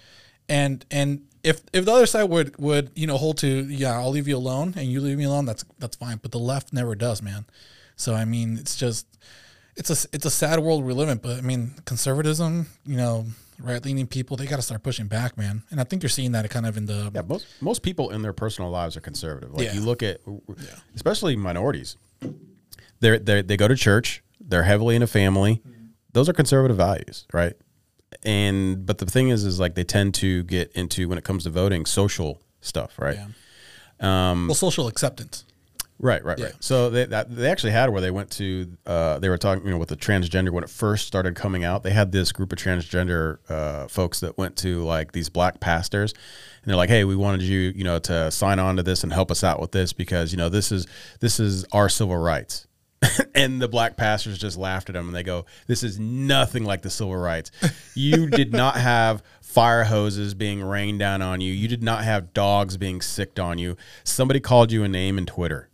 and 0.48 0.84
and 0.90 1.22
if 1.42 1.62
if 1.72 1.84
the 1.84 1.92
other 1.92 2.06
side 2.06 2.24
would 2.24 2.56
would 2.58 2.90
you 2.94 3.06
know 3.06 3.16
hold 3.16 3.38
to 3.38 3.48
yeah, 3.48 3.98
I'll 3.98 4.10
leave 4.10 4.28
you 4.28 4.36
alone 4.36 4.74
and 4.76 4.86
you 4.86 5.00
leave 5.00 5.18
me 5.18 5.24
alone, 5.24 5.46
that's 5.46 5.64
that's 5.78 5.96
fine, 5.96 6.18
but 6.22 6.32
the 6.32 6.38
left 6.38 6.72
never 6.72 6.94
does, 6.94 7.22
man. 7.22 7.46
So 7.96 8.14
I 8.14 8.24
mean, 8.24 8.58
it's 8.58 8.76
just 8.76 9.06
it's 9.76 9.90
a 9.90 10.08
it's 10.12 10.26
a 10.26 10.30
sad 10.30 10.60
world 10.60 10.84
we 10.84 10.92
live 10.92 11.08
in. 11.08 11.18
But 11.18 11.38
I 11.38 11.40
mean, 11.40 11.74
conservatism, 11.84 12.66
you 12.84 12.96
know, 12.96 13.26
right 13.62 13.84
leaning 13.84 14.06
people, 14.06 14.36
they 14.36 14.46
got 14.46 14.56
to 14.56 14.62
start 14.62 14.82
pushing 14.82 15.06
back, 15.06 15.36
man. 15.36 15.62
And 15.70 15.80
I 15.80 15.84
think 15.84 16.02
you're 16.02 16.10
seeing 16.10 16.32
that 16.32 16.48
kind 16.50 16.66
of 16.66 16.76
in 16.76 16.86
the 16.86 17.10
Yeah, 17.14 17.22
most 17.22 17.46
most 17.60 17.82
people 17.82 18.10
in 18.10 18.22
their 18.22 18.32
personal 18.32 18.70
lives 18.70 18.96
are 18.96 19.00
conservative. 19.00 19.52
Like 19.52 19.66
Yeah. 19.66 19.74
you 19.74 19.80
look 19.80 20.02
at, 20.02 20.20
especially 20.94 21.36
minorities, 21.36 21.96
they 23.00 23.18
they 23.18 23.42
they 23.42 23.56
go 23.56 23.68
to 23.68 23.76
church. 23.76 24.22
They're 24.40 24.62
heavily 24.64 24.96
in 24.96 25.02
a 25.02 25.06
family. 25.06 25.62
Those 26.12 26.28
are 26.28 26.32
conservative 26.32 26.76
values, 26.76 27.26
right? 27.32 27.54
And 28.24 28.84
but 28.84 28.98
the 28.98 29.06
thing 29.06 29.28
is, 29.28 29.44
is 29.44 29.60
like 29.60 29.74
they 29.74 29.84
tend 29.84 30.14
to 30.14 30.42
get 30.44 30.72
into 30.72 31.08
when 31.08 31.18
it 31.18 31.24
comes 31.24 31.44
to 31.44 31.50
voting, 31.50 31.86
social 31.86 32.40
stuff, 32.60 32.98
right? 32.98 33.16
yeah. 33.16 33.26
Um, 34.30 34.48
well, 34.48 34.54
social 34.54 34.88
acceptance. 34.88 35.44
Right, 36.02 36.24
right, 36.24 36.38
Yeah. 36.38 36.46
right. 36.46 36.54
So 36.60 36.88
they 36.88 37.04
that, 37.04 37.34
they 37.34 37.50
actually 37.50 37.72
had 37.72 37.90
where 37.90 38.00
they 38.00 38.10
went 38.10 38.30
to. 38.32 38.72
Uh, 38.86 39.18
they 39.18 39.28
were 39.28 39.36
talking, 39.36 39.64
you 39.64 39.70
know, 39.70 39.76
with 39.78 39.90
the 39.90 39.96
transgender 39.96 40.50
when 40.50 40.64
it 40.64 40.70
first 40.70 41.06
started 41.06 41.34
coming 41.34 41.62
out. 41.62 41.82
They 41.82 41.90
had 41.90 42.10
this 42.10 42.32
group 42.32 42.52
of 42.52 42.58
transgender 42.58 43.38
uh, 43.50 43.86
folks 43.86 44.20
that 44.20 44.38
went 44.38 44.56
to 44.58 44.82
like 44.82 45.12
these 45.12 45.28
black 45.28 45.60
pastors, 45.60 46.12
and 46.62 46.70
they're 46.70 46.76
like, 46.76 46.88
"Hey, 46.88 47.04
we 47.04 47.16
wanted 47.16 47.42
you, 47.42 47.72
you 47.76 47.84
know, 47.84 47.98
to 47.98 48.30
sign 48.30 48.58
on 48.58 48.76
to 48.76 48.82
this 48.82 49.02
and 49.04 49.12
help 49.12 49.30
us 49.30 49.44
out 49.44 49.60
with 49.60 49.72
this 49.72 49.92
because 49.92 50.32
you 50.32 50.38
know 50.38 50.48
this 50.48 50.72
is 50.72 50.86
this 51.20 51.38
is 51.38 51.64
our 51.72 51.88
civil 51.88 52.16
rights." 52.16 52.66
and 53.34 53.62
the 53.62 53.68
black 53.68 53.96
pastors 53.96 54.36
just 54.38 54.58
laughed 54.58 54.90
at 54.90 54.94
them 54.94 55.06
and 55.06 55.14
they 55.14 55.22
go, 55.22 55.44
"This 55.66 55.82
is 55.82 55.98
nothing 55.98 56.64
like 56.64 56.82
the 56.82 56.90
civil 56.90 57.16
rights. 57.16 57.50
You 57.94 58.26
did 58.30 58.52
not 58.52 58.76
have 58.76 59.22
fire 59.42 59.84
hoses 59.84 60.34
being 60.34 60.62
rained 60.62 60.98
down 60.98 61.20
on 61.22 61.40
you. 61.40 61.52
You 61.52 61.66
did 61.66 61.82
not 61.82 62.04
have 62.04 62.32
dogs 62.34 62.76
being 62.76 63.00
sicked 63.00 63.40
on 63.40 63.58
you. 63.58 63.76
Somebody 64.04 64.38
called 64.40 64.70
you 64.72 64.82
a 64.82 64.88
name 64.88 65.18
in 65.18 65.26
Twitter." 65.26 65.68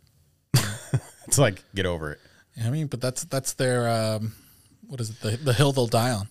it's 1.28 1.38
like 1.38 1.62
get 1.74 1.86
over 1.86 2.12
it. 2.12 2.20
I 2.64 2.70
mean, 2.70 2.86
but 2.86 3.00
that's 3.00 3.24
that's 3.24 3.52
their 3.54 3.88
um, 3.88 4.32
what 4.86 5.00
is 5.00 5.10
it? 5.10 5.20
The, 5.20 5.36
the 5.36 5.52
hill 5.52 5.72
they'll 5.72 5.86
die 5.86 6.10
on. 6.12 6.28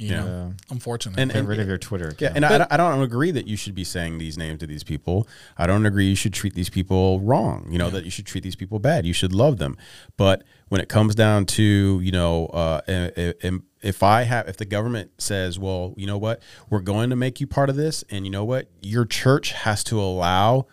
You 0.00 0.10
Yeah. 0.10 0.20
know, 0.24 0.54
unfortunately. 0.70 1.20
And, 1.22 1.32
Get 1.32 1.38
and 1.40 1.48
rid 1.48 1.58
of 1.58 1.66
your 1.66 1.76
Twitter 1.76 2.14
yeah, 2.20 2.28
account. 2.28 2.44
and 2.54 2.62
I, 2.62 2.66
I 2.70 2.76
don't 2.76 3.02
agree 3.02 3.32
that 3.32 3.48
you 3.48 3.56
should 3.56 3.74
be 3.74 3.82
saying 3.82 4.18
these 4.18 4.38
names 4.38 4.60
to 4.60 4.66
these 4.68 4.84
people. 4.84 5.26
I 5.56 5.66
don't 5.66 5.84
agree 5.86 6.06
you 6.08 6.14
should 6.14 6.32
treat 6.32 6.54
these 6.54 6.70
people 6.70 7.18
wrong. 7.18 7.66
You 7.68 7.78
know 7.78 7.90
that 7.90 8.04
you 8.04 8.10
should 8.12 8.24
treat 8.24 8.44
these 8.44 8.54
people 8.54 8.78
bad. 8.78 9.04
You 9.06 9.12
should 9.12 9.32
love 9.32 9.58
them. 9.58 9.76
But 10.16 10.44
when 10.68 10.80
it 10.80 10.88
comes 10.88 11.16
down 11.16 11.46
to 11.46 12.00
you 12.00 12.12
know, 12.12 12.46
uh, 12.46 12.80
i- 12.86 13.34
i- 13.44 13.58
if 13.82 14.04
I 14.04 14.22
have, 14.22 14.46
if 14.48 14.56
the 14.56 14.64
government 14.66 15.10
says, 15.18 15.58
well, 15.58 15.94
you 15.96 16.06
know 16.06 16.18
what, 16.18 16.42
we're 16.70 16.80
going 16.80 17.10
to 17.10 17.16
make 17.16 17.40
you 17.40 17.48
part 17.48 17.68
of 17.68 17.74
this, 17.74 18.04
and 18.08 18.24
you 18.24 18.30
know 18.30 18.44
what, 18.44 18.68
your 18.80 19.04
church 19.04 19.50
has 19.52 19.82
to 19.84 20.00
allow 20.00 20.66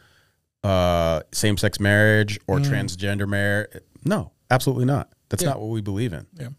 uh, 0.65 1.21
same-sex 1.31 1.79
marriage 1.79 2.39
or 2.47 2.59
transgender 2.59 3.27
marriage. 3.27 3.81
No, 4.03 4.31
absolutely 4.49 4.85
not. 4.85 5.11
That's 5.29 5.43
Yeah. 5.43 5.49
not 5.49 5.59
what 5.61 5.69
we 5.69 5.81
believe 5.81 6.13
in. 6.13 6.25
yeah. 6.39 6.49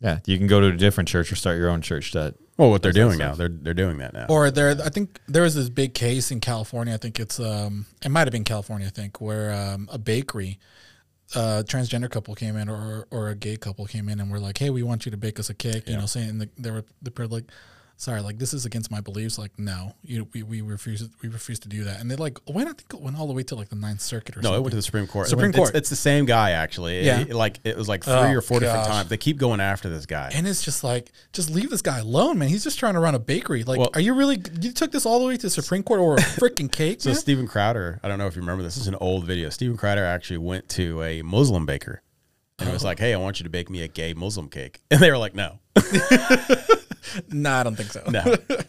yeah, 0.00 0.18
you 0.26 0.36
can 0.38 0.46
go 0.46 0.60
to 0.60 0.66
a 0.68 0.76
different 0.76 1.08
church 1.08 1.30
or 1.32 1.36
start 1.36 1.56
your 1.58 1.68
own 1.70 1.80
church. 1.80 2.12
That 2.12 2.34
Well, 2.58 2.70
what 2.70 2.82
they're 2.82 2.92
doing 2.92 3.18
now, 3.18 3.34
they're 3.34 3.48
they're 3.48 3.74
doing 3.74 3.98
that 3.98 4.12
now. 4.12 4.26
Or 4.28 4.50
there, 4.50 4.70
I 4.84 4.88
think 4.88 5.20
there 5.28 5.42
was 5.42 5.54
this 5.54 5.68
big 5.68 5.94
case 5.94 6.30
in 6.30 6.40
California. 6.40 6.94
I 6.94 6.96
think 6.98 7.18
it's, 7.20 7.38
um, 7.40 7.86
it 8.04 8.08
might 8.10 8.26
have 8.26 8.32
been 8.32 8.44
California. 8.44 8.86
I 8.88 8.90
think 8.90 9.20
where 9.20 9.52
um, 9.52 9.88
a 9.92 9.98
bakery, 9.98 10.58
uh, 11.34 11.62
transgender 11.66 12.10
couple 12.10 12.34
came 12.34 12.56
in, 12.56 12.68
or 12.68 13.06
or 13.10 13.28
a 13.30 13.34
gay 13.36 13.56
couple 13.56 13.86
came 13.86 14.08
in, 14.08 14.20
and 14.20 14.30
were 14.30 14.40
like, 14.40 14.58
"Hey, 14.58 14.70
we 14.70 14.82
want 14.82 15.04
you 15.06 15.10
to 15.12 15.16
bake 15.16 15.38
us 15.40 15.48
a 15.50 15.54
cake." 15.54 15.88
You 15.88 15.96
know, 15.96 16.06
saying 16.06 16.38
the, 16.38 16.48
they 16.58 16.70
were 16.70 16.84
the 17.00 17.12
were 17.16 17.26
like, 17.28 17.44
"Sorry, 18.02 18.20
like 18.20 18.38
this 18.38 18.52
is 18.52 18.66
against 18.66 18.90
my 18.90 19.00
beliefs." 19.00 19.38
Like, 19.38 19.56
no, 19.58 19.94
you 20.02 20.26
we, 20.32 20.42
we 20.42 20.60
refuse 20.60 21.08
we 21.22 21.28
refuse 21.28 21.58
to 21.60 21.68
do 21.68 21.84
that. 21.84 22.00
And 22.00 22.10
they 22.10 22.16
like 22.16 22.38
went. 22.48 22.68
I 22.68 22.72
think 22.72 22.92
it 22.92 23.00
went 23.00 23.16
all 23.16 23.26
the 23.28 23.32
way 23.32 23.44
to 23.44 23.54
like 23.54 23.68
the 23.68 23.76
Ninth 23.76 24.00
Circuit 24.00 24.36
or 24.36 24.42
something. 24.42 24.50
No, 24.50 24.56
something. 24.56 24.58
it 24.58 24.62
went 24.64 24.70
to 24.72 24.76
the 24.76 24.82
Supreme 24.82 25.06
Court. 25.06 25.28
Supreme 25.28 25.50
It's- 25.50 25.58
Court. 25.64 25.76
It's, 25.76 25.88
the 25.88 25.96
same 25.96 26.24
guy 26.24 26.50
actually. 26.50 27.04
Yeah. 27.06 27.20
it- 27.20 27.34
like 27.34 27.60
it 27.64 27.76
was 27.76 27.88
like 27.88 28.02
three 28.04 28.12
Oh, 28.14 28.32
or 28.34 28.40
four 28.40 28.58
different 28.60 28.86
times. 28.86 29.08
They 29.08 29.16
keep 29.16 29.38
going 29.38 29.60
after 29.60 29.88
this 29.88 30.04
guy. 30.06 30.30
and 30.34 30.46
it's 30.48 30.62
just 30.62 30.82
like, 30.82 31.12
just 31.32 31.48
leave 31.50 31.70
this 31.70 31.82
guy 31.82 31.98
alone, 32.00 32.38
man. 32.38 32.48
He's 32.48 32.64
just 32.64 32.78
trying 32.78 32.94
to 32.94 33.00
run 33.00 33.14
a 33.14 33.18
bakery. 33.20 33.62
Like, 33.64 33.78
Well- 33.78 33.90
are 33.94 34.00
you 34.00 34.14
really? 34.14 34.42
You 34.60 34.72
took 34.72 34.90
this 34.92 35.06
all 35.06 35.20
the 35.20 35.26
way 35.26 35.36
to 35.36 35.42
the 35.42 35.50
Supreme 35.50 35.82
Court 35.82 36.00
or 36.00 36.14
a 36.16 36.18
freaking 36.42 36.70
cake, 36.72 37.00
so 37.02 37.10
man? 37.10 37.16
Steven 37.18 37.46
Crowder, 37.46 38.00
I 38.02 38.08
don't 38.08 38.18
know 38.18 38.26
if 38.26 38.34
you 38.34 38.42
remember 38.42 38.62
this. 38.62 38.74
This 38.74 38.82
is 38.82 38.88
an 38.88 38.96
old 38.96 39.24
video. 39.24 39.48
Steven 39.50 39.76
Crowder 39.76 40.04
actually 40.04 40.38
went 40.38 40.68
to 40.70 41.02
a 41.02 41.22
Muslim 41.22 41.66
baker 41.66 42.02
and 42.62 42.70
Oh. 42.70 42.72
was 42.72 42.84
like, 42.84 42.98
"Hey, 42.98 43.12
I 43.12 43.16
want 43.18 43.38
you 43.40 43.44
to 43.44 43.50
bake 43.50 43.68
me 43.70 43.82
a 43.82 43.88
gay 43.88 44.14
Muslim 44.14 44.48
cake." 44.48 44.80
And 44.90 45.00
they 45.00 45.10
were 45.10 45.18
like, 45.18 45.34
"No, 45.34 45.58
no, 47.30 47.52
I 47.52 47.62
don't 47.62 47.76
think 47.76 47.90
so. 47.90 48.02
no, 48.10 48.24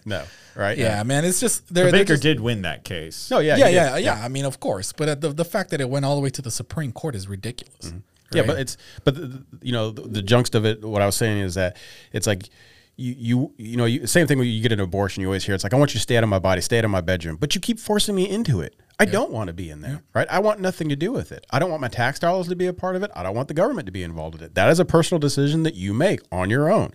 no." 0.06 0.24
Right? 0.56 0.78
Yeah, 0.78 1.02
man. 1.04 1.26
It's 1.26 1.40
just 1.40 1.74
they're, 1.74 1.86
the 1.86 1.92
they're 1.92 2.00
baker 2.02 2.14
just- 2.14 2.24
did 2.24 2.40
win 2.40 2.62
that 2.64 2.84
case. 2.84 3.30
No, 3.32 3.40
yeah, 3.40 3.56
yeah, 3.58 3.68
he 3.70 3.76
yeah, 3.76 3.98
yeah, 3.98 4.22
I 4.24 4.28
mean, 4.28 4.46
of 4.46 4.60
course, 4.60 4.92
but 4.94 5.10
uh, 5.10 5.16
the 5.16 5.30
the 5.30 5.46
fact 5.46 5.70
that 5.72 5.82
it 5.82 5.90
went 5.90 6.06
all 6.06 6.16
the 6.16 6.22
way 6.22 6.30
to 6.30 6.42
the 6.42 6.52
Supreme 6.52 6.92
Court 6.92 7.16
is 7.16 7.28
ridiculous. 7.28 7.88
Mm-hmm. 7.88 7.98
Yeah, 8.38 8.44
but 8.44 8.60
it's 8.60 8.78
but 9.04 9.16
the, 9.16 9.44
you 9.62 9.72
know 9.72 9.92
the, 9.92 10.02
the 10.04 10.22
junks 10.22 10.54
of 10.56 10.66
it. 10.66 10.84
What 10.84 11.02
I 11.02 11.06
was 11.06 11.16
saying 11.16 11.40
is 11.40 11.56
that 11.56 11.78
it's 12.12 12.28
like 12.28 12.50
you 12.96 13.16
you 13.18 13.54
you 13.58 13.78
know 13.78 13.86
you, 13.86 14.06
same 14.08 14.28
thing 14.28 14.38
when 14.40 14.48
you 14.48 14.62
get 14.62 14.72
an 14.72 14.80
abortion. 14.80 15.22
You 15.22 15.28
always 15.28 15.44
hear 15.46 15.56
it's 15.56 15.64
like 15.64 15.74
I 15.74 15.78
want 15.78 15.94
you 15.94 16.00
to 16.00 16.02
stay 16.04 16.18
out 16.18 16.24
of 16.24 16.30
my 16.30 16.40
body, 16.40 16.62
stay 16.62 16.78
out 16.80 16.86
of 16.86 16.92
my 16.92 17.02
bedroom, 17.02 17.38
but 17.38 17.54
you 17.56 17.62
keep 17.62 17.80
forcing 17.80 18.16
me 18.16 18.28
into 18.30 18.60
it. 18.62 18.76
I 19.00 19.06
don't 19.06 19.32
want 19.32 19.48
to 19.48 19.54
be 19.54 19.70
in 19.70 19.82
there, 19.82 20.04
right? 20.14 20.28
I 20.30 20.40
want 20.40 20.60
nothing 20.60 20.88
to 20.90 20.96
do 20.96 21.12
with 21.12 21.32
it. 21.32 21.46
I 21.50 21.60
don't 21.60 21.70
want 21.70 21.82
my 21.82 21.88
tax 21.88 22.20
dollars 22.20 22.48
to 22.50 22.56
be 22.56 22.68
a 22.68 22.74
part 22.74 22.96
of 22.96 23.04
it. 23.04 23.12
I 23.16 23.24
don't 23.24 23.36
want 23.36 23.48
the 23.48 23.54
government 23.54 23.86
to 23.88 23.92
be 23.92 24.04
involved 24.04 24.36
in 24.36 24.44
it. 24.44 24.56
That 24.56 24.70
is 24.70 24.80
a 24.80 24.86
personal 24.86 25.20
decision 25.20 25.64
that 25.64 25.76
you 25.76 25.94
make 25.94 26.22
on 26.32 26.50
your 26.50 26.72
own. 26.72 26.94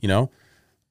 You 0.00 0.08
know, 0.08 0.30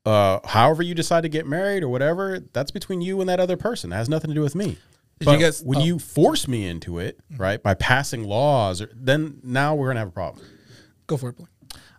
uh, 0.05 0.39
however 0.45 0.83
you 0.83 0.93
decide 0.93 1.21
to 1.21 1.29
get 1.29 1.47
married 1.47 1.83
or 1.83 1.89
whatever, 1.89 2.39
that's 2.53 2.71
between 2.71 3.01
you 3.01 3.19
and 3.21 3.29
that 3.29 3.39
other 3.39 3.57
person. 3.57 3.89
That 3.91 3.97
has 3.97 4.09
nothing 4.09 4.29
to 4.29 4.35
do 4.35 4.41
with 4.41 4.55
me. 4.55 4.77
Did 5.19 5.25
But 5.25 5.31
you 5.33 5.45
guys- 5.45 5.63
when 5.63 5.79
oh. 5.79 5.83
you 5.83 5.99
force 5.99 6.47
me 6.47 6.65
into 6.67 6.99
it, 6.99 7.19
right, 7.37 7.61
by 7.61 7.73
passing 7.75 8.23
laws, 8.23 8.81
or, 8.81 8.89
then 8.95 9.39
now 9.43 9.75
we're 9.75 9.87
gonna 9.87 9.99
have 9.99 10.09
a 10.09 10.11
problem. 10.11 10.45
go 11.07 11.17
for 11.17 11.29
it. 11.29 11.37
Blake. 11.37 11.49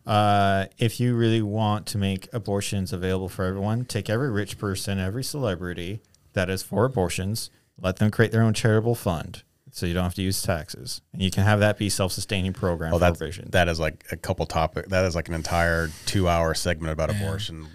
Uh, 0.04 0.66
if 0.78 0.98
you 0.98 1.14
really 1.14 1.42
want 1.42 1.86
to 1.86 1.98
make 1.98 2.28
abortions 2.32 2.92
available 2.92 3.28
for 3.28 3.44
everyone, 3.44 3.84
take 3.84 4.10
every 4.10 4.30
rich 4.30 4.58
person, 4.58 4.98
every 4.98 5.22
celebrity 5.22 6.00
that 6.32 6.50
is 6.50 6.62
for 6.62 6.84
abortions, 6.84 7.50
let 7.80 7.96
them 7.96 8.10
create 8.10 8.32
their 8.32 8.42
own 8.42 8.54
charitable 8.54 8.94
fund, 8.94 9.42
so 9.70 9.86
you 9.86 9.94
don't 9.94 10.04
have 10.04 10.14
to 10.14 10.22
use 10.22 10.40
taxes, 10.42 11.00
and 11.12 11.22
you 11.22 11.30
can 11.30 11.44
have 11.44 11.60
that 11.60 11.78
be 11.78 11.88
self-sustaining 11.88 12.52
program 12.52 12.92
Oh, 12.92 12.96
for 12.96 13.00
that's 13.00 13.20
abortion. 13.20 13.48
that 13.52 13.68
is 13.68 13.80
like 13.80 14.04
a 14.12 14.16
couple 14.16 14.46
topic. 14.46 14.88
That 14.88 15.04
is 15.04 15.14
like 15.14 15.28
an 15.28 15.34
entire 15.34 15.88
two-hour 16.06 16.54
segment 16.54 16.92
about 16.92 17.10
abortion. 17.10 17.66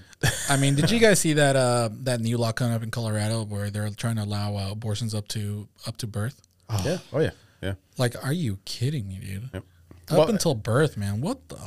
I 0.49 0.57
mean, 0.57 0.75
did 0.75 0.89
you 0.91 0.99
guys 1.07 1.19
see 1.19 1.33
that 1.33 1.55
uh, 1.55 1.89
that 2.03 2.21
new 2.21 2.37
law 2.37 2.51
coming 2.51 2.73
up 2.73 2.83
in 2.83 2.91
Colorado 2.91 3.43
where 3.43 3.69
they're 3.69 3.89
trying 3.91 4.15
to 4.17 4.23
allow 4.23 4.55
uh, 4.57 4.71
abortions 4.71 5.13
up 5.13 5.27
to 5.29 5.67
up 5.85 5.97
to 5.97 6.07
birth? 6.07 6.41
Oh. 6.69 6.81
Yeah. 6.85 6.97
Oh 7.13 7.19
yeah. 7.19 7.31
Yeah. 7.61 7.73
Like, 7.97 8.23
are 8.23 8.33
you 8.33 8.59
kidding 8.65 9.07
me, 9.07 9.19
dude? 9.19 9.49
Yep. 9.53 9.63
Up 10.09 10.17
Well, 10.17 10.29
until 10.29 10.53
birth, 10.55 10.95
man. 10.97 11.21
What 11.21 11.49
the 11.49 11.57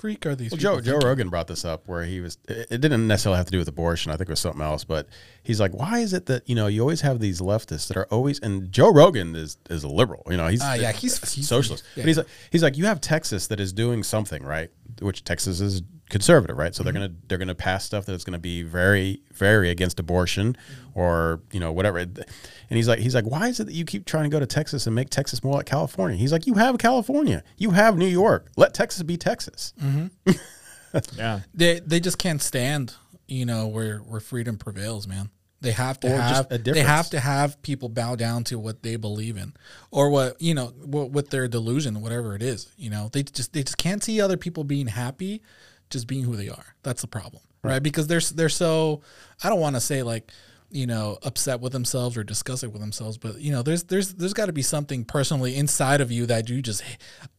freak 0.00 0.24
are 0.26 0.34
these? 0.34 0.50
Well, 0.50 0.58
Joe 0.58 0.80
Joe? 0.80 0.98
Rogan 0.98 1.28
brought 1.28 1.46
this 1.46 1.64
up 1.64 1.82
where 1.86 2.04
he 2.04 2.20
was. 2.20 2.38
It 2.48 2.80
didn't 2.80 3.06
necessarily 3.06 3.36
have 3.36 3.46
to 3.46 3.52
do 3.52 3.58
with 3.58 3.68
abortion. 3.68 4.10
I 4.10 4.16
think 4.16 4.28
it 4.28 4.32
was 4.32 4.40
something 4.40 4.62
else. 4.62 4.84
But 4.84 5.06
he's 5.42 5.60
like, 5.60 5.72
why 5.72 5.98
is 6.00 6.12
it 6.12 6.26
that 6.26 6.48
you 6.48 6.54
know 6.54 6.66
you 6.66 6.80
always 6.80 7.02
have 7.02 7.20
these 7.20 7.40
leftists 7.40 7.88
that 7.88 7.96
are 7.96 8.06
always 8.06 8.38
and 8.40 8.72
Joe 8.72 8.92
Rogan 8.92 9.36
is 9.36 9.58
is 9.68 9.84
a 9.84 9.88
liberal. 9.88 10.22
You 10.30 10.36
know, 10.36 10.48
he's 10.48 10.62
Ah, 10.62 10.74
yeah, 10.74 10.92
he's- 10.92 11.32
he's- 11.34 11.46
socialist. 11.48 11.84
yeah. 11.96 12.02
But 12.04 12.08
he's 12.08 12.16
like 12.18 12.26
he's 12.50 12.62
like 12.62 12.76
you 12.78 12.86
have 12.86 13.00
Texas 13.00 13.46
that 13.48 13.60
is 13.60 13.72
doing 13.72 14.02
something 14.02 14.42
right, 14.42 14.70
which 15.00 15.24
Texas 15.24 15.60
is 15.60 15.82
conservative, 16.08 16.56
right? 16.58 16.74
So 16.74 16.82
they're 16.82 16.92
Mm-hmm. 16.92 17.02
gonna 17.02 17.14
they're 17.28 17.38
gonna 17.38 17.54
pass 17.54 17.84
stuff 17.84 18.04
that's 18.06 18.24
gonna 18.24 18.38
be 18.38 18.62
very 18.62 19.22
very 19.32 19.70
against 19.70 20.00
abortion 20.00 20.56
or 20.94 21.40
you 21.52 21.60
know 21.60 21.72
whatever. 21.72 21.98
And 21.98 22.24
he's 22.68 22.88
like 22.88 22.98
he's 22.98 23.14
like 23.14 23.24
why 23.24 23.48
is 23.48 23.60
it 23.60 23.64
that 23.66 23.74
you 23.74 23.84
keep 23.84 24.06
trying 24.06 24.24
to 24.24 24.30
go 24.30 24.40
to 24.40 24.46
Texas 24.46 24.86
and 24.86 24.94
make 24.94 25.10
Texas 25.10 25.42
more 25.44 25.54
like 25.54 25.66
California? 25.66 26.16
He's 26.16 26.32
like 26.32 26.46
you 26.46 26.54
have 26.54 26.78
California, 26.78 27.42
you 27.58 27.70
have 27.70 27.96
New 27.96 28.06
York. 28.06 28.50
Let 28.56 28.74
Texas 28.74 29.02
be 29.02 29.16
Texas. 29.16 29.72
Mm-hmm. 29.80 30.32
Yeah. 31.16 31.40
They 31.54 31.78
they 31.78 32.00
just 32.00 32.18
can't 32.18 32.42
stand, 32.42 32.94
you 33.28 33.46
know, 33.46 33.68
where 33.68 33.98
where 33.98 34.18
freedom 34.18 34.56
prevails, 34.58 35.06
man. 35.06 35.30
They 35.62 35.72
have 35.72 36.00
to 36.00 36.14
Or 36.14 36.16
have 36.16 36.50
a 36.50 36.58
they 36.58 36.80
have 36.80 37.10
to 37.10 37.20
have 37.20 37.60
people 37.60 37.90
bow 37.90 38.16
down 38.16 38.44
to 38.44 38.58
what 38.58 38.82
they 38.82 38.96
believe 38.96 39.36
in, 39.36 39.52
or 39.90 40.08
what 40.08 40.40
you 40.40 40.54
know, 40.54 40.68
what, 40.84 41.10
with 41.10 41.28
their 41.30 41.48
delusion, 41.48 42.00
whatever 42.00 42.34
it 42.34 42.42
is. 42.42 42.72
You 42.78 42.88
know, 42.88 43.10
they 43.12 43.22
just 43.22 43.52
they 43.52 43.62
just 43.62 43.76
can't 43.76 44.02
see 44.02 44.20
other 44.22 44.38
people 44.38 44.64
being 44.64 44.86
happy, 44.86 45.42
just 45.90 46.06
being 46.06 46.24
who 46.24 46.34
they 46.34 46.48
are. 46.48 46.74
That's 46.82 47.02
the 47.02 47.08
problem, 47.08 47.42
right? 47.62 47.82
Because 47.82 48.06
they're 48.06 48.20
they're 48.20 48.48
so 48.48 49.02
I 49.44 49.50
don't 49.50 49.60
want 49.60 49.76
to 49.76 49.80
say 49.80 50.02
like 50.02 50.32
you 50.70 50.86
know 50.86 51.18
upset 51.22 51.60
with 51.60 51.72
themselves 51.72 52.16
or 52.16 52.22
disgusted 52.24 52.72
with 52.72 52.80
themselves, 52.80 53.18
but 53.18 53.40
you 53.40 53.50
know, 53.52 53.62
there's 53.62 53.84
there's 53.84 54.14
there's 54.14 54.32
got 54.34 54.46
to 54.46 54.52
be 54.52 54.62
something 54.62 55.04
personally 55.04 55.56
inside 55.56 56.00
of 56.00 56.10
you 56.12 56.26
that 56.26 56.48
you 56.48 56.62
just 56.62 56.82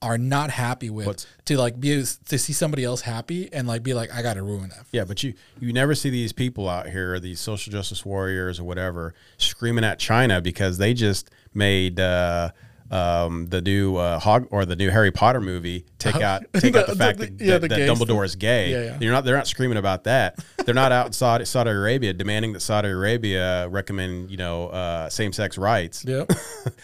are 0.01 0.17
not 0.17 0.49
happy 0.51 0.89
with 0.89 1.07
What's- 1.07 1.27
to 1.45 1.57
like 1.57 1.79
be 1.79 2.03
to 2.27 2.37
see 2.37 2.53
somebody 2.53 2.83
else 2.83 3.01
happy 3.01 3.51
and 3.53 3.67
like 3.67 3.83
be 3.83 3.93
like 3.93 4.13
I 4.13 4.21
got 4.21 4.33
to 4.35 4.43
ruin 4.43 4.69
that. 4.69 4.85
Yeah, 4.91 5.05
but 5.05 5.23
you 5.23 5.33
you 5.59 5.71
never 5.73 5.95
see 5.95 6.09
these 6.09 6.33
people 6.33 6.67
out 6.69 6.89
here, 6.89 7.19
these 7.19 7.39
social 7.39 7.71
justice 7.71 8.05
warriors 8.05 8.59
or 8.59 8.63
whatever, 8.65 9.13
screaming 9.37 9.83
at 9.83 9.97
China 9.99 10.41
because 10.41 10.77
they 10.77 10.93
just 10.93 11.29
made 11.53 11.99
uh, 11.99 12.51
um, 12.91 13.47
the 13.47 13.61
new 13.61 13.95
uh, 13.95 14.19
Hog 14.19 14.47
or 14.51 14.65
the 14.65 14.75
new 14.75 14.89
Harry 14.91 15.11
Potter 15.11 15.39
movie 15.41 15.85
take 15.97 16.17
out 16.17 16.43
take 16.53 16.75
out 16.75 16.87
the, 16.87 16.93
The- 16.93 16.97
fact 16.97 17.19
the- 17.19 17.25
that, 17.27 17.43
yeah, 17.43 17.57
that, 17.57 17.61
the 17.61 17.75
that 17.75 17.89
Dumbledore 17.89 18.25
is 18.25 18.35
gay. 18.35 18.71
Yeah, 18.71 18.83
yeah. 18.83 18.97
You're 18.99 19.13
not 19.13 19.23
they're 19.23 19.35
not 19.37 19.47
screaming 19.47 19.77
about 19.77 20.03
that. 20.03 20.37
They're 20.65 20.75
not 20.75 20.91
out 20.91 21.07
in 21.07 21.13
Saudi 21.13 21.45
Saudi 21.45 21.69
Arabia 21.71 22.13
demanding 22.13 22.53
that 22.53 22.59
Saudi 22.59 22.89
Arabia 22.89 23.67
recommend 23.69 24.29
you 24.29 24.37
know 24.37 24.67
uh, 24.67 25.09
same 25.09 25.31
sex 25.33 25.57
rights. 25.57 26.03
Yep. 26.05 26.31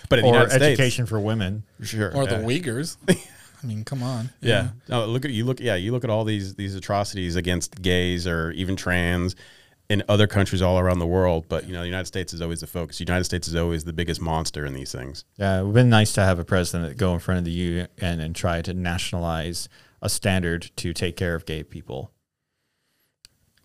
But 0.10 0.20
in 0.20 0.24
the 0.26 0.30
Or 0.32 0.34
United 0.36 0.52
States, 0.52 0.80
education 0.80 1.06
for 1.06 1.20
women. 1.20 1.64
sure, 1.84 2.16
or 2.16 2.24
yeah. 2.24 2.38
the 2.38 2.44
Uyghurs. 2.46 2.96
I 3.64 3.66
mean, 3.68 3.84
come 3.84 4.02
on. 4.04 4.30
Yeah. 4.40 4.70
No, 4.88 5.06
look 5.06 5.26
at 5.26 5.32
you 5.32 5.44
look 5.44 5.60
yeah, 5.60 5.76
you 5.76 5.92
look 5.92 6.04
at 6.06 6.10
all 6.10 6.24
these 6.24 6.56
these 6.56 6.76
atrocities 6.76 7.36
against 7.36 7.82
gays 7.82 8.26
or 8.28 8.52
even 8.52 8.76
trans 8.78 9.36
in 9.90 10.04
other 10.10 10.28
countries 10.28 10.62
all 10.62 10.80
around 10.80 11.00
the 11.00 11.08
world, 11.08 11.46
but 11.48 11.66
you 11.66 11.74
know, 11.74 11.80
the 11.80 11.88
United 11.88 12.08
States 12.08 12.34
is 12.34 12.42
always 12.42 12.60
the 12.60 12.68
focus. 12.68 12.98
The 12.98 13.06
United 13.06 13.24
States 13.24 13.48
is 13.48 13.56
always 13.56 13.86
the 13.86 13.94
biggest 13.94 14.22
monster 14.22 14.66
in 14.66 14.74
these 14.74 14.92
things. 14.92 15.24
Yeah, 15.38 15.60
it 15.60 15.64
would 15.64 15.74
been 15.74 15.90
nice 15.90 16.14
to 16.14 16.22
have 16.22 16.40
a 16.40 16.44
president 16.44 16.90
that 16.90 16.98
go 16.98 17.14
in 17.14 17.20
front 17.20 17.40
of 17.40 17.46
the 17.46 17.52
UN 17.52 17.88
and 18.20 18.36
try 18.36 18.62
to 18.62 18.74
nationalize 18.74 19.70
a 20.02 20.10
standard 20.10 20.72
to 20.78 20.94
take 20.94 21.16
care 21.16 21.36
of 21.36 21.46
gay 21.46 21.64
people, 21.64 22.12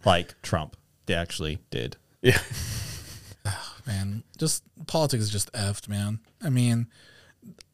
like 0.04 0.40
Trump. 0.42 0.76
They 1.06 1.14
actually 1.14 1.58
did. 1.70 1.96
Yeah. 2.20 2.38
man. 3.86 4.22
Just 4.38 4.62
politics 4.86 5.24
is 5.24 5.30
just 5.30 5.52
effed, 5.52 5.88
man. 5.88 6.20
I 6.42 6.50
mean, 6.50 6.88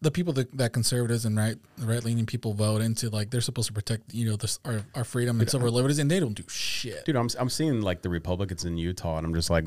the 0.00 0.10
people 0.10 0.32
that, 0.34 0.56
that 0.56 0.72
conservatives 0.72 1.24
and 1.24 1.36
right 1.36 1.56
right 1.80 2.04
leaning 2.04 2.24
people 2.26 2.54
vote 2.54 2.80
into, 2.80 3.10
like 3.10 3.30
they're 3.30 3.40
supposed 3.40 3.66
to 3.68 3.72
protect, 3.72 4.14
you 4.14 4.28
know, 4.28 4.36
this 4.36 4.58
our, 4.64 4.82
our 4.94 5.04
freedom 5.04 5.40
and 5.40 5.50
civil 5.50 5.70
liberties, 5.70 5.98
and 5.98 6.10
they 6.10 6.20
don't 6.20 6.34
do 6.34 6.44
shit. 6.48 7.04
Dude, 7.04 7.16
I'm 7.16 7.28
I'm 7.38 7.48
seeing 7.48 7.80
like 7.82 8.02
the 8.02 8.08
Republicans 8.10 8.64
in 8.64 8.76
Utah 8.76 9.16
and 9.18 9.26
I'm 9.26 9.34
just 9.34 9.50
like 9.50 9.64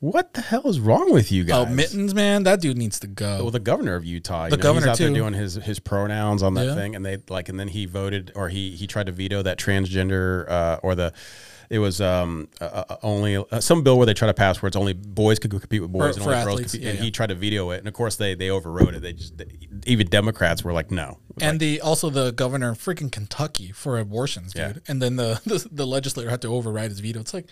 what 0.00 0.34
the 0.34 0.40
hell 0.40 0.66
is 0.66 0.80
wrong 0.80 1.12
with 1.12 1.30
you 1.30 1.44
guys? 1.44 1.64
Oh? 1.68 1.72
Mittens, 1.72 2.12
man, 2.12 2.42
that 2.42 2.60
dude 2.60 2.76
needs 2.76 2.98
to 3.00 3.06
go. 3.06 3.36
Well, 3.42 3.50
the 3.52 3.60
governor 3.60 3.94
of 3.94 4.04
Utah, 4.04 4.46
you 4.46 4.50
The 4.50 4.56
know, 4.56 4.62
governor, 4.64 4.86
he's 4.86 4.90
out 4.90 4.96
too. 4.96 5.04
there 5.04 5.14
doing 5.14 5.32
his 5.32 5.54
his 5.54 5.78
pronouns 5.78 6.42
on 6.42 6.54
that 6.54 6.66
Yeah. 6.66 6.74
thing, 6.74 6.96
and 6.96 7.06
they 7.06 7.18
like, 7.28 7.48
and 7.48 7.60
then 7.60 7.68
he 7.68 7.86
voted 7.86 8.32
or 8.34 8.48
he 8.48 8.72
he 8.74 8.88
tried 8.88 9.06
to 9.06 9.12
veto 9.12 9.42
that 9.42 9.58
transgender 9.58 10.50
uh, 10.50 10.80
or 10.82 10.94
the. 10.96 11.12
It 11.72 11.78
was 11.78 12.02
um, 12.02 12.50
uh, 12.60 12.96
only 13.02 13.36
uh, 13.36 13.60
some 13.60 13.82
bill 13.82 13.96
where 13.96 14.04
they 14.04 14.12
try 14.12 14.26
to 14.26 14.34
pass 14.34 14.60
where 14.60 14.68
it's 14.68 14.76
only 14.76 14.92
boys 14.92 15.38
could 15.38 15.50
compete 15.50 15.80
with 15.80 15.90
boys 15.90 16.18
For- 16.18 16.20
and 16.20 16.30
only 16.30 16.44
girls 16.44 16.60
compete, 16.60 16.82
yeah, 16.82 16.90
and 16.90 16.98
yeah. 16.98 17.04
he 17.06 17.10
tried 17.10 17.30
to 17.30 17.34
veto 17.34 17.70
it, 17.70 17.78
and 17.78 17.88
of 17.88 17.94
course 17.94 18.16
they 18.16 18.34
they 18.34 18.50
overrode 18.50 18.94
it. 18.94 19.00
They 19.00 19.14
just 19.14 19.40
even 19.86 20.06
Democrats 20.08 20.62
were 20.62 20.74
like, 20.74 20.90
no, 20.90 21.18
and 21.40 21.58
the 21.60 21.80
also 21.80 22.10
the 22.10 22.30
governor 22.30 22.72
of 22.72 22.78
freaking 22.78 23.10
Kentucky 23.10 23.72
for 23.72 23.98
abortions, 23.98 24.52
dude. 24.52 24.62
Yeah. 24.62 24.72
And 24.86 25.00
then 25.00 25.16
the, 25.16 25.40
the 25.46 25.66
the 25.72 25.86
legislator 25.86 26.28
had 26.28 26.42
to 26.42 26.48
override 26.48 26.90
his 26.90 27.00
veto. 27.00 27.20
It's 27.20 27.32
like, 27.32 27.46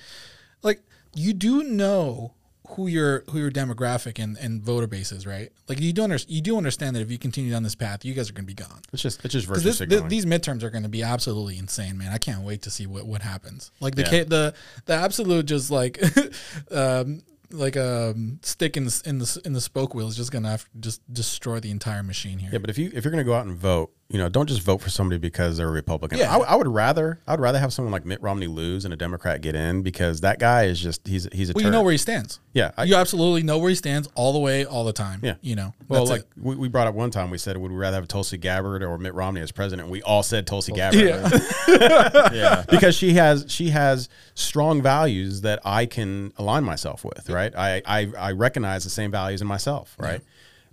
like 0.62 0.82
you 1.14 1.32
do 1.32 1.62
know 1.62 2.34
who 2.70 2.86
your 2.86 3.24
who 3.30 3.38
your 3.38 3.51
demographic 3.51 4.22
and, 4.22 4.36
and 4.38 4.62
voter 4.62 4.86
base 4.86 5.12
is, 5.12 5.26
right? 5.26 5.51
Like 5.68 5.80
you 5.80 5.92
do 5.92 6.02
under, 6.05 6.18
you 6.28 6.40
do 6.40 6.56
understand 6.56 6.97
that 6.97 7.01
if 7.01 7.10
you 7.10 7.18
continue 7.18 7.51
down 7.51 7.62
this 7.62 7.74
path, 7.74 8.05
you 8.05 8.14
guys 8.14 8.28
are 8.30 8.32
going 8.32 8.44
to 8.47 8.55
be 8.55 8.55
gone. 8.55 8.80
it's 8.92 9.02
just 9.02 9.24
it's 9.24 9.32
just 9.34 9.48
this, 9.62 9.78
th- 9.78 10.05
these 10.09 10.26
midterms 10.26 10.62
are 10.62 10.70
going 10.70 10.82
to 10.82 10.88
be 10.88 11.02
absolutely 11.02 11.59
insane, 11.59 11.97
man. 11.98 12.12
I 12.12 12.18
can't 12.18 12.42
wait 12.42 12.62
to 12.62 12.70
see 12.70 12.86
what, 12.86 13.06
what 13.06 13.22
happens. 13.22 13.70
Like 13.80 13.94
the 13.94 14.02
Yeah. 14.02 14.24
the 14.24 14.55
the 14.86 14.94
absolute 14.94 15.47
just 15.47 15.70
like 15.70 16.01
um, 16.70 17.22
like 17.51 17.76
um 17.76 18.38
stick 18.42 18.76
in 18.76 18.84
the 18.84 19.02
in 19.05 19.18
the 19.18 19.42
in 19.44 19.52
the 19.52 19.60
spoke 19.60 19.94
wheel 19.94 20.09
is 20.09 20.16
just 20.16 20.30
going 20.32 20.44
to 20.44 20.59
just 20.78 21.01
destroy 21.12 21.60
the 21.60 21.70
entire 21.70 22.02
machine 22.02 22.38
here. 22.38 22.51
Yeah, 22.52 22.59
but 22.59 22.70
if 22.70 22.78
you 22.78 22.90
if 22.94 23.05
you're 23.05 23.12
going 23.12 23.24
to 23.24 23.28
go 23.28 23.34
out 23.34 23.47
and 23.47 23.56
vote, 23.56 23.92
you 24.12 24.19
know, 24.19 24.28
don't 24.28 24.49
just 24.49 24.62
vote 24.62 24.78
for 24.81 24.91
somebody 24.91 25.19
because 25.19 25.57
they're 25.57 25.69
a 25.69 25.70
Republican. 25.70 26.19
Yeah. 26.19 26.35
I, 26.37 26.39
I 26.41 26.55
would 26.57 26.66
rather 26.66 27.20
I 27.28 27.32
would 27.32 27.41
rather 27.41 27.61
have 27.61 27.73
someone 27.73 27.93
like 27.93 28.05
Mitt 28.05 28.20
Romney 28.20 28.49
lose 28.49 28.85
and 28.85 28.93
a 28.93 28.97
Democrat 28.97 29.41
get 29.41 29.55
in 29.55 29.82
because 29.82 30.20
that 30.23 30.39
guy 30.41 30.65
is 30.65 30.81
just 30.81 31.07
he's 31.07 31.28
he's 31.32 31.51
a 31.51 31.53
Well, 31.55 31.65
you 31.65 31.70
know 31.70 31.82
where 31.82 31.93
he 31.93 31.99
stands. 31.99 32.41
yeah. 32.53 32.73
I, 32.77 32.85
you 32.85 32.97
absolutely 32.97 33.45
know 33.45 33.59
where 33.59 33.69
he 33.69 33.77
stands 33.77 34.09
all 34.16 34.32
the 34.32 34.41
way, 34.41 34.65
all 34.65 34.85
the 34.85 34.93
time. 34.93 35.20
Yeah. 35.23 35.35
You 35.43 35.55
know. 35.55 35.74
well, 35.89 36.07
like 36.07 36.24
we, 36.37 36.57
we 36.57 36.69
brought 36.69 36.89
up 36.89 36.95
one 36.97 37.11
time, 37.12 37.31
we 37.31 37.39
said 37.39 37.57
would 37.57 37.70
we 37.70 37.77
rather 37.77 37.97
have 37.99 38.09
Tulsi 38.09 38.37
Gabbard 38.37 38.82
or 38.82 38.99
Mitt 38.99 39.15
Romney 39.15 39.41
as 39.43 39.53
president? 39.53 39.89
We 39.89 40.03
all 40.03 40.24
said 40.24 40.47
Tulsi 40.47 40.73
Gabbard 40.73 41.01
Yeah. 41.01 41.31
Yeah. 42.32 42.65
because 42.69 42.95
she 42.97 43.12
has 43.15 43.47
she 43.49 43.70
has 43.70 44.09
strong 44.35 44.82
values 44.82 45.43
that 45.43 45.61
I 45.65 45.87
can 45.87 46.32
align 46.37 46.65
myself 46.65 47.05
with. 47.05 47.28
Right, 47.31 47.55
I 47.57 47.81
I, 47.87 48.12
I 48.19 48.32
recognize 48.32 48.85
the 48.85 48.91
same 48.91 49.11
values 49.11 49.41
in 49.41 49.47
myself. 49.47 49.95
Right. 49.99 50.20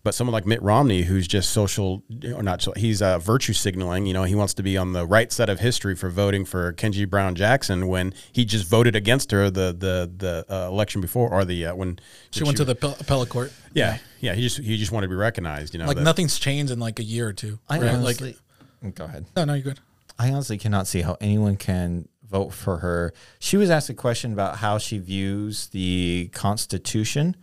But 0.03 0.13
someone 0.13 0.31
like 0.31 0.45
Mitt 0.45 0.61
Romney, 0.61 1.01
who's 1.01 1.27
just 1.27 1.49
social, 1.49 2.01
or 2.33 2.41
not, 2.41 2.61
so- 2.61 2.71
he's 2.77 3.01
uh, 3.01 3.19
virtue 3.19 3.51
signaling. 3.51 4.05
You 4.05 4.13
know, 4.13 4.23
he 4.23 4.35
wants 4.35 4.53
to 4.53 4.63
be 4.63 4.77
on 4.77 4.93
the 4.93 5.05
right 5.05 5.31
side 5.31 5.49
of 5.49 5.59
history 5.59 5.95
for 5.95 6.09
voting 6.09 6.45
for 6.45 6.71
Ketanji 6.71 7.09
Brown 7.09 7.35
Jackson 7.35 7.87
when 7.87 8.13
he 8.31 8.45
just 8.45 8.65
voted 8.67 8.95
against 8.95 9.31
her 9.31 9.49
the 9.49 9.75
the 9.77 10.09
the 10.15 10.45
uh, 10.49 10.67
election 10.69 11.01
before, 11.01 11.29
or 11.29 11.43
the 11.43 11.65
uh, 11.65 11.75
when 11.75 11.99
she 12.31 12.43
went 12.43 12.55
to 12.57 12.63
the 12.65 12.71
appellate 12.99 13.29
court. 13.29 13.51
yeah 13.73 13.97
yeah 14.21 14.33
he 14.33 14.41
just 14.43 14.59
he 14.59 14.77
just 14.77 14.91
wanted 14.91 15.07
to 15.07 15.11
be 15.11 15.15
recognized. 15.15 15.73
You 15.73 15.79
know, 15.79 15.87
Like 15.87 15.97
that- 15.97 16.03
nothing's 16.03 16.39
changed 16.39 16.71
in 16.71 16.79
like 16.79 16.99
a 16.99 17.03
year 17.03 17.27
or 17.27 17.33
two. 17.33 17.59
I 17.67 17.79
right? 17.79 17.93
honestly, 17.93 18.37
go 18.95 19.05
ahead. 19.05 19.25
No, 19.35 19.43
no, 19.45 19.53
you're 19.55 19.63
good. 19.63 19.79
I 20.17 20.31
honestly 20.31 20.57
cannot 20.57 20.87
see 20.87 21.01
how 21.01 21.17
anyone 21.19 21.57
can 21.57 22.07
vote 22.29 22.53
for 22.53 22.77
her. 22.77 23.13
She 23.39 23.57
was 23.57 23.69
asked 23.69 23.89
a 23.89 23.93
question 23.93 24.31
about 24.33 24.57
how 24.57 24.77
she 24.77 24.97
views 24.99 25.67
the 25.67 26.29
Constitution, 26.33 27.35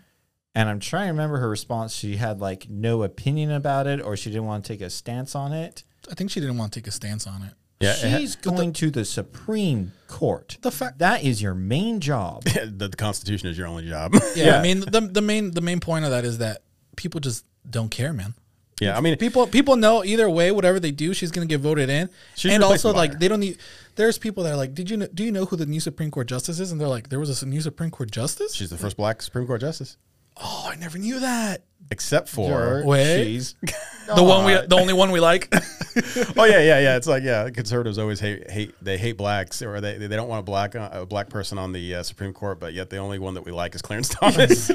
and 0.55 0.69
I'm 0.69 0.81
trying 0.81 1.07
to 1.07 1.13
remember 1.13 1.39
her 1.39 1.49
response. 1.49 1.95
She 1.95 2.17
had 2.17 2.41
like 2.41 2.69
no 2.69 3.03
opinion 3.03 3.51
about 3.51 3.87
it, 3.87 4.01
or 4.01 4.17
she 4.17 4.31
didn't 4.31 4.47
want 4.47 4.65
to 4.65 4.73
take 4.73 4.81
a 4.81 4.91
stance 4.91 5.35
on 5.35 5.53
it. 5.53 5.83
I 6.11 6.15
think 6.15 6.31
she 6.31 6.41
didn't 6.41 6.59
want 6.59 6.73
to 6.73 6.81
take 6.81 6.87
a 6.87 6.93
stance 6.93 7.27
on 7.27 7.43
it. 7.43 7.53
Yeah, 7.81 7.93
it 7.93 8.11
ha- 8.13 8.19
She's 8.19 8.37
going 8.37 8.73
to 8.75 8.91
the 8.91 9.05
Supreme 9.05 9.93
Court. 10.07 10.59
The 10.63 10.71
fact 10.71 10.99
that 11.01 11.25
is 11.25 11.43
your 11.43 11.55
main 11.55 12.01
job. 12.01 12.45
the, 12.45 12.89
the 12.89 12.97
Constitution 12.97 13.49
is 13.49 13.59
your 13.59 13.67
only 13.67 13.89
job. 13.89 14.15
Yeah, 14.37 14.59
I 14.61 14.63
mean 14.63 14.81
the 14.81 15.01
the 15.01 15.21
main 15.23 15.51
the 15.51 15.61
main 15.61 15.81
point 15.81 16.05
of 16.05 16.11
that 16.13 16.25
is 16.25 16.39
that 16.39 16.63
people 16.97 17.21
just 17.21 17.45
don't 17.69 17.91
care, 17.91 18.13
man. 18.13 18.35
yeah, 18.81 18.97
I 18.97 19.01
mean, 19.01 19.17
People 19.17 19.47
people 19.47 19.77
know 19.77 20.05
either 20.05 20.29
way, 20.31 20.53
whatever 20.53 20.79
they 20.79 20.93
do, 20.93 21.15
she's 21.15 21.31
gonna 21.31 21.47
get 21.47 21.61
voted 21.61 21.89
in. 21.91 22.09
She's 22.37 22.53
and 22.53 22.63
also 22.63 22.89
replacement 22.91 22.97
like 22.97 23.19
they 23.21 23.29
don't 23.29 23.41
need. 23.41 23.59
There's 23.97 24.19
people 24.19 24.45
that 24.45 24.53
are 24.53 24.57
like, 24.57 24.75
did 24.75 24.89
you 24.91 24.97
know, 24.99 25.09
do 25.13 25.25
you 25.25 25.33
know 25.33 25.45
who 25.47 25.57
the 25.57 25.67
new 25.67 25.81
Supreme 25.81 26.11
Court 26.11 26.27
justice 26.29 26.61
is? 26.61 26.71
And 26.73 26.81
they're 26.81 26.89
like, 26.89 27.09
there 27.09 27.21
was 27.21 27.43
a 27.43 27.47
new 27.47 27.61
Supreme 27.61 27.91
Court 27.91 28.11
justice. 28.11 28.55
she's 28.55 28.71
the 28.71 28.79
first 28.79 28.97
black 28.97 29.21
Supreme 29.23 29.47
Court 29.47 29.61
justice, 29.61 29.97
oh, 30.37 30.69
I 30.71 30.77
never 30.77 30.99
knew 30.99 31.21
that. 31.21 31.63
except 31.91 32.29
for 32.29 32.49
Your- 32.49 32.85
Wait. 32.87 33.25
she's 33.25 33.55
The 34.15 34.23
one 34.23 34.45
we, 34.45 34.53
the 34.53 34.77
only 34.77 34.93
one 34.93 35.13
we 35.13 35.21
like. 35.21 35.49
oh 36.37 36.45
yeah, 36.45 36.59
yeah, 36.61 36.79
yeah. 36.79 36.97
It's 36.97 37.07
like 37.07 37.23
yeah, 37.23 37.49
conservatives 37.49 37.97
always 37.99 38.21
hate 38.21 38.51
hate 38.51 38.75
they 38.83 38.99
hate 38.99 39.17
blacks 39.17 39.63
or 39.63 39.81
they 39.81 39.97
they 39.97 40.15
don't 40.15 40.29
want 40.29 40.41
a 40.41 40.43
black 40.43 40.77
uh, 40.77 40.91
a 40.93 41.07
black 41.07 41.31
person 41.31 41.57
on 41.57 41.73
the 41.73 41.95
uh, 41.95 42.03
Supreme 42.03 42.35
Court, 42.35 42.61
but 42.61 42.75
yet 42.75 42.91
the 42.91 42.99
only 42.99 43.19
one 43.19 43.33
that 43.33 43.47
we 43.47 43.53
like 43.53 43.75
is 43.75 43.81
Clarence 43.81 44.09
Thomas. 44.21 44.69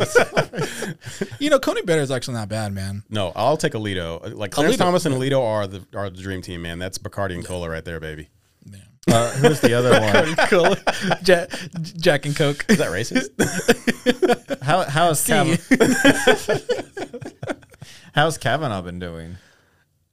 you 1.40 1.52
know, 1.52 1.60
Coney 1.60 1.84
Barrett 1.84 2.04
is 2.06 2.12
actually 2.12 2.34
not 2.36 2.50
bad, 2.50 2.74
man. 2.74 3.04
no, 3.10 3.32
I'll 3.36 3.58
take 3.58 3.74
Alito. 3.74 4.34
Like 4.34 4.50
Clarence 4.50 4.78
Alito, 4.78 4.80
Thomas 4.80 5.06
and 5.06 5.14
Alito 5.14 5.40
are 5.44 5.68
the 5.68 5.86
are 5.94 6.10
the 6.10 6.22
dream 6.22 6.42
team, 6.42 6.64
man. 6.64 6.80
That's 6.80 6.98
Bacardi 6.98 7.36
and 7.36 7.46
Cola 7.46 7.70
right 7.70 7.86
there, 7.86 8.00
baby. 8.00 8.30
Uh, 9.12 9.32
who's 9.32 9.60
the 9.62 9.74
other 9.74 9.92
one? 10.02 10.36
cool. 10.50 10.76
Jack, 11.24 11.50
Jack 11.98 12.26
and 12.26 12.36
Coke. 12.36 12.66
Is 12.70 12.78
that 12.78 12.90
racist? 12.90 13.30
How 14.64 14.84
how's 14.84 15.20
See. 15.22 15.34
Kavan- 15.34 17.00
how's 18.14 18.38
Kavanaugh 18.38 18.82
been 18.82 19.00
doing? 19.00 19.38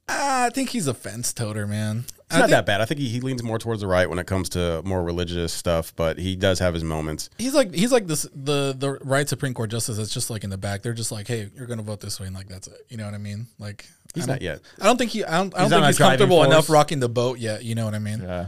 Ah, 0.09 0.45
I 0.47 0.51
think 0.51 0.71
he's 0.71 0.87
a 0.87 0.95
fence 0.95 1.33
toter, 1.33 1.67
man. 1.67 2.05
It's 2.07 2.35
I 2.35 2.39
not 2.39 2.43
think- 2.47 2.51
that 2.53 2.67
bad. 2.67 2.81
I 2.81 2.85
think 2.85 3.01
he, 3.01 3.09
he 3.09 3.21
leans 3.21 3.43
more 3.43 3.59
towards 3.59 3.81
the 3.81 3.87
right 3.89 4.09
when 4.09 4.19
it 4.19 4.27
comes 4.27 4.49
to 4.51 4.83
more 4.85 5.03
religious 5.03 5.53
stuff, 5.53 5.93
but 5.97 6.19
he 6.19 6.37
does 6.37 6.59
have 6.61 6.75
his 6.75 6.85
moments. 6.85 7.29
He's 7.39 7.55
like 7.55 7.75
he's 7.75 7.91
like 7.93 8.07
this 8.07 8.23
the 8.35 8.75
the 8.77 8.99
right 9.03 9.29
Supreme 9.29 9.53
Court 9.55 9.71
justice 9.71 9.97
that's 9.97 10.15
just 10.15 10.31
like 10.31 10.45
in 10.45 10.51
the 10.51 10.57
back. 10.59 10.83
They're 10.83 10.93
just 10.93 11.11
like, 11.13 11.27
hey, 11.29 11.51
you're 11.55 11.67
gonna 11.67 11.83
vote 11.83 12.01
this 12.01 12.21
way, 12.21 12.27
and 12.27 12.35
like 12.37 12.49
that's 12.49 12.69
it. 12.69 12.87
You 12.89 12.97
know 12.97 13.05
what 13.05 13.15
I 13.15 13.19
mean? 13.19 13.47
Like 13.59 13.87
He's 14.15 14.27
don't- 14.27 14.41
yet. 14.41 14.61
I 14.81 14.85
don't 14.85 14.97
think 14.97 15.11
he. 15.11 15.25
I 15.25 15.39
don't, 15.39 15.55
I 15.57 15.61
don't 15.63 15.71
think 15.71 15.87
he's 15.87 15.99
comfortable 15.99 16.43
enough 16.45 16.71
rocking 16.71 17.01
the 17.01 17.09
boat 17.09 17.39
yet. 17.39 17.65
You 17.65 17.75
know 17.75 17.85
what 17.85 17.95
I 17.95 17.99
mean? 17.99 18.23
Yeah. 18.23 18.47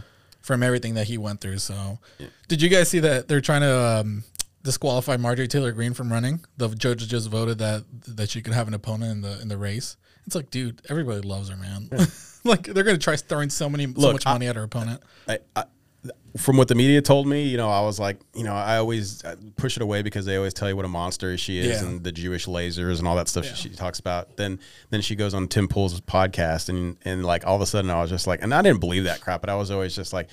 From 0.48 0.62
everything 0.62 0.94
that 0.94 1.06
he 1.06 1.18
went 1.18 1.42
through. 1.42 1.58
So, 1.58 1.98
did 2.48 2.62
you 2.62 2.70
guys 2.70 2.88
see 2.88 3.00
that 3.00 3.28
they're 3.28 3.42
trying 3.42 3.60
to 3.60 3.78
um, 4.00 4.24
disqualify 4.62 5.18
Marjorie 5.18 5.46
Taylor 5.46 5.72
Greene 5.72 5.92
from 5.92 6.10
running? 6.10 6.42
The 6.56 6.68
judge 6.70 7.06
just 7.06 7.28
voted 7.28 7.58
that 7.58 7.84
that 8.16 8.30
she 8.30 8.40
could 8.40 8.54
have 8.54 8.66
an 8.66 8.72
opponent 8.72 9.12
in 9.12 9.20
the 9.20 9.38
in 9.42 9.48
the 9.48 9.58
race. 9.58 9.98
It's 10.26 10.34
like, 10.34 10.48
dude, 10.48 10.80
everybody 10.88 11.20
loves 11.20 11.50
her, 11.50 11.56
man. 11.58 11.90
like 12.44 12.62
they're 12.62 12.82
gonna 12.82 12.96
try 12.96 13.16
throwing 13.16 13.50
so 13.50 13.68
many 13.68 13.84
so 13.92 14.00
Look, 14.00 14.12
much 14.14 14.26
I- 14.26 14.32
money 14.32 14.46
at 14.46 14.56
her 14.56 14.62
opponent. 14.62 15.02
I, 15.28 15.40
I, 15.54 15.64
from 16.36 16.56
what 16.56 16.68
the 16.68 16.74
media 16.74 17.02
told 17.02 17.26
me, 17.26 17.42
you 17.48 17.56
know, 17.56 17.68
I 17.68 17.80
was 17.80 17.98
like, 17.98 18.20
you 18.34 18.44
know, 18.44 18.54
I 18.54 18.76
always 18.76 19.22
push 19.56 19.76
it 19.76 19.82
away 19.82 20.02
because 20.02 20.24
they 20.24 20.36
always 20.36 20.54
tell 20.54 20.68
you 20.68 20.76
what 20.76 20.84
a 20.84 20.88
monster 20.88 21.36
she 21.36 21.58
is 21.58 21.80
Yeah. 21.82 21.88
and 21.88 22.04
the 22.04 22.12
Jewish 22.12 22.46
lasers 22.46 22.98
and 22.98 23.08
all 23.08 23.16
that 23.16 23.28
stuff 23.28 23.44
she 23.56 23.70
talks 23.70 23.98
about. 23.98 24.36
Then, 24.36 24.60
then 24.90 25.00
she 25.00 25.16
goes 25.16 25.34
on 25.34 25.48
Tim 25.48 25.66
Pool's 25.66 26.00
podcast 26.00 26.68
and 26.68 26.96
and 27.04 27.24
like 27.24 27.44
all 27.46 27.56
of 27.56 27.62
a 27.62 27.66
sudden 27.66 27.90
I 27.90 28.00
was 28.00 28.10
just 28.10 28.26
like, 28.28 28.42
and 28.42 28.54
I 28.54 28.62
didn't 28.62 28.78
believe 28.80 29.04
that 29.04 29.20
crap, 29.20 29.40
but 29.40 29.50
I 29.50 29.56
was 29.56 29.70
always 29.72 29.96
just 29.96 30.12
like, 30.12 30.28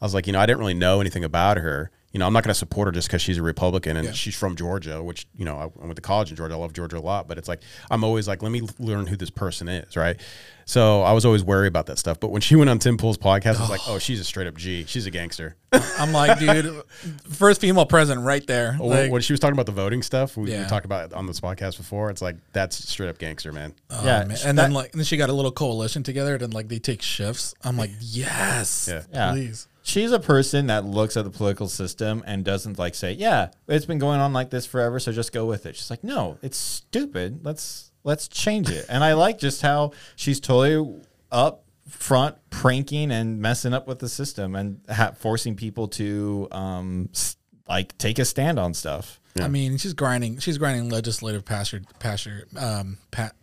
I 0.00 0.04
was 0.04 0.14
like, 0.14 0.26
you 0.26 0.32
know, 0.32 0.40
I 0.40 0.46
didn't 0.46 0.60
really 0.60 0.74
know 0.74 1.00
anything 1.00 1.24
about 1.24 1.58
her. 1.58 1.90
You 2.12 2.18
know, 2.18 2.26
I'm 2.26 2.32
not 2.32 2.42
going 2.42 2.50
to 2.50 2.58
support 2.58 2.86
her 2.86 2.92
just 2.92 3.06
because 3.06 3.22
she's 3.22 3.38
a 3.38 3.42
Republican 3.42 3.96
and 3.96 4.06
Yeah. 4.06 4.12
she's 4.12 4.34
from 4.34 4.56
Georgia, 4.56 5.00
which 5.02 5.26
you 5.36 5.44
know, 5.44 5.56
I 5.56 5.64
I 5.82 5.84
went 5.84 5.94
to 5.96 6.02
college 6.02 6.30
in 6.30 6.36
Georgia. 6.36 6.54
I 6.54 6.58
love 6.58 6.72
Georgia 6.72 6.98
a 6.98 7.00
lot, 7.00 7.28
but 7.28 7.38
it's 7.38 7.46
like 7.46 7.60
I'm 7.90 8.02
always 8.02 8.26
like, 8.26 8.42
let 8.42 8.50
me 8.50 8.62
learn 8.80 9.06
who 9.06 9.16
this 9.16 9.30
person 9.30 9.68
is, 9.68 9.96
right? 9.96 10.18
So 10.64 11.02
I 11.02 11.12
was 11.12 11.24
always 11.24 11.42
worried 11.42 11.68
about 11.68 11.86
that 11.86 11.98
stuff. 11.98 12.18
But 12.20 12.30
when 12.32 12.40
she 12.40 12.56
went 12.60 12.68
on 12.70 12.78
Tim 12.80 12.96
Pool's 12.96 13.16
podcast, 13.18 13.56
I 13.56 13.60
was 13.60 13.70
like, 13.70 13.80
oh, 13.88 13.98
she's 13.98 14.18
a 14.20 14.24
straight 14.24 14.46
up 14.48 14.56
G. 14.56 14.84
She's 14.86 15.06
a 15.06 15.10
gangster. 15.12 15.56
I'm 15.72 16.12
like, 16.12 16.38
dude, 16.40 16.82
first 17.30 17.60
female 17.60 17.86
president 17.86 18.26
right 18.26 18.44
there. 18.46 18.74
When- 18.74 18.88
Like, 18.90 19.10
when 19.12 19.22
she 19.22 19.32
was 19.32 19.38
talking 19.40 19.54
about 19.54 19.66
the 19.66 19.72
voting 19.72 20.02
stuff, 20.02 20.36
we, 20.36 20.50
Yeah. 20.50 20.62
we 20.62 20.68
talked 20.68 20.84
about 20.86 21.06
it 21.06 21.12
on 21.14 21.26
this 21.26 21.40
podcast 21.40 21.76
before. 21.76 22.10
It's 22.10 22.22
like 22.22 22.36
that's 22.52 22.76
straight 22.88 23.08
up 23.08 23.18
gangster, 23.18 23.52
man. 23.52 23.72
oh, 23.90 24.04
Yeah, 24.04 24.24
man. 24.24 24.36
sh- 24.36 24.44
and 24.46 24.58
then 24.58 24.72
like, 24.72 24.90
and 24.92 25.00
then 25.00 25.04
she 25.04 25.16
got 25.16 25.28
a 25.30 25.32
little 25.32 25.52
coalition 25.52 26.02
together. 26.02 26.32
And 26.34 26.42
then 26.42 26.50
like 26.50 26.68
they 26.68 26.78
take 26.80 27.02
shifts. 27.02 27.54
I'm 27.62 27.76
like, 27.76 27.90
yes, 28.00 28.88
Yeah. 28.90 29.02
Yeah. 29.12 29.32
please. 29.32 29.68
She's 29.90 30.12
a 30.12 30.20
person 30.20 30.68
that 30.68 30.84
looks 30.84 31.16
at 31.16 31.24
the 31.24 31.30
political 31.30 31.68
system 31.68 32.22
and 32.26 32.44
doesn't 32.44 32.78
like 32.78 32.94
say, 32.94 33.12
"Yeah, 33.12 33.50
it's 33.66 33.86
been 33.86 33.98
going 33.98 34.20
on 34.20 34.32
like 34.32 34.50
this 34.50 34.64
forever, 34.66 35.00
so 35.00 35.10
just 35.12 35.32
go 35.32 35.46
with 35.46 35.66
it." 35.66 35.74
She's 35.74 35.90
like, 35.90 36.04
"No, 36.04 36.38
it's 36.42 36.56
stupid. 36.56 37.40
Let's 37.44 37.90
let's 38.04 38.28
change 38.28 38.70
it." 38.70 38.86
And 38.88 39.02
I 39.02 39.14
like 39.14 39.38
just 39.38 39.62
how 39.62 39.90
she's 40.16 40.38
totally 40.38 41.00
up 41.32 41.64
front 41.88 42.36
pranking 42.50 43.10
and 43.10 43.40
messing 43.40 43.74
up 43.74 43.88
with 43.88 43.98
the 43.98 44.08
system 44.08 44.54
and 44.54 44.80
ha- 44.88 45.12
forcing 45.18 45.56
people 45.56 45.88
to 45.88 46.46
um 46.52 47.08
s- 47.12 47.36
like 47.68 47.96
take 47.98 48.18
a 48.20 48.24
stand 48.24 48.58
on 48.60 48.74
stuff. 48.74 49.18
I 49.40 49.48
mean, 49.48 49.76
she's 49.76 49.94
grinding. 49.94 50.38
She's 50.38 50.58
grinding 50.58 50.88
legislative 50.88 51.44
pasture, 51.44 51.82
passer, 51.98 52.46
um, 52.56 52.98
pat, 53.10 53.34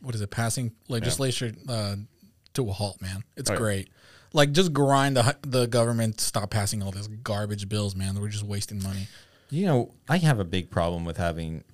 what 0.00 0.14
is 0.14 0.20
it? 0.20 0.30
Passing 0.30 0.72
legislature 0.88 1.52
uh, 1.68 1.96
to 2.54 2.68
a 2.68 2.72
halt, 2.72 3.00
man. 3.02 3.22
It's 3.36 3.50
Oh, 3.50 3.54
yeah. 3.54 3.58
Like, 4.32 4.52
just 4.52 4.72
grind 4.72 5.16
the 5.16 5.36
the 5.42 5.66
government. 5.66 6.20
Stop 6.20 6.50
passing 6.50 6.82
all 6.82 6.90
this 6.90 7.06
garbage 7.06 7.68
bills, 7.68 7.94
man. 7.94 8.20
We're 8.20 8.28
just 8.28 8.44
wasting 8.44 8.82
money. 8.82 9.08
You 9.50 9.66
know, 9.66 9.94
I 10.08 10.18
have 10.18 10.38
a 10.40 10.44
big 10.44 10.70
problem 10.70 11.04
with 11.04 11.18
having 11.18 11.64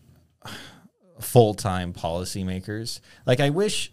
full 1.21 1.55
time 1.55 1.93
policymakers. 1.93 3.01
Like, 3.27 3.41
I 3.41 3.51
wish 3.51 3.93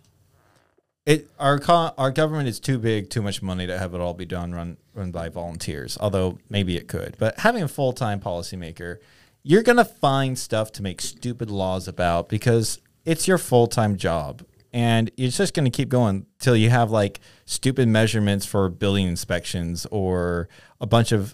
it 1.06 1.30
our 1.40 1.60
co- 1.60 1.94
our 1.98 2.12
government 2.12 2.48
is 2.48 2.60
too 2.60 2.80
big, 2.80 3.10
too 3.10 3.22
much 3.22 3.42
money 3.42 3.68
to 3.68 3.78
have 3.78 3.94
it 3.94 4.02
all 4.02 4.14
be 4.14 4.26
done 4.26 4.54
run 4.54 4.78
run 4.94 5.12
by 5.12 5.30
volunteers. 5.30 5.98
Although 6.00 6.40
maybe 6.50 6.78
it 6.78 6.88
could, 6.88 7.16
but 7.20 7.40
having 7.40 7.64
a 7.64 7.68
full 7.68 7.94
time 7.94 8.20
policymaker, 8.20 8.98
you're 9.44 9.64
gonna 9.64 9.86
find 9.86 10.38
stuff 10.38 10.72
to 10.74 10.84
make 10.84 11.02
stupid 11.02 11.52
laws 11.52 11.88
about 11.88 12.30
because 12.30 12.80
it's 13.06 13.28
your 13.28 13.38
full 13.38 13.68
time 13.68 13.98
job. 13.98 14.44
And 14.76 15.10
it's 15.16 15.38
just 15.38 15.54
going 15.54 15.64
to 15.64 15.72
keep 15.72 15.88
going 15.88 16.26
till 16.38 16.56
you 16.56 16.70
have 16.70 16.92
like 16.92 17.22
stupid 17.46 17.88
measurements 17.88 18.46
for 18.46 18.68
building 18.68 19.08
inspections 19.08 19.88
or 19.90 20.50
a 20.82 20.86
bunch 20.86 21.14
of 21.14 21.34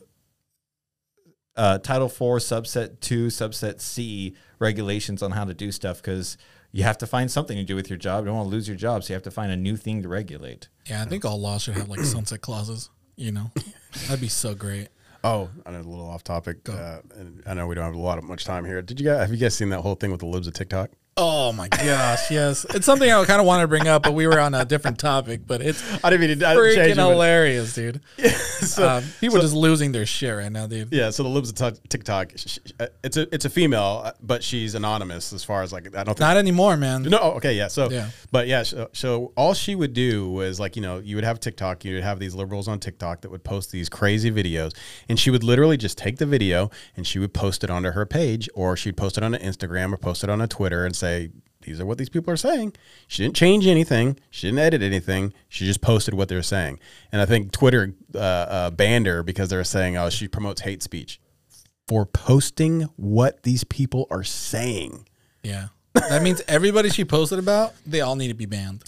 uh, 1.56 1.80
Title 1.80 2.08
Four, 2.08 2.38
Subset 2.38 3.00
Two, 3.00 3.28
Subset 3.28 3.82
C 3.82 4.36
regulations 4.60 5.24
on 5.24 5.32
how 5.32 5.44
to 5.44 5.56
do 5.56 5.72
stuff 5.72 6.04
because 6.04 6.38
you 6.72 6.84
have 6.84 7.00
to 7.00 7.08
find 7.08 7.32
something 7.32 7.58
to 7.58 7.64
do 7.64 7.76
with 7.76 7.90
your 7.90 7.98
job. 7.98 8.24
You 8.24 8.28
don't 8.28 8.36
want 8.36 8.50
to 8.50 8.52
lose 8.52 8.68
your 8.68 8.78
job, 8.78 9.04
so 9.04 9.12
you 9.12 9.16
have 9.16 9.24
to 9.24 9.32
find 9.32 9.52
a 9.52 9.58
new 9.58 9.76
thing 9.76 10.04
to 10.04 10.08
regulate. 10.08 10.70
Yeah, 10.88 11.02
I 11.02 11.06
think 11.06 11.26
all 11.26 11.42
laws 11.42 11.64
should 11.64 11.74
have 11.74 11.90
like 11.90 12.00
sunset 12.06 12.42
clauses. 12.42 12.92
You 13.16 13.32
know, 13.32 13.50
that'd 14.08 14.22
be 14.22 14.28
so 14.28 14.54
great. 14.54 14.90
Oh, 15.24 15.50
I 15.66 15.72
know 15.72 15.80
a 15.80 15.82
little 15.82 16.08
off 16.08 16.24
topic. 16.24 16.70
Uh, 16.70 17.00
and 17.16 17.42
I 17.48 17.56
know 17.56 17.66
we 17.66 17.74
don't 17.74 17.86
have 17.86 17.96
a 17.96 18.00
lot 18.00 18.20
of 18.20 18.24
much 18.24 18.46
time 18.46 18.66
here. 18.66 18.84
Did 18.84 19.00
you 19.00 19.08
guys 19.08 19.22
have 19.22 19.32
you 19.32 19.38
guys 19.38 19.56
seen 19.56 19.70
that 19.70 19.82
whole 19.82 19.96
thing 19.96 20.12
with 20.12 20.20
the 20.20 20.28
libs 20.28 20.46
of 20.46 20.54
TikTok? 20.54 20.92
Oh 21.18 21.52
my 21.52 21.68
gosh, 21.68 22.32
yes. 22.32 22.66
It's 22.70 22.86
something 22.86 23.12
I 23.12 23.26
kind 23.26 23.42
of 23.42 23.46
wanted 23.46 23.64
to 23.64 23.68
bring 23.68 23.86
up, 23.86 24.02
but 24.04 24.14
we 24.14 24.28
were 24.28 24.40
on 24.40 24.54
a 24.54 24.64
different 24.64 24.98
topic. 24.98 25.42
But 25.46 25.62
it's 25.62 25.84
I 26.06 26.10
didn't 26.10 26.28
mean 26.30 26.40
to 26.40 26.48
I 26.50 26.56
freaking 26.56 26.76
change 26.76 26.92
it, 26.92 26.96
but- 26.96 27.10
hilarious, 27.12 27.74
dude. 27.74 28.00
so- 28.30 28.88
um, 28.88 29.04
people 29.20 29.38
are 29.38 29.42
just 29.42 29.54
losing 29.54 29.92
their 29.92 30.06
shit 30.06 30.34
right 30.34 30.50
now, 30.52 30.68
dude. 30.68 30.88
Yeah, 30.94 31.10
so 31.10 31.24
the 31.24 31.30
libs 31.30 31.50
of 31.50 31.56
Tik- 31.56 31.90
TikTok, 31.90 32.32
sh- 32.38 32.46
sh- 32.66 32.72
uh, 32.80 32.88
it's 33.04 33.18
a 33.18 33.28
it's 33.36 33.44
a 33.44 33.50
female, 33.50 34.04
uh, 34.06 34.12
but 34.22 34.42
she's 34.42 34.74
anonymous 34.74 35.34
as 35.34 35.44
far 35.44 35.64
as 35.64 35.74
like 35.74 35.88
I 35.88 36.06
don't 36.06 36.06
think 36.14 36.20
Not 36.22 36.38
anymore, 36.38 36.78
man. 36.78 37.04
No, 37.04 37.18
okay, 37.34 37.54
yeah. 37.56 37.68
So, 37.68 37.90
Yeah. 37.92 38.10
but 38.32 38.48
yeah, 38.48 38.64
so, 38.64 38.90
so 38.94 39.34
all 39.36 39.54
she 39.54 39.76
would 39.76 39.94
do 39.94 40.30
was 40.30 40.62
like, 40.62 40.78
you 40.78 40.82
know, 40.82 41.00
you 41.00 41.18
would 41.18 41.26
have 41.26 41.42
TikTok, 41.42 41.84
you 41.84 41.96
would 41.96 42.04
have 42.04 42.20
these 42.20 42.36
liberals 42.36 42.70
on 42.70 42.80
TikTok 42.80 43.22
that 43.22 43.32
would 43.32 43.44
post 43.44 43.72
these 43.74 43.90
crazy 43.90 44.32
videos, 44.32 44.72
and 45.10 45.20
she 45.20 45.30
would 45.30 45.44
literally 45.44 45.76
just 45.76 45.98
take 45.98 46.18
the 46.20 46.26
video 46.26 46.72
and 46.96 47.06
she 47.06 47.20
would 47.20 47.34
post 47.34 47.66
it 47.66 47.70
onto 47.70 47.92
her 47.92 48.06
page, 48.06 48.48
or 48.56 48.78
she'd 48.78 48.96
post 48.96 49.18
it 49.18 49.24
on 49.26 49.36
an 49.36 49.42
Instagram 49.42 49.92
or 49.94 49.98
post 49.98 50.24
it 50.24 50.30
on 50.30 50.40
a 50.40 50.48
Twitter 50.48 50.86
and 50.86 50.96
say, 51.02 51.32
these 51.64 51.80
are 51.80 51.86
what 51.86 51.98
these 51.98 52.10
people 52.10 52.34
are 52.34 52.38
saying. 52.38 52.74
She 53.08 53.24
didn't 53.24 53.36
change 53.36 53.68
anything. 53.68 54.18
She 54.30 54.48
didn't 54.48 54.60
edit 54.60 54.82
anything. 54.82 55.34
She 55.48 55.66
just 55.66 55.82
posted 55.82 56.14
what 56.14 56.28
they're 56.28 56.42
saying. 56.42 56.80
And 57.12 57.22
I 57.22 57.26
think 57.26 57.52
Twitter 57.52 57.94
uh, 58.16 58.18
uh, 58.18 58.70
banned 58.72 59.06
her 59.06 59.22
because 59.22 59.50
they're 59.50 59.64
saying, 59.64 59.98
oh, 59.98 60.10
she 60.10 60.28
promotes 60.28 60.62
hate 60.62 60.82
speech 60.82 61.20
for 61.88 62.06
posting 62.06 62.84
what 62.96 63.44
these 63.44 63.64
people 63.64 64.08
are 64.10 64.24
saying. 64.24 65.08
Yeah. 65.44 65.68
That 65.94 66.24
means 66.24 66.42
everybody 66.48 66.90
she 66.90 67.04
posted 67.04 67.38
about, 67.38 67.74
they 67.86 68.02
all 68.02 68.16
need 68.16 68.30
to 68.30 68.34
be 68.34 68.46
banned. 68.46 68.84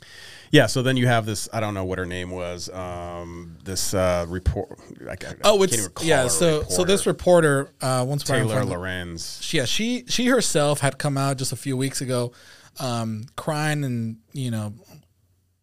Yeah, 0.54 0.68
so 0.68 0.84
then 0.84 0.98
you 0.98 1.08
have 1.08 1.26
this. 1.26 1.50
I 1.52 1.60
don't 1.60 1.74
know 1.74 1.84
what 1.84 1.98
her 1.98 2.06
name 2.06 2.30
was. 2.30 2.70
Um, 2.70 3.58
this 3.64 3.94
uh, 3.96 4.28
report. 4.30 4.80
I, 5.10 5.14
I 5.14 5.34
Oh, 5.44 5.64
it's 5.64 5.90
yeah. 6.04 6.28
So 6.28 6.62
so 6.70 6.84
this 6.84 7.08
reporter. 7.08 7.72
uh, 7.82 8.06
once 8.08 8.24
Taylor 8.24 8.64
Lorenz. 8.64 9.40
she- 9.42 9.58
yeah, 9.58 9.66
she 9.66 10.06
she 10.08 10.28
herself 10.28 10.80
had 10.82 11.00
come 11.00 11.18
out 11.18 11.38
just 11.38 11.54
a 11.54 11.56
few 11.56 11.76
weeks 11.76 12.02
ago, 12.02 12.34
um, 12.80 13.24
crying 13.36 13.84
and 13.84 14.18
you 14.32 14.52
know, 14.52 14.76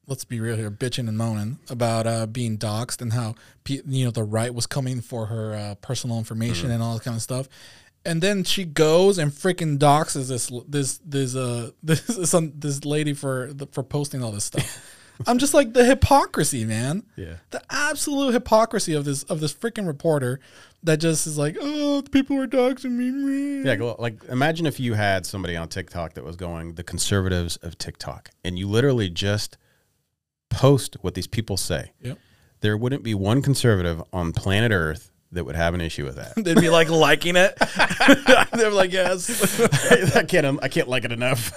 let's 0.08 0.24
be 0.24 0.40
real 0.40 0.56
here, 0.56 0.72
bitching 0.72 1.06
and 1.08 1.16
moaning 1.16 1.60
about 1.70 2.08
uh, 2.08 2.26
being 2.26 2.58
doxxed 2.58 3.00
and 3.00 3.12
how 3.12 3.36
you 3.68 4.04
know 4.04 4.10
the 4.10 4.24
right 4.24 4.52
was 4.52 4.66
coming 4.66 5.00
for 5.00 5.26
her 5.26 5.54
uh, 5.54 5.74
personal 5.76 6.18
information 6.18 6.64
Mm-hmm. 6.64 6.74
and 6.74 6.82
all 6.82 6.94
that 6.94 7.04
kind 7.04 7.16
of 7.16 7.22
stuff. 7.22 7.48
And 8.04 8.22
then 8.22 8.44
she 8.44 8.64
goes 8.64 9.18
and 9.18 9.30
freaking 9.30 9.78
doxes 9.78 10.28
this 10.28 10.50
this 10.66 10.98
this 11.04 11.36
uh 11.36 11.70
this 11.82 12.04
some 12.30 12.52
this 12.58 12.84
lady 12.84 13.12
for 13.12 13.52
for 13.72 13.82
posting 13.82 14.22
all 14.22 14.32
this 14.32 14.44
stuff. 14.44 14.96
I'm 15.26 15.38
just 15.38 15.52
like 15.52 15.74
the 15.74 15.84
hypocrisy, 15.84 16.64
man. 16.64 17.04
Yeah. 17.16 17.34
The 17.50 17.62
absolute 17.68 18.32
hypocrisy 18.32 18.94
of 18.94 19.04
this 19.04 19.22
of 19.24 19.40
this 19.40 19.52
freaking 19.52 19.86
reporter 19.86 20.40
that 20.82 20.96
just 20.96 21.26
is 21.26 21.36
like, 21.36 21.56
oh, 21.60 22.02
people 22.10 22.40
are 22.40 22.46
doxing 22.46 22.92
me. 22.92 23.62
Yeah, 23.62 23.76
go- 23.76 23.96
like 23.98 24.24
imagine 24.24 24.66
if 24.66 24.80
you 24.80 24.94
had 24.94 25.26
somebody 25.26 25.56
on 25.56 25.68
TikTok 25.68 26.14
that 26.14 26.24
was 26.24 26.36
going 26.36 26.74
the 26.74 26.82
conservatives 26.82 27.56
of 27.58 27.76
TikTok, 27.76 28.30
and 28.44 28.58
you 28.58 28.66
literally 28.66 29.10
just 29.10 29.58
post 30.48 30.96
what 31.02 31.14
these 31.14 31.26
people 31.26 31.56
say. 31.56 31.92
Yep. 32.00 32.18
There 32.60 32.76
wouldn't 32.76 33.02
be 33.02 33.14
one 33.14 33.42
conservative 33.42 34.02
on 34.12 34.32
planet 34.32 34.72
Earth 34.72 35.09
that 35.32 35.44
would 35.44 35.54
have 35.54 35.74
an 35.74 35.80
issue 35.80 36.04
with 36.04 36.16
that. 36.16 36.34
They'd 36.36 36.60
be 36.60 36.70
like 36.70 36.88
liking 36.88 37.36
it. 37.36 37.56
They're 38.52 38.70
like, 38.70 38.92
yes. 38.92 39.60
I 40.16 40.24
can't. 40.24 40.46
Um, 40.46 40.60
I 40.62 40.68
can't 40.68 40.88
like 40.88 41.04
it 41.04 41.12
enough. 41.12 41.52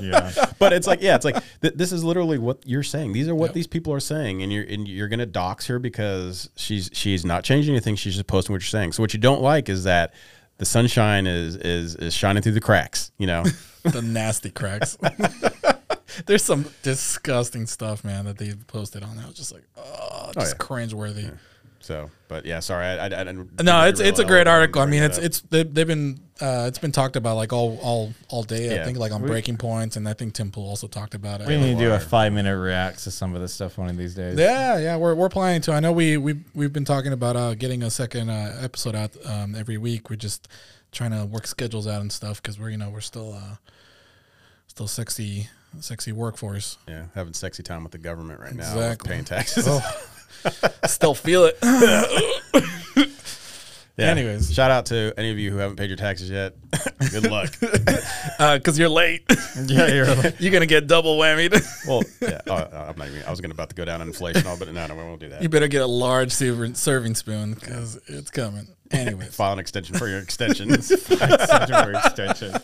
Yeah. 0.00 0.32
but 0.58 0.72
it's 0.72 0.86
like, 0.86 1.02
yeah, 1.02 1.16
it's 1.16 1.24
like 1.24 1.36
th- 1.60 1.74
this 1.74 1.92
is 1.92 2.04
literally 2.04 2.38
what 2.38 2.58
you're 2.64 2.82
saying. 2.82 3.12
These 3.12 3.28
are 3.28 3.34
what 3.34 3.52
these 3.52 3.66
people 3.66 3.92
are 3.92 4.00
saying, 4.00 4.42
and 4.42 4.52
you're 4.52 4.64
and 4.64 4.86
you're 4.86 5.08
gonna 5.08 5.26
dox 5.26 5.66
her 5.66 5.78
because 5.78 6.50
she's 6.56 6.90
she's 6.92 7.24
not 7.24 7.42
changing 7.44 7.74
anything. 7.74 7.96
She's 7.96 8.14
just 8.14 8.26
posting 8.26 8.52
what 8.52 8.62
you're 8.62 8.68
saying. 8.68 8.92
So 8.92 9.02
what 9.02 9.12
you 9.12 9.20
don't 9.20 9.42
like 9.42 9.68
is 9.68 9.84
that 9.84 10.14
the 10.58 10.64
sunshine 10.64 11.26
is 11.26 11.56
is 11.56 11.96
is 11.96 12.14
shining 12.14 12.42
through 12.42 12.52
the 12.52 12.60
cracks. 12.60 13.10
You 13.18 13.26
know, 13.26 13.44
the 13.82 14.02
nasty 14.02 14.50
cracks. 14.50 14.96
There's 16.26 16.44
some 16.44 16.66
disgusting 16.82 17.66
stuff, 17.66 18.04
man, 18.04 18.26
that 18.26 18.38
they 18.38 18.52
posted 18.68 19.02
on 19.02 19.16
there. 19.16 19.24
I 19.24 19.28
was 19.28 19.36
just 19.36 19.52
like, 19.52 19.64
oh, 19.76 20.30
just 20.34 20.54
yeah. 20.54 20.64
cringeworthy. 20.64 21.36
So 21.84 22.10
but 22.28 22.46
yeah, 22.46 22.60
sorry, 22.60 22.86
I, 22.86 22.96
I, 22.96 23.04
I 23.04 23.08
didn't. 23.24 23.62
No, 23.62 23.84
it's 23.86 24.00
it's 24.00 24.18
a 24.18 24.24
great 24.24 24.46
article. 24.46 24.80
I 24.80 24.86
mean, 24.86 25.02
it 25.02 25.06
it's 25.06 25.18
up. 25.18 25.24
it's 25.24 25.40
they, 25.42 25.62
they've 25.64 25.86
been 25.86 26.18
uh, 26.40 26.64
it's 26.66 26.78
been 26.78 26.90
talked 26.92 27.14
about 27.16 27.36
like 27.36 27.52
all 27.52 27.78
all 27.82 28.14
all 28.28 28.42
day. 28.42 28.80
I 28.80 28.84
think 28.84 28.96
like 28.98 29.12
on 29.12 29.20
We- 29.22 29.28
breaking 29.28 29.58
points, 29.58 29.96
and 29.96 30.08
I 30.08 30.14
think 30.14 30.32
Tim 30.32 30.50
Pool 30.50 30.68
also 30.68 30.86
talked 30.88 31.14
about 31.14 31.42
it. 31.42 31.46
We 31.46 31.58
need 31.58 31.74
to 31.78 31.84
do 31.84 31.92
a 31.92 32.00
five 32.00 32.32
minute 32.32 32.56
react 32.58 33.04
to 33.04 33.10
some 33.10 33.34
of 33.34 33.42
this 33.42 33.52
stuff 33.52 33.76
one 33.76 33.88
of 33.90 33.96
these 33.98 34.14
days. 34.14 34.38
Yeah, 34.38 34.78
yeah, 34.78 34.96
we're, 34.96 35.14
we're 35.14 35.28
planning 35.28 35.60
to. 35.62 35.72
I 35.72 35.80
know 35.80 35.92
we 35.92 36.16
we 36.16 36.40
we've 36.54 36.72
been 36.72 36.86
talking 36.86 37.12
about 37.12 37.36
uh, 37.36 37.54
getting 37.54 37.82
a 37.82 37.90
second 37.90 38.30
uh, 38.30 38.58
episode 38.62 38.94
out 38.96 39.10
um, 39.26 39.54
every 39.54 39.76
week. 39.76 40.08
We're 40.08 40.16
just 40.16 40.48
trying 40.90 41.10
to 41.10 41.26
work 41.26 41.46
schedules 41.46 41.86
out 41.86 42.00
and 42.00 42.10
stuff 42.10 42.40
because 42.40 42.58
we're 42.58 42.70
you 42.70 42.78
know 42.78 42.88
we're 42.88 43.00
still 43.00 43.34
uh, 43.34 43.56
still 44.66 44.88
sexy 44.88 45.48
sexy 45.80 46.12
workforce. 46.12 46.78
Yeah, 46.88 47.04
having 47.14 47.34
sexy 47.34 47.62
time 47.62 47.82
with 47.82 47.92
the 47.92 47.98
government 47.98 48.40
right 48.40 48.54
now, 48.54 48.62
Exactly. 48.72 49.08
paying 49.10 49.24
taxes. 49.24 49.68
still 50.86 51.14
feel 51.14 51.44
it. 51.46 51.58
Yeah. 53.96 54.06
Anyways. 54.06 54.52
shout 54.52 54.72
out 54.72 54.86
to 54.86 55.14
any 55.16 55.30
of 55.30 55.38
you 55.38 55.52
who 55.52 55.58
haven't 55.58 55.76
paid 55.76 55.88
your 55.88 55.96
taxes 55.96 56.28
yet. 56.28 56.54
Good 57.12 57.30
luck. 57.30 57.54
because 57.60 58.76
you're 58.76 58.88
late. 58.88 59.22
yeah, 59.66 59.86
you're 59.86 60.12
like, 60.16 60.34
you're 60.40 60.50
gonna 60.52 60.66
get 60.66 60.88
double 60.88 61.16
whammied. 61.16 61.52
well, 61.86 62.02
yeah, 62.20 62.40
uh, 62.52 62.88
I'm 62.90 62.98
not 62.98 63.06
even. 63.06 63.22
I 63.22 63.30
was 63.30 63.40
going 63.40 63.50
to 63.50 63.54
about 63.54 63.68
to 63.68 63.76
go 63.76 63.84
down 63.84 64.00
on 64.00 64.08
inflation, 64.08 64.48
all, 64.48 64.58
but 64.58 64.72
no, 64.72 64.86
no, 64.88 64.96
we 64.96 65.02
won't 65.04 65.20
do 65.20 65.28
that. 65.28 65.42
you 65.42 65.48
better 65.48 65.68
get 65.68 65.82
a 65.82 65.86
large 65.86 66.32
serving, 66.32 66.74
serving 66.74 67.14
spoon 67.14 67.54
because 67.54 68.00
it's 68.08 68.32
coming. 68.32 68.66
Anyway, 68.90 69.24
File 69.30 69.54
an 69.54 69.58
extension 69.58 69.96
for 69.96 70.08
your 70.08 70.18
extension. 70.20 70.72
extension 70.72 71.74
for 71.82 71.92
extension. 71.92 72.54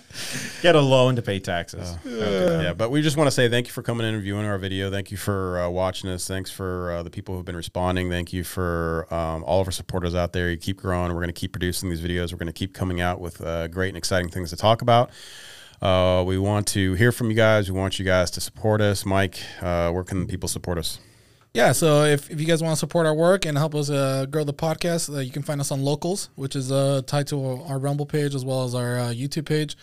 Get 0.63 0.75
a 0.77 0.81
loan 0.81 1.17
to 1.17 1.23
pay 1.23 1.41
taxes. 1.41 1.97
Okay, 2.07 2.65
yeah, 2.65 2.75
but 2.75 2.91
we 2.91 3.01
just 3.03 3.17
want 3.17 3.27
to 3.27 3.31
say 3.31 3.49
thank 3.49 3.67
you 3.67 3.73
for 3.73 3.83
coming 3.83 4.07
in 4.07 4.15
and 4.15 4.23
viewing 4.23 4.45
our 4.45 4.59
video. 4.59 4.91
Thank 4.91 5.11
you 5.11 5.17
for 5.17 5.61
uh, 5.61 5.69
watching 5.71 6.11
us. 6.11 6.29
Thanks 6.29 6.51
for 6.51 6.93
uh, 6.93 7.03
the 7.03 7.11
people 7.11 7.35
who've 7.35 7.45
been 7.45 7.57
responding. 7.57 8.11
Thank 8.11 8.33
you 8.33 8.45
for 8.45 9.07
um, 9.13 9.43
all 9.45 9.61
of 9.61 9.67
our 9.69 9.73
supporters 9.73 10.15
out 10.15 10.33
there. 10.33 10.51
You 10.51 10.57
keep 10.59 10.77
growing. 10.77 11.09
We're 11.13 11.21
going 11.21 11.29
to 11.29 11.33
keep 11.33 11.53
producing 11.53 11.89
these 11.91 12.03
videos. 12.03 12.33
We're 12.33 12.39
going 12.39 12.47
to 12.49 12.53
keep 12.53 12.75
coming 12.75 13.01
out 13.01 13.21
with 13.21 13.41
uh, 13.41 13.69
great 13.69 13.89
and 13.89 13.97
exciting 13.97 14.29
things 14.31 14.51
to 14.51 14.57
talk 14.57 14.83
about. 14.83 15.11
Uh, 15.81 16.23
we 16.27 16.37
want 16.37 16.67
to 16.69 16.93
hear 16.95 17.11
from 17.13 17.31
you 17.31 17.37
guys. 17.37 17.71
We 17.71 17.79
want 17.79 17.99
you 17.99 18.05
guys 18.05 18.31
to 18.33 18.41
support 18.43 18.83
us. 18.83 19.07
Mike, 19.07 19.39
uh, 19.63 19.91
where 19.91 20.05
can 20.05 20.27
people 20.27 20.49
support 20.49 20.77
us? 20.77 20.99
Yeah. 21.55 21.73
So 21.73 22.05
if, 22.05 22.31
if 22.31 22.41
you 22.41 22.47
guys 22.47 22.63
want 22.63 22.73
to 22.73 22.79
support 22.79 23.07
our 23.07 23.15
work 23.15 23.45
and 23.45 23.59
help 23.59 23.75
us 23.75 23.91
uh, 23.91 24.27
grow 24.31 24.45
the 24.45 24.55
podcast, 24.55 25.15
uh, 25.15 25.21
you 25.21 25.31
can 25.31 25.43
find 25.43 25.61
us 25.61 25.71
on 25.71 25.83
Locals, 25.83 26.31
which 26.37 26.55
is 26.55 26.71
uh, 26.71 27.03
tied 27.07 27.27
to 27.29 27.63
our, 27.67 27.79
Rumble 27.79 28.07
page 28.07 28.35
as 28.35 28.45
well 28.45 28.65
as 28.65 28.75
our 28.75 28.99
uh, 28.99 29.09
YouTube 29.09 29.47
page. 29.47 29.77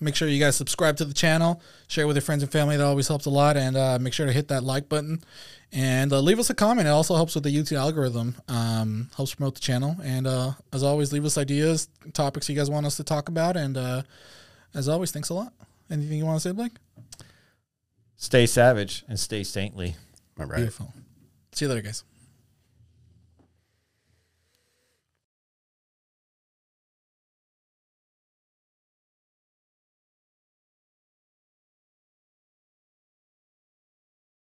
Make 0.00 0.14
sure 0.14 0.26
you 0.26 0.40
guys 0.40 0.56
subscribe 0.56 0.96
to 0.98 1.04
the 1.04 1.12
channel, 1.12 1.60
share 1.88 2.06
with 2.06 2.16
your 2.16 2.22
friends 2.22 2.42
and 2.42 2.50
family. 2.50 2.78
That 2.78 2.86
always 2.86 3.08
helps 3.08 3.26
a 3.26 3.30
lot. 3.30 3.58
And 3.58 3.76
uh, 3.76 3.98
make 4.00 4.14
sure 4.14 4.24
to 4.24 4.32
hit 4.32 4.48
that 4.48 4.64
like 4.64 4.88
button 4.88 5.22
and 5.70 6.12
uh, 6.12 6.20
leave 6.20 6.38
us 6.38 6.48
a 6.48 6.54
comment. 6.54 6.88
It 6.88 6.90
also 6.90 7.14
helps 7.14 7.34
with 7.34 7.44
the 7.44 7.54
YouTube 7.54 7.76
algorithm, 7.76 8.36
um, 8.48 9.10
helps 9.16 9.34
promote 9.34 9.56
the 9.56 9.60
channel. 9.60 9.96
And 10.02 10.26
as 10.72 10.82
always, 10.82 11.12
leave 11.12 11.26
us 11.26 11.36
ideas, 11.36 11.88
topics 12.14 12.48
you 12.48 12.56
guys 12.56 12.70
want 12.70 12.86
us 12.86 12.96
to 12.96 13.04
talk 13.04 13.28
about. 13.28 13.56
And 13.56 13.76
as 14.74 14.88
always, 14.88 15.10
thanks 15.10 15.28
a 15.28 15.34
lot. 15.34 15.52
Anything 15.90 16.18
you 16.18 16.24
want 16.24 16.40
to 16.40 16.48
say, 16.48 16.52
Blake? 16.52 16.72
Stay 18.16 18.46
savage 18.46 19.04
and 19.08 19.18
stay 19.18 19.42
saintly. 19.42 19.96
All 20.40 20.46
right. 20.46 20.56
Beautiful. 20.56 20.92
See 21.52 21.66
you 21.66 21.68
later, 21.68 21.82
guys. 21.82 22.02